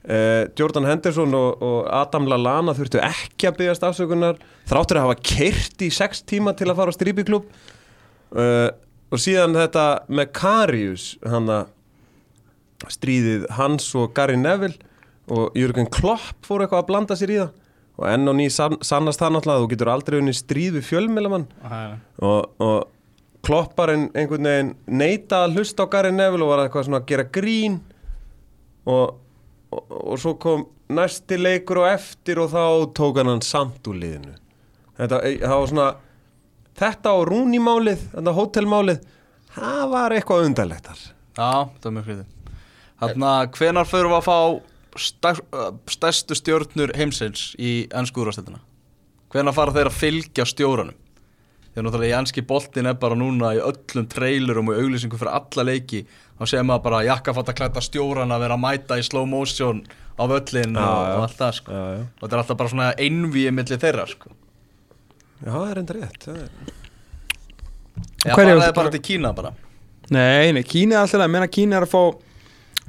uh, 0.08 0.46
Jordan 0.58 0.88
Henderson 0.88 1.36
og, 1.38 1.62
og 1.64 1.78
Adam 1.92 2.28
Lallana 2.30 2.76
þurftu 2.76 3.02
ekki 3.04 3.50
að 3.50 3.60
byggast 3.60 3.86
afsökunar 3.88 4.40
þráttur 4.70 5.00
að 5.00 5.08
hafa 5.08 5.20
kert 5.34 5.84
í 5.84 5.90
sex 5.94 6.24
tíma 6.26 6.56
til 6.56 6.70
að 6.70 6.80
fara 6.80 6.94
á 6.94 6.98
strípiklub 6.98 7.46
uh, 8.36 8.68
og 9.14 9.22
síðan 9.22 9.56
þetta 9.56 9.86
með 10.10 10.32
Karius 10.36 11.12
hann 11.28 11.50
að 11.52 11.70
stríðið 12.90 13.46
hans 13.56 13.86
og 13.96 14.12
Gary 14.16 14.36
Neville 14.36 14.76
og 15.32 15.54
Jürgen 15.56 15.88
Klopp 15.92 16.44
fór 16.44 16.64
eitthvað 16.64 16.82
að 16.82 16.88
blanda 16.90 17.16
sér 17.16 17.32
í 17.32 17.38
það. 17.40 17.52
Og 17.94 18.06
enn 18.10 18.30
og 18.30 18.36
ný 18.36 18.48
sann, 18.50 18.74
sannast 18.82 19.22
það 19.22 19.36
náttúrulega 19.36 19.60
að 19.60 19.64
þú 19.64 19.70
getur 19.70 19.90
aldrei 19.92 20.16
unni 20.18 20.34
stríð 20.34 20.78
við 20.78 20.86
fjölmiðlamann. 20.88 21.44
Og, 22.26 22.64
og 22.64 23.44
klopparinn 23.46 24.08
einhvern 24.16 24.48
veginn 24.48 24.72
neita 24.90 25.44
að 25.44 25.60
hlusta 25.60 25.86
á 25.86 25.92
Gary 25.92 26.10
Neville 26.14 26.44
og 26.44 26.50
var 26.50 26.64
eitthvað 26.64 26.88
svona 26.88 27.00
að 27.02 27.10
gera 27.12 27.26
grín. 27.38 27.78
Og, 28.90 29.14
og, 29.74 29.94
og 30.14 30.20
svo 30.22 30.34
kom 30.40 30.66
næsti 30.94 31.38
leikur 31.40 31.82
og 31.82 31.90
eftir 31.92 32.40
og 32.42 32.52
þá 32.54 32.64
tók 32.96 33.20
hann 33.20 33.32
hann 33.32 33.44
samt 33.44 33.90
úr 33.90 33.98
liðinu 34.00 34.36
þetta, 34.98 35.20
það 35.22 35.56
var 35.56 35.72
svona 35.72 35.88
þetta 36.78 37.16
og 37.18 37.26
rúnimálið, 37.30 38.06
þetta 38.14 38.36
hótelmálið 38.38 39.02
það 39.56 39.82
var 39.96 40.16
eitthvað 40.16 40.48
undarlegt 40.50 40.92
þar 40.92 41.02
Já, 41.34 41.66
það 41.82 41.90
er 41.90 41.96
mjög 41.98 42.08
hrýði 42.10 42.30
Þannig 43.04 43.26
að 43.28 43.48
hvenar 43.58 43.88
fyrir 43.90 44.10
við 44.12 44.16
að 44.16 44.26
fá 44.28 44.38
stær, 45.00 45.40
stærstu 45.90 46.36
stjórnur 46.38 46.92
heimsins 46.96 47.48
í 47.58 47.72
ennsku 47.94 48.22
úrvastættina? 48.22 48.60
Hvenar 49.34 49.56
fara 49.56 49.74
þeir 49.74 49.90
að 49.90 49.98
fylgja 49.98 50.46
stjóranum? 50.48 50.98
Þegar 51.74 51.86
náttúrulega 51.88 52.12
í 52.12 52.18
ennski 52.20 52.42
boltin 52.46 52.86
er 52.86 52.94
bara 53.02 53.16
núna 53.18 53.48
í 53.56 53.58
öllum 53.58 54.04
trailerum 54.12 54.68
og 54.70 54.76
auglýsingum 54.78 55.18
fyrir 55.18 55.34
alla 55.34 55.64
leiki 55.66 56.04
þá 56.38 56.44
segir 56.46 56.66
maður 56.68 56.84
bara 56.84 57.00
jakkafatt 57.08 57.50
að 57.50 57.56
klæta 57.58 57.82
stjóran 57.82 58.30
að 58.34 58.44
vera 58.44 58.54
að 58.54 58.62
mæta 58.62 58.98
í 59.00 59.02
slow 59.06 59.26
motion 59.26 59.80
á 60.14 60.22
völlin 60.30 60.76
Já, 60.78 60.84
og, 60.86 61.02
já. 61.08 61.16
og 61.18 61.24
allt 61.26 61.36
það 61.40 61.52
sko. 61.58 61.74
Já, 61.74 61.82
já. 61.96 62.04
og 62.06 62.22
þetta 62.22 62.36
er 62.36 62.42
alltaf 62.44 62.60
bara 62.62 62.72
svona 62.74 62.88
einvíi 63.02 63.50
milli 63.58 63.78
þeirra 63.82 64.06
sko. 64.12 64.30
Já, 65.42 65.50
það 65.50 65.66
er 65.72 65.82
enda 65.82 65.96
rétt 65.98 66.28
það 66.28 66.38
er... 66.44 66.48
Fara 68.24 68.46
viltu 68.54 68.60
þeir 68.60 68.60
bara 68.60 68.72
bara- 68.78 68.94
til 68.94 69.02
Kína 69.10 69.34
bara 69.36 69.52
Nei, 70.14 70.52
nei, 70.52 70.62
Kína 70.68 70.98
er 70.98 71.02
alltaf 71.08 71.24
að 71.26 71.32
menna 71.34 71.48
Kína 71.50 71.80
er 71.80 71.86
að 71.88 71.92
fá 71.94 72.02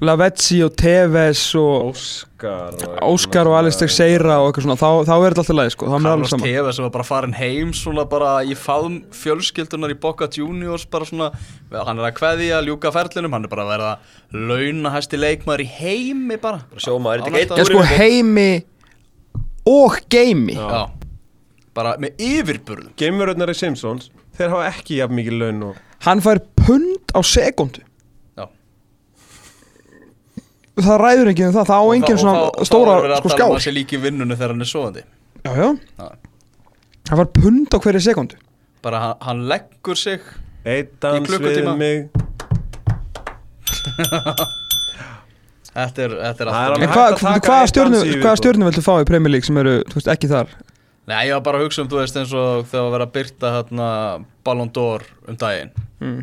Lavezzi 0.04 0.58
og 0.66 0.74
Tevez 0.76 1.40
og 1.56 1.94
Óskar 1.94 2.74
og, 2.76 2.96
Óskar 3.14 3.48
og 3.48 3.54
Alistair 3.62 3.88
Seira 3.94 4.42
og 4.44 4.50
eitthvað 4.50 4.66
svona 4.66 4.76
þá, 4.82 4.90
þá 5.08 5.14
er 5.16 5.36
þetta 5.36 5.44
alltaf 5.46 5.56
leið 5.56 5.70
sko, 5.72 5.88
þá 5.88 5.96
er 5.96 6.04
Carlos 6.10 6.34
saman 6.34 6.44
Tevez 6.50 6.76
sem 6.76 6.84
var 6.86 6.92
bara 6.98 7.06
farin 7.08 7.36
heim 7.38 7.72
svona 7.78 8.04
bara 8.12 8.32
í 8.44 8.58
faðum 8.60 8.98
fjölskyldunar 9.16 9.94
í 9.94 9.98
Boca 10.04 10.28
Juniors 10.36 10.84
bara 10.92 11.08
svona, 11.08 11.30
hann 11.72 12.02
er 12.04 12.10
að 12.10 12.18
kveðja 12.20 12.60
ljúka 12.68 12.92
ferlinum, 12.92 13.38
hann 13.38 13.48
er 13.48 13.54
bara 13.56 13.64
að 13.64 13.72
verða 13.72 13.94
launahæsti 14.52 15.22
leikmaður 15.22 15.64
í 15.64 15.70
heimi 15.78 16.40
bara. 16.44 16.66
Þetta 16.76 16.92
er 16.92 17.36
næsta 17.38 17.56
ekki 17.56 17.64
Ég 17.64 17.72
sko 17.72 17.88
heimi 17.96 18.50
og 19.72 19.98
geimi 20.12 20.60
Já, 20.60 20.84
bara 21.76 21.96
með 22.04 22.20
yfirburðum. 22.34 22.92
Geimuröðnari 23.00 23.56
Simpsons 23.56 24.12
þeir 24.36 24.52
hafa 24.58 24.68
ekki 24.76 25.00
jafn 25.00 25.16
mikið 25.24 25.40
laun 25.40 25.68
og 25.72 25.84
Hann 26.04 26.20
fær 26.22 26.44
pund 26.60 27.16
á 27.16 27.24
sekundu 27.24 27.80
Já. 27.80 27.88
Það 30.76 30.98
ræður 31.00 31.32
ekki 31.32 31.46
um 31.48 31.54
það, 31.56 31.68
það 31.70 31.80
á 31.80 31.86
engin 31.96 32.18
svona 32.20 32.66
stóra 32.68 32.96
sko 33.22 33.30
skál 33.32 33.52
Það 33.54 33.62
sé 33.64 33.72
líki 33.76 34.00
vinnunni 34.02 34.36
þegar 34.36 34.52
hann 34.56 34.66
er 34.66 34.70
svoðandi 34.70 35.04
Já, 35.46 35.52
já. 35.56 35.70
Hann 37.06 37.20
fær 37.22 37.30
pund 37.38 37.70
á 37.70 37.78
hverju 37.78 38.02
sekundu. 38.02 38.38
Bara 38.84 39.00
hann, 39.04 39.18
hann 39.22 39.44
leggur 39.52 39.98
sig 40.00 40.22
Eitt 40.66 40.96
dans 41.00 41.30
við 41.30 41.68
mig. 41.78 42.08
Þetta 45.76 46.06
er, 46.06 46.14
þetta 46.16 46.46
er 46.46 46.50
Það 46.50 46.66
er 46.66 46.74
alltaf 46.74 46.94
hvað 46.94 47.06
að 47.06 47.18
taka 47.20 47.50
hva 47.50 47.56
einn 47.60 47.70
stjörnu, 47.70 47.98
dans 48.00 48.08
í 48.08 48.20
hvaða 48.22 48.40
stjörnu 48.40 48.68
viltu 48.70 48.84
fá 48.86 48.94
í 48.96 49.08
Premier 49.10 49.34
League 49.34 49.48
sem 49.48 49.58
eru, 49.60 49.74
þú 49.90 49.98
veist, 49.98 50.08
ekki 50.14 50.30
þar? 50.32 50.54
Nei, 51.12 51.18
ég 51.28 51.36
var 51.36 51.42
bara 51.50 51.60
að 51.60 51.66
hugsa 51.66 51.84
um, 51.84 51.90
þú 51.92 51.98
veist, 52.00 52.20
eins 52.22 52.32
og 52.40 52.70
þegar 52.72 52.94
var 52.94 53.04
að 53.04 53.12
byrta 53.18 53.52
hérna 53.58 53.88
Ballon 54.48 54.72
d'Or 54.78 55.04
um 55.28 55.40
daginn. 55.42 55.74
Mm. 56.00 56.22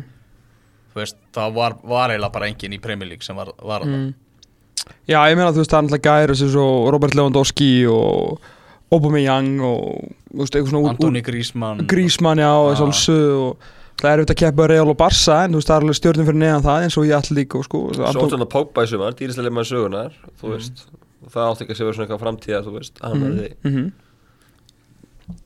Þú 0.89 1.01
veist, 1.03 1.19
það 1.37 1.53
var, 1.59 1.77
var 1.93 2.15
eiginlega 2.15 2.33
bara 2.33 2.49
enginn 2.49 2.73
í 2.73 2.81
Premier 2.81 3.11
League 3.11 3.27
sem 3.27 3.37
var, 3.37 3.53
var 3.61 3.85
mm. 3.85 4.09
Já, 5.07 5.19
ég 5.29 5.35
meina 5.37 5.51
þú 5.51 5.61
veist, 5.63 5.71
það 5.71 5.79
er 5.79 5.85
alltaf 5.87 6.03
gæri 6.07 6.33
þessu 6.33 6.49
svo 6.53 6.65
Robert 6.93 7.15
Lewandowski 7.17 7.71
og 7.91 8.41
Aubameyang 8.93 9.53
og, 9.65 10.11
þú 10.31 10.41
veist, 10.43 10.55
eitthvað 10.55 10.69
svona 10.73 10.83
út- 10.85 10.91
Antoni 10.95 11.21
Griezmann 11.25 11.85
Grísmann, 11.89 12.39
já, 12.43 12.51
Já. 12.51 12.67
þess 12.71 12.83
alveg 12.85 13.17
og 13.43 13.57
það 14.03 14.09
er 14.11 14.21
auðvitað 14.23 14.35
að 14.35 14.41
keppa 14.43 14.67
Real 14.71 14.89
og 14.93 14.97
Barca 14.99 15.37
en 15.45 15.51
þú 15.55 15.59
veist, 15.61 15.69
það 15.71 15.75
er 15.77 15.85
alveg 15.87 15.99
stjórnum 15.99 16.27
fyrir 16.29 16.41
neðan 16.43 16.65
það 16.67 16.83
eins 16.87 16.97
og 16.99 17.07
ég 17.07 17.17
allir 17.19 17.37
líka 17.39 17.59
og 17.59 17.65
sko 17.67 17.81
Svo 17.93 18.03
að 18.47 18.51
Pogba 18.53 18.83
í 18.83 18.91
sumar, 18.91 19.13
dýrislega 19.19 19.53
maður 19.53 19.71
sögunar 19.71 20.15
Þú 20.41 20.53
veist, 20.53 20.85
og 21.23 21.31
það 21.33 21.49
átti 21.51 21.63
ekki 21.65 21.73
að 21.73 21.79
sé 21.79 21.85
verið 21.87 21.97
svona 21.99 22.07
eitthvað 22.07 22.23
framtíða 22.25 22.63
Þú 22.67 22.73
veist, 22.77 23.03
hann 23.03 23.17
Mhm, 23.17 23.23
verði 23.27 23.49
mhm. 23.63 23.91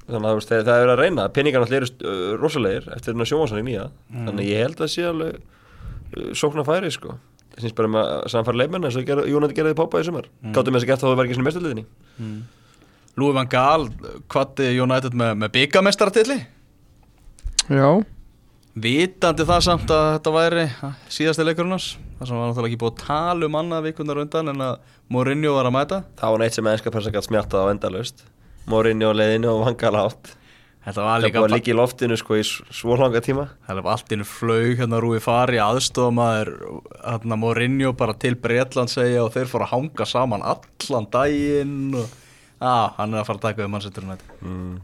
Þannig 0.07 0.27
að 0.31 0.37
veist, 0.39 0.49
það 0.51 0.61
það 0.67 0.77
er 0.77 0.83
verið 0.87 0.93
að 0.95 1.01
reyna 1.03 1.25
Penningar 1.35 1.61
náttúrulega 1.63 1.83
eru 1.83 2.09
uh, 2.09 2.37
rosalegir 2.41 2.85
eftir 2.95 3.13
sjónvarsan 3.29 3.59
í 3.61 3.65
nýja. 3.67 3.83
Þannig 4.13 4.41
að 4.41 4.47
ég 4.49 4.61
held 4.63 4.79
að 4.81 4.91
sé 4.93 5.03
alveg 5.05 5.35
uh, 5.37 6.29
sóknar 6.39 6.65
færi, 6.67 6.91
sko 6.95 7.17
syns 7.61 7.75
bara 7.77 7.91
með 7.91 8.11
að 8.11 8.27
samfæra 8.33 8.61
leikmenn 8.61 8.87
eins 8.87 8.97
og 8.99 9.11
Jónati 9.31 9.57
gerði 9.57 9.77
Pogba 9.77 10.01
í 10.01 10.07
sumar. 10.07 10.29
Mm. 10.43 10.53
Gáttum 10.55 10.75
með 10.75 10.83
þess 10.83 10.87
að 10.87 10.91
gert 10.91 11.03
þá 11.03 11.07
það 11.07 11.17
var 11.17 11.27
ekki 11.27 11.37
svona 11.37 11.49
mestarliðinni 11.49 11.85
Louis 13.17 13.33
van 13.33 13.49
Gaal 13.49 13.87
kvatti 14.29 14.69
United 14.77 15.17
með, 15.17 15.33
með 15.41 15.53
byggamestaratilli 15.55 16.37
Já, 17.67 17.89
Vitandi 18.77 19.47
það 19.49 19.63
samt 19.65 19.89
að 19.91 20.11
þetta 20.17 20.35
væri 20.35 20.67
síðasti 21.11 21.47
leikurinn 21.47 21.73
hans 21.73 21.95
Það 22.17 22.29
sem 22.29 22.37
var 22.39 22.47
náttúrulega 22.49 22.71
ekki 22.71 22.81
búið 22.81 22.93
að 22.93 23.01
tala 23.03 23.47
um 23.47 23.57
annað 23.59 23.83
vikunar 23.85 24.19
undan 24.23 24.49
en 24.53 24.63
að 24.65 24.93
Mourinho 25.13 25.51
var 25.53 25.67
að 25.69 25.75
mæta. 25.75 25.99
Það 26.17 26.33
var 26.33 26.41
neitt 26.41 26.55
sem 26.57 26.69
ennska 26.71 26.93
pressa 26.93 27.11
gætt 27.13 27.27
smjartað 27.27 27.67
á 27.69 27.71
endalaust. 27.75 28.23
Morinni 28.67 29.05
á 29.05 29.13
leiðinu 29.13 29.51
og 29.53 29.61
vangala 29.67 30.07
átt 30.09 30.33
Þetta 30.87 31.03
var 31.03 31.17
Það 31.17 31.25
líka 31.25 31.39
að 31.41 31.51
líka 31.51 31.71
í 31.73 31.73
loftinu 31.75 32.15
sko 32.15 32.35
í 32.39 32.43
svo 32.47 32.95
langa 32.95 33.19
tíma. 33.19 33.43
Það 33.67 33.79
var 33.83 33.95
allt 33.97 34.13
innu 34.15 34.25
flaug 34.27 34.77
hérna 34.79 34.99
Rúi 35.03 35.17
Fari 35.19 35.57
aðstofamaður 35.59 36.51
hérna 37.01 37.37
Mourinho 37.41 37.89
bara 37.99 38.13
til 38.15 38.37
Bretland 38.39 38.93
segja 38.93 39.25
og 39.25 39.33
þeir 39.33 39.49
fóru 39.51 39.67
að 39.67 39.73
hanga 39.73 40.07
saman 40.07 40.45
allan 40.47 41.09
daginn 41.11 41.97
og 41.99 42.07
á, 42.63 42.95
hann 43.01 43.11
er 43.11 43.19
að 43.19 43.27
fara 43.27 43.41
að 43.41 43.47
taka 43.49 43.65
við 43.65 43.73
mannsetturinn 43.73 44.21
mm. 44.39 44.77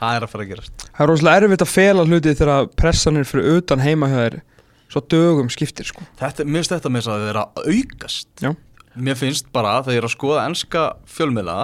Það 0.00 0.16
er 0.16 0.24
að 0.24 0.32
fara 0.32 0.46
að 0.46 0.54
gerast. 0.54 0.86
Það 0.86 1.04
er 1.04 1.12
rosalega 1.12 1.42
erfitt 1.42 1.66
að 1.66 1.72
fela 1.74 2.06
hluti 2.08 2.34
þegar 2.40 2.72
pressan 2.80 3.20
er 3.20 3.28
fyrir 3.28 3.60
utan 3.60 3.84
heima 3.84 4.10
hjá 4.12 4.16
þér 4.22 4.38
svo 4.86 5.04
dögum 5.12 5.52
skiptir 5.52 5.90
sko. 5.90 6.06
Þetta, 6.16 6.48
Mér 6.48 6.62
finnst 6.62 6.74
þetta 6.78 6.94
með 6.94 7.04
þess 7.04 7.12
að 7.12 7.28
vera 7.28 7.44
að 7.44 7.70
aukast. 7.76 8.32
Já, 8.40 8.50
Mér 8.96 9.20
finnst 9.20 9.52
bara 9.52 9.76
þegar 9.82 9.98
ég 9.98 10.02
er 10.02 10.08
að 10.08 10.16
skoða 10.16 10.48
enska 10.48 10.88
fjölmiðla 11.12 11.60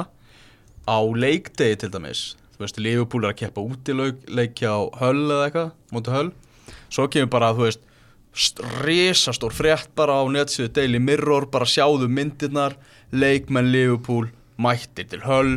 á 0.84 0.98
leikdegi 1.16 1.80
til 1.80 1.92
dæmis 1.96 2.24
þú 2.62 2.66
veist, 2.68 2.78
Liverpool 2.86 3.24
er 3.26 3.32
að 3.34 3.40
keppa 3.42 3.64
útileikja 3.66 4.70
á 4.70 4.80
höll 5.02 5.24
eða 5.26 5.46
eitthvað, 5.48 5.72
mútu 5.92 6.14
höll. 6.14 6.28
Svo 6.92 7.08
kemur 7.10 7.30
bara, 7.32 7.50
þú 7.56 7.66
veist 7.66 7.82
st- 8.32 8.62
risastór 8.86 9.52
frétt 9.52 9.90
bara 9.98 10.20
á 10.20 10.24
netsíðu 10.30 10.70
Daily 10.78 11.00
Mirror, 11.02 11.48
bara 11.52 11.66
sjáðu 11.68 12.06
myndirnar 12.08 12.76
leikmenn 13.12 13.72
Liverpool 13.74 14.30
mættir 14.62 15.08
til 15.10 15.20
höll 15.26 15.56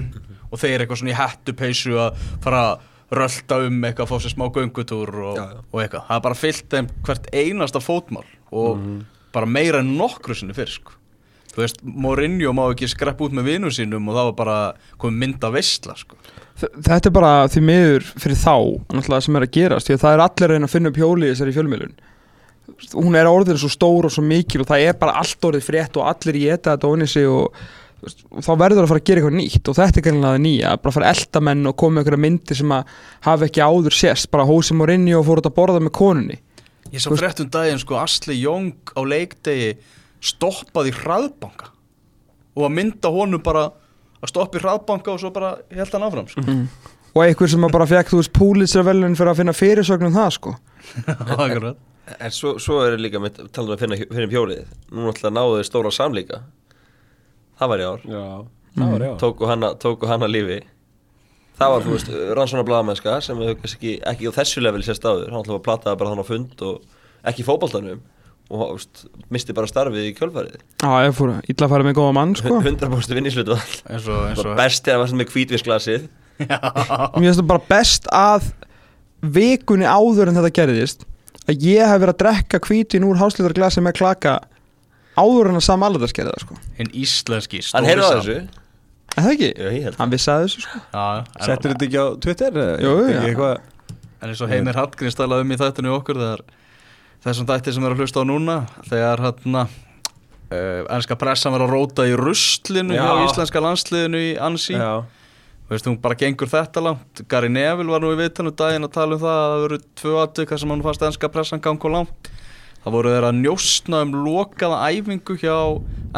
og 0.49 0.59
þeir 0.59 0.81
eitthvað 0.83 1.01
svona 1.03 1.13
í 1.13 1.19
hættupeysu 1.19 1.95
að 1.99 2.19
fara 2.43 2.61
að 2.73 2.91
rölda 3.15 3.57
um 3.67 3.83
eitthvað, 3.85 4.09
fá 4.09 4.17
sér 4.23 4.33
smá 4.33 4.45
göngutúr 4.55 5.11
og, 5.13 5.37
og 5.71 5.81
eitthvað, 5.83 6.07
það 6.07 6.15
er 6.17 6.23
bara 6.25 6.39
fyllt 6.39 6.69
þeim 6.73 6.87
hvert 7.05 7.27
einasta 7.37 7.81
fótmál 7.83 8.25
og 8.55 8.79
bara 9.35 9.45
meira 9.51 9.81
en 9.83 9.91
nokkru 9.99 10.33
sinni 10.35 10.55
fyrr 10.57 10.71
sko. 10.73 10.95
þú 11.53 11.61
veist, 11.61 11.83
Mourinho 11.85 12.51
má 12.55 12.63
ekki 12.73 12.87
skrepp 12.91 13.21
út 13.23 13.35
með 13.35 13.51
vinum 13.51 13.71
sínum 13.71 14.09
og 14.09 14.17
það 14.17 14.29
var 14.31 14.35
bara 14.41 14.57
komið 14.99 15.21
mynda 15.21 15.51
veistla 15.53 15.95
sko. 15.99 16.17
Þetta 16.55 17.09
er 17.09 17.13
bara 17.15 17.31
því 17.51 17.61
miður 17.67 18.03
fyrir 18.15 18.37
þá 18.39 18.53
sem 19.25 19.35
er 19.35 19.43
að 19.43 19.55
gerast 19.57 19.89
því 19.89 19.95
að 19.97 20.03
það 20.05 20.13
er 20.13 20.21
allir 20.23 20.45
að 20.45 20.53
reyna 20.53 20.67
að 20.69 20.75
finna 20.75 20.91
upp 20.91 20.99
hjóli 21.01 21.27
í 21.27 21.31
þessari 21.33 21.55
fjölmiðlun. 21.55 21.95
Hún 22.95 23.17
er 23.19 23.27
orðin 23.29 23.59
svo 23.59 23.69
stór 23.71 24.07
og 24.07 24.13
svo 24.15 24.23
mikil 24.23 24.63
og 24.63 24.69
það 24.69 24.85
er 24.87 24.95
bara 25.01 25.17
allt 25.19 25.49
orðið 25.49 25.67
frétt 25.67 25.99
og 25.99 26.07
allir 26.07 26.39
geta 26.39 26.77
þetta 26.77 26.91
onni 26.95 27.09
sig 27.11 27.27
og, 27.27 27.59
og 28.31 28.47
þá 28.47 28.51
verður 28.63 28.85
að 28.85 28.89
fara 28.93 29.03
að 29.03 29.11
gera 29.11 29.21
eitthvað 29.21 29.37
nýtt 29.41 29.69
og 29.71 29.77
þetta 29.81 30.01
er 30.01 30.17
það 30.23 30.39
nýja, 30.45 30.73
bara 30.79 30.93
að 30.93 30.97
fara 30.97 31.11
eldamenn 31.11 31.69
og 31.69 31.77
koma 31.81 31.97
með 31.97 32.05
einhverja 32.05 32.23
myndir 32.23 32.61
sem 32.61 32.75
að 32.77 32.97
hafa 33.27 33.49
ekki 33.49 33.67
áður 33.67 33.99
sést 33.99 34.31
bara 34.31 34.47
hósi 34.47 34.79
Mourinho 34.79 35.19
og 35.19 35.27
fór 35.27 35.43
út 35.43 35.51
að 35.51 35.57
borða 35.59 35.83
með 35.83 35.97
konunni. 35.99 36.41
Ég 36.95 37.03
sá 37.03 37.11
frétt 37.11 37.43
um 37.43 37.51
daginn 37.51 37.81
sko, 37.83 37.99
Asli 37.99 38.39
Young 38.39 38.95
á 38.95 39.01
leikdegi 39.03 39.73
stoppaði 40.23 40.95
í 40.95 40.99
hraðbanka 41.03 41.73
og 42.55 42.69
að 42.69 42.77
mynda 42.79 43.11
honum 43.11 43.43
bara 43.43 43.67
að 44.25 44.33
stoppa 44.33 44.59
í 44.59 44.63
hraðbanka 44.63 45.13
og 45.13 45.21
svo 45.21 45.31
bara 45.35 45.55
held 45.73 45.95
hann 45.95 46.05
áfram 46.07 46.29
sko. 46.31 46.43
og 47.15 47.23
einhver 47.23 47.51
sem 47.51 47.67
að 47.67 47.75
bara 47.77 47.87
fekk 47.89 48.11
þú 48.11 48.21
veist 48.21 48.33
púlitsra 48.35 48.83
velun 48.85 49.17
fyrir 49.17 49.31
að 49.31 49.41
finna 49.41 49.55
fyrirsögnum 49.55 50.15
það 50.15 50.31
sko. 50.39 50.55
Akkurat. 51.37 51.81
En 52.21 52.33
svo, 52.33 52.55
svo 52.61 52.83
er 52.85 52.99
líka 53.01 53.17
með 53.21 53.39
talað 53.49 53.71
um 53.71 53.75
að 53.75 53.81
finna, 53.81 53.97
finna 54.11 54.29
hjólið. 54.29 54.67
Nú 54.91 55.07
náttúrulega 55.07 55.33
náðu 55.33 55.55
þið 55.57 55.67
stóra 55.69 55.91
samlíka. 55.95 56.41
Það 57.57 57.71
var 57.71 57.81
í 57.81 57.87
ár. 57.89 58.03
Já, 58.05 58.25
það 58.75 58.91
var 58.91 59.05
já 59.07 59.11
Tóku 59.23 59.49
hana, 59.49 59.71
tóku 59.81 60.09
hana 60.11 60.29
lífi. 60.29 60.59
Það 61.55 61.71
var, 61.71 61.85
þú 61.85 61.95
veist, 61.95 62.11
rannsóna 62.37 62.65
blaðamennska 62.67 63.15
sem 63.25 63.39
við 63.39 63.55
kannski 63.61 63.77
ekki, 63.79 63.93
ekki 64.11 64.29
á 64.29 64.37
þessu 64.37 64.61
level 64.61 64.83
sést 64.85 65.07
áður. 65.07 65.31
Hann 65.31 65.41
ætlaði 65.41 65.57
að 65.57 65.65
plataði 65.65 65.99
bara 66.01 66.11
þannig 66.11 66.27
á 66.27 66.31
fund 66.33 66.63
og 66.67 67.25
ekki 67.31 67.41
í 67.41 67.47
fótboltanum 67.47 68.03
og 68.49 68.59
þú 68.61 68.67
veist, 68.75 69.05
misti 69.33 69.55
bara 69.57 69.69
starfið 69.69 70.09
í 70.09 70.13
kjölfarið 70.17 70.59
Já, 70.59 70.91
ég 71.07 71.15
fór 71.17 71.31
illa 71.41 71.65
að 71.65 71.71
fara 71.71 71.87
með 71.87 71.97
góða 71.97 72.13
mann 72.17 72.35
sko 72.37 72.59
100% 72.59 73.17
vinnislutu 73.17 73.55
eins 73.57 74.05
og, 74.05 74.21
eins 74.29 74.43
og 74.43 74.53
Best 74.59 74.87
er 74.89 74.99
að 74.99 75.05
vera 75.05 75.19
með 75.21 75.31
hvítvinsglasið 75.33 76.05
Mér 76.45 77.25
finnst 77.25 77.39
það 77.41 77.49
bara 77.49 77.65
best 77.71 78.09
að 78.13 78.51
vikunni 79.35 79.87
áður 79.87 80.29
en 80.29 80.37
þetta 80.37 80.53
gerðist 80.59 81.07
að 81.45 81.65
ég 81.65 81.87
hef 81.89 82.01
verið 82.01 82.13
að 82.13 82.21
drekka 82.21 82.59
hvítin 82.67 83.07
úr 83.07 83.17
háslitarglasi 83.21 83.81
með 83.85 83.97
klaka 84.01 84.35
áður 85.17 85.51
en 85.51 85.59
að 85.61 85.65
Sam 85.65 85.85
Allardyce 85.87 86.17
gerði 86.17 86.35
það 86.35 86.45
sko 86.45 86.59
hinn 86.79 86.93
íslenski 87.01 87.63
Hann 87.71 87.87
heyrði 87.87 88.05
á 88.05 88.09
stóri 88.11 88.21
þessu 88.21 88.61
Er 89.15 89.23
það 89.23 89.31
ekki? 89.31 89.49
Já, 89.55 89.67
ég 89.71 89.85
held 89.87 89.97
Hann 90.01 90.11
vissi 90.11 90.31
að 90.33 90.41
þessu 90.43 90.63
sko 90.65 90.81
Já, 90.81 91.03
en, 91.23 91.45
Settur 91.45 91.71
þetta 91.71 91.85
ekki 91.87 92.01
á 92.03 92.07
Twitter? 92.25 92.57
eða? 92.59 92.77
Jú, 92.83 92.95
já. 93.07 93.49
en 94.25 94.31
eins 94.33 94.41
og 94.43 94.51
Heimir 94.51 94.79
Hallgríms 94.79 95.15
talaði 95.15 95.45
um 95.45 95.53
í 95.55 95.59
þættinu 95.61 95.91
í 95.91 95.95
okkur 95.95 96.19
þegar 96.19 96.43
þessum 97.25 97.47
þætti 97.49 97.73
sem 97.75 97.83
er 97.87 97.95
að 97.95 98.03
hlusta 98.03 98.21
á 98.21 98.25
núna 98.29 98.55
þegar 98.89 99.23
hérna 99.25 99.65
uh, 99.65 100.85
ennska 100.95 101.17
pressan 101.19 101.55
var 101.55 101.65
að 101.65 101.73
róta 101.75 102.05
í 102.07 102.13
ruslinu 102.19 102.95
Já. 102.95 103.03
hjá 103.05 103.25
íslenska 103.25 103.63
landsliðinu 103.65 104.21
í 104.21 104.31
Ansi. 104.41 104.77
Já, 104.77 105.03
Veist, 105.65 105.87
hún 105.89 105.95
bara 105.97 106.13
gengur 106.13 106.45
þetta 106.45 106.77
langt. 106.85 107.23
Gary 107.27 107.47
Neville 107.49 107.89
var 107.89 108.03
nú 108.03 108.11
í 108.13 108.17
vitanum 108.19 108.53
daginn 108.53 108.85
að 108.85 108.91
tala 108.99 109.15
um 109.17 109.21
það 109.23 109.37
að 109.41 109.47
það 109.49 109.61
voru 109.63 109.79
tvö 109.97 110.11
atvika 110.21 110.57
sem 110.61 110.69
hann 110.75 110.83
fannst 110.85 111.05
ennska 111.07 111.29
pressan 111.33 111.63
ganga 111.65 111.89
langt. 111.89 112.29
Það 112.83 112.93
voru 112.93 113.13
þeir 113.15 113.25
að 113.31 113.39
njóstna 113.39 114.01
um 114.05 114.11
lokaða 114.27 114.83
æfingu 114.93 115.37
hjá 115.41 115.55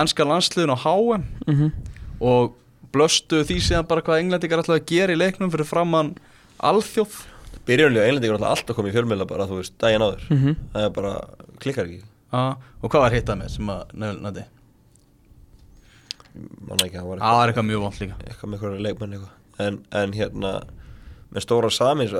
ennska 0.03 0.26
landsliðinu 0.28 0.76
á 0.76 0.80
HM 0.84 1.24
Mhm. 1.47 1.72
og 2.20 2.58
blöstu 2.91 3.39
því 3.47 3.58
síðan 3.64 3.88
bara 3.88 4.01
hvað 4.03 4.20
englendingar 4.26 4.66
ætlaði 4.66 4.82
að 4.84 4.91
gera 4.91 5.14
í 5.16 5.22
leiknum 5.24 5.51
fyrir 5.55 5.70
framann 5.72 6.12
alþjóð 6.60 7.16
Byrjunlega 7.68 8.07
englendingur 8.07 8.38
er 8.39 8.45
alltaf 8.51 8.78
komið 8.78 8.93
í 8.93 8.95
fjölmiðla 8.97 9.28
bara, 9.28 9.47
þú 9.49 9.57
veist, 9.61 9.74
daginn 9.84 10.05
áður. 10.05 10.22
Mhm. 10.32 10.53
Það 10.74 10.86
er 10.88 10.93
bara, 10.97 11.13
klikkar 11.63 11.89
ekki. 11.89 12.03
Ah, 12.32 12.55
og 12.84 12.91
hvað 12.91 13.03
var 13.05 13.15
hittað 13.15 13.39
með 13.41 13.49
sem 13.55 13.70
að 13.72 13.93
nefnandi? 14.03 14.45
Manna 16.68 16.86
ekki, 16.86 16.97
það 16.99 17.07
var 17.09 17.22
Það 17.24 17.38
var 17.39 17.51
eitthvað 17.51 17.68
mjög 17.72 17.84
vond 17.84 17.99
líka. 18.01 18.15
eitthvað 18.28 18.49
með 18.51 18.57
eitthvað 18.57 18.82
leikmenn 18.86 19.13
eitthvað. 19.18 19.36
En, 19.68 19.78
en 20.01 20.11
hérna 20.13 20.51
með 21.34 21.43
stóra 21.45 21.72
samins 21.74 22.13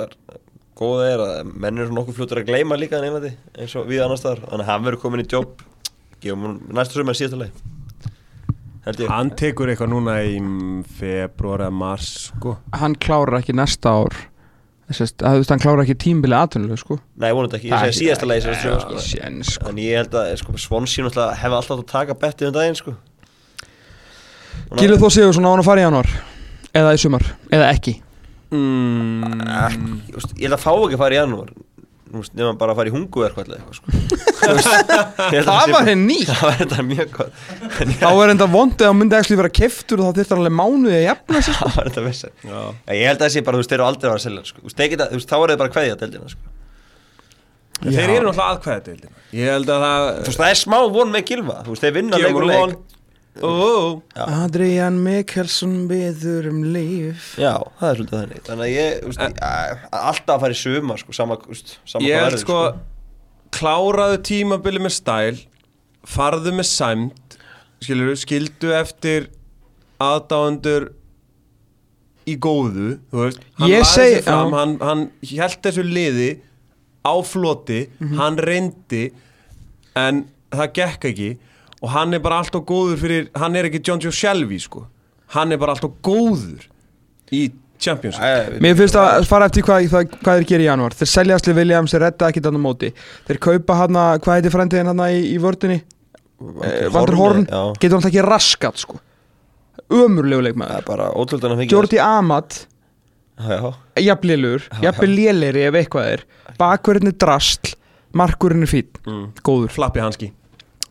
góða 0.78 1.06
er 1.12 1.22
að 1.22 1.52
menn 1.58 1.78
eru 1.82 1.94
nokkuð 1.94 2.16
fljótur 2.18 2.40
að 2.42 2.48
gleyma 2.50 2.76
líka 2.78 2.98
en 2.98 3.08
einandi 3.08 3.32
eins 3.58 3.74
og 3.78 3.86
við 3.90 4.02
annars 4.04 4.20
staðar. 4.22 4.44
Þannig 4.50 4.64
að 4.66 4.70
hann 4.72 4.84
verður 4.86 5.02
komin 5.04 5.22
í 5.24 5.28
jobb 5.30 5.62
gefum 6.22 6.44
hún 6.48 6.56
næstu 6.74 6.98
sumar 7.00 7.14
síðasta 7.18 7.38
leið 7.44 7.62
held 8.88 9.02
ég. 9.04 9.10
Hann 9.12 9.30
tekur 9.38 9.70
eitthvað 9.72 9.90
núna 9.92 10.16
í 10.26 10.36
februar 10.98 11.64
eða 11.66 11.74
mars 11.78 12.10
sko. 12.30 12.56
Hann 12.78 12.94
klárar 12.98 13.38
ekki 13.40 13.54
næsta 13.58 13.90
ár 14.02 14.14
Þessast, 14.88 15.20
að, 15.20 15.42
Hann 15.50 15.60
klárar 15.60 15.82
ekki 15.84 15.98
tímbilið 16.00 16.38
aðtunlega 16.38 16.78
sko. 16.80 16.96
Nei 17.20 17.28
vonandi 17.36 17.58
ekki, 17.58 17.68
ég 17.68 17.82
segi 17.82 18.06
síðasta 18.06 18.28
leið 18.28 18.46
síðasta 18.46 18.62
sumar 18.62 18.84
sko. 18.86 19.02
Sjén 19.04 19.42
sko. 19.44 19.68
En 19.68 19.80
ég 19.82 20.00
held 20.00 20.16
að 20.16 20.30
sko, 20.40 20.54
Svonsín 20.62 21.10
hefði 21.12 21.58
alltaf 21.58 21.74
að 21.74 21.84
taka 21.90 22.16
bettið 22.22 22.48
um 22.48 22.56
daginn 22.56 22.78
sko. 22.78 22.94
Gilur 24.78 25.00
þú 25.02 25.10
Sigursson 25.12 25.44
á 25.44 25.50
hann 25.52 25.62
að 25.62 25.68
fara 25.68 25.80
í 25.80 25.86
januar 25.86 26.08
Eða 26.76 26.94
í 26.96 27.00
sumar, 27.00 27.24
eða 27.52 27.68
ekki? 27.72 27.94
Mm, 28.52 30.00
ég 30.40 30.46
held 30.46 30.56
að 30.56 30.62
fá 30.62 30.70
ekki 30.72 30.96
að 30.96 31.02
fara 31.02 31.16
í 31.16 31.20
veist, 31.20 31.52
nefnum 32.08 32.58
bara 32.60 32.74
að 32.74 32.78
fara 32.80 32.90
í 32.90 32.94
hunguverk 32.94 33.38
eitthvað 33.42 33.76
sko. 33.78 33.86
Það 35.48 35.72
var 35.72 35.88
henni 35.88 36.14
nýtt 36.14 36.30
það 36.32 36.44
var 36.44 36.58
þetta 36.62 36.84
mjög 36.88 37.10
gott 37.16 37.32
Þá 38.00 38.08
er 38.10 38.32
enda 38.34 38.48
vondið 38.52 38.88
að 38.88 38.94
myndi 38.98 39.18
ekki 39.18 39.38
vera 39.40 39.52
keftur 39.60 40.02
og 40.02 40.08
þá 40.08 40.20
þyrfti 40.20 40.34
hann 40.34 40.42
alveg 40.44 40.56
mánuði 40.58 40.98
að 40.98 41.04
jafna 41.06 41.42
sig 41.42 41.56
sko. 41.56 41.64
það 41.68 41.78
var 41.78 41.90
þetta 41.90 42.06
vissi 42.06 42.30
já. 42.30 42.60
ég 42.98 43.10
held 43.10 43.18
að 43.18 43.24
það 43.24 43.34
sé 43.34 43.44
bara, 43.48 43.58
þú 43.58 43.62
veist, 43.62 43.72
þeir 43.72 43.80
eru 43.80 43.88
aldrei 43.88 44.08
að 44.08 44.14
vera 44.14 44.26
selja 44.26 44.46
sko. 44.48 44.60
Þá 44.72 45.36
er 45.38 45.52
það 45.52 45.58
bara 45.64 45.74
kveðja 45.76 45.98
deildina 46.02 46.32
sko. 46.34 46.54
En 47.78 47.94
þeir 47.94 48.10
eru 48.16 48.26
náttúrulega 48.26 48.52
aðkvæða 48.54 48.84
deildina 48.88 49.26
ég 49.38 49.52
held 49.52 49.68
að 49.70 49.84
það 49.84 50.06
Þú 50.08 50.30
veist, 50.30 50.40
það 50.40 50.52
er 50.52 50.58
smá 50.58 50.78
von 50.96 51.12
með 51.12 51.28
Gilva 51.28 51.58
Þú 51.62 51.74
veist, 51.74 51.84
þeir 51.84 51.94
vinna 51.94 52.18
leikur 52.18 52.46
leik 52.48 52.96
Ó, 53.42 54.02
Já. 54.16 54.24
Adrian 54.44 54.96
Mikkelsen 55.04 55.86
byður 55.90 56.48
um 56.50 56.62
líf. 56.74 57.34
Já, 57.38 57.54
það 57.78 57.88
er 57.90 57.98
svolítið 58.00 58.18
þannig. 58.18 58.42
Þannig 58.48 58.64
að 58.66 58.72
ég, 58.74 59.00
veist, 59.06 59.20
ég, 59.20 59.84
alltaf 60.00 60.34
að 60.36 60.40
fara 60.44 60.56
í 60.56 60.60
suma 60.62 60.96
sko, 60.98 61.12
sama, 61.16 61.36
veist, 61.46 61.74
sama 61.88 62.04
ég 62.08 62.18
held 62.18 62.32
verður, 62.32 62.44
sko. 62.44 62.60
kláraðu 63.58 64.18
tímabili 64.28 64.82
með 64.84 64.94
stæl 64.98 65.38
farðu 66.08 66.52
með 66.58 66.66
sæmt 66.68 67.38
skilur, 67.84 68.14
skildu 68.18 68.72
eftir 68.76 69.28
aðdáendur 70.02 70.90
í 72.28 72.34
góðu 72.36 72.98
veist, 73.14 73.40
hann 73.58 73.70
Ég 73.72 73.84
segi- 73.88 74.18
sig 74.18 74.24
fram, 74.26 74.52
hann, 74.52 74.76
hann 74.80 75.10
held 75.22 75.62
þessu 75.64 75.84
liði 75.86 76.30
á 77.06 77.14
floti, 77.24 77.88
Mhm. 78.00 78.16
hann 78.18 78.36
reyndi 78.36 79.12
en 79.96 80.28
það 80.52 80.72
gekk 80.74 81.04
ekki 81.12 81.30
og 81.82 81.92
hann 81.94 82.14
er 82.16 82.22
bara 82.24 82.40
alltaf 82.42 82.64
góður 82.66 82.98
fyrir, 83.00 83.28
hann 83.38 83.56
er 83.58 83.68
ekki 83.68 83.80
John 83.86 84.02
Joe 84.02 84.14
Shelby 84.14 84.58
sko, 84.62 84.84
hann 85.34 85.52
er 85.54 85.60
bara 85.60 85.74
alltaf 85.76 85.94
góður 86.04 86.66
í 87.34 87.48
Championship 87.78 88.22
Æ, 88.22 88.50
við- 88.50 88.62
Mér 88.64 88.74
finnst 88.80 88.96
að 88.98 89.26
fara 89.30 89.46
eftir 89.46 89.62
hvað, 89.62 89.84
hvað, 89.92 90.14
hvað 90.18 90.40
þeir 90.40 90.46
gera 90.50 90.64
í 90.64 90.66
januar 90.66 90.96
Þeir 90.98 91.10
selja 91.12 91.36
Asli 91.38 91.52
Williams, 91.54 91.92
þeir 91.94 92.02
redda 92.08 92.30
ekkit 92.32 92.48
annar 92.50 92.64
móti. 92.64 92.88
Þeir 93.28 93.38
kaupa 93.44 93.76
hann 93.78 93.98
að, 94.02 94.14
hvað 94.24 94.38
heitir 94.40 94.54
frendiðin 94.56 94.90
hann 94.90 95.02
í, 95.06 95.20
í 95.30 95.36
vördunni 95.42 95.76
eh, 95.78 96.88
Vandur 96.94 97.18
Horn, 97.20 97.44
Já, 97.46 97.60
getur 97.78 98.00
hann 98.00 98.10
ekki 98.10 98.24
raskat 98.26 98.82
sko. 98.82 98.98
Að 101.54 101.62
fengja 101.62 101.76
Jordi 101.76 102.00
Amat, 102.02 102.58
jafnvel 104.82 105.12
lélegri 105.14 105.62
ef 105.68 105.78
eitthvað 105.78 106.10
er. 106.16 106.24
Bakverðin 106.58 107.12
er 107.12 107.18
drastl, 107.22 107.76
markurinn 108.18 108.66
er 108.66 108.72
fín 108.72 108.90
mm. 109.06 109.24
Góður, 109.46 109.70
flappi 109.70 110.02
hanski 110.02 110.32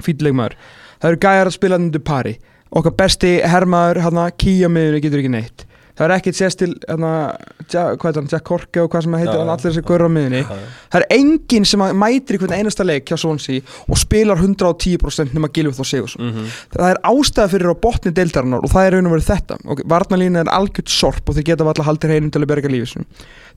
fín 0.03 0.21
leikmaður. 0.25 0.57
Það 1.01 1.09
eru 1.11 1.23
gæjar 1.27 1.51
að 1.51 1.57
spila 1.57 1.79
undir 1.81 2.03
pari. 2.03 2.37
Okkar 2.77 2.97
besti 2.99 3.39
að 3.43 4.37
kýja 4.37 4.69
miðunni 4.69 5.01
getur 5.01 5.23
ekki 5.23 5.33
neitt. 5.33 5.67
Það 5.97 6.05
er 6.05 6.13
ekkert 6.13 6.37
sést 6.37 6.59
til, 6.61 6.73
hann 6.85 7.05
að, 7.07 7.45
hvað 7.73 8.09
er 8.11 8.17
hann, 8.19 8.27
Jack 8.29 8.45
Korke 8.45 8.83
og 8.83 8.91
hvað 8.93 9.07
sem 9.07 9.15
heitir 9.17 9.33
já. 9.33 9.41
allir 9.41 9.63
þessi 9.63 9.81
gaur 9.87 10.03
á 10.05 10.09
miðunni 10.13 10.41
já. 10.43 10.51
Það 10.93 10.99
er 10.99 11.15
enginn 11.15 11.65
sem 11.65 11.83
mætir 11.97 12.37
í 12.37 12.41
hvern 12.43 12.53
einasta 12.53 12.85
leik 12.85 13.09
hjá 13.09 13.17
Swansea 13.17 13.63
og 13.87 13.97
spilar 13.97 14.37
110% 14.37 15.33
nema 15.33 15.49
Gilvið 15.55 15.81
og 15.81 15.89
Sigursson 15.89 16.27
mm 16.27 16.35
-hmm. 16.35 16.53
Það 16.75 16.91
er 16.91 17.01
ástæða 17.01 17.47
fyrir 17.53 17.73
á 17.73 17.81
botni 17.81 18.13
deildarinnar 18.13 18.61
og 18.61 18.69
það 18.69 18.85
er 18.85 18.93
raun 18.93 19.09
og 19.09 19.13
verið 19.15 19.31
þetta. 19.33 19.57
Okay, 19.65 19.85
Varnalína 19.89 20.39
er 20.39 20.53
algjört 20.53 20.89
sorp 20.89 21.29
og 21.29 21.35
þeir 21.35 21.43
geta 21.49 21.63
alltaf 21.63 21.85
haldið 21.85 22.13
heinum 22.13 22.31
til 22.31 22.41
að 22.41 22.47
berga 22.47 22.69
lífisum 22.69 23.05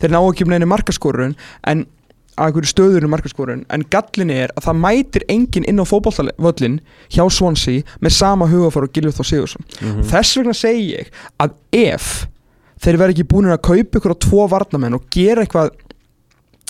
Þeir 0.00 0.10
ná 0.10 0.20
ekki 0.24 0.44
um 0.44 0.50
neina 0.50 0.66
markaskorun 0.66 1.36
en 1.66 1.86
að 2.38 2.46
einhverju 2.50 2.70
stöður 2.70 3.04
um 3.04 3.10
markaskorun 3.14 3.64
en 3.70 3.84
gallin 3.92 4.30
er 4.30 4.52
að 4.56 4.68
það 4.68 4.80
mætir 4.84 5.24
enginn 5.28 5.66
inn 5.68 5.82
á 5.82 5.84
fótballvöllin 5.90 6.78
hjá 7.12 7.24
Swansea 7.30 7.82
með 8.00 8.16
sama 8.16 8.46
hugafár 8.50 8.86
og 8.86 8.92
Gilvið 8.96 9.20
og 9.20 9.26
Sigursson 9.28 9.64
Mhm. 9.80 10.02
Þess 10.10 10.36
vegna 10.38 10.54
segi 10.56 10.96
ég 10.96 11.10
að 11.40 11.50
ef 11.72 12.26
þeir 12.80 12.96
verði 12.96 13.14
ekki 13.18 13.28
búin 13.28 13.50
að 13.52 13.62
kaupa 13.62 13.98
ykkur 14.00 14.14
á 14.16 14.22
tvo 14.24 14.48
varnamenn 14.48 14.94
og 14.94 15.04
gera 15.10 15.44
eitthvað 15.44 15.70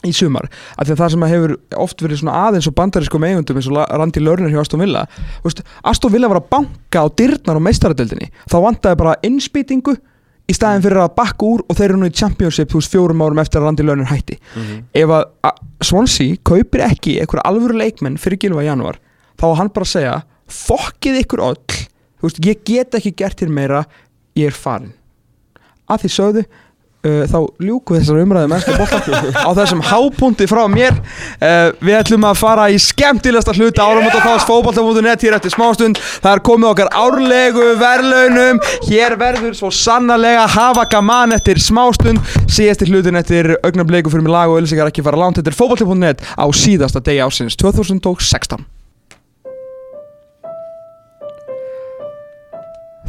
í 0.01 0.15
sumar, 0.17 0.47
af 0.79 0.87
því 0.89 0.93
að 0.95 1.01
það 1.03 1.11
sem 1.13 1.25
hefur 1.29 1.53
oft 1.77 2.01
verið 2.01 2.19
svona 2.23 2.37
aðeins 2.49 2.67
og 2.71 2.75
bandarískum 2.75 3.25
eigundum 3.29 3.59
eins 3.61 3.67
og 3.69 3.77
Randy 4.01 4.21
Lerner 4.25 4.49
hjá 4.49 4.63
Aston 4.63 4.81
Villa 4.81 5.03
Aston 5.85 6.11
Villa 6.15 6.29
var 6.33 6.41
að 6.41 6.49
banka 6.49 7.03
á 7.05 7.07
dyrnar 7.13 7.61
á 7.61 7.67
meistaradeldinni, 7.69 8.31
þá 8.49 8.57
vantaði 8.65 8.97
bara 8.97 9.17
innspýtingu 9.23 9.99
í 10.51 10.57
staðin 10.57 10.85
fyrir 10.85 11.03
að 11.05 11.15
bakka 11.21 11.47
úr 11.47 11.65
og 11.69 11.79
þeir 11.79 11.89
eru 11.89 12.01
nú 12.01 12.11
í 12.11 12.17
Championship 12.21 12.73
þú 12.73 12.81
veist 12.81 12.95
fjórum 12.95 13.25
árum 13.25 13.43
eftir 13.43 13.61
að 13.61 13.69
Randy 13.69 13.87
Lerner 13.87 14.11
hætti. 14.11 14.39
Ef 14.97 15.15
að 15.15 15.25
Swansea 15.87 16.39
kaupir 16.45 16.85
ekki 16.89 17.19
einhverja 17.23 17.47
alvöru 17.49 17.79
leikmenn 17.79 18.19
fyrir 18.21 18.41
gilva 18.43 18.65
í 18.65 18.69
janúar 18.69 18.99
þá 19.41 19.47
var 19.47 19.59
hann 19.63 19.75
bara 19.75 19.89
að 19.89 19.95
segja 19.95 20.17
fokkið 20.51 21.21
ykkur 21.23 21.45
öll. 21.47 21.77
Þú 22.21 22.27
veist, 22.27 22.41
ég 22.45 22.65
get 22.67 22.97
ekki 22.99 23.15
gert 23.17 23.41
hér 23.41 23.53
meira 23.55 23.85
ég 24.37 24.51
er 24.51 24.57
farin 24.57 24.93
að 25.91 26.05
því 26.05 26.11
sögðu 26.15 26.45
uh, 27.07 27.23
þá 27.31 27.39
ljúku 27.63 27.97
þessar 27.97 28.21
umræðu 28.23 28.51
mennska 28.53 28.77
bóta 28.79 29.21
á 29.47 29.51
þessum 29.59 29.83
hápunkti 29.85 30.49
frá 30.51 30.63
mér 30.71 30.97
uh, 30.97 31.71
við 31.81 31.99
ætlum 32.01 32.27
að 32.29 32.41
fara 32.41 32.67
í 32.73 32.79
skemmtilegasta 32.81 33.55
hluta 33.57 33.87
árum 33.87 34.09
og 34.09 34.17
þá 34.17 34.47
fókbalta.net 34.49 35.27
hér 35.27 35.37
eftir 35.39 35.55
smástund. 35.55 36.01
Það 36.23 36.33
er 36.37 36.43
komið 36.49 36.71
okkar 36.73 36.91
árlegu 36.97 37.69
verðlaunum. 37.81 38.61
Hér 38.89 39.17
verður 39.21 39.57
svo 39.59 39.71
sannarlega 39.75 40.49
hafa 40.51 40.87
gaman 40.91 41.37
eftir 41.37 41.61
smástund. 41.63 42.21
Síðasti 42.51 42.91
hlutin 42.91 43.21
eftir 43.21 43.55
augnableiku 43.61 44.13
fyrir 44.13 44.27
mig 44.27 44.35
lag 44.35 44.51
og 44.51 44.61
öllisekar 44.61 44.91
ekki 44.91 45.07
fara 45.07 45.21
langt. 45.21 45.41
Þetta 45.41 45.55
er 45.55 45.61
fókbalta.net 45.61 46.27
á 46.37 46.47
síðasta 46.51 47.05
degi 47.05 47.25
ásins 47.25 47.59
2016 47.61 48.80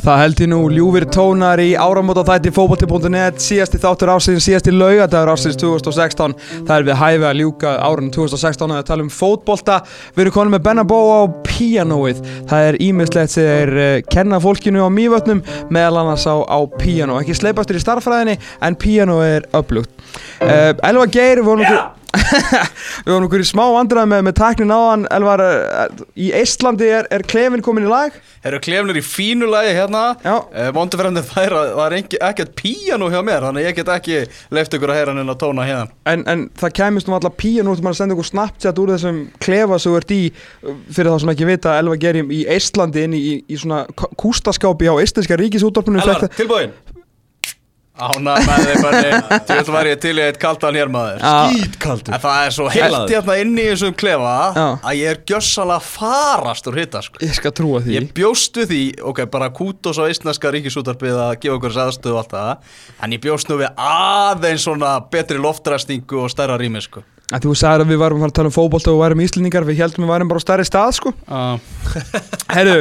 Það 0.01 0.17
held 0.17 0.39
ég 0.41 0.47
nú 0.49 0.59
ljúfir 0.73 1.03
tónar 1.13 1.61
í 1.61 1.75
áramóta 1.77 2.23
þætti 2.25 2.49
fókbalti.net 2.55 3.37
síðasti 3.43 3.77
þáttur 3.83 4.09
ásins, 4.15 4.47
síðasti 4.47 4.73
laugadagur 4.73 5.29
ásins 5.35 5.59
2016 5.61 6.33
það 6.65 6.73
er 6.73 6.87
við 6.87 6.97
hæfi 6.97 7.27
að 7.29 7.37
ljúka 7.37 7.73
árunum 7.85 8.09
2016 8.15 8.73
að 8.79 8.87
tala 8.87 9.05
um 9.05 9.11
fótbolta. 9.13 9.77
Við 10.15 10.23
erum 10.23 10.35
konum 10.39 10.55
með 10.57 10.63
Benabó 10.65 10.97
á 11.05 11.21
píanóið. 11.45 12.23
Það 12.49 12.71
er 12.71 12.79
ímislegt 12.81 13.35
sem 13.35 13.51
er 13.51 13.73
uh, 13.75 13.91
kenna 14.09 14.41
fólkinu 14.41 14.81
á 14.81 14.89
mývötnum 14.89 15.43
meðal 15.69 16.01
annars 16.01 16.25
á, 16.25 16.33
á 16.49 16.59
píanó, 16.81 17.21
ekki 17.21 17.37
sleipastur 17.37 17.77
í 17.77 17.85
starffræðinni 17.85 18.39
en 18.65 18.81
píanó 18.81 19.21
er 19.21 19.45
upplugt 19.53 20.00
uh, 20.11 20.89
Elva 20.91 21.07
Geir, 21.11 21.41
við 21.41 21.51
vorum, 21.51 21.67
yeah. 21.67 21.89
Við 23.05 23.13
varum 23.13 23.27
okkur 23.27 23.43
í 23.43 23.47
smá 23.47 23.63
vandræði 23.71 24.09
með, 24.11 24.23
með 24.27 24.35
tæknin 24.41 24.73
áðan. 24.73 25.05
Elvar, 25.15 25.43
eh, 25.45 26.01
í 26.19 26.31
Eistlandi 26.35 26.89
er, 26.91 27.07
er 27.13 27.23
klefin 27.27 27.63
komin 27.63 27.87
í 27.87 27.91
lag. 27.91 28.15
Herru 28.43 28.59
klefnir 28.63 28.99
í 28.99 29.03
fínu 29.05 29.47
lagi 29.49 29.71
hérna. 29.77 30.03
Uh, 30.25 30.69
Vonduferðandi 30.75 31.23
það 31.27 31.45
er 31.45 31.55
að 31.55 31.71
það 31.77 31.83
er 31.85 32.15
ekkert 32.29 32.53
píano 32.57 33.09
hjá 33.13 33.19
mér 33.25 33.45
Þannig 33.45 33.61
að 33.61 33.67
ég 33.67 33.77
get 33.77 33.91
ekki 33.93 34.19
leift 34.57 34.75
ykkur 34.75 34.93
að 34.93 34.97
heyra 34.99 35.13
hann 35.13 35.21
inn 35.21 35.33
á 35.33 35.37
tóna 35.37 35.65
hérna 35.67 36.09
En, 36.09 36.23
en 36.29 36.47
það 36.57 36.73
kæmist 36.79 37.09
nú 37.09 37.15
alltaf 37.17 37.35
píja 37.37 37.65
nú 37.65 37.75
ættum 37.75 37.91
að 37.91 37.99
senda 37.99 38.17
ykkur 38.17 38.29
Snapchat 38.31 38.81
úr 38.81 38.93
þessum 38.95 39.19
klefa 39.45 39.77
sem 39.81 39.93
þú 39.93 39.99
ert 40.01 40.15
í 40.15 40.21
uh, 40.31 40.79
fyrir 40.89 41.13
þá 41.13 41.23
sem 41.23 41.33
ekki 41.35 41.49
vita 41.51 41.75
Elva 41.81 41.99
gerir 42.01 42.33
í 42.33 42.41
Eistlandi 42.55 43.05
inn 43.05 43.17
í, 43.17 43.21
í, 43.21 43.35
í 43.45 43.61
svona 43.61 43.83
kústaskápi 43.93 44.89
á 44.89 44.95
Eistinska 44.97 45.37
ríkisúttorpinu 45.41 46.01
Elvar, 46.01 46.25
tilbúin 46.33 46.73
Ána 47.99 48.37
með 48.39 48.63
þeim 48.65 48.83
bara 48.85 49.39
Þú 49.45 49.57
veit 49.57 49.69
var 49.75 49.89
ég 49.89 49.99
til 50.01 50.13
í 50.15 50.23
eitt 50.23 50.39
kaldan 50.41 50.77
hér 50.79 50.91
maður. 50.91 51.25
Skítkaldur. 51.51 52.15
En 52.15 52.23
það 52.23 52.45
er 52.45 52.55
svo 52.55 52.67
heitt 52.71 53.11
hérna 53.11 53.37
inni 53.43 53.65
í 53.65 53.69
þessum 53.73 53.95
klefa 53.99 54.33
Já. 54.55 54.65
Að 54.79 54.97
ég 55.01 55.11
er 55.11 55.21
gjössalega 55.31 55.85
farast 55.91 56.71
úr 56.71 56.79
hitta 56.81 57.03
sko. 57.05 57.21
Ég 57.25 57.35
skal 57.37 57.53
trúa 57.57 57.83
því. 57.83 57.97
Ég 57.99 58.09
bjóst 58.17 58.61
við 58.61 58.71
því, 58.71 58.81
ok, 59.11 59.23
bara 59.33 59.51
kútos 59.53 59.99
á 59.99 60.07
eistneska 60.07 60.53
ríkisútarpið 60.55 61.19
að 61.27 61.37
gefa 61.43 61.59
okkur 61.59 61.79
aðstöðu 61.85 62.15
og 62.15 62.21
allt 62.23 62.35
það 62.37 62.75
En 63.03 63.17
ég 63.17 63.23
bjóst 63.23 63.51
nú 63.51 63.59
við 63.61 63.73
aðeins 63.75 64.67
svona 64.67 64.95
betri 65.11 65.41
loftræstingu 65.41 66.23
og 66.23 66.31
stærra 66.31 66.57
rými, 66.61 66.81
sko 66.83 67.03
að 67.31 67.45
Þú 67.45 67.53
sagðir 67.61 67.83
að 67.85 67.91
við 67.91 67.99
varum 68.01 68.17
að 68.19 68.23
fara 68.25 68.31
að 68.33 68.37
tala 68.39 68.49
um 68.51 68.55
fótbolta 68.55 68.91
og 68.91 68.97
við 68.97 69.03
værum 69.05 69.21
íslendingar 69.25 69.67
Við 69.67 69.81
heldum 69.81 70.05
við 70.05 70.11
værum 70.11 70.31
bara 70.31 70.41
á 70.41 70.45
stærri 70.45 70.65
stað 70.67 70.95
sko. 70.97 71.13
Uh, 71.27 71.59
Herru, 72.55 72.77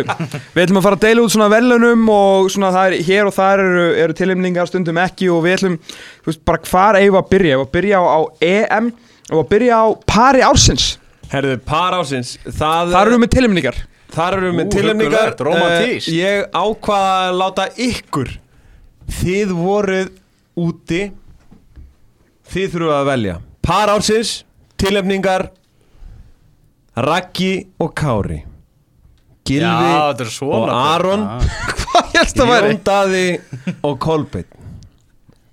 við 0.57 0.63
ætlum 0.65 0.81
að 0.81 0.87
fara 0.89 0.99
að 0.99 1.05
deila 1.07 1.25
út 1.27 1.35
svona 1.35 1.51
velunum 1.53 2.09
og 2.15 2.51
svona 2.51 2.73
það 2.75 2.89
er 2.91 3.05
hér 3.11 3.31
og 3.31 3.37
þar 3.37 3.63
eru, 3.65 3.85
eru 4.05 4.17
tilhemningar 4.19 4.71
stundum 4.71 4.99
ekki 5.05 5.29
og 5.31 5.45
við 5.47 5.57
ætlum, 5.59 5.77
þú 6.25 6.33
veist, 6.33 6.43
bara 6.51 6.63
hvar 6.71 6.99
eigum 6.99 7.15
við 7.15 7.23
að 7.23 7.31
byrja? 7.35 7.53
Eigum 7.55 7.63
við 7.63 7.69
að 7.71 7.77
byrja 7.79 8.01
á, 8.01 8.05
á 8.11 8.21
EM 8.51 8.91
og 9.31 9.39
að 9.45 9.49
byrja 9.55 9.79
á 9.79 9.87
pari 10.11 10.43
ársins? 10.47 10.89
Herðu, 11.31 11.61
par 11.63 11.95
ásins 11.95 12.33
Það 12.43 12.91
Þar 12.91 13.05
eru 13.07 13.15
við 13.15 13.21
með 13.23 13.33
tilhemningar 13.37 13.77
Þar 14.11 14.37
eru 14.37 14.49
við 14.49 14.57
með 14.59 14.71
tilhemningar 14.75 15.29
rómantískt. 15.47 16.09
Eh, 16.11 16.17
Ég 16.19 16.57
ákvaða 16.59 17.13
að 17.29 17.37
láta 17.39 17.67
ykkur 17.87 18.33
Þið 19.21 19.53
voruð 19.55 20.11
úti 20.59 21.01
Þið 22.51 22.75
þurfum 22.75 22.97
að 22.97 23.07
velja 23.13 23.37
Par 23.63 23.93
ásins, 23.93 24.45
tilhemningar 24.81 25.51
Raggi 26.97 27.67
og 27.81 27.93
Kári. 27.95 28.41
Gilvi 29.47 29.65
Já, 29.67 30.47
og 30.47 30.69
Aron. 30.69 31.23
Ah. 31.27 31.41
Jón 32.15 32.81
Daði 32.85 33.27
og 33.83 33.99
Kolbeinn. 34.03 34.47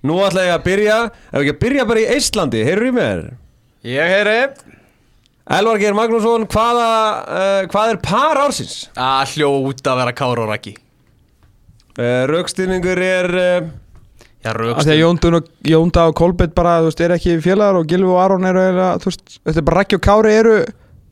Nú 0.06 0.20
ætla 0.22 0.44
ég 0.46 0.54
að 0.54 0.62
byrja 0.62 0.96
Ef 1.10 1.38
ekki 1.40 1.52
að 1.52 1.60
byrja 1.64 1.84
bara 1.88 2.02
í 2.04 2.10
Eistlandi 2.14 2.60
Heyrðu 2.62 2.90
í 2.92 2.92
mér? 2.94 3.22
Ég 3.88 4.12
heyri. 4.12 4.36
Elvar 5.58 5.80
Geir 5.82 5.96
Magnússon 5.96 6.44
Hvaða, 6.52 6.90
uh, 7.24 7.62
hvað 7.72 7.94
er 7.94 7.98
par 8.04 8.38
ársins? 8.44 8.76
að 8.94 9.32
hljóta 9.34 9.94
að 9.94 10.00
vera 10.04 10.14
Kára 10.20 10.44
og 10.46 10.52
Raki 10.52 10.76
Uh, 11.98 12.28
Raukstýrningur 12.30 13.00
er 13.02 13.26
uh, 13.34 13.70
Raukst 14.44 14.88
Jóndun 14.94 15.40
og 15.40 15.48
Jónda 15.66 16.08
og 16.08 16.14
Kolbett 16.18 16.54
bara, 16.54 16.78
þú 16.82 16.90
veist, 16.92 17.00
er 17.02 17.14
ekki 17.16 17.38
félagar 17.42 17.80
og 17.80 17.88
Gilvi 17.90 18.08
og 18.08 18.20
Aron 18.22 18.46
eru, 18.46 18.60
þú 19.02 19.10
veist, 19.10 19.38
þetta 19.42 19.58
er 19.58 19.66
bara 19.66 19.80
Raggi 19.80 19.98
og 19.98 20.04
Kári 20.06 20.34
eru 20.38 20.58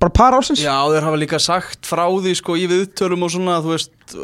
bara 0.00 0.12
par 0.14 0.36
ársins. 0.36 0.62
Já, 0.62 0.76
þeir 0.92 1.06
hafa 1.08 1.20
líka 1.20 1.40
sagt 1.42 1.88
frá 1.88 2.04
því 2.06 2.34
sko 2.38 2.56
í 2.60 2.66
viðtölum 2.70 3.26
og 3.26 3.32
svona, 3.34 3.58
þú 3.64 3.74
veist 3.74 4.16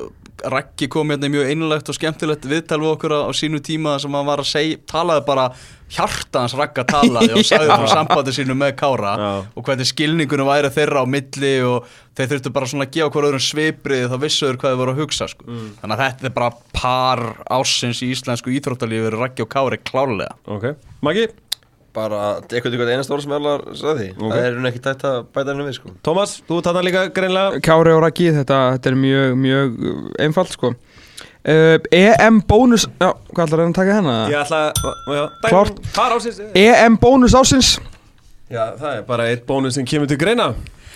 Raggi 0.50 0.88
kom 0.90 1.12
hérna 1.12 1.28
í 1.28 1.32
mjög 1.36 1.50
einlegt 1.52 1.90
og 1.92 1.96
skemmtilegt 1.98 2.46
viðtal 2.50 2.80
við 2.82 2.90
okkur 2.96 3.14
á, 3.14 3.20
á 3.28 3.30
sínu 3.36 3.60
tíma 3.62 3.94
sem 4.02 4.14
hann 4.16 4.26
var 4.26 4.42
að 4.42 4.48
segja, 4.50 4.78
talaði 4.90 5.24
bara 5.28 5.44
hjarta 5.92 6.40
hans 6.42 6.54
Ragga 6.58 6.84
talaði 6.88 7.30
og 7.36 7.44
sagði 7.50 7.68
frá 7.76 7.86
sambandi 7.92 8.34
sínu 8.34 8.56
með 8.58 8.72
Kára 8.80 9.12
Já. 9.20 9.28
og 9.54 9.66
hvernig 9.68 9.90
skilningunum 9.90 10.48
væri 10.48 10.70
þeirra 10.72 11.04
á 11.04 11.06
milli 11.14 11.52
og 11.68 11.90
þeir 12.16 12.30
þurftu 12.32 12.52
bara 12.56 12.70
svona 12.72 12.88
að 12.88 12.94
gefa 12.96 13.12
hver 13.14 13.28
öðrum 13.30 13.44
sviprið 13.46 14.06
þá 14.12 14.16
vissuður 14.24 14.58
hvað 14.62 14.72
þeir 14.74 14.80
voru 14.82 14.94
að 14.96 15.02
hugsa 15.04 15.28
sko. 15.32 15.46
þannig 15.82 15.94
að 15.98 16.02
þetta 16.06 16.28
er 16.30 16.36
bara 16.40 16.50
par 16.80 17.24
ásins 17.60 18.02
í 18.02 18.10
íslensku 18.16 18.52
íþróttalífi 18.56 19.12
Raggi 19.18 19.44
og 19.46 19.52
Kári 19.52 19.80
klárlega 19.84 20.34
Ok. 20.48 20.72
Maggi 21.04 21.28
Bara 21.92 22.20
eitthvað 22.40 22.72
eitthvað 22.72 22.90
einast 22.94 23.12
orð 23.12 23.26
sem 23.26 23.34
Elvar 23.36 23.64
sagði. 23.76 24.06
Ok. 24.16 24.30
Það 24.32 24.46
er 24.46 24.54
hún 24.56 24.68
ekki 24.70 24.80
tætt 24.86 25.04
að 25.08 25.18
bæta 25.28 25.52
henni 25.52 25.66
við 25.66 25.76
sko. 25.76 25.92
Tómas, 26.06 26.38
þú 26.48 26.60
tannar 26.64 26.86
líka 26.86 27.02
greinlega 27.12 27.60
Kári 27.66 27.92
og 27.92 28.00
Raggi, 28.06 28.30
þetta, 28.38 28.60
þetta 28.76 28.90
er 28.92 28.98
mjög, 29.02 29.36
mjög 29.42 29.76
uh, 29.76 30.02
einfalt 30.24 30.56
sko. 30.56 30.72
Uh, 31.42 31.76
EM 31.92 32.38
bónus, 32.48 32.86
já, 33.02 33.10
hvað 33.32 33.44
ætlar 33.44 33.64
að 33.64 33.74
taka 33.76 33.96
hennar? 33.98 34.32
Ég 34.32 34.40
ætla 34.40 34.62
að 34.70 35.16
já, 35.18 35.24
ársins. 36.06 36.44
EM 36.62 37.00
bónus 37.02 37.36
ársins. 37.36 37.74
Já, 38.52 38.64
það 38.78 38.94
er 38.94 39.04
bara 39.08 39.28
eitt 39.32 39.44
bónus 39.48 39.76
sem 39.76 39.88
kemur 39.88 40.08
til 40.08 40.20
greina 40.20 40.52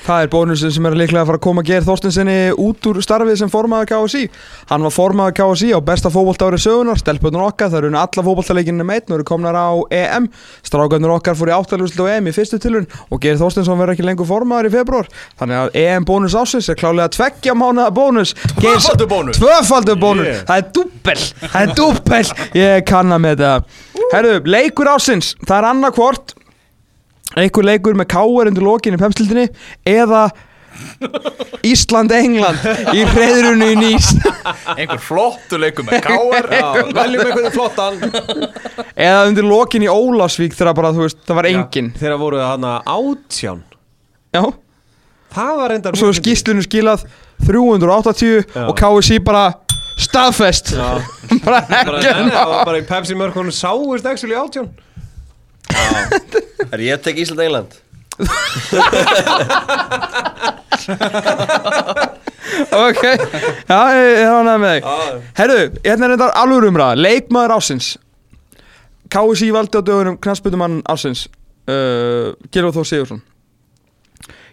Það 0.06 0.22
er 0.22 0.30
bónusin 0.30 0.70
sem 0.70 0.86
er 0.86 0.94
líklega 0.94 1.24
að 1.24 1.30
fara 1.32 1.38
að 1.40 1.44
koma 1.46 1.62
að 1.64 1.70
gera 1.72 1.86
Þorstensinni 1.88 2.36
út 2.62 2.86
úr 2.86 3.00
starfið 3.02 3.40
sem 3.40 3.50
formaður 3.50 3.88
KSI 3.90 4.20
Hann 4.70 4.86
var 4.86 4.94
formaður 4.94 5.34
KSI 5.40 5.72
á 5.74 5.80
besta 5.82 6.12
fótbolta 6.14 6.46
ári 6.46 6.60
sögunar 6.62 7.00
Stelpunum 7.00 7.42
okkar, 7.48 7.72
það 7.72 7.80
eru 7.80 7.90
alla 7.98 8.24
fótboltaleikinu 8.28 8.86
meitt 8.86 9.10
Nú 9.10 9.18
eru 9.18 9.26
komnar 9.26 9.58
á 9.58 9.74
EM 9.90 10.28
Strákarnir 10.62 11.10
okkar 11.16 11.34
fór 11.38 11.50
í 11.50 11.56
áttalúslu 11.56 12.06
á 12.06 12.14
EM 12.14 12.30
í 12.30 12.36
fyrstu 12.36 12.60
tilun 12.62 12.86
Og 13.10 13.18
Geir 13.24 13.40
Þorstensson 13.40 13.82
verður 13.82 13.96
ekki 13.96 14.06
lengur 14.06 14.30
formaður 14.30 14.70
í 14.70 14.74
februar 14.76 15.10
Þannig 15.42 15.64
að 15.64 15.80
EM 15.82 16.06
bónus 16.06 16.38
ásins 16.38 16.70
er 16.70 16.78
klálega 16.78 17.10
tveggja 17.16 17.56
mánuða 17.58 17.90
bónus. 17.96 18.34
Tvöfaldur 18.60 19.10
bónus. 19.10 19.40
Tvöfaldur 19.40 19.98
bónus. 20.00 20.30
Yeah. 20.30 20.46
Það 20.46 20.62
er 20.62 20.72
dúbbel. 20.78 21.18
Það 21.42 21.60
er 21.60 21.76
dúbbel. 21.80 22.22
Ég 22.56 22.88
kanna 22.88 23.20
með 23.22 23.42
þetta. 23.42 23.84
Herru, 24.12 24.34
leikur 24.46 24.90
ásins 24.92 25.34
Það 25.42 25.56
er 25.58 25.68
annarkvort 25.72 26.36
einhver 27.34 27.66
leikur 27.66 27.96
með 27.98 28.10
káar 28.14 28.50
undir 28.52 28.64
lokin 28.66 28.94
í 28.96 29.00
pepsildinni 29.00 29.48
eða 29.88 30.28
Ísland-England 31.66 32.66
í 32.92 33.04
hreðrunu 33.08 33.68
í 33.72 33.76
nýs. 33.80 34.10
Einhver 34.76 35.00
flottu 35.02 35.58
leikum 35.60 35.88
með 35.88 36.02
Káar 36.04 36.48
Já, 36.52 36.66
veljum 36.98 37.22
einhvern 37.24 37.54
flottan. 37.54 37.96
Eða 38.92 39.24
undir 39.30 39.48
lokin 39.48 39.86
í 39.86 39.90
Ólafsvík 39.90 40.54
þegar 40.56 40.76
bara, 40.76 40.92
þú 40.92 41.06
veist, 41.06 41.22
það 41.26 41.40
var 41.40 41.48
engin 41.50 41.90
Þegar 41.96 42.20
voruð 42.20 42.44
hana 42.44 42.74
átján. 42.84 43.62
Já, 44.36 44.42
Það 45.36 45.54
var 45.60 45.72
reyndar 45.74 45.96
svo 45.98 46.08
er 46.12 46.16
skýslunum 46.16 46.64
skilað 46.64 47.02
380 47.44 48.44
Já. 48.54 48.62
og 48.70 48.76
KSI 48.78 49.18
bara 49.24 49.46
staðfest. 50.00 50.72
Já. 50.76 51.00
bara 51.44 51.60
ekki 51.64 52.30
bara 52.68 52.80
í 52.80 52.86
Pepsi 52.88 53.16
mörkunum 53.18 53.52
sáist 53.52 54.06
actually 54.08 54.36
átján 54.38 54.70
Er 56.72 56.82
ég 56.82 56.96
að 56.96 57.02
tek 57.06 57.20
Ísland 57.22 57.42
England? 57.46 57.76
ok, 62.72 63.02
já, 63.68 63.80
ég 63.92 64.22
er 64.22 64.32
ánægð 64.32 64.60
með 64.62 64.72
þig. 64.72 64.82
Herru, 65.36 65.60
hérna 65.84 66.08
er 66.08 66.14
þetta 66.16 66.28
alveg 66.42 66.68
umræða 66.70 67.00
Leikmaður 67.00 67.56
ásins 67.58 67.88
KSI 69.12 69.48
valdi 69.54 69.78
á 69.78 69.82
dögunum 69.86 70.16
knastbytumann 70.22 70.80
ásins 70.90 71.26
uh, 71.68 72.32
Gilvar 72.50 72.74
Þór 72.74 72.88
Sigursson 72.88 73.22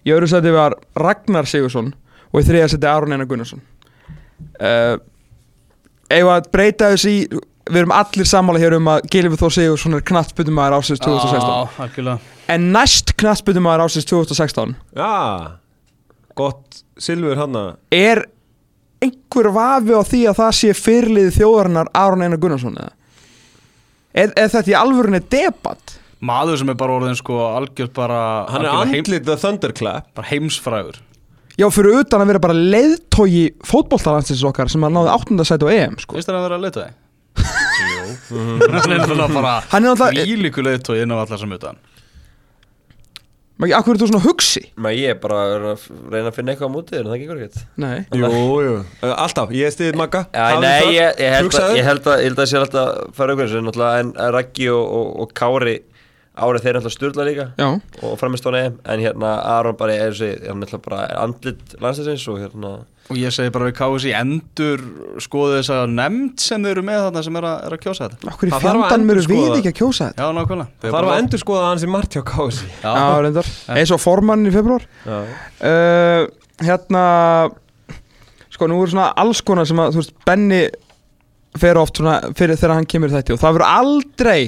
Í 0.03 0.11
öðru 0.11 0.27
seti 0.27 0.51
var 0.51 0.75
Ragnar 0.99 1.47
Sigursson 1.47 1.93
og 2.33 2.41
í 2.41 2.45
þriða 2.47 2.71
seti 2.73 2.87
Aron 2.89 3.13
Einar 3.15 3.29
Gunnarsson. 3.29 3.61
Uh, 4.59 4.97
Eða 6.11 6.41
breyta 6.51 6.91
þessu 6.91 7.09
í 7.09 7.19
Við 7.63 7.79
erum 7.79 7.93
allir 7.95 8.27
sammála 8.27 8.59
hér 8.59 8.73
um 8.75 8.87
að 8.91 9.05
Gilvar 9.13 9.39
Þór 9.39 9.53
Sigursson 9.55 9.95
er 9.95 10.03
knastbytumaður 10.03 10.81
ásins 10.81 10.99
2016 10.99 11.43
Já, 11.47 11.83
algjörlega 11.85 12.31
En 12.51 12.65
næst 12.75 13.13
knastbytumaður 13.21 13.85
ásins 13.85 14.07
2016 14.09 14.73
Já, 14.99 15.11
gott 16.35 16.81
silfur 16.99 17.39
hann 17.39 17.55
Er 17.95 18.25
einhver 19.03 19.47
vafi 19.55 19.95
á 19.95 20.01
því 20.03 20.21
að 20.31 20.41
það 20.41 20.57
sé 20.59 20.73
fyrirlið 20.75 21.29
þjóðarinnar 21.37 21.91
Aron 21.95 22.25
Einar 22.25 22.41
Gunnarsson 22.43 22.75
eða? 22.75 22.91
Er, 24.13 24.33
er 24.35 24.51
þetta 24.51 24.73
í 24.73 24.75
alvörunni 24.77 25.21
debatt? 25.31 25.95
Maður 26.23 26.59
sem 26.59 26.71
er 26.73 26.77
bara 26.79 26.97
orðin 26.97 27.15
sko 27.19 27.37
algjörð 27.47 27.93
bara 27.95 28.19
Hann 28.51 28.67
er 28.67 28.75
andlit 28.75 29.23
the 29.27 29.37
thunderclap 29.39 30.11
bara 30.11 30.27
heimsfrægur 30.33 30.99
Já, 31.55 31.67
fyrir 31.71 32.01
utan 32.01 32.25
að 32.25 32.33
vera 32.33 32.43
bara 32.43 32.57
leiðtógi 32.57 33.45
fótbolltalansins 33.63 34.43
okkar 34.49 34.71
sem 34.73 34.83
að 34.83 34.95
náði 34.97 35.11
áttundasæti 35.13 35.67
á 35.69 35.73
EM 35.85 35.99
sko. 36.01 36.17
Veist 36.17 36.27
það 36.27 36.39
að 36.41 36.47
vera? 36.49 36.87
Jú 36.89 37.02
Hann 38.29 38.91
er 38.91 38.99
náttúrulega 38.99 39.33
bara 39.33 39.55
Hann 39.71 39.85
er 39.85 39.89
náttúrulega- 39.93 40.27
Líliku 40.29 40.63
leiðtói 40.65 41.01
inn 41.03 41.11
á 41.13 41.17
allar 41.23 41.39
sem 41.41 41.51
utan. 41.57 41.77
Maki, 43.61 43.73
akkur 43.77 43.93
er 43.93 43.99
þú 44.01 44.07
svona 44.09 44.23
hugsi? 44.25 44.61
Maður 44.81 44.97
ég 44.97 45.11
er 45.13 45.19
bara 45.21 45.35
að 45.45 45.83
reyna 46.11 46.31
að 46.31 46.35
finna 46.35 46.53
eitthvað 46.55 46.71
á 46.73 46.75
mútið 46.75 46.97
En 47.03 47.09
það 47.11 47.19
gengur 47.21 47.37
ekkert 47.43 47.59
Nei. 47.77 47.99
Jú, 48.17 48.29
jú, 48.65 48.71
Uh, 49.05 49.11
alltaf, 49.23 49.51
ég 49.53 49.69
stiðið 49.75 49.99
Magga. 50.01 50.23
Já, 50.33 50.41
Hafðu 50.49 50.63
nei, 50.65 50.79
það, 50.81 50.93
ég, 50.95 51.19
ég, 51.21 51.33
held 51.35 51.37
að, 51.37 51.45
hugsaðu. 51.47 51.75
ég 51.77 51.85
held 51.87 52.07
að 52.09 52.17
ég 52.17 52.27
held 52.31 52.41
að 52.43 52.49
sé 52.49 52.57
alltaf 52.59 52.87
að 52.89 53.13
fara 53.19 53.35
auðvitað 53.35 53.57
en 53.59 53.67
náttúrulega 53.69 53.99
en 54.03 54.11
Raggi 54.33 54.67
og, 54.73 54.85
og, 54.97 55.07
og 55.23 55.33
Kári 55.37 55.75
árið 56.33 56.65
þeir 56.65 56.79
alltaf 56.79 56.95
styrla 56.95 57.25
líka. 57.27 57.45
Já, 57.59 57.67
og 58.01 58.15
framist 58.21 58.47
á 58.47 58.51
EM 58.57 58.79
en 58.89 59.03
hérna 59.03 59.35
Aron 59.57 59.77
bara 59.77 59.93
er 59.93 60.15
þessi 60.15 60.31
hann 60.47 60.63
er 60.63 60.69
alltaf 60.71 60.81
bara 60.87 61.05
andlit 61.21 61.77
landslæsins 61.79 62.25
og 62.31 62.41
hérna 62.41 62.73
Og 63.11 63.17
ég 63.19 63.33
segi 63.35 63.51
bara 63.51 63.65
við 63.67 63.73
KSI 63.75 64.13
endur 64.15 64.83
skoðu 65.21 65.57
þess 65.57 65.71
að 65.75 65.89
nefnd 65.91 66.39
sem 66.39 66.63
þau 66.63 66.69
eru 66.71 66.83
með 66.87 67.01
þarna 67.03 67.23
sem 67.25 67.39
er 67.39 67.47
að, 67.49 67.57
er 67.67 67.73
að 67.75 67.81
kjósa 67.83 68.05
þetta. 68.05 68.29
Okkur 68.31 68.47
í 68.47 68.53
fjandanum 68.63 69.11
eru 69.11 69.25
við 69.27 69.57
ekki 69.57 69.71
að 69.73 69.75
kjósa 69.81 70.05
þetta? 70.07 70.23
Já, 70.23 70.35
nákvæmlega. 70.37 70.69
Það 70.85 70.95
var 70.95 71.07
að 71.09 71.19
endur 71.19 71.41
skoða 71.43 71.65
hans 71.67 71.83
í 71.83 71.89
margt 71.91 72.15
hjá 72.15 72.23
Kási 72.29 72.69
Já, 72.69 72.87
Já, 72.87 73.03
reyndar. 73.25 73.49
Eins 73.75 73.91
og 73.91 73.99
formann 73.99 74.47
í 74.47 74.53
februar 74.55 74.87
Já. 75.03 75.17
uh, 75.67 76.23
Hérna 76.63 77.03
Sko, 78.53 78.69
nú 78.71 78.79
eru 78.79 78.93
svona 78.93 79.09
alls 79.19 79.41
konar 79.43 79.67
sem 79.67 79.79
að, 79.83 79.95
þú 79.95 79.99
veist, 80.03 80.15
Benny 80.29 80.61
fer 81.59 81.77
oft 81.81 81.99
svona 81.99 82.19
fyrir 82.37 82.57
þegar 82.57 82.77
hann 82.77 82.87
kemur 82.89 83.11
í 83.11 83.15
þetta 83.17 83.35
og 83.35 83.41
það 83.41 83.55
verður 83.57 83.71
aldrei 83.81 84.39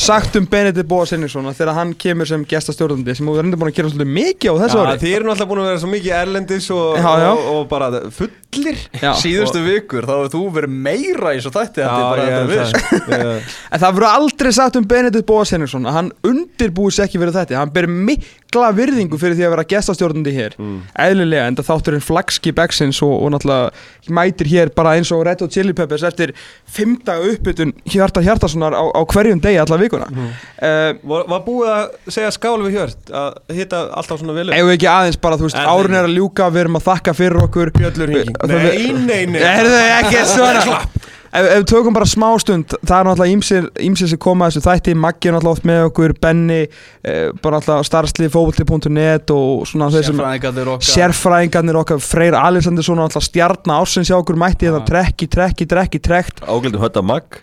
sagt 0.00 0.36
um 0.36 0.46
Benedikt 0.48 0.88
Bóa 0.88 1.06
Sinningsson 1.08 1.46
að 1.50 1.58
þegar 1.60 1.76
hann 1.76 1.92
kemur 2.00 2.28
sem 2.28 2.44
gestastjórnandi 2.48 3.14
sem 3.16 3.26
þú 3.28 3.34
er 3.36 3.44
reynda 3.44 3.58
búin 3.60 3.72
að 3.72 3.78
gera 3.78 3.90
svolítið 3.92 4.14
mikið 4.16 4.48
á 4.48 4.54
þessu 4.62 4.78
Já, 4.78 4.84
ári 4.86 5.02
þið 5.02 5.16
eru 5.16 5.28
náttúrulega 5.28 5.50
búin 5.50 5.62
að 5.62 5.68
vera 5.68 5.82
svo 5.82 5.90
mikið 5.92 6.16
erlendis 6.18 6.68
og, 6.72 6.96
Já, 6.96 7.10
já. 7.22 7.28
og, 7.32 7.42
og 7.52 7.66
bara 7.70 7.90
fullir 8.16 8.80
Já. 9.02 9.10
Síðustu 9.20 9.62
vikur, 9.64 10.06
þá 10.08 10.14
hefur 10.16 10.32
þú 10.32 10.42
verið 10.56 10.76
meira 10.88 11.34
í 11.36 11.42
svo 11.44 11.52
þætti 11.54 11.86
við 12.52 12.64
sko. 12.72 12.82
En 13.72 13.82
það 13.82 13.96
verður 13.98 14.08
aldrei 14.10 14.52
sagt 14.56 14.78
um 14.80 14.88
Benedikt 14.88 15.28
Bóa 15.28 15.44
Sinningsson 15.48 15.88
að 15.88 15.98
hann 15.98 16.10
undirbúið 16.28 16.96
sér 16.96 17.08
ekki 17.08 17.20
fyrir 17.22 17.36
þetta 17.36 17.60
hann 17.60 17.72
ber 17.72 17.88
mikla 17.88 18.72
virðingu 18.76 19.20
fyrir 19.20 19.36
því 19.38 19.46
að 19.48 19.54
vera 19.56 19.68
gestastjórnandi 19.72 20.34
hér 20.36 20.56
eðlilega, 21.00 21.46
en 21.48 21.56
það 21.60 21.68
þátturinn 21.70 22.04
flagskip 22.04 22.60
X-ins 22.68 23.00
og, 23.04 23.14
og 23.16 23.32
náttúrulega 23.34 24.12
mætir 24.12 24.50
hér 24.52 24.72
bara 24.76 24.96
eins 24.98 25.12
og 25.14 25.24
Red 25.26 25.44
Hot 25.44 25.52
Chili 25.54 25.72
Peppers 25.76 26.04
eftir 26.06 26.34
vikuna. 29.82 30.08
Mm. 30.12 30.32
Var, 31.12 31.24
var 31.32 31.44
búið 31.46 31.70
að 31.72 32.12
segja 32.16 32.32
skál 32.34 32.56
við 32.62 32.76
hjört 32.78 33.12
að 33.22 33.56
hitta 33.56 33.84
alltaf 33.92 34.22
svona 34.22 34.44
Ef 34.52 34.66
við 34.68 34.74
ekki 34.76 34.90
aðeins 34.90 35.20
bara, 35.22 35.38
þú 35.40 35.48
veist, 35.48 35.58
En- 35.60 35.70
árun 35.72 35.98
er 35.98 36.08
að 36.08 36.16
ljúka 36.18 36.50
við 36.52 36.64
erum 36.66 36.78
að 36.80 36.86
þakka 36.90 37.16
fyrir 37.18 37.46
okkur. 37.46 37.72
Hinging 37.78 38.36
Það- 38.38 38.48
Nei, 38.48 38.92
nei, 38.92 39.26
nei. 39.26 39.40
Er 39.42 39.66
þau 39.66 39.82
ekki 40.02 40.24
svona 40.26 40.88
Ef 41.32 41.46
ef 41.48 41.62
við 41.62 41.68
tökum 41.70 41.94
bara 41.96 42.04
smá 42.04 42.26
stund 42.42 42.74
Það 42.84 42.98
er 42.98 43.06
náttúrulega 43.08 43.32
ímsir, 43.32 43.68
ímsir 43.80 44.10
sem 44.10 44.18
koma 44.20 44.46
að 44.46 44.58
þessu 44.58 44.64
þætti. 44.66 44.94
Maggi 45.00 45.30
er 45.30 45.32
náttúrulega 45.32 45.56
oft 45.56 45.68
með 45.70 45.84
okkur 45.88 46.14
Benni, 46.20 46.58
eh, 47.08 47.30
bara 47.40 47.56
náttúrulega 47.56 47.86
starfslið 47.88 48.34
fókvöldi.net 48.34 49.32
og 49.32 49.64
svona 49.70 49.88
þeir 49.94 50.04
sem 50.10 50.18
Sérfræðingarnir 50.20 50.72
okkar. 50.74 50.90
Sérfræðingarnir 50.92 51.78
okkar 51.80 52.02
Freyr 52.04 52.36
Alexandersson 52.36 53.00
alltaf 53.00 53.24
stjarnar 53.24 53.80
ársins 53.80 54.12
hjá 54.12 54.18
okkur 54.20 54.36
mætti 54.36 54.68
þetta 54.68 54.84
Já. 54.84 54.90
trekki, 54.92 55.30
trekki, 55.32 55.68
trekki, 55.72 56.02
trekt. 56.04 56.44
Ágældum 56.44 56.84
hötta 56.84 57.02
mag 57.02 57.40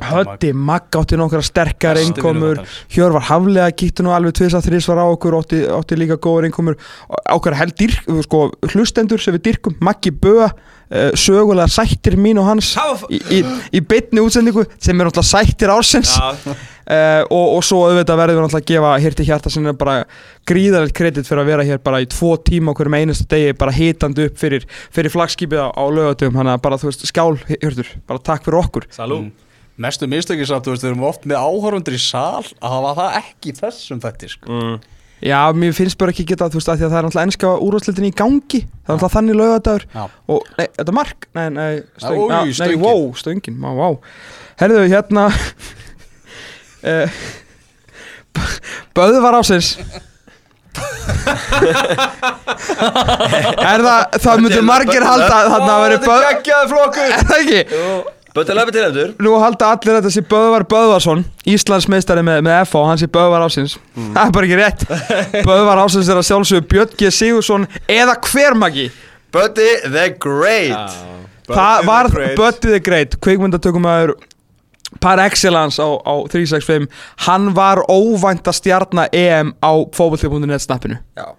Hötti, 0.00 0.52
Magg 0.52 0.96
átti 0.96 1.18
nokkra 1.20 1.42
sterkar 1.44 1.98
Bestu 1.98 2.08
innkomur. 2.08 2.34
vinur 2.34 2.62
okkar. 2.62 2.76
Hjörvar 2.96 3.26
Haflega 3.28 3.70
kíkti 3.76 4.06
nú 4.06 4.14
alveg 4.16 4.36
tvisa 4.38 4.62
þrís 4.64 4.88
var 4.88 5.02
á 5.02 5.06
okkur 5.06 5.38
átti, 5.40 5.62
átti 5.68 5.98
líka 6.00 6.16
góður 6.16 6.48
innkomur. 6.48 6.78
Ákveður 7.26 7.58
held 7.60 7.76
dyrk, 7.78 8.12
sko, 8.26 8.44
hlustendur 8.72 9.20
sem 9.20 9.36
við 9.36 9.50
dyrkum, 9.50 9.76
Maggi 9.84 10.14
Böa 10.14 10.52
uh, 10.92 11.10
sögulega 11.18 11.68
sættir 11.70 12.16
mín 12.20 12.40
og 12.40 12.48
hans 12.48 12.72
í, 13.10 13.20
í, 13.32 13.40
í 13.74 13.82
bytni 13.84 14.22
útsendingu 14.22 14.64
sem 14.76 14.98
er 14.98 15.08
náttúrulega 15.08 15.28
sættir 15.30 15.72
ársins. 15.72 16.14
Já, 16.16 16.32
uh, 16.32 16.56
og, 17.36 17.46
og 17.58 17.62
svo 17.66 17.82
auðvitað 17.88 18.20
verðum 18.22 18.40
við 18.40 18.46
náttúrulega 18.46 18.64
að 18.64 18.72
gefa 18.72 18.94
hér 19.04 19.18
til 19.18 19.28
hjarta 19.28 19.52
sem 19.52 19.70
er 19.70 19.78
bara 19.78 19.98
gríðarlegt 20.48 20.96
kredit 20.98 21.28
fyrir 21.28 21.44
að 21.44 21.52
vera 21.52 21.68
hér 21.68 21.84
bara 21.84 22.02
í 22.02 22.08
tvo 22.10 22.34
tíma 22.42 22.74
okkur 22.74 22.92
með 22.92 23.06
einasta 23.06 23.28
degi 23.32 23.54
bara 23.58 23.76
hitandi 23.76 24.28
upp 24.28 24.40
fyrir, 24.40 24.66
fyrir 24.94 25.14
flagskipið 25.14 25.64
á, 25.64 25.68
á 25.72 25.84
lögatum 25.88 26.36
þannig 26.36 26.58
að 26.58 26.66
bara 26.66 26.82
þú 26.82 26.90
veist 26.90 27.08
skál 27.08 27.32
hjörtur 27.54 27.96
bara 28.08 28.26
takk 28.30 28.46
fyrir 28.48 28.62
okkur. 28.64 28.90
Salú. 28.92 29.24
Mm. 29.26 29.50
Mestu 29.82 30.08
mistökið 30.10 30.46
samt, 30.50 30.66
þú 30.66 30.74
veist, 30.74 30.84
við 30.86 30.92
erum 30.92 31.06
oft 31.08 31.24
með 31.28 31.42
áhörundur 31.42 31.96
í 31.96 32.00
sal 32.02 32.44
að 32.62 32.74
hafa 32.76 32.92
það 33.00 33.16
ekki 33.22 33.54
þessum 33.60 34.02
þætti 34.04 34.28
sko. 34.36 34.46
mm. 34.50 34.76
Já, 35.22 35.38
mér 35.54 35.70
finnst 35.76 35.94
bara 36.00 36.10
ekki 36.10 36.24
geta 36.26 36.48
þú 36.50 36.58
veist 36.58 36.70
að 36.72 36.80
því 36.80 36.84
að 36.84 36.90
það 36.92 36.98
er 36.98 37.04
náttúrulega 37.06 37.26
ennska 37.28 37.50
úrvarsleitin 37.62 38.06
í 38.08 38.12
gangi. 38.18 38.60
Það 38.66 38.90
er 38.90 38.96
náttúrulega 38.96 39.14
þannig 39.14 39.36
lögadagur 39.38 39.84
og, 40.02 40.48
nei, 40.58 40.64
þetta 40.66 40.90
er 40.90 40.96
mark, 40.98 41.28
nei, 41.38 41.44
nei, 41.54 41.74
stöng, 41.94 42.18
nei, 42.18 42.32
nei, 42.32 42.54
stöngin. 42.58 42.80
wow, 42.82 43.04
stöngin, 43.20 43.56
má, 43.62 43.68
wow 43.78 43.94
Herðu, 44.58 44.82
hérna 44.90 45.28
uh, 46.90 47.20
Böðvar 48.98 49.38
ásins 49.38 49.76
Er 53.62 53.82
það, 53.84 54.00
það 54.24 54.42
myndur 54.42 54.64
margir 54.66 55.04
halda 55.06 55.38
þannig 55.52 55.72
að 55.74 55.82
veri 55.84 55.98
böð 56.02 56.22
geggjaði 56.26 56.66
flokkur. 56.72 57.06
Er 57.12 57.24
það 57.28 57.38
ekki? 57.42 57.60
Böttu 58.32 58.54
lefi 58.56 58.72
til 58.72 58.84
endur 58.86 59.14
Nú 59.20 59.36
halda 59.42 59.72
allir 59.74 59.98
þetta 59.98 60.12
sé 60.14 60.22
Böðvar 60.24 60.64
Böðvarsson 60.70 61.24
Íslandsmeistari 61.52 62.24
með, 62.24 62.42
með 62.46 62.58
FH, 62.64 62.84
hann 62.88 63.00
sé 63.02 63.08
Böðvar 63.12 63.44
ásins 63.44 63.78
Það 63.94 64.22
er 64.24 64.34
bara 64.36 64.48
ekki 64.48 64.60
rétt. 64.60 64.84
Böðvar 65.48 65.82
ásins 65.84 66.08
er 66.08 66.20
að 66.20 66.28
sjálfsögðu 66.30 66.68
Björn 66.72 66.94
G. 66.96 67.10
Sigursson 67.12 67.66
eða 67.90 68.16
hver 68.30 68.56
magi 68.58 68.88
Bötti 69.32 69.68
the 69.88 70.10
Great. 70.20 70.96
Það 71.48 71.86
var 71.88 72.08
Buddy 72.36 72.68
the 72.68 72.80
Great 72.84 73.16
Kvikmyndatökumæður 73.20 74.14
par 75.00 75.20
excellence 75.24 75.80
á, 75.80 75.88
á 76.04 76.14
365 76.28 76.88
Hann 77.26 77.52
var 77.56 77.80
óvænta 77.88 78.52
stjarnar 78.52 79.08
EM 79.12 79.54
á 79.60 79.72
fótboll.net 79.92 80.60
snappinu. 80.62 80.98
Já. 81.16 81.32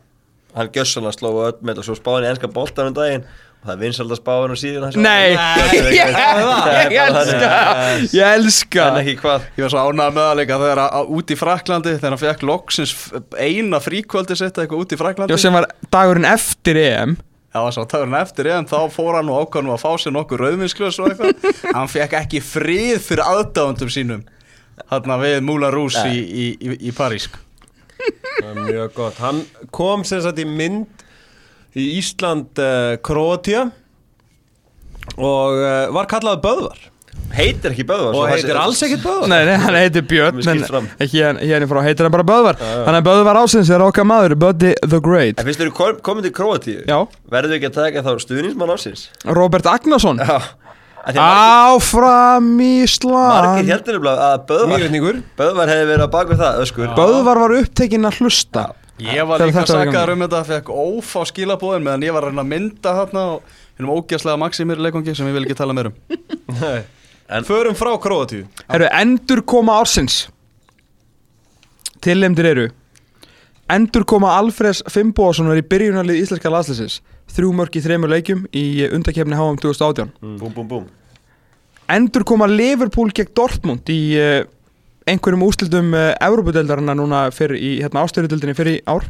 Hann 0.54 0.70
gjössanlega 0.74 1.18
sló 1.18 1.32
öll 1.48 1.58
með 1.66 1.82
og 1.82 1.88
svo 1.88 1.96
spáði 1.98 2.20
hann 2.20 2.28
í 2.28 2.32
enska 2.34 2.50
boltan 2.54 2.92
um 2.92 2.98
daginn 2.98 3.24
það 3.64 3.74
er 3.74 3.82
vinsald 3.82 4.12
að 4.14 4.20
spáði 4.20 4.44
hann 4.44 4.54
á 4.54 4.60
síðan 4.62 4.86
hans 4.88 4.98
Nei, 5.00 5.34
ég, 6.94 7.04
elska 7.04 7.52
Ég 8.14 8.38
elska. 8.38 8.88
En 8.90 9.02
ekki 9.02 9.18
hvað? 9.22 9.46
Ég 9.58 9.66
var 9.66 9.74
svo 9.74 9.84
ánægð 9.88 10.16
með 10.18 10.28
það 10.28 10.40
líka 10.42 10.62
þegar 10.64 10.82
að, 10.84 10.96
að 11.00 11.14
út 11.18 11.34
í 11.36 11.38
Fraklandi 11.40 11.94
þegar 11.98 12.16
hann 12.16 12.24
fekk 12.24 12.48
loksins 12.50 12.96
eina 13.40 13.80
fríkvöldi 13.84 14.40
sitt 14.40 14.58
eitthvað 14.58 14.84
út 14.84 14.96
í 14.96 15.00
Fraklandi 15.00 15.36
Já, 15.38 15.42
sem 15.46 15.56
var 15.56 15.70
dagurinn 15.94 16.28
eftir 16.30 16.80
EM. 16.84 17.16
Það 17.54 17.68
var 17.68 17.76
svo 17.76 17.86
dagurinn 17.94 18.18
eftir 18.18 18.50
en 18.50 18.70
þá 18.70 18.78
fór 18.90 19.20
hann 19.20 19.30
og 19.30 19.44
ákvæðan 19.46 19.74
að 19.76 19.84
fá 19.84 19.92
sér 20.02 20.16
nokkur 20.16 20.42
rauðvinsklöðs 20.42 21.00
og 21.04 21.12
eitthvað. 21.12 21.52
Hann 21.78 21.92
fekk 21.92 22.16
ekki 22.24 22.42
frið 22.42 22.96
fyrir 23.06 23.28
aðdáðundum 23.28 23.92
sínum 23.94 24.24
Þarna 24.90 25.18
við 25.22 25.36
Moulin 25.46 25.74
Rouge 25.74 26.02
í, 26.10 26.22
í, 26.24 26.46
í, 26.58 26.78
í 26.90 26.94
París 26.98 27.28
Mjög 28.58 28.96
gott. 28.98 29.20
Hann 29.22 29.44
kom 29.72 30.02
sem 30.08 30.20
sagt 30.26 30.42
í 30.42 30.48
mynd 30.50 31.03
í 31.80 31.90
Ísland 32.00 32.62
uh, 32.62 32.96
Kroatia 33.04 33.68
og 35.18 35.60
uh, 35.60 35.94
var 35.94 36.10
kallaði 36.12 36.44
Böðvar. 36.44 36.90
Heitir 37.34 37.74
ekki 37.74 37.86
Böðvar 37.90 38.18
og 38.18 38.28
heitir 38.30 38.58
alls 38.62 38.82
ekkert 38.86 39.04
Böðvar. 39.06 39.30
Nei, 39.32 39.40
nei, 39.48 39.56
hann 39.62 39.78
heitir 39.78 40.06
Björn 40.10 40.42
en 40.42 40.64
fram. 40.70 40.90
hérna 41.02 41.42
hérna 41.42 41.70
frá. 41.70 41.80
Heitir 41.86 42.06
hann 42.06 42.14
bara 42.14 42.26
Böðvar? 42.30 42.60
Þannig 42.62 43.00
að 43.00 43.08
Böðvar 43.08 43.40
ásins 43.42 43.72
er 43.74 43.86
okkar 43.86 44.08
maður 44.10 44.36
Buddy 44.44 44.74
the 44.82 45.00
Great. 45.02 45.42
En 45.42 45.48
finnst 45.50 45.62
þér 45.64 46.02
komin 46.06 46.26
til 46.26 46.34
Króatíu? 46.36 46.84
Já, 46.90 47.00
Verður 47.34 47.58
ekki 47.58 47.72
að 47.72 47.80
taka 47.80 48.06
þá 48.06 48.12
stuðnismann 48.22 48.76
ásins 48.76 49.08
Robert 49.26 49.70
Agnason 49.70 50.22
Já. 50.22 50.38
Áfram 51.04 52.54
Ísland. 52.64 53.34
Margir 53.34 53.74
heldur 53.74 53.98
nefnilega 53.98 54.30
að 54.30 54.46
Böðvar 54.54 55.24
Böðvar 55.42 55.74
hefði 55.74 55.90
verið 55.90 56.06
að 56.06 56.14
baka 56.14 56.40
það 56.40 56.62
öskur. 56.64 56.94
Böðvar 56.96 57.42
var 57.44 57.56
upptekinn 57.58 58.08
að 58.08 58.22
hlusta 58.22 58.70
Ég 59.02 59.26
var 59.26 59.42
líka 59.42 59.64
var 59.64 59.70
sakaður 59.72 60.12
um 60.14 60.22
þetta, 60.28 60.42
fekk 60.46 60.68
ófá 60.70 61.24
skilabóðin 61.26 61.84
meðan 61.88 62.04
ég 62.06 62.14
var 62.14 62.28
að 62.30 62.44
mynda 62.46 62.92
þarna 63.00 63.24
og 63.34 63.56
hennum 63.80 63.94
ógæslega 63.98 64.38
Maximir 64.38 64.78
leikongi 64.86 65.16
sem 65.18 65.28
ég 65.28 65.34
vil 65.34 65.48
ekki 65.48 65.58
tala 65.58 65.74
meir 65.74 65.90
um. 65.90 65.96
Nei. 66.62 66.84
En- 67.34 67.48
Förum 67.48 67.74
frá 67.80 67.96
Kroatíu 68.04 68.46
Herru, 68.70 68.86
endur 69.00 69.42
koma 69.50 69.80
ársins. 69.82 70.28
Tillemdir 72.04 72.46
eru 72.52 72.68
Endur 73.74 74.04
koma 74.06 74.34
Alfreds 74.38 74.84
Fimboðssonar 74.92 75.58
í 75.58 75.64
byrjunarlið 75.66 76.20
íslenska 76.20 76.52
landsliðsins. 76.52 76.98
Þrjú 77.34 77.54
mörk 77.56 77.78
í 77.80 77.82
þremur 77.82 78.12
leikjum 78.12 78.42
í 78.54 78.84
undakefni 78.94 79.38
HM 79.40 79.56
2018 79.64 80.12
Búm, 80.20 80.52
búm, 80.54 80.68
búm. 80.68 80.90
Endur 81.90 82.26
koma 82.28 82.46
Liverpool 82.52 83.10
gegn 83.16 83.32
Dortmund 83.36 83.90
í 83.90 84.02
uh, 84.20 84.44
einhverjum 85.10 85.44
úrslitum 85.48 85.92
uh, 85.98 86.12
Európudeldarinnar 86.24 86.98
núna 87.00 87.26
fyrir 87.36 87.60
í 87.60 87.72
hérna, 87.84 88.04
ástöðudeldinni 88.08 88.56
fyrir 88.58 88.80
í 88.80 88.84
ár 88.90 89.08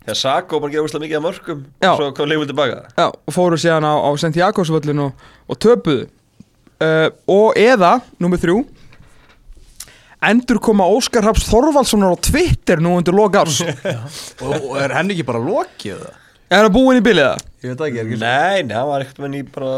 Þegar 0.00 0.16
Sako 0.16 0.60
bara 0.62 0.72
gefa 0.72 0.86
úrslega 0.86 1.04
mikið 1.04 1.18
af 1.18 1.24
mörgum 1.26 1.58
Já. 1.84 1.90
Svo 1.98 2.06
kom 2.16 2.30
leifum 2.30 2.48
tilbaka 2.48 2.78
Já, 2.96 3.06
og 3.12 3.34
fóru 3.36 3.58
síðan 3.60 3.84
á, 3.84 3.92
á 4.00 4.08
Santiago-völlin 4.22 5.02
og, 5.04 5.26
og 5.52 5.58
töpuðu 5.60 6.06
uh, 6.06 7.08
og 7.30 7.58
eða, 7.60 7.98
númer 8.22 8.40
þrjú 8.40 8.62
endur 10.30 10.58
koma 10.60 10.84
Óskar 10.88 11.24
Raps 11.24 11.46
Þorvaldssonar 11.48 12.12
á 12.12 12.18
Twitter 12.20 12.80
nú 12.84 12.96
undir 12.98 13.14
loka 13.16 13.44
árs 13.44 13.60
er 13.64 13.76
og, 14.44 14.56
og 14.56 14.74
er 14.80 14.92
henni 14.98 15.14
ekki 15.16 15.24
bara 15.28 15.40
lokið 15.44 16.00
það? 16.02 16.18
það 16.50 16.72
búin 16.74 16.98
í 17.00 17.04
bilið 17.04 17.28
það? 17.28 17.46
Ég 17.60 17.72
veit 17.74 17.84
ekki, 17.86 18.00
er 18.00 18.08
ekki 18.08 18.20
Nei, 18.24 18.60
nei, 18.68 18.74
hann 18.76 18.88
var 18.90 19.04
ekkert 19.04 19.20
með 19.24 19.32
ný 19.36 19.40
bara 19.54 19.72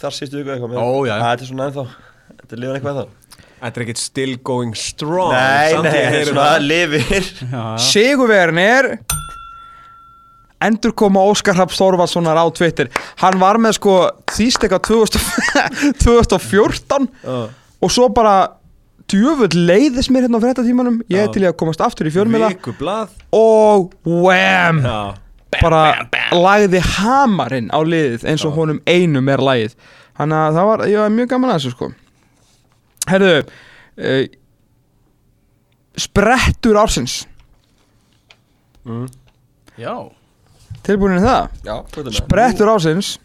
þar 0.00 0.16
sístu 0.16 0.40
viku 0.40 0.52
eitthvað 0.56 0.72
með- 0.74 0.80
Ó, 0.84 0.88
já. 1.08 1.14
Æ, 1.16 1.22
Þetta 1.28 1.44
er 1.46 1.50
svona 1.52 1.68
ennþá 1.70 1.84
Þetta 2.40 2.56
er 2.56 2.62
lifan 2.64 2.78
eitthvað 2.80 2.94
ennþá 2.96 3.19
Þetta 3.60 3.76
er 3.80 3.84
ekkert 3.84 4.00
still 4.00 4.36
going 4.46 4.76
strong. 4.78 5.34
Nei, 5.34 5.74
nei, 5.84 5.90
ég 5.92 6.14
þetta 6.14 6.20
er 6.20 6.30
svona 6.30 6.52
lifir. 6.64 7.26
Sigurverin 7.90 8.60
er 8.62 8.88
endur 10.64 10.94
koma 10.96 11.22
Óskar 11.28 11.56
Raps 11.58 11.78
Þorvaldssonar 11.80 12.40
á 12.40 12.44
Twitter. 12.56 12.88
Hann 13.20 13.36
var 13.40 13.60
með 13.60 13.76
sko 13.78 13.96
þýst 14.32 14.64
eitthvað 14.64 14.82
2000 14.88 16.00
2014 16.04 17.08
Já. 17.24 17.38
og 17.80 17.92
svo 17.92 18.08
bara 18.16 18.34
djöfull 19.10 19.64
leiðis 19.66 20.10
mér 20.12 20.26
hérna 20.26 20.40
á 20.40 20.44
fréttatímanum. 20.44 21.00
Ég 21.10 21.24
er 21.24 21.28
Já. 21.28 21.32
til 21.36 21.44
í 21.44 21.48
að 21.50 21.56
komast 21.60 21.84
aftur 21.84 22.08
í 22.08 22.14
fjölmjöla 22.14 22.52
Vikublað. 22.54 23.16
Og 23.36 23.90
wham! 24.08 24.84
Já. 24.84 25.00
Bara 25.60 26.06
lagði 26.30 26.78
hamarinn 26.94 27.72
á 27.74 27.80
liðið 27.82 28.28
eins 28.30 28.44
og 28.46 28.54
honum 28.54 28.78
einum 28.86 29.32
er 29.32 29.42
lagið. 29.42 29.74
Þannig 30.20 30.44
að 30.44 30.58
það 30.60 30.68
var, 30.68 30.84
ég 30.92 31.00
var 31.02 31.16
mjög 31.16 31.32
gaman 31.32 31.50
að 31.50 31.58
þessu 31.58 31.72
sko 31.74 31.88
Herðu 33.08 33.32
uh, 33.40 34.22
Sprettur 36.00 36.78
ársins. 36.80 37.24
Já. 39.80 39.94
Tilbúin 40.86 41.18
í 41.18 41.24
það? 41.24 41.58
Já? 41.66 41.74
Sprettur 42.16 42.70
ásins 42.72 43.18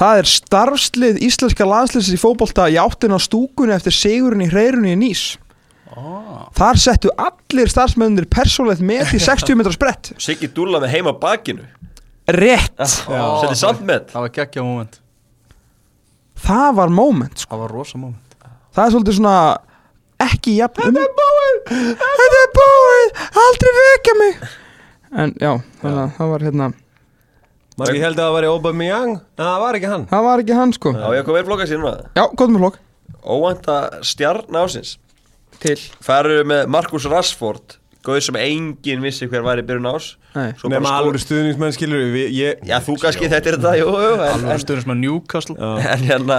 Það 0.00 0.20
er 0.20 0.28
starfslið 0.30 1.18
íslenska 1.26 1.66
landsliðsins 1.68 2.16
í 2.16 2.20
fótbolta 2.22 2.70
í 2.72 2.78
áttin 2.80 3.12
á 3.12 3.20
stúkunni 3.20 3.74
eftir 3.74 3.92
sigurinn 3.92 4.46
í 4.46 4.48
hreirunni 4.48 4.94
í 4.94 4.96
Nýs. 4.96 5.24
Ah. 5.90 6.46
Þar 6.56 6.80
settu 6.80 7.12
allir 7.20 7.68
starfsmennir 7.68 8.28
persónlegt 8.30 8.80
með 8.80 9.12
í 9.18 9.20
60 9.20 9.58
metra 9.60 9.74
sprett. 9.76 10.12
Siggi 10.22 10.48
Dúlla 10.56 10.80
með 10.80 10.94
heima 10.94 11.12
bakinu. 11.20 11.66
Rétt. 12.30 12.80
Setti 12.80 13.58
samt 13.58 13.84
með 13.84 14.06
Það 14.14 14.24
var 14.24 14.34
geggja 14.38 14.64
moment 14.64 15.00
Það 16.40 16.70
var 16.80 16.92
moment 16.94 17.42
sko. 17.42 17.50
Það 17.54 17.62
var 17.64 17.74
rosa 17.76 18.00
moment. 18.00 18.36
Það 18.70 18.84
er 18.84 18.94
svolítið 18.94 19.16
svona 19.18 19.34
ekki 20.20 20.52
jafn 20.58 20.84
Þetta 20.84 21.02
er 21.02 21.14
búið 21.18 21.56
Þetta 21.70 22.38
er 22.44 22.52
búið 22.58 23.24
Aldrei 23.44 23.72
vekja 23.78 24.14
mig! 24.20 24.44
En 25.10 25.32
já, 25.42 25.50
þannig 25.80 26.00
að 26.04 26.12
það 26.18 26.30
var 26.34 26.44
hérna 26.46 26.68
Maður 27.80 27.90
ekki 27.94 28.04
held 28.04 28.18
að 28.20 28.26
það 28.26 28.36
væri 28.36 28.50
Aubameyang? 28.50 29.12
En 29.16 29.42
það 29.46 29.60
var 29.64 29.78
ekki 29.78 29.90
hann. 29.90 30.02
Það 30.10 30.24
var 30.26 30.42
ekki 30.42 30.56
hann 30.58 30.72
sko. 30.76 30.92
Já, 30.92 31.06
ég 31.16 31.26
kom 31.26 31.36
vel 31.38 31.44
flokka 31.48 31.68
núna 31.80 31.92
Já, 32.18 32.24
gott 32.28 32.52
með 32.52 32.62
flokk 32.64 32.80
Óvænta 33.20 33.78
stjarn 34.06 34.60
ásins 34.60 34.94
Til. 35.60 35.76
Eru 36.08 36.40
með 36.48 36.70
Markus 36.72 37.08
Rashford 37.10 37.79
Gauð 38.06 38.22
sem 38.24 38.36
enginn 38.40 39.02
vissi 39.04 39.26
hver 39.28 39.42
væri 39.44 39.60
í 39.60 39.66
byrjun 39.68 39.88
ás 39.90 40.06
skor- 40.32 40.70
alveg 40.94 41.20
stuðningsmenn 41.24 41.74
skilur 41.76 42.00
við 42.14 42.30
ég, 42.38 42.60
Já, 42.64 42.78
þú 42.86 42.94
kannski 43.02 43.28
þetta 43.28 43.50
er 43.50 43.56
þetta, 43.58 43.72
Alveg 44.30 44.60
að 44.94 45.00
Newcastle. 45.02 45.56
En 45.58 46.04
hérna 46.08 46.38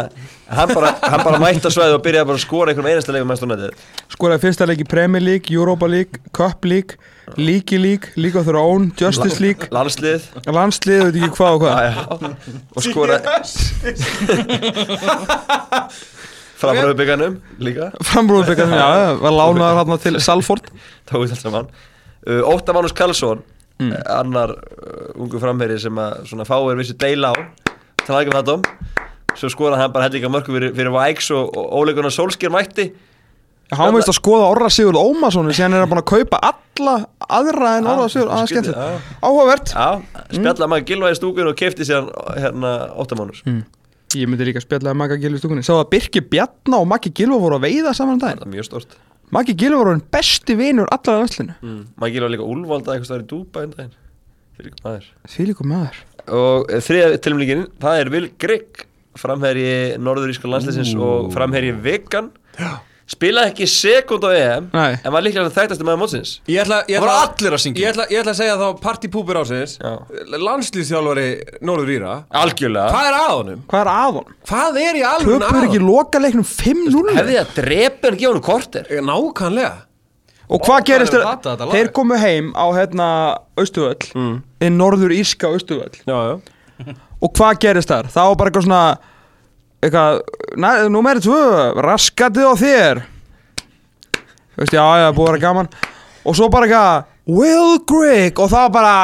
Hann 0.51 0.71
bara, 0.73 0.89
hann 1.03 1.21
bara 1.23 1.39
mætti 1.39 1.67
að 1.69 1.75
svæði 1.77 1.95
og 1.95 2.01
byrjaði 2.03 2.27
bara 2.31 2.39
að 2.39 2.43
skora 2.45 2.71
einhverjum 2.73 2.91
einasta 2.91 3.13
leikum 3.15 3.29
Skoraði 4.11 4.43
fyrsta 4.47 4.67
leik 4.67 4.81
í 4.83 4.87
Premier 4.89 5.23
League, 5.23 5.53
Europa 5.53 5.87
League, 5.91 6.19
Cup 6.35 6.65
League 6.65 6.97
League 7.37 7.77
League, 7.79 8.09
League 8.17 8.35
of 8.39 8.43
Their 8.49 8.57
Own, 8.59 8.89
Justice 8.99 9.39
League. 9.39 9.69
Landslið. 9.71 10.25
Landslið, 10.51 11.03
veit 11.05 11.15
ekki 11.21 11.37
hvað 11.37 11.51
og 11.55 11.61
hvað. 11.63 11.77
Og 12.75 12.81
skoraði 12.83 13.23
Framröðbygganum 16.61 17.39
líka. 17.61 17.89
Frambróðbyggarnir, 18.05 18.81
já, 18.81 19.15
var 19.21 19.33
lánaður 19.33 19.79
hérna 19.81 19.97
til 20.03 20.19
Salford. 20.27 20.69
Tók 21.09 21.25
þetta 21.25 21.39
saman 21.41 21.71
uh, 22.27 22.41
Óttar 22.51 22.77
Manus 22.77 22.95
Karlsson 22.97 23.41
mm. 23.81 23.93
annar 24.13 24.55
uh, 24.55 25.21
ungu 25.21 25.41
framherri 25.41 25.79
sem 25.81 26.01
að 26.01 26.25
svona 26.29 26.47
fáir 26.47 26.79
vissu 26.79 26.97
deila 26.99 27.33
á 27.33 27.35
til 28.01 28.17
aðgjum 28.17 28.37
þetta 28.39 28.57
svo 29.37 29.51
skoraði 29.51 29.85
hann 29.85 29.93
bara 29.93 30.09
hellinga 30.09 30.31
mörku 30.31 30.53
fyrir, 30.55 30.73
fyrir 30.75 30.93
Væks 30.95 31.31
og, 31.35 31.55
og 31.55 31.71
óleikunar 31.79 32.13
Solskjær 32.13 32.51
mætti. 32.53 32.91
Hann 33.71 33.93
veist 33.95 34.11
að 34.11 34.17
skoða 34.17 34.49
Orra 34.51 34.67
Sigurd 34.73 34.99
Ómarsson 34.99 35.47
síðan 35.55 35.77
er 35.77 35.85
hann 35.85 35.91
búin 35.93 36.01
að 36.01 36.09
kaupa 36.11 36.41
alla 36.49 36.95
aðra 37.23 37.77
en 37.79 37.87
Orra 37.87 38.09
Sigurd, 38.11 38.33
aðeins 38.35 38.51
skemmtilegt 38.51 39.21
Áhugavert. 39.23 39.71
Já, 39.71 40.25
spjallaði 40.27 40.71
maður 40.73 40.87
gilvaði 40.89 41.19
stúkun 41.21 41.51
og 41.53 41.55
kefti 41.61 41.87
sér 41.87 42.09
hérna 42.35 42.73
Óttar 42.99 43.21
Manus 43.21 43.39
mm. 43.47 43.61
Ég 44.17 44.27
myndi 44.27 44.47
líka 44.49 44.61
spjallaði 44.63 44.99
Magga 44.99 45.17
Gilvi 45.21 45.39
stúkunni. 45.39 45.63
Sá 45.63 45.73
að 45.77 45.87
Birki 45.93 46.23
Bjarna 46.33 46.81
og 46.81 46.89
Maggi 46.91 47.13
Gilva 47.15 47.39
voru 47.39 47.59
að 47.59 47.67
veiða 47.69 47.93
saman 47.95 48.17
um 48.17 48.21
daginn? 48.21 48.41
Það 48.41 48.49
er 48.49 48.53
mjög 48.57 48.67
stort 48.67 48.97
Maggi 49.31 49.55
Gilva 49.55 49.79
voru 49.79 49.93
hann 49.95 50.03
besti 50.11 50.55
vinur 50.59 50.89
allar 50.91 51.21
af 51.21 51.29
öllinu. 51.29 51.55
Mm. 51.63 51.81
Maður 51.95 52.13
gilvaði 52.17 52.35
líka 52.35 52.47
úlvalda 52.51 52.93
eitthvað 52.95 53.07
staðar 53.07 53.23
í 53.23 53.27
Dúba 53.31 53.63
einn 53.63 53.75
daginn. 53.77 53.93
Fyrir 54.57 54.71
ykkur 54.73 54.87
maður. 54.89 55.05
Líka 55.47 55.67
maður. 55.71 56.01
Og 56.41 56.71
eh, 56.73 56.83
þriðja 56.83 57.21
tilmlíkin, 57.23 57.63
það 57.81 58.01
er 58.01 58.11
Vil 58.11 58.25
Grigg 58.43 58.83
framherji 59.19 59.71
Norðuríska 60.03 60.51
landsleisins 60.51 60.91
og 60.99 61.31
framherji 61.35 61.71
Vegan 61.83 62.29
spilaði 63.11 63.51
ekki 63.51 63.67
sekund 63.69 64.23
á 64.23 64.29
EM 64.31 64.67
Nei. 64.71 64.93
en 65.03 65.13
var 65.13 65.23
líklega 65.25 65.51
þægtast 65.53 65.83
með 65.85 65.99
mótsins 66.01 66.31
Ég 66.47 66.61
ætla, 66.63 66.81
ég 66.87 66.97
Það 66.97 67.03
voru 67.05 67.13
ætla, 67.13 67.27
allir 67.27 67.55
að 67.57 67.61
syngja. 67.65 67.81
ég 67.83 67.91
ætla, 67.91 68.05
ég 68.13 68.21
ætla 68.21 68.33
að 68.33 68.39
segja 68.39 68.57
þá 68.61 68.81
partipúpur 68.85 69.39
ásins 69.41 69.75
Já. 69.81 69.91
Landslýstjálfari 70.45 71.27
Norður 71.67 71.93
Íra 71.95 72.15
algjörlega 72.41 72.95
Hvað 72.95 73.09
er 73.09 73.17
að 73.19 73.31
honum? 73.35 73.61
Hvað 73.71 73.83
er 73.85 73.91
að 73.93 74.17
honum? 74.17 74.35
Hvað 74.51 74.81
er 74.85 74.99
í 74.99 75.05
alveg 75.11 75.35
að 75.35 75.45
Töpur 75.47 75.67
ekki 75.69 75.83
loka 75.85 76.23
leiknum 76.23 76.47
5-0 76.51 77.15
hefði 77.19 77.37
það 77.39 77.53
drepi 77.59 78.07
hann 78.07 78.17
að 78.17 78.21
gefa 78.23 78.33
hann 78.33 78.45
korter 78.49 78.91
Nákvæmlega 79.11 79.73
Og 80.51 80.65
hvað 80.67 80.81
gerist 80.89 81.13
hefur 81.15 81.21
þeir 81.23 81.29
hatað 81.31 81.53
þetta 81.53 81.67
lag. 81.67 81.75
Þeir 81.77 81.89
komu 81.95 82.17
heim 82.19 82.49
á 82.59 82.65
hérna 82.75 83.05
Östuvöll 83.61 84.09
mm. 84.11 84.33
Í 84.59 84.71
norður 84.75 85.13
írska 85.15 85.51
Östuvöll 85.55 85.95
Já, 86.03 86.17
já 86.27 86.95
Og 87.21 87.29
hvað 87.37 87.59
gerist 87.61 87.91
þar? 87.91 88.09
Það 88.11 88.27
var 88.31 88.37
bara 88.39 88.51
eitthvað 88.51 88.65
svona 88.65 88.83
Eitthvað 89.81 90.21
Númer 90.93 91.21
tvö 91.23 91.45
Raskatið 91.81 92.45
á 92.45 92.53
þér. 92.59 93.01
Þú 94.51 94.61
veist, 94.61 94.75
já, 94.75 94.83
já, 95.01 95.07
búið 95.15 95.27
að 95.27 95.31
vera 95.31 95.43
gaman. 95.47 95.71
Og 96.25 96.37
svo 96.37 96.51
bara 96.53 96.67
eitthvað 96.67 97.09
Will 97.31 97.79
Grigg 97.87 98.39
Og 98.41 98.49
það 98.51 98.67
bara 98.75 98.95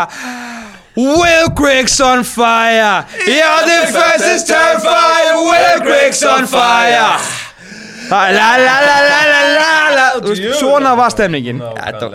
Will 0.97 1.51
Grigg's 1.53 1.99
on 2.01 2.23
fire. 2.25 3.05
Your 3.29 3.59
defense 3.69 4.25
is 4.25 4.43
terrified. 4.43 5.35
Will 5.37 5.83
Grigg's 5.85 6.23
on 6.25 6.47
fire 6.49 7.46
Svona 10.59 10.93
var 10.97 11.11
stemningin. 11.13 11.59
Þetta, 11.61 12.07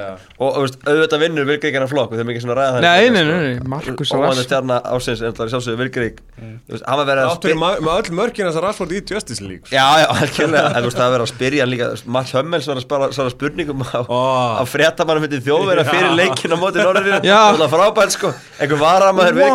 og 0.43 0.57
auðvitað 0.63 1.23
vinnur 1.23 1.47
Vil 1.49 1.59
Grigg 1.63 1.77
hann 1.79 1.89
flokk 1.91 2.13
við 2.13 2.21
þurfum 2.23 2.33
ekki 2.35 2.43
svona 2.45 2.55
að 2.55 2.61
ræða 2.61 2.73
það. 2.73 2.83
Nei, 2.87 3.11
nei, 3.15 3.23
nei, 3.29 3.41
nei, 3.43 3.69
Markus 3.73 4.13
og 4.13 4.23
hann 4.23 4.31
er 4.33 4.39
Rass 4.39 4.47
stjarnar 4.49 4.87
ásins 4.93 5.23
en 5.23 5.37
það 5.37 5.45
er 5.47 5.53
sjálfsögðu 5.53 5.81
Vil 5.83 5.91
Grigg 5.97 6.17
Þú 6.43 6.75
veist, 6.75 6.87
hann 6.89 7.01
var 7.01 7.09
verið 7.11 7.23
að 7.23 7.33
Áttur 7.33 7.53
spyrja 7.53 7.59
með 7.87 7.93
öll 7.97 8.17
mörkin 8.21 8.49
þessar 8.49 8.67
Rashford 8.67 8.93
í 8.97 9.03
Justice 9.13 9.43
League 9.45 9.67
sko. 9.67 9.75
Já, 9.77 9.87
já, 10.03 10.07
algjörlega, 10.17 10.65
en 10.73 10.79
þú 10.83 10.89
veist, 10.91 10.99
það 10.99 11.07
var 11.07 11.15
verið 11.17 11.27
að 11.27 11.33
spyrja 11.35 11.69
líka 11.71 11.91
Mats 12.17 12.35
Hömmels 12.39 12.71
var 12.71 12.81
að 12.81 12.87
spara, 12.87 13.11
svara 13.17 13.35
spurningum 13.35 13.85
á, 13.87 14.01
Ó. 14.03 14.21
á 14.59 14.65
fréttamanum 14.69 15.27
fyrir 15.27 15.45
þjóðverða 15.47 15.87
fyrir 15.91 16.17
leikin 16.19 16.55
á 16.55 16.59
móti 16.61 16.83
Norröðinu 16.83 17.21
Já. 17.27 17.41
Það 17.53 17.63
var 17.67 17.73
frábært, 17.77 18.17
sko, 18.17 18.33
einhver 18.59 18.83
varamæður 18.83 19.39
Vá, 19.39 19.47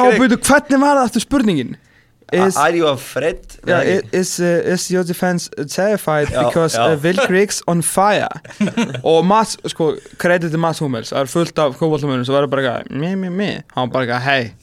Það? 2.27 2.47
Is, 2.47 2.55
Are 2.59 2.75
you 2.75 2.87
afraid? 2.91 3.39
yeah, 3.67 3.81
i- 3.87 4.01
is, 4.17 4.33
uh, 4.39 4.73
is 4.73 4.89
your 4.91 5.03
defense 5.07 5.49
terrified 5.71 6.27
Já, 6.27 6.43
because 6.43 6.75
já. 6.75 6.89
uh, 6.93 6.97
Will 7.03 7.19
Griggs 7.27 7.61
on 7.67 7.81
fire? 7.81 8.27
Og 9.03 9.23
Mats, 9.25 9.55
sko, 9.71 9.93
kredit 10.19 10.51
til 10.51 10.59
Mats 10.59 10.79
Hummels 10.83 11.13
Það 11.13 11.21
er 11.23 11.31
fullt 11.31 11.59
af 11.63 11.77
kópaltamönnum 11.79 12.25
sem 12.27 12.35
verður 12.35 12.51
bara 12.51 12.73
Mi, 12.91 13.13
mi, 13.15 13.29
mi 13.31 13.47
Hann 13.75 13.87
var 13.87 13.93
bara 13.93 14.03
eitthvað, 14.03 14.21
hei, 14.27 14.53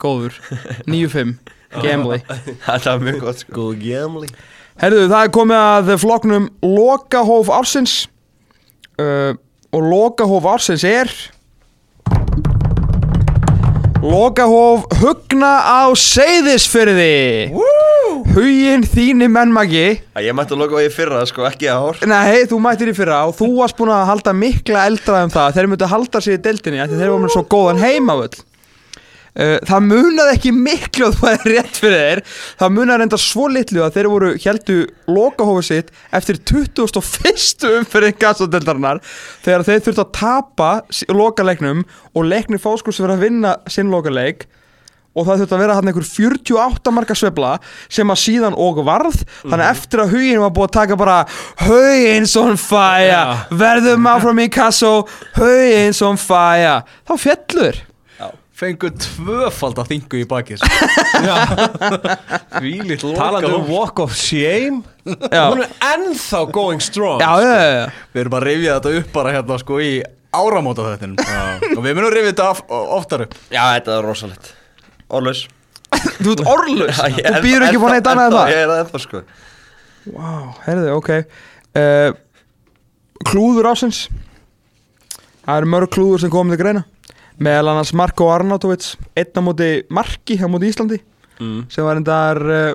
góður 0.00 0.36
9-5, 0.86 1.34
gambli 1.80 2.20
Þetta 2.68 2.92
var 2.96 3.04
mjög 3.08 3.20
gott, 3.24 3.42
sko 3.46 3.56
Góð 3.62 3.80
gambling 3.86 4.36
Herðu, 4.80 5.06
það 5.12 5.24
er 5.24 5.32
komið 5.40 5.64
að 5.64 5.90
floknum 6.04 6.50
Lokahóf 6.64 7.48
ársins 7.52 7.96
uh, 9.00 9.32
Og 9.72 9.88
Lokahóf 9.88 10.46
ársins 10.52 10.84
er 10.88 11.08
Lokahóf 14.00 14.86
Hugna 14.96 15.60
á 15.60 15.92
Seyðisfyrði 15.92 17.52
Huginn 18.32 18.86
þínu 18.88 19.28
mennmagi 19.28 20.00
Ég 20.24 20.32
mætti 20.36 20.56
að 20.56 20.62
loka 20.62 20.80
á 20.80 20.84
ég 20.86 20.94
fyrra, 20.94 21.20
sko, 21.28 21.44
ekki 21.44 21.68
í 21.68 21.72
ár. 21.72 22.00
Nei, 22.08 22.46
þú 22.48 22.62
mættir 22.64 22.94
í 22.94 22.96
fyrra 22.96 23.18
og 23.28 23.36
þú 23.36 23.50
varst 23.58 23.76
búin 23.76 23.92
að 23.92 24.06
halda 24.08 24.32
mikla 24.32 24.86
eldrað 24.88 25.26
um 25.26 25.34
það 25.34 25.58
Þeir 25.58 25.68
myndu 25.72 25.90
halda 25.92 26.22
sig 26.24 26.38
í 26.38 26.42
deildinni 26.46 26.80
af 26.80 26.88
því 26.88 27.02
þeir 27.02 27.12
voru 27.12 27.26
með 27.26 27.34
svo 27.36 27.44
góðan 27.52 27.82
heimavöll. 27.84 28.32
Uh, 28.40 28.49
það 29.34 29.86
munaði 29.86 30.34
ekki 30.34 30.52
miklu 30.56 31.08
að 31.10 31.18
það 31.20 31.34
er 31.36 31.50
rétt 31.54 31.80
fyrir 31.80 32.00
þeir 32.00 32.22
það 32.60 32.74
munaði 32.76 33.02
reynda 33.04 33.20
svo 33.20 33.46
litlu 33.52 33.84
að 33.84 33.96
þeir 33.96 34.10
voru 34.10 34.30
heldu 34.44 34.78
lokahófið 35.10 35.68
sitt 35.68 35.92
eftir 36.16 36.40
21. 36.50 37.68
umferðin 37.80 38.18
gassadeldarinnar 38.20 39.02
þegar 39.44 39.66
þeir 39.68 39.84
þurftu 39.86 40.06
að 40.06 40.14
tapa 40.18 40.70
lokaleiknum 41.14 41.84
og 42.14 42.26
leiknir 42.26 42.62
fáskurs 42.62 43.00
verið 43.00 43.18
að 43.18 43.28
vinna 43.28 43.58
sinn 43.70 43.92
lokaleik. 43.92 44.48
Og 45.10 45.26
það 45.26 45.40
þurfti 45.40 45.54
að 45.56 45.62
vera 45.64 45.74
hann 45.74 45.90
einhver 45.90 46.06
48 46.06 46.92
marka 46.94 47.16
svefla 47.18 47.56
sem 47.90 48.12
að 48.14 48.20
síðan 48.22 48.54
og 48.54 48.78
varð. 48.86 49.24
Þannig 49.42 49.64
að 49.66 49.72
eftir 49.72 50.02
að 50.04 50.14
huginn 50.14 50.42
var 50.44 50.52
búið 50.54 50.68
að 50.68 50.76
taka 50.76 50.98
bara 51.00 51.16
hugins 51.64 52.36
on 52.38 52.54
fire 52.60 53.22
verðum 53.50 54.06
áfram 54.12 54.42
í 54.44 54.46
kassó 54.54 54.92
hugins 55.34 56.02
on 56.06 56.20
fire. 56.20 56.84
Þá 57.10 57.14
fjallur 57.26 57.82
Fengu 58.60 58.90
tvöfald 58.92 59.78
að 59.80 59.88
þingu 59.94 60.18
í 60.20 60.26
bakið 60.28 60.60
Vílitt 62.62 63.04
Talandi 63.16 63.48
um 63.56 63.64
walk 63.70 64.02
of 64.04 64.12
shame. 64.12 64.82
Já. 65.32 65.46
Hún 65.48 65.62
er 65.64 65.70
ennþá 65.94 66.42
going 66.52 66.82
strong 66.84 67.22
Já, 67.22 67.30
já, 67.40 67.54
já, 67.56 67.70
já. 67.78 67.86
Við 68.12 68.22
erum 68.24 68.36
að 68.36 68.44
rifja 68.50 68.74
þetta 68.76 68.92
upp 69.00 69.08
bara 69.14 69.32
hérna 69.38 69.58
sko 69.62 69.80
í 69.80 69.94
áramóta 70.36 70.84
þettinum 70.90 71.72
Og 71.72 71.80
við 71.86 71.96
munum 71.96 72.12
rifja 72.12 72.34
þetta 72.34 72.50
of, 72.52 72.62
oftar 72.98 73.24
upp. 73.24 73.38
Já, 73.48 73.62
þetta 73.78 73.96
var 73.96 74.08
rosalegt. 74.10 74.52
Orlaus 75.08 75.46
Þú 76.20 76.36
ert 76.36 76.70
ég 76.76 77.00
Þú 77.00 77.32
er 77.32 77.40
býður 77.46 77.68
ekki 77.70 77.80
búin 77.80 77.96
eitt 77.96 78.12
annað 78.12 78.28
en 78.28 78.36
það? 78.36 78.52
Ég 78.52 78.62
er 78.66 78.70
það 78.74 78.84
ennþá, 78.84 79.04
sko. 79.06 79.24
Vá, 80.10 80.30
herðu, 80.68 80.92
ok. 81.00 81.10
Uh, 81.80 82.12
Klúður 83.30 83.72
ásins 83.72 84.04
Það 85.40 85.56
eru 85.56 85.72
mörg 85.72 85.92
klúður 85.96 86.26
sem 86.26 86.32
komið 86.32 86.58
til 86.58 86.64
greina 86.66 86.88
Meðal 87.40 87.72
annars 87.72 87.94
Marko 87.96 88.28
Arnautovic 88.32 88.92
Einn 89.16 89.40
á 89.40 89.42
móti 89.44 89.70
Marki 89.92 90.36
á 90.36 90.46
móti 90.50 90.70
Íslandi 90.70 91.00
mm. 91.40 91.64
sem 91.72 91.86
var 91.86 92.00
endar 92.00 92.40
uh, 92.44 92.74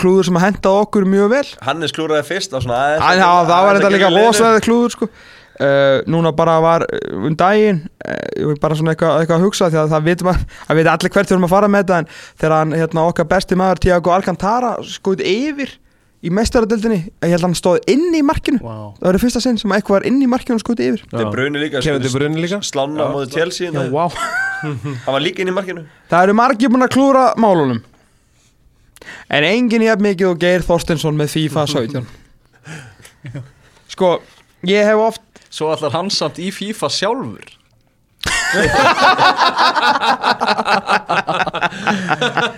klúður 0.00 0.28
sem 0.28 0.38
að 0.38 0.46
henda 0.48 0.74
okkur 0.82 1.06
mjög 1.08 1.30
vel 1.32 1.46
Hannes 1.64 1.94
klúraði 1.94 2.26
fyrst 2.28 2.52
á 2.52 2.58
svona 2.58 2.80
aðeins 2.80 3.06
Æ, 3.06 3.10
já, 3.20 3.30
það 3.30 3.54
var 3.54 3.70
aðeins 3.70 3.80
enda 3.80 3.90
að 3.90 3.96
líka 3.96 4.12
rosalega 4.14 4.64
klúður 4.66 4.96
sko. 4.96 5.08
uh, 5.08 6.00
Núna 6.10 6.34
bara 6.36 6.58
var 6.64 6.86
uh, 6.88 7.14
um 7.30 7.38
daginn 7.38 7.80
uh, 8.04 8.52
bara 8.62 8.78
svona 8.80 8.94
eitthvað, 8.94 9.22
eitthvað 9.22 9.38
að 9.38 9.46
hugsa 9.46 9.70
því 9.70 9.80
að 9.84 9.94
það 9.94 10.10
veit, 10.10 10.26
maður, 10.28 10.44
að 10.66 10.80
veit 10.80 10.92
allir 10.96 11.14
hvert 11.16 11.30
við 11.30 11.38
erum 11.38 11.48
að 11.48 11.54
fara 11.54 11.70
með 11.70 11.86
þetta 11.86 12.02
en 12.02 12.12
þegar 12.42 12.56
hann, 12.58 12.76
hérna, 12.82 13.08
okkar 13.12 13.30
besti 13.30 13.60
maður 13.60 13.82
Tiago 13.86 14.14
Alcantara 14.16 14.76
skoðið 14.88 15.32
yfir 15.32 15.78
í 16.24 16.30
mestaradildinni, 16.32 17.00
ég 17.20 17.32
held 17.34 17.42
að 17.42 17.46
hann 17.48 17.56
stóð 17.58 17.88
inn 17.92 18.14
í 18.16 18.22
markinu. 18.24 18.60
Wow. 18.64 18.92
það 18.98 19.08
var 19.10 19.18
í 19.18 19.22
fyrsta 19.24 19.42
sinn 19.44 19.58
sem 19.60 19.74
eitthvað 19.76 19.98
var 19.98 20.06
inn 20.08 20.20
í 20.24 20.28
markinu 20.30 20.56
og 20.58 20.62
skoðið 20.64 20.92
yfir. 20.92 21.02
De 21.12 21.24
Bruyne 21.32 21.60
líka 21.60 21.82
Kevin 21.84 22.04
De 22.04 22.12
Bruyne 22.12 22.40
líka. 22.44 22.60
Slána 22.64 23.04
á 23.04 23.12
móti 23.12 23.36
Chelsea 23.36 23.68
Já, 23.68 23.76
Já, 23.76 23.90
wow. 23.92 24.14
Hann 25.04 25.16
var 25.16 25.24
líka 25.24 25.44
inn 25.44 25.52
í 25.52 25.56
markinu. 25.56 25.84
Það 26.12 26.28
eru 26.28 26.36
margir 26.40 26.72
búin 26.72 26.86
að 26.86 26.94
klúra 26.96 27.26
málunum. 27.40 27.82
En 29.28 29.44
engin 29.44 29.84
jafn 29.84 30.04
mikið 30.04 30.30
og 30.30 30.40
Geir 30.40 30.64
Þorstensson 30.64 31.18
með 31.18 31.34
FIFA 31.34 31.66
17 31.68 32.06
Sko, 33.94 34.14
ég 34.68 34.88
hef 34.88 35.02
oft 35.10 35.44
Svo 35.54 35.68
allar 35.74 35.92
hann 35.94 36.08
samt 36.12 36.40
í 36.42 36.48
FIFA 36.54 36.88
sjálfur 36.92 37.52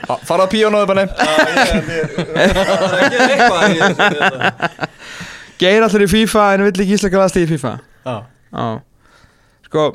Ha, 0.07 0.17
Fara 0.29 0.45
á 0.45 0.49
píónuðu 0.51 0.87
bara 0.91 1.07
Geir 5.61 5.87
allir 5.87 6.05
í 6.05 6.11
FIFA 6.11 6.43
en 6.57 6.67
vill 6.67 6.83
ekki 6.85 6.97
íslenska 6.99 7.23
aðstíð 7.25 7.47
í 7.47 7.53
FIFA? 7.55 7.73
Já. 8.07 8.17
Já. 8.53 8.67
Sko, 9.67 9.87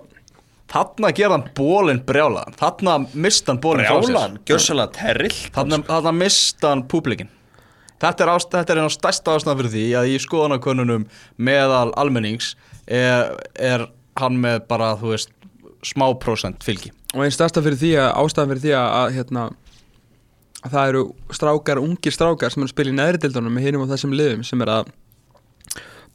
Þarna 0.71 1.09
gerði 1.11 1.35
hann 1.35 1.43
bólinn 1.57 1.99
brjálaðan. 2.07 2.55
Þarna 2.59 2.93
mist 3.19 3.49
hann 3.51 3.59
bólinn 3.61 3.85
frá 3.85 3.97
sér. 3.99 4.07
Brjálan, 4.07 4.37
gjörsalega 4.47 4.93
terrill. 4.95 5.37
Þarna, 5.53 5.81
þarna 5.89 6.13
mist 6.15 6.63
hann 6.65 6.85
públikin 6.91 7.29
Þetta 8.01 8.23
er, 8.25 8.29
ást, 8.33 8.49
þetta 8.55 8.73
er 8.73 8.79
einn 8.81 8.89
á 8.89 8.93
stærsta 8.95 9.35
ástæðan 9.37 9.59
fyrir 9.59 9.73
því 9.75 9.83
að 9.99 10.07
í 10.09 10.13
skoðanakönnunum 10.23 11.03
meðal 11.37 11.91
almennings 12.01 12.55
er, 12.89 13.35
er 13.61 13.83
hann 14.17 14.39
með 14.41 14.63
bara, 14.71 14.95
þú 14.97 15.11
veist, 15.13 15.29
smá 15.85 16.07
prósent 16.21 16.63
fylgi. 16.65 16.91
og 17.15 17.25
einn 17.25 17.33
stærsta 17.33 17.63
fyrir 17.63 17.79
því 17.81 17.91
að 18.03 18.11
ástæðan 18.23 18.53
fyrir 18.53 18.65
því 18.65 18.73
að, 18.77 18.89
að 19.01 19.13
hérna 19.17 19.45
að 20.61 20.75
það 20.75 20.91
eru 20.91 21.03
strákar, 21.33 21.81
ungir 21.81 22.15
strákar 22.15 22.53
sem 22.53 22.61
eru 22.61 22.69
að 22.69 22.75
spila 22.75 22.93
í 22.93 22.97
neðri 22.97 23.21
dildunum 23.23 23.55
með 23.57 23.67
hinum 23.67 23.85
og 23.85 23.93
þessum 23.93 24.15
liðum 24.17 24.45
sem 24.45 24.61
er 24.61 24.73
að 24.77 24.91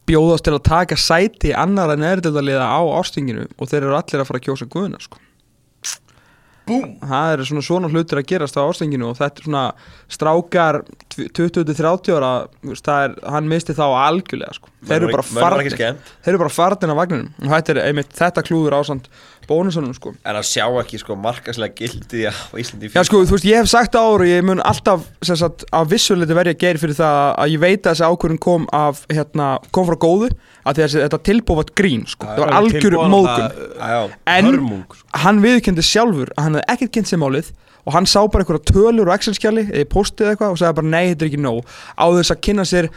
bjóðast 0.06 0.46
til 0.46 0.54
að 0.54 0.66
taka 0.68 0.98
sæti 1.00 1.54
annara 1.56 1.98
neðri 1.98 2.28
dildaliða 2.28 2.66
á 2.70 2.80
ástinginu 3.00 3.46
og 3.56 3.70
þeir 3.70 3.82
eru 3.82 3.96
allir 3.98 4.22
að 4.22 4.28
fara 4.28 4.42
að 4.42 4.46
kjósa 4.46 4.68
guðuna 4.70 5.02
sko. 5.02 5.22
Búm! 6.66 6.96
það 6.98 7.32
eru 7.32 7.44
svona 7.46 7.62
svona 7.62 7.88
hlutir 7.92 8.18
að 8.18 8.24
gerast 8.26 8.56
á 8.58 8.66
ástinginu 8.66 9.06
og 9.12 9.18
þetta 9.20 9.38
er 9.38 9.46
svona 9.46 9.60
strákar 10.10 10.78
20-30 11.14 12.16
ára 12.16 12.30
er, 13.04 13.14
hann 13.22 13.46
misti 13.50 13.76
þá 13.76 13.84
algjörlega 13.86 14.56
sko. 14.56 14.72
þeir 14.82 14.96
eru 14.96 15.12
bara 15.12 15.26
farnir 15.28 15.76
þeir 15.76 16.32
eru 16.32 16.40
bara 16.42 16.54
farnir 16.56 16.90
af 16.90 16.98
vagninum 16.98 17.28
og 17.44 17.52
þetta 17.54 17.74
er 17.76 17.80
einmitt 17.84 18.18
þetta 18.18 18.44
klúður 18.48 18.78
ásand 18.80 19.06
bónusunum 19.48 19.94
sko. 19.96 20.12
En 20.26 20.38
að 20.38 20.46
sjá 20.48 20.64
ekki 20.82 21.00
sko 21.00 21.16
markaslega 21.20 21.74
gildi 21.78 22.26
á 22.28 22.34
Íslandi 22.58 22.90
í 22.90 22.94
Já 22.94 23.02
sko, 23.06 23.22
þú 23.26 23.36
veist, 23.36 23.48
ég 23.48 23.60
hef 23.62 23.70
sagt 23.70 23.98
og 24.00 24.24
ég 24.26 24.44
mun 24.46 24.62
alltaf 24.64 25.06
sem 25.24 25.38
sagt, 25.40 25.66
að 25.74 25.92
vissuleiti 25.94 26.36
verja 26.36 26.56
geir 26.58 26.80
fyrir 26.82 26.98
það 26.98 27.20
að 27.44 27.52
ég 27.54 27.62
veit 27.62 27.80
að 27.82 27.90
þessi 27.92 28.10
ákvörðun 28.10 28.42
kom 28.46 28.66
af, 28.76 29.04
hérna, 29.12 29.50
kom 29.74 29.88
frá 29.90 29.98
góðu 30.06 30.32
að 30.66 30.82
þessi, 30.82 31.02
þetta 31.04 31.22
tilbúið 31.30 31.60
var 31.62 31.70
grín, 31.78 32.06
sko, 32.10 32.26
það 32.26 32.42
var 32.42 32.56
algjör 32.60 32.98
já 33.76 34.00
en 34.36 34.50
Hörmung 34.50 34.82
sko. 34.90 35.06
hann 35.22 35.44
viðkendi 35.44 35.84
sjálfur 35.86 36.32
að 36.34 36.46
hann 36.46 36.58
hefði 36.58 36.74
ekkert 36.74 36.94
kynnt 36.96 37.12
sér 37.12 37.22
málið 37.22 37.52
og 37.86 37.94
hann 37.94 38.08
sá 38.10 38.18
bara 38.26 38.42
einhverja 38.42 38.66
tölur 38.66 39.06
og 39.06 39.14
Excel-skjali 39.14 39.68
eða 39.68 39.88
postið 39.92 40.32
eitthvað 40.32 40.56
og 40.56 40.60
sagði 40.60 40.78
bara 40.80 40.90
nei, 40.90 41.04
þetta 41.12 41.22
er 41.22 41.30
ekki 41.30 41.42
nóg. 41.44 41.74
Á 41.94 42.04
þess 42.16 42.34
að 42.34 42.40
kynna 42.48 42.66
sér 42.66 42.88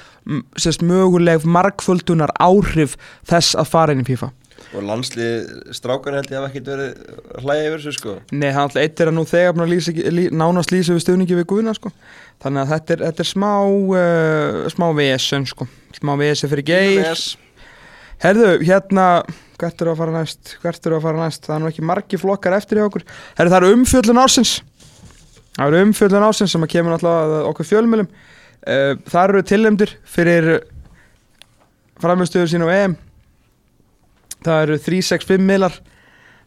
sérst, 0.58 0.86
möguleg 0.86 1.46
markföldunar 1.46 2.34
áhrif 2.42 2.98
þess 3.30 3.58
að 3.60 3.70
fara 3.70 3.94
inn 3.94 4.02
í 4.02 4.08
FIFA 4.10 4.32
Og 4.70 4.86
landslið 4.86 5.74
strákan 5.74 6.20
held 6.20 6.30
ég 6.30 6.38
hafa 6.38 6.50
ekkert 6.52 6.68
verið 6.70 7.41
hlæja 7.41 7.66
yfir 7.66 7.80
þessu 7.80 7.94
sko. 7.96 8.16
Nei, 8.30 8.52
hann 8.54 8.68
alltaf 8.68 8.84
eitt 8.84 9.02
er 9.02 9.10
að 9.10 9.16
nú 9.18 9.26
þegar 9.30 9.64
að 9.64 9.72
lýsa, 9.74 9.94
lí, 10.14 10.26
nánast 10.30 10.74
lýsa 10.74 10.94
við 10.94 11.04
stuðningi 11.08 11.38
við 11.40 11.48
Guðna 11.50 11.74
sko. 11.78 11.91
Þannig 12.44 12.62
að 12.62 12.74
þetta 12.76 12.96
er, 12.96 13.04
þetta 13.08 13.26
er 13.26 13.30
smá 13.32 13.52
uh, 13.66 14.60
smá 14.76 14.88
vesen 15.00 15.50
sko. 15.50 15.70
smá 15.98 16.14
vesen 16.22 16.54
fyrir 16.54 16.68
geir. 16.70 17.26
Herðu, 18.22 18.54
hérna 18.68 19.10
hvert 19.60 19.82
eru 19.82 19.96
að 19.96 20.02
fara 20.04 20.18
næst, 20.20 20.56
hvert 20.62 20.86
eru 20.86 21.00
að 21.00 21.06
fara 21.08 21.26
næst? 21.26 21.46
Það 21.48 21.56
er 21.56 21.64
nú 21.64 21.72
ekki 21.74 21.90
margi 21.90 22.20
flokkar 22.22 22.60
eftir 22.60 22.80
hjá 22.80 22.86
okkur. 22.86 23.08
Herðu, 23.40 23.56
það 23.56 23.62
eru 23.64 23.76
umfjöllun 23.80 24.22
ársins. 24.22 24.56
Það 25.58 25.66
eru 25.66 25.86
umfjöllun 25.88 26.30
ársins 26.30 26.54
sem 26.54 26.64
að 26.64 26.76
kemur 26.78 27.00
að 27.00 27.40
okkur 27.50 27.68
fjölmjölum 27.74 28.08
uh, 28.10 28.96
það 29.10 29.24
eru 29.26 29.46
tillemdir 29.50 29.94
fyrir 30.08 30.50
framstöður 32.00 32.52
sín 32.54 32.66
á 32.66 32.70
EM 32.72 33.00
það 34.45 34.66
eru 34.66 34.78
365 34.86 35.45
miðlar 35.49 35.78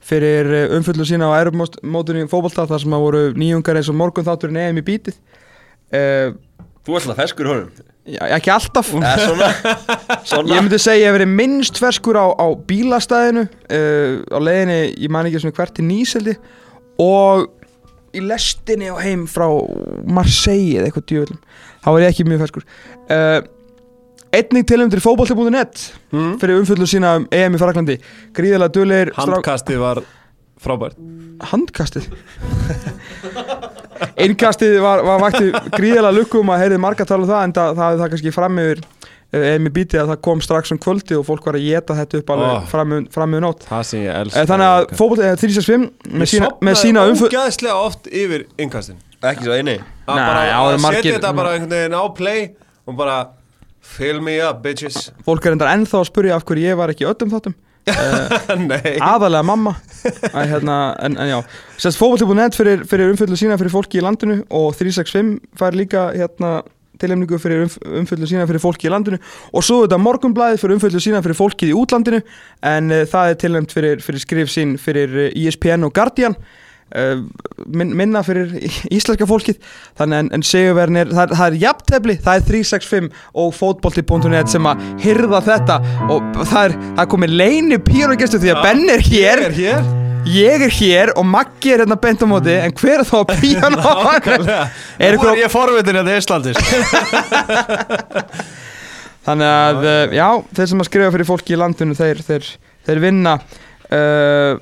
fyrir 0.03 0.51
eh, 0.51 0.75
umfjöllun 0.77 1.09
sína 1.09 1.31
á 1.31 1.39
Europamótunni 1.43 2.27
fótbolta 2.31 2.67
þar 2.71 2.83
sem 2.83 2.97
að 2.97 3.05
voru 3.07 3.23
nýjungar 3.39 3.79
eins 3.79 3.91
og 3.93 3.99
morgun 3.99 4.27
þátturinn 4.27 4.61
EM 4.65 4.83
í 4.83 4.85
bítið. 4.87 5.19
Uh, 5.93 6.35
Þú 6.83 6.99
feskur 7.15 7.47
í 7.47 7.53
honum. 7.53 7.89
Já, 8.11 8.23
ekki 8.35 8.51
alltaf. 8.51 8.89
Eða 8.99 9.29
svona. 9.29 9.49
Svona. 10.33 10.57
Ég 10.57 10.65
myndi 10.65 10.79
segja 10.83 10.97
að 10.97 11.03
ég 11.03 11.07
hef 11.07 11.17
verið 11.21 11.35
minnst 11.39 11.79
ferskur 11.79 12.19
á, 12.19 12.27
á 12.35 12.47
bílastæðinu 12.67 13.45
uh, 13.47 14.15
á 14.27 14.39
leiðinni, 14.43 14.79
ég 15.05 15.13
man 15.15 15.29
ekki 15.29 15.45
svona 15.45 15.59
hvert 15.61 15.77
til 15.77 15.87
Nýseldi 15.87 16.35
og 17.03 17.47
í 18.13 18.23
lestinni 18.27 18.91
og 18.93 18.99
heim 19.05 19.23
frá 19.31 19.47
Marseille 20.05 20.81
eða 20.81 20.91
eitthvað 20.91 21.07
djöfellum 21.13 21.39
þá 21.83 21.89
var 21.89 22.03
ég 22.03 22.13
ekki 22.13 22.27
mjög 22.27 22.43
ferskur. 22.45 22.67
Uh, 23.07 23.39
Einnig 24.33 24.65
tilumdur 24.69 24.97
í 25.01 25.05
fótbolti.net 25.05 25.81
mm. 26.15 26.35
fyrir 26.41 26.61
umfjöldum 26.63 26.89
sína 26.89 27.17
um 27.21 27.27
EM 27.37 27.57
í 27.57 27.61
Fraklandi 27.61 27.99
gríðarlega 28.37 28.73
duðlegir 28.79 29.11
Handkastið 29.19 29.83
var 29.83 30.01
frábært. 30.63 30.97
Handkastið? 31.51 32.07
Innkastið 34.23 34.79
var, 34.83 35.03
var 35.07 35.21
vakti 35.23 35.51
gríðarlega 35.77 36.17
lukkum 36.17 36.51
að 36.55 36.63
heyrði 36.65 36.81
marga 36.83 37.07
tala 37.09 37.27
um 37.27 37.31
það 37.31 37.45
en 37.49 37.55
það, 37.59 37.81
hafði 37.83 38.01
það 38.03 38.13
kannski 38.15 38.35
fram 38.35 38.61
yfir 38.63 38.83
eða 39.33 39.61
mér 39.65 39.73
bítið 39.73 40.01
að 40.03 40.11
það 40.13 40.19
kom 40.29 40.41
strax 40.45 40.73
um 40.75 40.81
kvöldi 40.85 41.17
og 41.17 41.23
fólk 41.29 41.47
var 41.49 41.57
að 41.57 41.67
geta 41.69 41.95
þetta 41.97 42.19
upp 42.23 42.33
alveg 42.35 42.51
Oh. 42.53 42.65
fram, 42.69 42.91
yfir- 42.97 43.13
fram 43.15 43.33
yfir 43.37 43.45
nótt. 43.47 43.63
Það 43.69 43.85
sem 43.89 44.01
ég 44.03 44.11
Eh, 44.13 44.21
elska 44.21 44.47
Þannig 44.51 44.69
að 44.73 44.97
fótboll 44.99 45.23
eða 45.25 45.39
365 45.41 45.87
með 46.21 46.33
sína, 46.33 46.49
með 46.61 46.75
sína 46.83 47.05
umföll 47.09 47.31
Ógæðslega 47.33 47.77
oft 47.87 48.07
yfir 48.13 48.47
innkastin 48.59 48.99
Ekki 49.23 49.45
svo 49.47 49.55
eini. 49.57 49.79
Að 50.09 50.81
setja 50.83 51.15
þetta 51.17 51.33
bara 51.37 51.55
einhvern 51.55 51.71
veginn 51.77 51.95
á 51.97 52.05
play 52.13 52.51
og 52.87 52.97
bara 52.99 53.17
fill 53.83 54.23
me 54.25 54.39
up 54.45 54.63
bitches. 54.65 55.11
Fólk 55.27 55.47
er 55.47 55.57
endar 55.57 55.73
ennþá 55.75 56.01
að 56.01 56.09
spurja 56.09 56.39
af 56.39 56.47
hverju 56.49 56.71
ég 56.71 56.79
var 56.79 56.93
ekki 56.95 57.09
öllum 57.11 57.33
þáttum. 57.35 57.59
Nei. 58.71 58.99
aðalega 59.03 59.43
mamma. 59.43 59.73
Að, 60.31 60.53
hérna, 60.53 60.77
en, 61.03 61.17
en 61.19 61.33
já, 61.33 61.39
sérst 61.83 61.99
fótboll.net 61.99 62.55
fyrir, 62.55 62.85
fyrir 62.87 63.11
umfyllu 63.11 63.39
sína 63.39 63.59
fyrir 63.59 63.75
fólki 63.75 63.99
í 63.99 64.05
landinu 64.05 64.39
og 64.55 64.71
365 64.79 65.35
fær 65.59 65.75
líka 65.75 66.07
hérna, 66.15 66.61
tilhemningu 67.03 67.39
fyrir 67.43 67.65
umf 67.67 67.79
umfyllu 67.83 68.29
sína 68.31 68.47
fyrir 68.47 68.63
fólki 68.63 68.87
í 68.87 68.93
landinu. 68.93 69.19
Og 69.51 69.67
svo 69.67 69.83
þetta 69.85 69.99
morgunblæði 69.99 70.61
fyrir 70.63 70.79
umfyllu 70.79 71.03
sína 71.03 71.23
fyrir 71.25 71.39
fólkið 71.39 71.73
í 71.73 71.79
útlandinu. 71.79 72.23
En 72.71 72.93
uh, 72.95 73.05
það 73.11 73.33
er 73.33 73.41
tilhemnt 73.43 73.75
fyrir, 73.75 74.05
fyrir 74.05 74.23
skrif 74.23 74.53
sín 74.53 74.77
fyrir 74.81 75.17
uh, 75.27 75.31
ESPN 75.33 75.89
og 75.89 75.95
Guardian 75.97 76.39
minna 77.73 78.21
fyrir 78.27 78.53
íslenska 78.93 79.27
fólkið. 79.29 79.57
Þannig 80.01 80.19
en, 80.25 80.29
en 80.37 80.45
segjuverðin 80.47 81.01
er 81.03 81.13
það, 81.15 81.23
er- 81.25 81.37
það 81.39 81.47
er 81.47 81.59
jafntefli, 81.63 82.17
það 82.27 82.39
er 82.41 82.47
365 82.51 83.11
og 83.45 83.55
fótbolti.net 83.57 84.53
sem 84.53 84.69
að 84.73 84.85
hyrða 85.07 85.41
þetta. 85.49 85.79
Og 86.13 86.21
það 86.43 86.63
er, 86.69 86.77
það 86.85 87.03
er 87.07 87.11
komið 87.17 87.37
leini 87.41 87.79
pírógestu 87.87 88.41
því 88.43 88.55
að 88.55 88.63
Ben 88.69 88.85
er 88.93 89.05
hér. 89.09 89.43
Ég 89.43 89.51
er 89.51 89.59
hér. 89.63 89.91
Ég 90.23 90.63
er 90.69 90.71
hér 90.77 91.11
og 91.19 91.25
Maggi 91.27 91.73
er 91.75 91.81
hérna 91.83 91.97
bent 91.99 92.21
á 92.23 92.27
móti. 92.31 92.53
En 92.55 92.71
hver 92.79 93.01
er 93.01 93.09
þá 93.09 93.17
að 93.25 93.33
píana 93.41 93.81
á 93.83 93.95
hann? 94.07 94.51
Er 95.03 95.17
ykkur 95.17 95.33
er 95.33 95.41
ég 95.43 95.51
forvitin 95.51 95.99
hérna 95.99 96.15
í 96.15 96.21
Íslandis 96.21 96.61
Þannig 99.27 99.47
að, 99.47 99.81
uh, 99.87 100.15
já, 100.17 100.27
þeir 100.57 100.69
sem 100.73 100.83
að 100.83 100.89
skrifa 100.89 101.13
fyrir 101.15 101.29
fólki 101.29 101.55
í 101.55 101.59
landinu 101.61 101.95
Þeir, 101.99 102.23
þeir, 102.27 102.47
þeir 102.89 103.01
vinna. 103.05 103.35
Uh, 103.93 104.57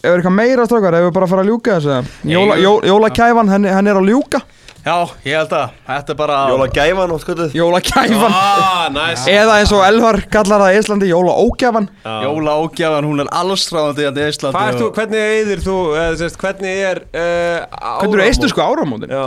Ef 0.00 0.08
er 0.08 0.16
eitthvað 0.22 0.32
meira 0.38 0.64
strákar, 0.64 0.94
ef 0.96 1.04
við 1.04 1.12
bara 1.18 1.26
að 1.26 1.32
fara 1.34 1.42
að 1.44 1.50
ljúka 1.50 1.74
þessu? 1.76 1.96
Jóla, 2.32 2.54
jó, 2.56 2.70
Jólakæfan, 2.88 3.50
hann, 3.52 3.66
hann 3.68 3.90
er 3.92 3.98
að 4.00 4.08
ljúka? 4.08 4.40
Já, 4.80 4.94
ég 5.28 5.34
held 5.36 5.50
að 5.52 5.72
Þetta 5.84 6.12
er 6.14 6.16
bara 6.16 6.36
Jóla 6.48 6.66
gæfan 6.72 7.10
og 7.12 7.18
skotuð 7.20 7.52
Jólakæfan 7.58 8.32
Ah, 8.32 8.86
nice. 8.94 9.26
Eða 9.28 9.58
eins 9.60 9.72
og 9.76 9.82
Elvar 9.84 10.16
kallar 10.32 10.62
það 10.64 10.72
í 10.72 10.78
Íslandi 10.80 11.10
Jóla 11.10 11.34
ógæfan 11.42 11.88
Jóla 12.24 12.54
ógjafan, 12.62 13.08
hún 13.10 13.20
er 13.20 13.28
allsráðandi 13.42 14.06
hérna 14.06 14.24
í 14.24 14.32
Íslandi 14.32 14.56
Hvað 14.56 14.70
er 14.72 14.78
þú, 14.80 14.88
hvernig 14.96 15.26
eyðir 15.34 15.64
þú, 15.66 15.74
eða 16.00 16.14
sérst, 16.22 16.38
hvernig 16.40 16.80
er 16.94 17.02
uh, 17.04 17.82
Hvernig 18.00 18.16
eru 18.16 18.24
eistu 18.30 18.48
sko 18.54 18.64
áramótin? 18.70 19.12
Já, 19.12 19.26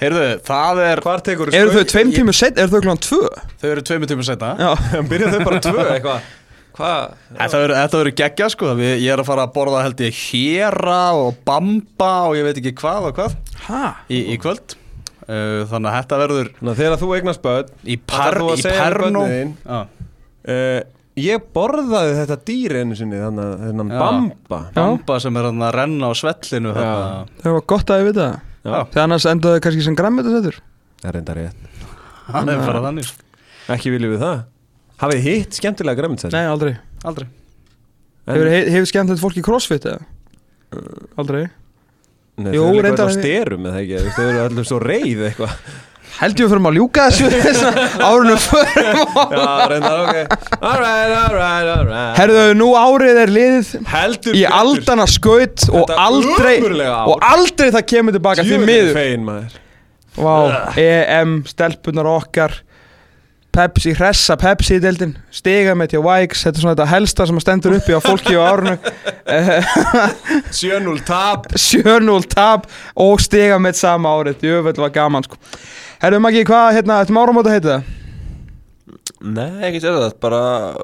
Heyrðu, 0.00 0.24
það 0.48 0.80
er 0.86 1.04
Hvar 1.04 1.24
tekur 1.28 1.52
Eru 1.60 1.76
þau 1.76 1.84
tveim 1.92 2.14
tímur 2.16 2.38
set, 2.40 2.56
eru 2.64 2.72
þau 2.72 2.80
klokkan 2.80 3.04
tvö? 3.04 3.28
Þau 3.60 3.68
eru 3.74 3.84
tveimur 3.90 4.08
tímur 4.14 4.30
setna 4.30 4.54
Já, 4.56 4.72
Byrja 5.12 5.34
þau 5.36 5.44
bara 5.50 5.60
tvö 5.68 5.84
eitthvað? 5.84 6.08
Hvað? 6.08 6.32
Þetta 6.74 7.58
verður- 7.60 7.76
þetta 7.78 7.98
verður 8.00 8.16
geggja 8.20 8.48
sko. 8.50 8.70
Við- 8.78 8.96
Ég 9.04 9.12
er 9.14 9.20
að 9.22 9.28
fara 9.28 9.46
að 9.46 9.52
borða 9.54 9.82
held 9.84 10.00
ég 10.02 10.16
héra 10.30 11.00
og 11.14 11.36
bamba 11.46 12.12
og 12.28 12.34
ég 12.36 12.44
veit 12.48 12.58
ekki 12.58 12.74
hvað 12.80 13.10
og 13.10 13.14
hvað. 13.20 13.36
Í, 14.10 14.18
í 14.34 14.38
kvöld. 14.42 14.74
Uh, 15.24 15.64
Þannig 15.70 15.88
að 15.88 15.94
þetta 16.02 16.16
verður 16.20 16.48
Þannig 16.58 16.70
að 16.74 16.80
þegar 16.82 16.98
þú 17.00 17.06
eignast 17.16 17.40
börn 17.40 17.68
í, 17.88 17.94
par, 17.96 18.34
ætlar 18.34 18.42
þú 18.42 18.48
að 18.50 18.58
í 18.58 18.60
Já. 19.64 19.78
uh, 20.52 20.80
Ég 21.16 21.44
borðaði 21.54 22.12
þetta 22.18 22.36
dýr 22.44 22.74
einu 22.82 22.96
sinni 22.98 23.16
Þannig 23.22 23.44
að 23.46 23.62
þennan 23.64 23.92
Já. 23.94 23.98
bamba. 24.02 24.58
Bamba 24.74 25.16
sem 25.24 25.36
er 25.40 25.48
að 25.48 25.62
renna 25.78 26.10
á 26.10 26.12
svellinu. 26.18 26.74
Það 26.74 27.52
var 27.56 27.64
gott 27.72 27.86
að 27.94 28.02
ég 28.02 28.08
vita 28.10 28.26
það. 28.26 28.90
Þegar 28.90 29.02
annars 29.06 29.26
endaði 29.32 29.60
kannski 29.64 29.82
sem 29.86 29.96
græmmetasætur 29.96 30.58
Það 31.00 31.08
er 31.08 31.50
Það 32.24 32.48
er 32.52 32.60
bara 32.66 32.80
þannig 32.88 33.04
sko. 33.08 33.24
Ekki 33.74 33.90
viljum 33.94 34.12
við 34.18 34.20
það 34.26 34.38
Hafið 35.04 35.20
þið 35.20 35.26
hitt 35.28 35.58
skemmtilega 35.60 36.00
græminsætt? 36.00 36.34
Nei, 36.34 36.44
aldrei. 36.50 36.74
Aldrei. 37.04 37.28
Hefur, 38.24 38.50
hefur 38.72 38.88
skemmt 38.88 39.12
þetta 39.12 39.20
fólk 39.22 39.40
í 39.40 39.44
crossfit 39.44 39.88
eða? 39.90 40.04
Aldrei. 41.20 41.44
Nei, 42.34 42.54
Jú, 42.56 42.64
líka 42.72 42.82
reyndar 42.88 42.90
eitthvað 42.90 43.10
hef- 43.12 43.18
styrum 43.20 43.66
eða 43.70 43.82
ekki? 43.84 44.14
Þau 44.16 44.24
eru 44.30 44.38
allir 44.48 44.66
svo 44.70 44.78
reið 44.82 45.20
eitthvað. 45.28 45.58
Held 46.14 46.38
ég 46.38 46.46
að 46.46 46.52
fyrir 46.52 46.66
að 46.68 46.76
ljúka 46.78 47.04
þessu 47.10 47.70
Árunum 48.06 48.36
fyrir 48.38 48.84
Já, 49.34 49.46
reyndar, 49.72 50.02
ok. 50.04 50.18
Alright, 50.60 51.14
alright, 51.18 51.70
alright 51.72 52.20
Herðu, 52.20 52.44
nú 52.54 52.68
árið 52.78 53.18
er 53.24 53.32
liðið 53.34 53.72
Heldur 53.90 54.38
Í 54.38 54.44
aldana 54.46 55.08
skaut 55.10 55.64
og 55.72 55.88
Þetta 55.88 55.96
aldrei. 56.04 56.54
Og 57.10 57.18
aldrei 57.18 57.72
það 57.74 57.86
kemur 57.90 58.14
tilbaka 58.14 58.44
því 58.46 58.52
Djöfull 58.52 58.62
er 58.62 58.70
miður 58.70 58.94
fegin 59.00 59.26
maður. 59.26 59.58
Vá, 60.14 60.36
EM, 60.78 61.34
stelpunar 61.50 62.10
okkar 62.12 62.54
Pepsi, 63.54 63.92
hressa 63.96 64.34
Pepsi 64.40 64.76
í 64.78 64.82
deildin 64.82 65.12
Stiga 65.34 65.74
með 65.78 65.92
til 65.94 66.02
Vikes 66.04 66.42
Þetta 66.46 66.58
er 66.58 66.64
svona 66.64 66.74
þetta 66.74 66.88
helsta 66.90 67.26
sem 67.30 67.38
að 67.38 67.44
stendur 67.46 67.76
uppi 67.78 67.94
á 67.96 68.00
fólki 68.04 68.34
á 68.34 68.42
árunu 68.50 68.74
7-0 70.54 71.02
tap. 71.10 71.46
7-0 71.54 72.28
tap 72.34 72.66
og 73.00 73.22
stiga 73.24 73.58
með 73.62 73.78
sama 73.80 74.12
árið 74.18 74.42
Jöfell 74.50 74.76
var 74.84 74.92
gaman 74.94 75.24
sko. 75.26 75.38
Herðu 76.02 76.20
Maggi, 76.24 76.42
hvað, 76.48 76.72
hérna, 76.78 76.98
þetta 77.04 77.20
áramóta 77.22 77.54
heiti 77.54 77.70
það? 77.70 77.92
Nei, 79.24 79.54
ekki 79.70 79.80
sér 79.80 79.94
það, 79.96 80.14
bara 80.20 80.40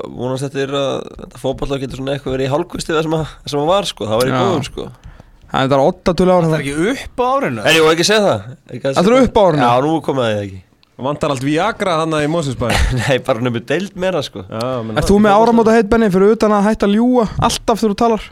vonast 0.08 0.46
þetta 0.46 0.62
er 0.64 0.72
að 0.78 0.92
þetta 1.26 1.42
fótbollar 1.42 1.80
getur 1.82 2.00
svona 2.00 2.14
eitthvað 2.16 2.34
verið 2.38 2.46
í 2.48 2.52
hálfkvisti 2.54 2.94
það 2.96 3.04
sem, 3.04 3.16
að- 3.18 3.34
sem 3.52 3.60
að 3.60 3.68
var 3.74 3.88
sko, 3.90 4.08
það 4.08 4.22
var 4.22 4.30
í 4.30 4.34
góðum 4.38 4.64
sko. 4.70 4.86
Það 5.50 5.60
er 5.60 5.68
þetta 5.68 5.84
8 5.90 6.14
tölu 6.20 6.32
ára 6.32 6.46
Það 6.48 6.56
er 6.56 6.64
ekki 6.64 6.74
upp 6.94 7.20
á 7.20 7.26
árinu? 7.34 7.60
Ekki 7.66 7.84
það. 8.24 8.48
Ekki 8.70 8.84
að 8.86 9.00
er 9.18 9.26
upp 9.28 9.36
á 9.36 9.42
árinu? 9.50 9.64
Já, 9.66 9.72
nú 9.84 9.92
komið 10.06 10.24
það 10.30 10.42
ekki 10.46 10.60
Vantar 11.00 11.32
allt 11.32 11.44
Viagra 11.46 11.94
hann 12.02 12.12
í 12.18 12.26
Mosesbæ 12.30 12.68
Nei, 13.00 13.18
bara 13.24 13.40
nefnir 13.44 13.64
deild 13.68 13.94
meira 14.00 14.20
sko. 14.26 14.42
Já, 14.46 14.62
Er 15.00 15.06
þú 15.08 15.18
með 15.24 15.36
áramóta 15.38 15.74
heit 15.76 15.88
Benni 15.92 16.10
fyrir 16.12 16.34
utan 16.36 16.52
að 16.56 16.66
hætta 16.68 16.88
að 16.88 16.96
ljúa 16.98 17.26
alltaf 17.48 17.80
þegar 17.80 17.94
þú 17.94 17.98
talar? 18.04 18.22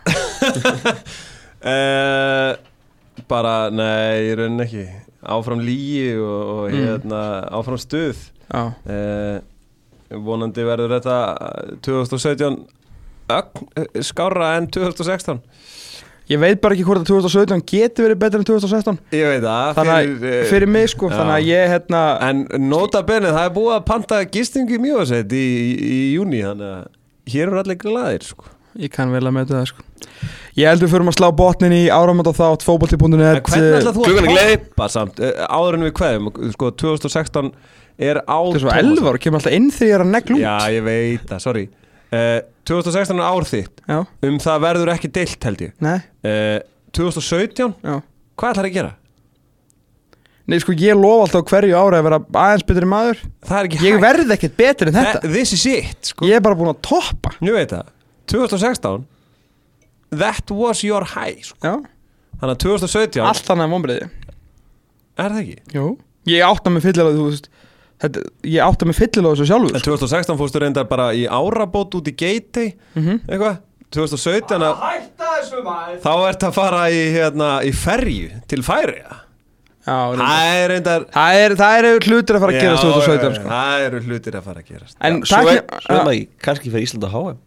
uh, 1.64 2.56
Bara, 3.28 3.54
nei, 3.74 4.28
í 4.30 4.34
rauninni 4.38 4.64
ekki. 4.64 4.82
Áfram 5.28 5.60
lígi 5.66 6.12
og, 6.22 6.50
og 6.54 6.68
Mm. 6.70 6.84
hérna, 6.86 7.22
áfram 7.58 7.80
stuð. 7.82 8.20
Já. 8.48 8.62
Uh, 8.86 9.40
Vonandi 10.24 10.62
verður 10.64 10.94
þetta 10.94 11.16
eh, 11.36 11.72
2017 11.84 12.54
ögn, 13.28 13.66
eh, 13.76 13.98
skárra 14.06 14.54
en 14.56 14.70
2016 14.72 15.42
Ég 16.28 16.40
veit 16.42 16.60
bara 16.60 16.76
ekki 16.76 16.84
hvort 16.84 17.00
að 17.00 17.08
2017 17.08 17.62
geti 17.70 18.04
verið 18.04 18.20
betur 18.20 18.42
en 18.42 18.48
2016 18.50 18.98
Ég 19.16 19.30
veit 19.32 19.44
það 19.46 19.78
Þannig 19.78 19.94
að 19.94 20.26
eh, 20.28 20.42
fyrir 20.50 20.68
mig 20.68 20.90
sko 20.92 21.08
já. 21.08 21.14
Þannig 21.16 21.34
að 21.38 21.48
ég 21.48 21.72
hérna 21.72 22.02
En 22.26 22.44
nota 22.68 23.00
benið, 23.08 23.32
það 23.32 23.48
er 23.48 23.54
búið 23.56 23.74
að 23.78 23.86
panta 23.88 24.20
gistingu 24.36 24.76
í 24.76 24.82
mjóðsett 24.82 25.32
í, 25.32 25.46
í, 25.46 25.72
í 25.88 26.00
júni 26.18 26.42
Þannig 26.44 26.74
að 26.74 26.86
hér 27.28 27.50
eru 27.50 27.60
allir 27.60 27.80
glæðir 27.80 28.24
sko. 28.24 28.52
Ég 28.78 28.92
kann 28.92 29.10
vel 29.12 29.24
að 29.26 29.34
með 29.34 29.54
það 29.54 29.64
sko. 29.72 29.86
Ég 30.58 30.68
heldur 30.70 30.90
fyrir 30.92 31.08
að 31.10 31.16
slá 31.16 31.28
botnin 31.34 31.74
í 31.74 31.82
áramóta 31.92 32.34
þátt 32.36 32.62
En 32.62 32.68
fótbolti.net 32.68 33.40
hvernig 33.48 33.80
ætlað 33.80 33.96
þú 33.96 34.06
klukkan 34.06 34.28
er 34.28 34.38
að 34.44 34.54
toppa 34.54 34.88
samt 34.92 35.20
eh, 35.22 35.42
Áður 35.48 35.78
en 35.78 35.86
við 35.86 35.92
kveðum, 35.98 36.30
sko 36.54 36.70
2016 36.82 37.50
er 37.98 38.20
á 38.28 38.38
Þetta 38.38 38.60
er 38.60 38.64
svo 38.64 38.76
11 38.76 39.10
ára, 39.10 39.20
kemur 39.24 39.40
alltaf 39.40 39.56
inn 39.56 39.68
þegar 39.74 39.88
ég 39.88 39.96
er 39.96 40.04
að 40.04 40.12
negla 40.14 40.36
út. 40.36 40.42
Já, 40.44 40.74
ég 40.76 40.84
veit 40.86 41.24
það, 41.30 41.42
sorry. 41.42 41.64
Uh, 42.08 42.38
2016 42.68 43.16
er 43.18 43.24
ár 43.24 43.46
þitt. 43.48 43.82
Já, 43.88 43.98
Um 44.28 44.38
það 44.44 44.62
verður 44.66 44.92
ekki 44.94 45.10
deilt 45.16 45.44
held 45.48 45.62
ég. 45.64 45.74
Nei, 45.84 45.98
uh, 46.28 46.58
2017, 46.96 47.74
já. 47.84 47.98
Hvað 48.38 48.52
ætlar 48.54 48.68
að 48.68 48.74
gera? 48.78 48.94
Nei 50.48 50.56
sko 50.62 50.72
ég 50.80 50.96
lofa 50.96 51.26
alltaf 51.26 51.42
á 51.44 51.48
hverju 51.50 51.74
ára 51.76 51.98
að 52.00 52.06
vera 52.06 52.18
aðeins 52.40 52.64
betri 52.70 52.88
maður. 52.88 53.18
Það 53.44 53.58
er 53.58 53.66
ekki 53.68 53.80
Ég 53.84 53.96
hægt. 53.98 54.04
verð 54.06 54.30
ekkert 54.36 54.54
betri 54.56 54.88
en 54.88 54.94
þetta. 54.96 55.20
Þa- 55.20 55.32
This 55.34 55.52
is 55.52 55.64
it, 55.68 56.08
sko. 56.12 56.24
Ég 56.24 56.38
er 56.38 56.40
bara 56.40 56.56
búin 56.56 56.70
að 56.72 56.78
toppa. 56.88 57.34
Nú 57.44 57.52
veit 57.52 57.68
það, 57.74 57.90
2016 58.32 59.04
That 60.10 60.50
was 60.50 60.80
your 60.82 61.04
high 61.04 61.36
sko. 61.44 61.58
Já, 61.60 61.74
Þannig 62.40 62.54
að 62.54 62.62
2017 62.64 63.26
allt 63.28 63.50
annað 63.52 63.72
vonbreiði 63.74 64.08
Er 65.18 65.28
það 65.34 65.40
ekki? 65.42 65.56
Jú. 65.74 65.86
Ég 66.28 66.44
átta 66.46 66.70
mig 66.72 66.82
fyllilega 66.86 67.16
þú 67.18 67.26
veist 67.28 67.48
þetta, 68.02 68.22
Ég 68.44 68.60
átta 68.64 68.86
mig 68.88 68.96
fyllilega 68.98 69.34
þessu 69.36 69.46
sjálfur 69.50 69.74
En 69.78 69.84
2016 69.86 70.38
fórstu 70.40 70.62
reyndar 70.62 70.88
bara 70.90 71.10
í 71.14 71.24
árabót 71.26 71.94
út 71.98 72.10
í 72.10 72.14
Gatei 72.18 72.68
Mhm. 72.94 73.20
Eitthvað 73.28 73.58
2017 73.90 74.60
að 74.60 74.82
þá 76.04 76.10
ert 76.28 76.42
að 76.44 76.52
fara 76.58 76.82
í, 76.92 76.98
hérna, 77.14 77.54
í 77.64 77.70
ferju 77.72 78.28
til 78.46 78.60
Já, 79.88 79.94
reyndar. 80.12 80.26
Það 80.28 80.54
er 80.58 80.68
reyndar 80.74 81.04
það 81.14 81.36
er, 81.40 81.54
það 81.56 81.76
er 81.78 81.86
hlutir 82.04 82.36
að 82.36 82.42
fara 82.44 82.52
að 82.52 82.60
gera 82.60 82.74
Já, 82.74 82.80
2017 82.82 83.28
já, 83.32 83.36
sko. 83.38 83.48
Það 83.48 83.84
eru 83.86 84.00
hlutir 84.04 84.36
að 84.36 84.42
fara 84.50 84.60
að 84.60 84.66
gerast 84.72 84.96
En 85.00 85.20
það 85.22 85.52
ekki 85.54 85.84
svo 85.86 85.94
er 86.02 86.10
ekki, 86.12 86.26
kannski 86.44 86.72
fyrir 86.74 86.84
Ísland 86.88 87.06
HM 87.14 87.38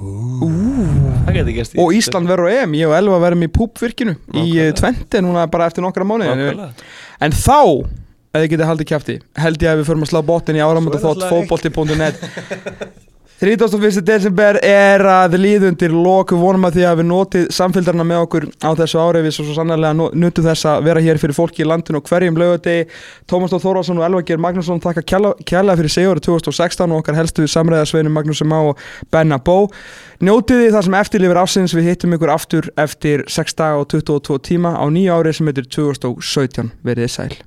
Það 0.00 1.34
getur 1.36 1.54
gæst 1.58 1.76
Og 1.82 1.92
Ísland 1.98 2.30
verður 2.30 2.48
á 2.48 2.52
EM, 2.62 2.74
ég 2.78 2.88
og 2.88 2.94
Elva 2.96 3.18
verðum 3.20 3.44
í 3.44 3.50
púpvirkinu 3.52 4.14
Í 4.32 4.44
Nákvæmlega. 4.46 4.76
tventi 4.80 5.22
núna 5.26 5.44
bara 5.50 5.66
eftir 5.68 5.84
nokkra 5.84 6.06
mánuði 6.08 6.30
Nákvæmlega. 6.30 6.70
En 7.20 7.34
þá, 7.36 7.58
ef 8.30 8.40
þið 8.40 8.50
getið 8.54 8.68
haldið 8.70 8.90
kæfti 8.92 9.20
Held 9.44 9.62
ég 9.62 9.72
að 9.72 9.82
við 9.82 9.90
förum 9.90 10.06
að 10.06 10.12
slá 10.12 10.20
bottin 10.32 10.58
í 10.58 10.64
áramönda 10.64 11.00
Svo 11.00 11.14
þótt 11.14 11.24
náttúrulega 11.24 11.46
fótbolti.net 11.50 13.08
31. 13.40 14.02
desember 14.04 14.58
er 14.60 15.00
að 15.00 15.38
líðundir 15.40 15.94
Við 15.94 16.34
vonum 16.36 16.66
að 16.68 16.74
því 16.76 16.82
að 16.84 16.98
við 16.98 17.06
notið 17.08 17.46
samféldarna 17.56 18.04
með 18.04 18.24
okkur 18.26 18.46
á 18.60 18.70
þessu 18.76 19.00
ári. 19.00 19.22
Við 19.24 19.32
svo, 19.32 19.46
svo 19.48 19.54
sannarlega 19.56 19.96
nutum 19.96 20.44
þess 20.44 20.68
að 20.68 20.84
vera 20.84 21.00
hér 21.00 21.20
fyrir 21.22 21.38
fólki 21.38 21.64
í 21.64 21.68
landinu 21.70 22.02
og 22.02 22.10
hverjum 22.10 22.36
lögadegi 22.36 22.84
Tómas 23.24 23.54
Dóð 23.54 23.64
Þórásson 23.64 24.02
og 24.02 24.06
Elva 24.10 24.22
Geir 24.28 24.44
Magnússon 24.44 24.84
þakka 24.84 25.06
kjærlega 25.08 25.80
fyrir 25.80 25.96
sigur 25.96 26.20
2016 26.20 26.84
og 26.92 27.00
okkar 27.00 27.16
helstu 27.16 27.48
samræðarsveinu 27.48 28.12
Magnús 28.12 28.44
Má 28.44 28.58
og 28.60 28.88
Benna 29.08 29.40
Bó. 29.40 29.70
Njótið 30.20 30.66
því 30.66 30.72
það 30.76 30.88
sem 30.90 31.00
eftirlifir 31.00 31.40
ásins 31.40 31.76
Við 31.80 31.94
hittum 31.94 32.18
ykkur 32.18 32.36
aftur 32.36 32.74
eftir 32.76 33.24
6 33.24 33.56
daga 33.56 33.80
og 33.80 33.88
22 33.88 34.42
tíma 34.52 34.76
á 34.76 34.84
nýja 34.92 35.16
ári 35.16 35.32
sem 35.32 35.48
heitir 35.48 35.64
2017 35.80 36.76
Verið 36.84 37.16
sæl 37.16 37.40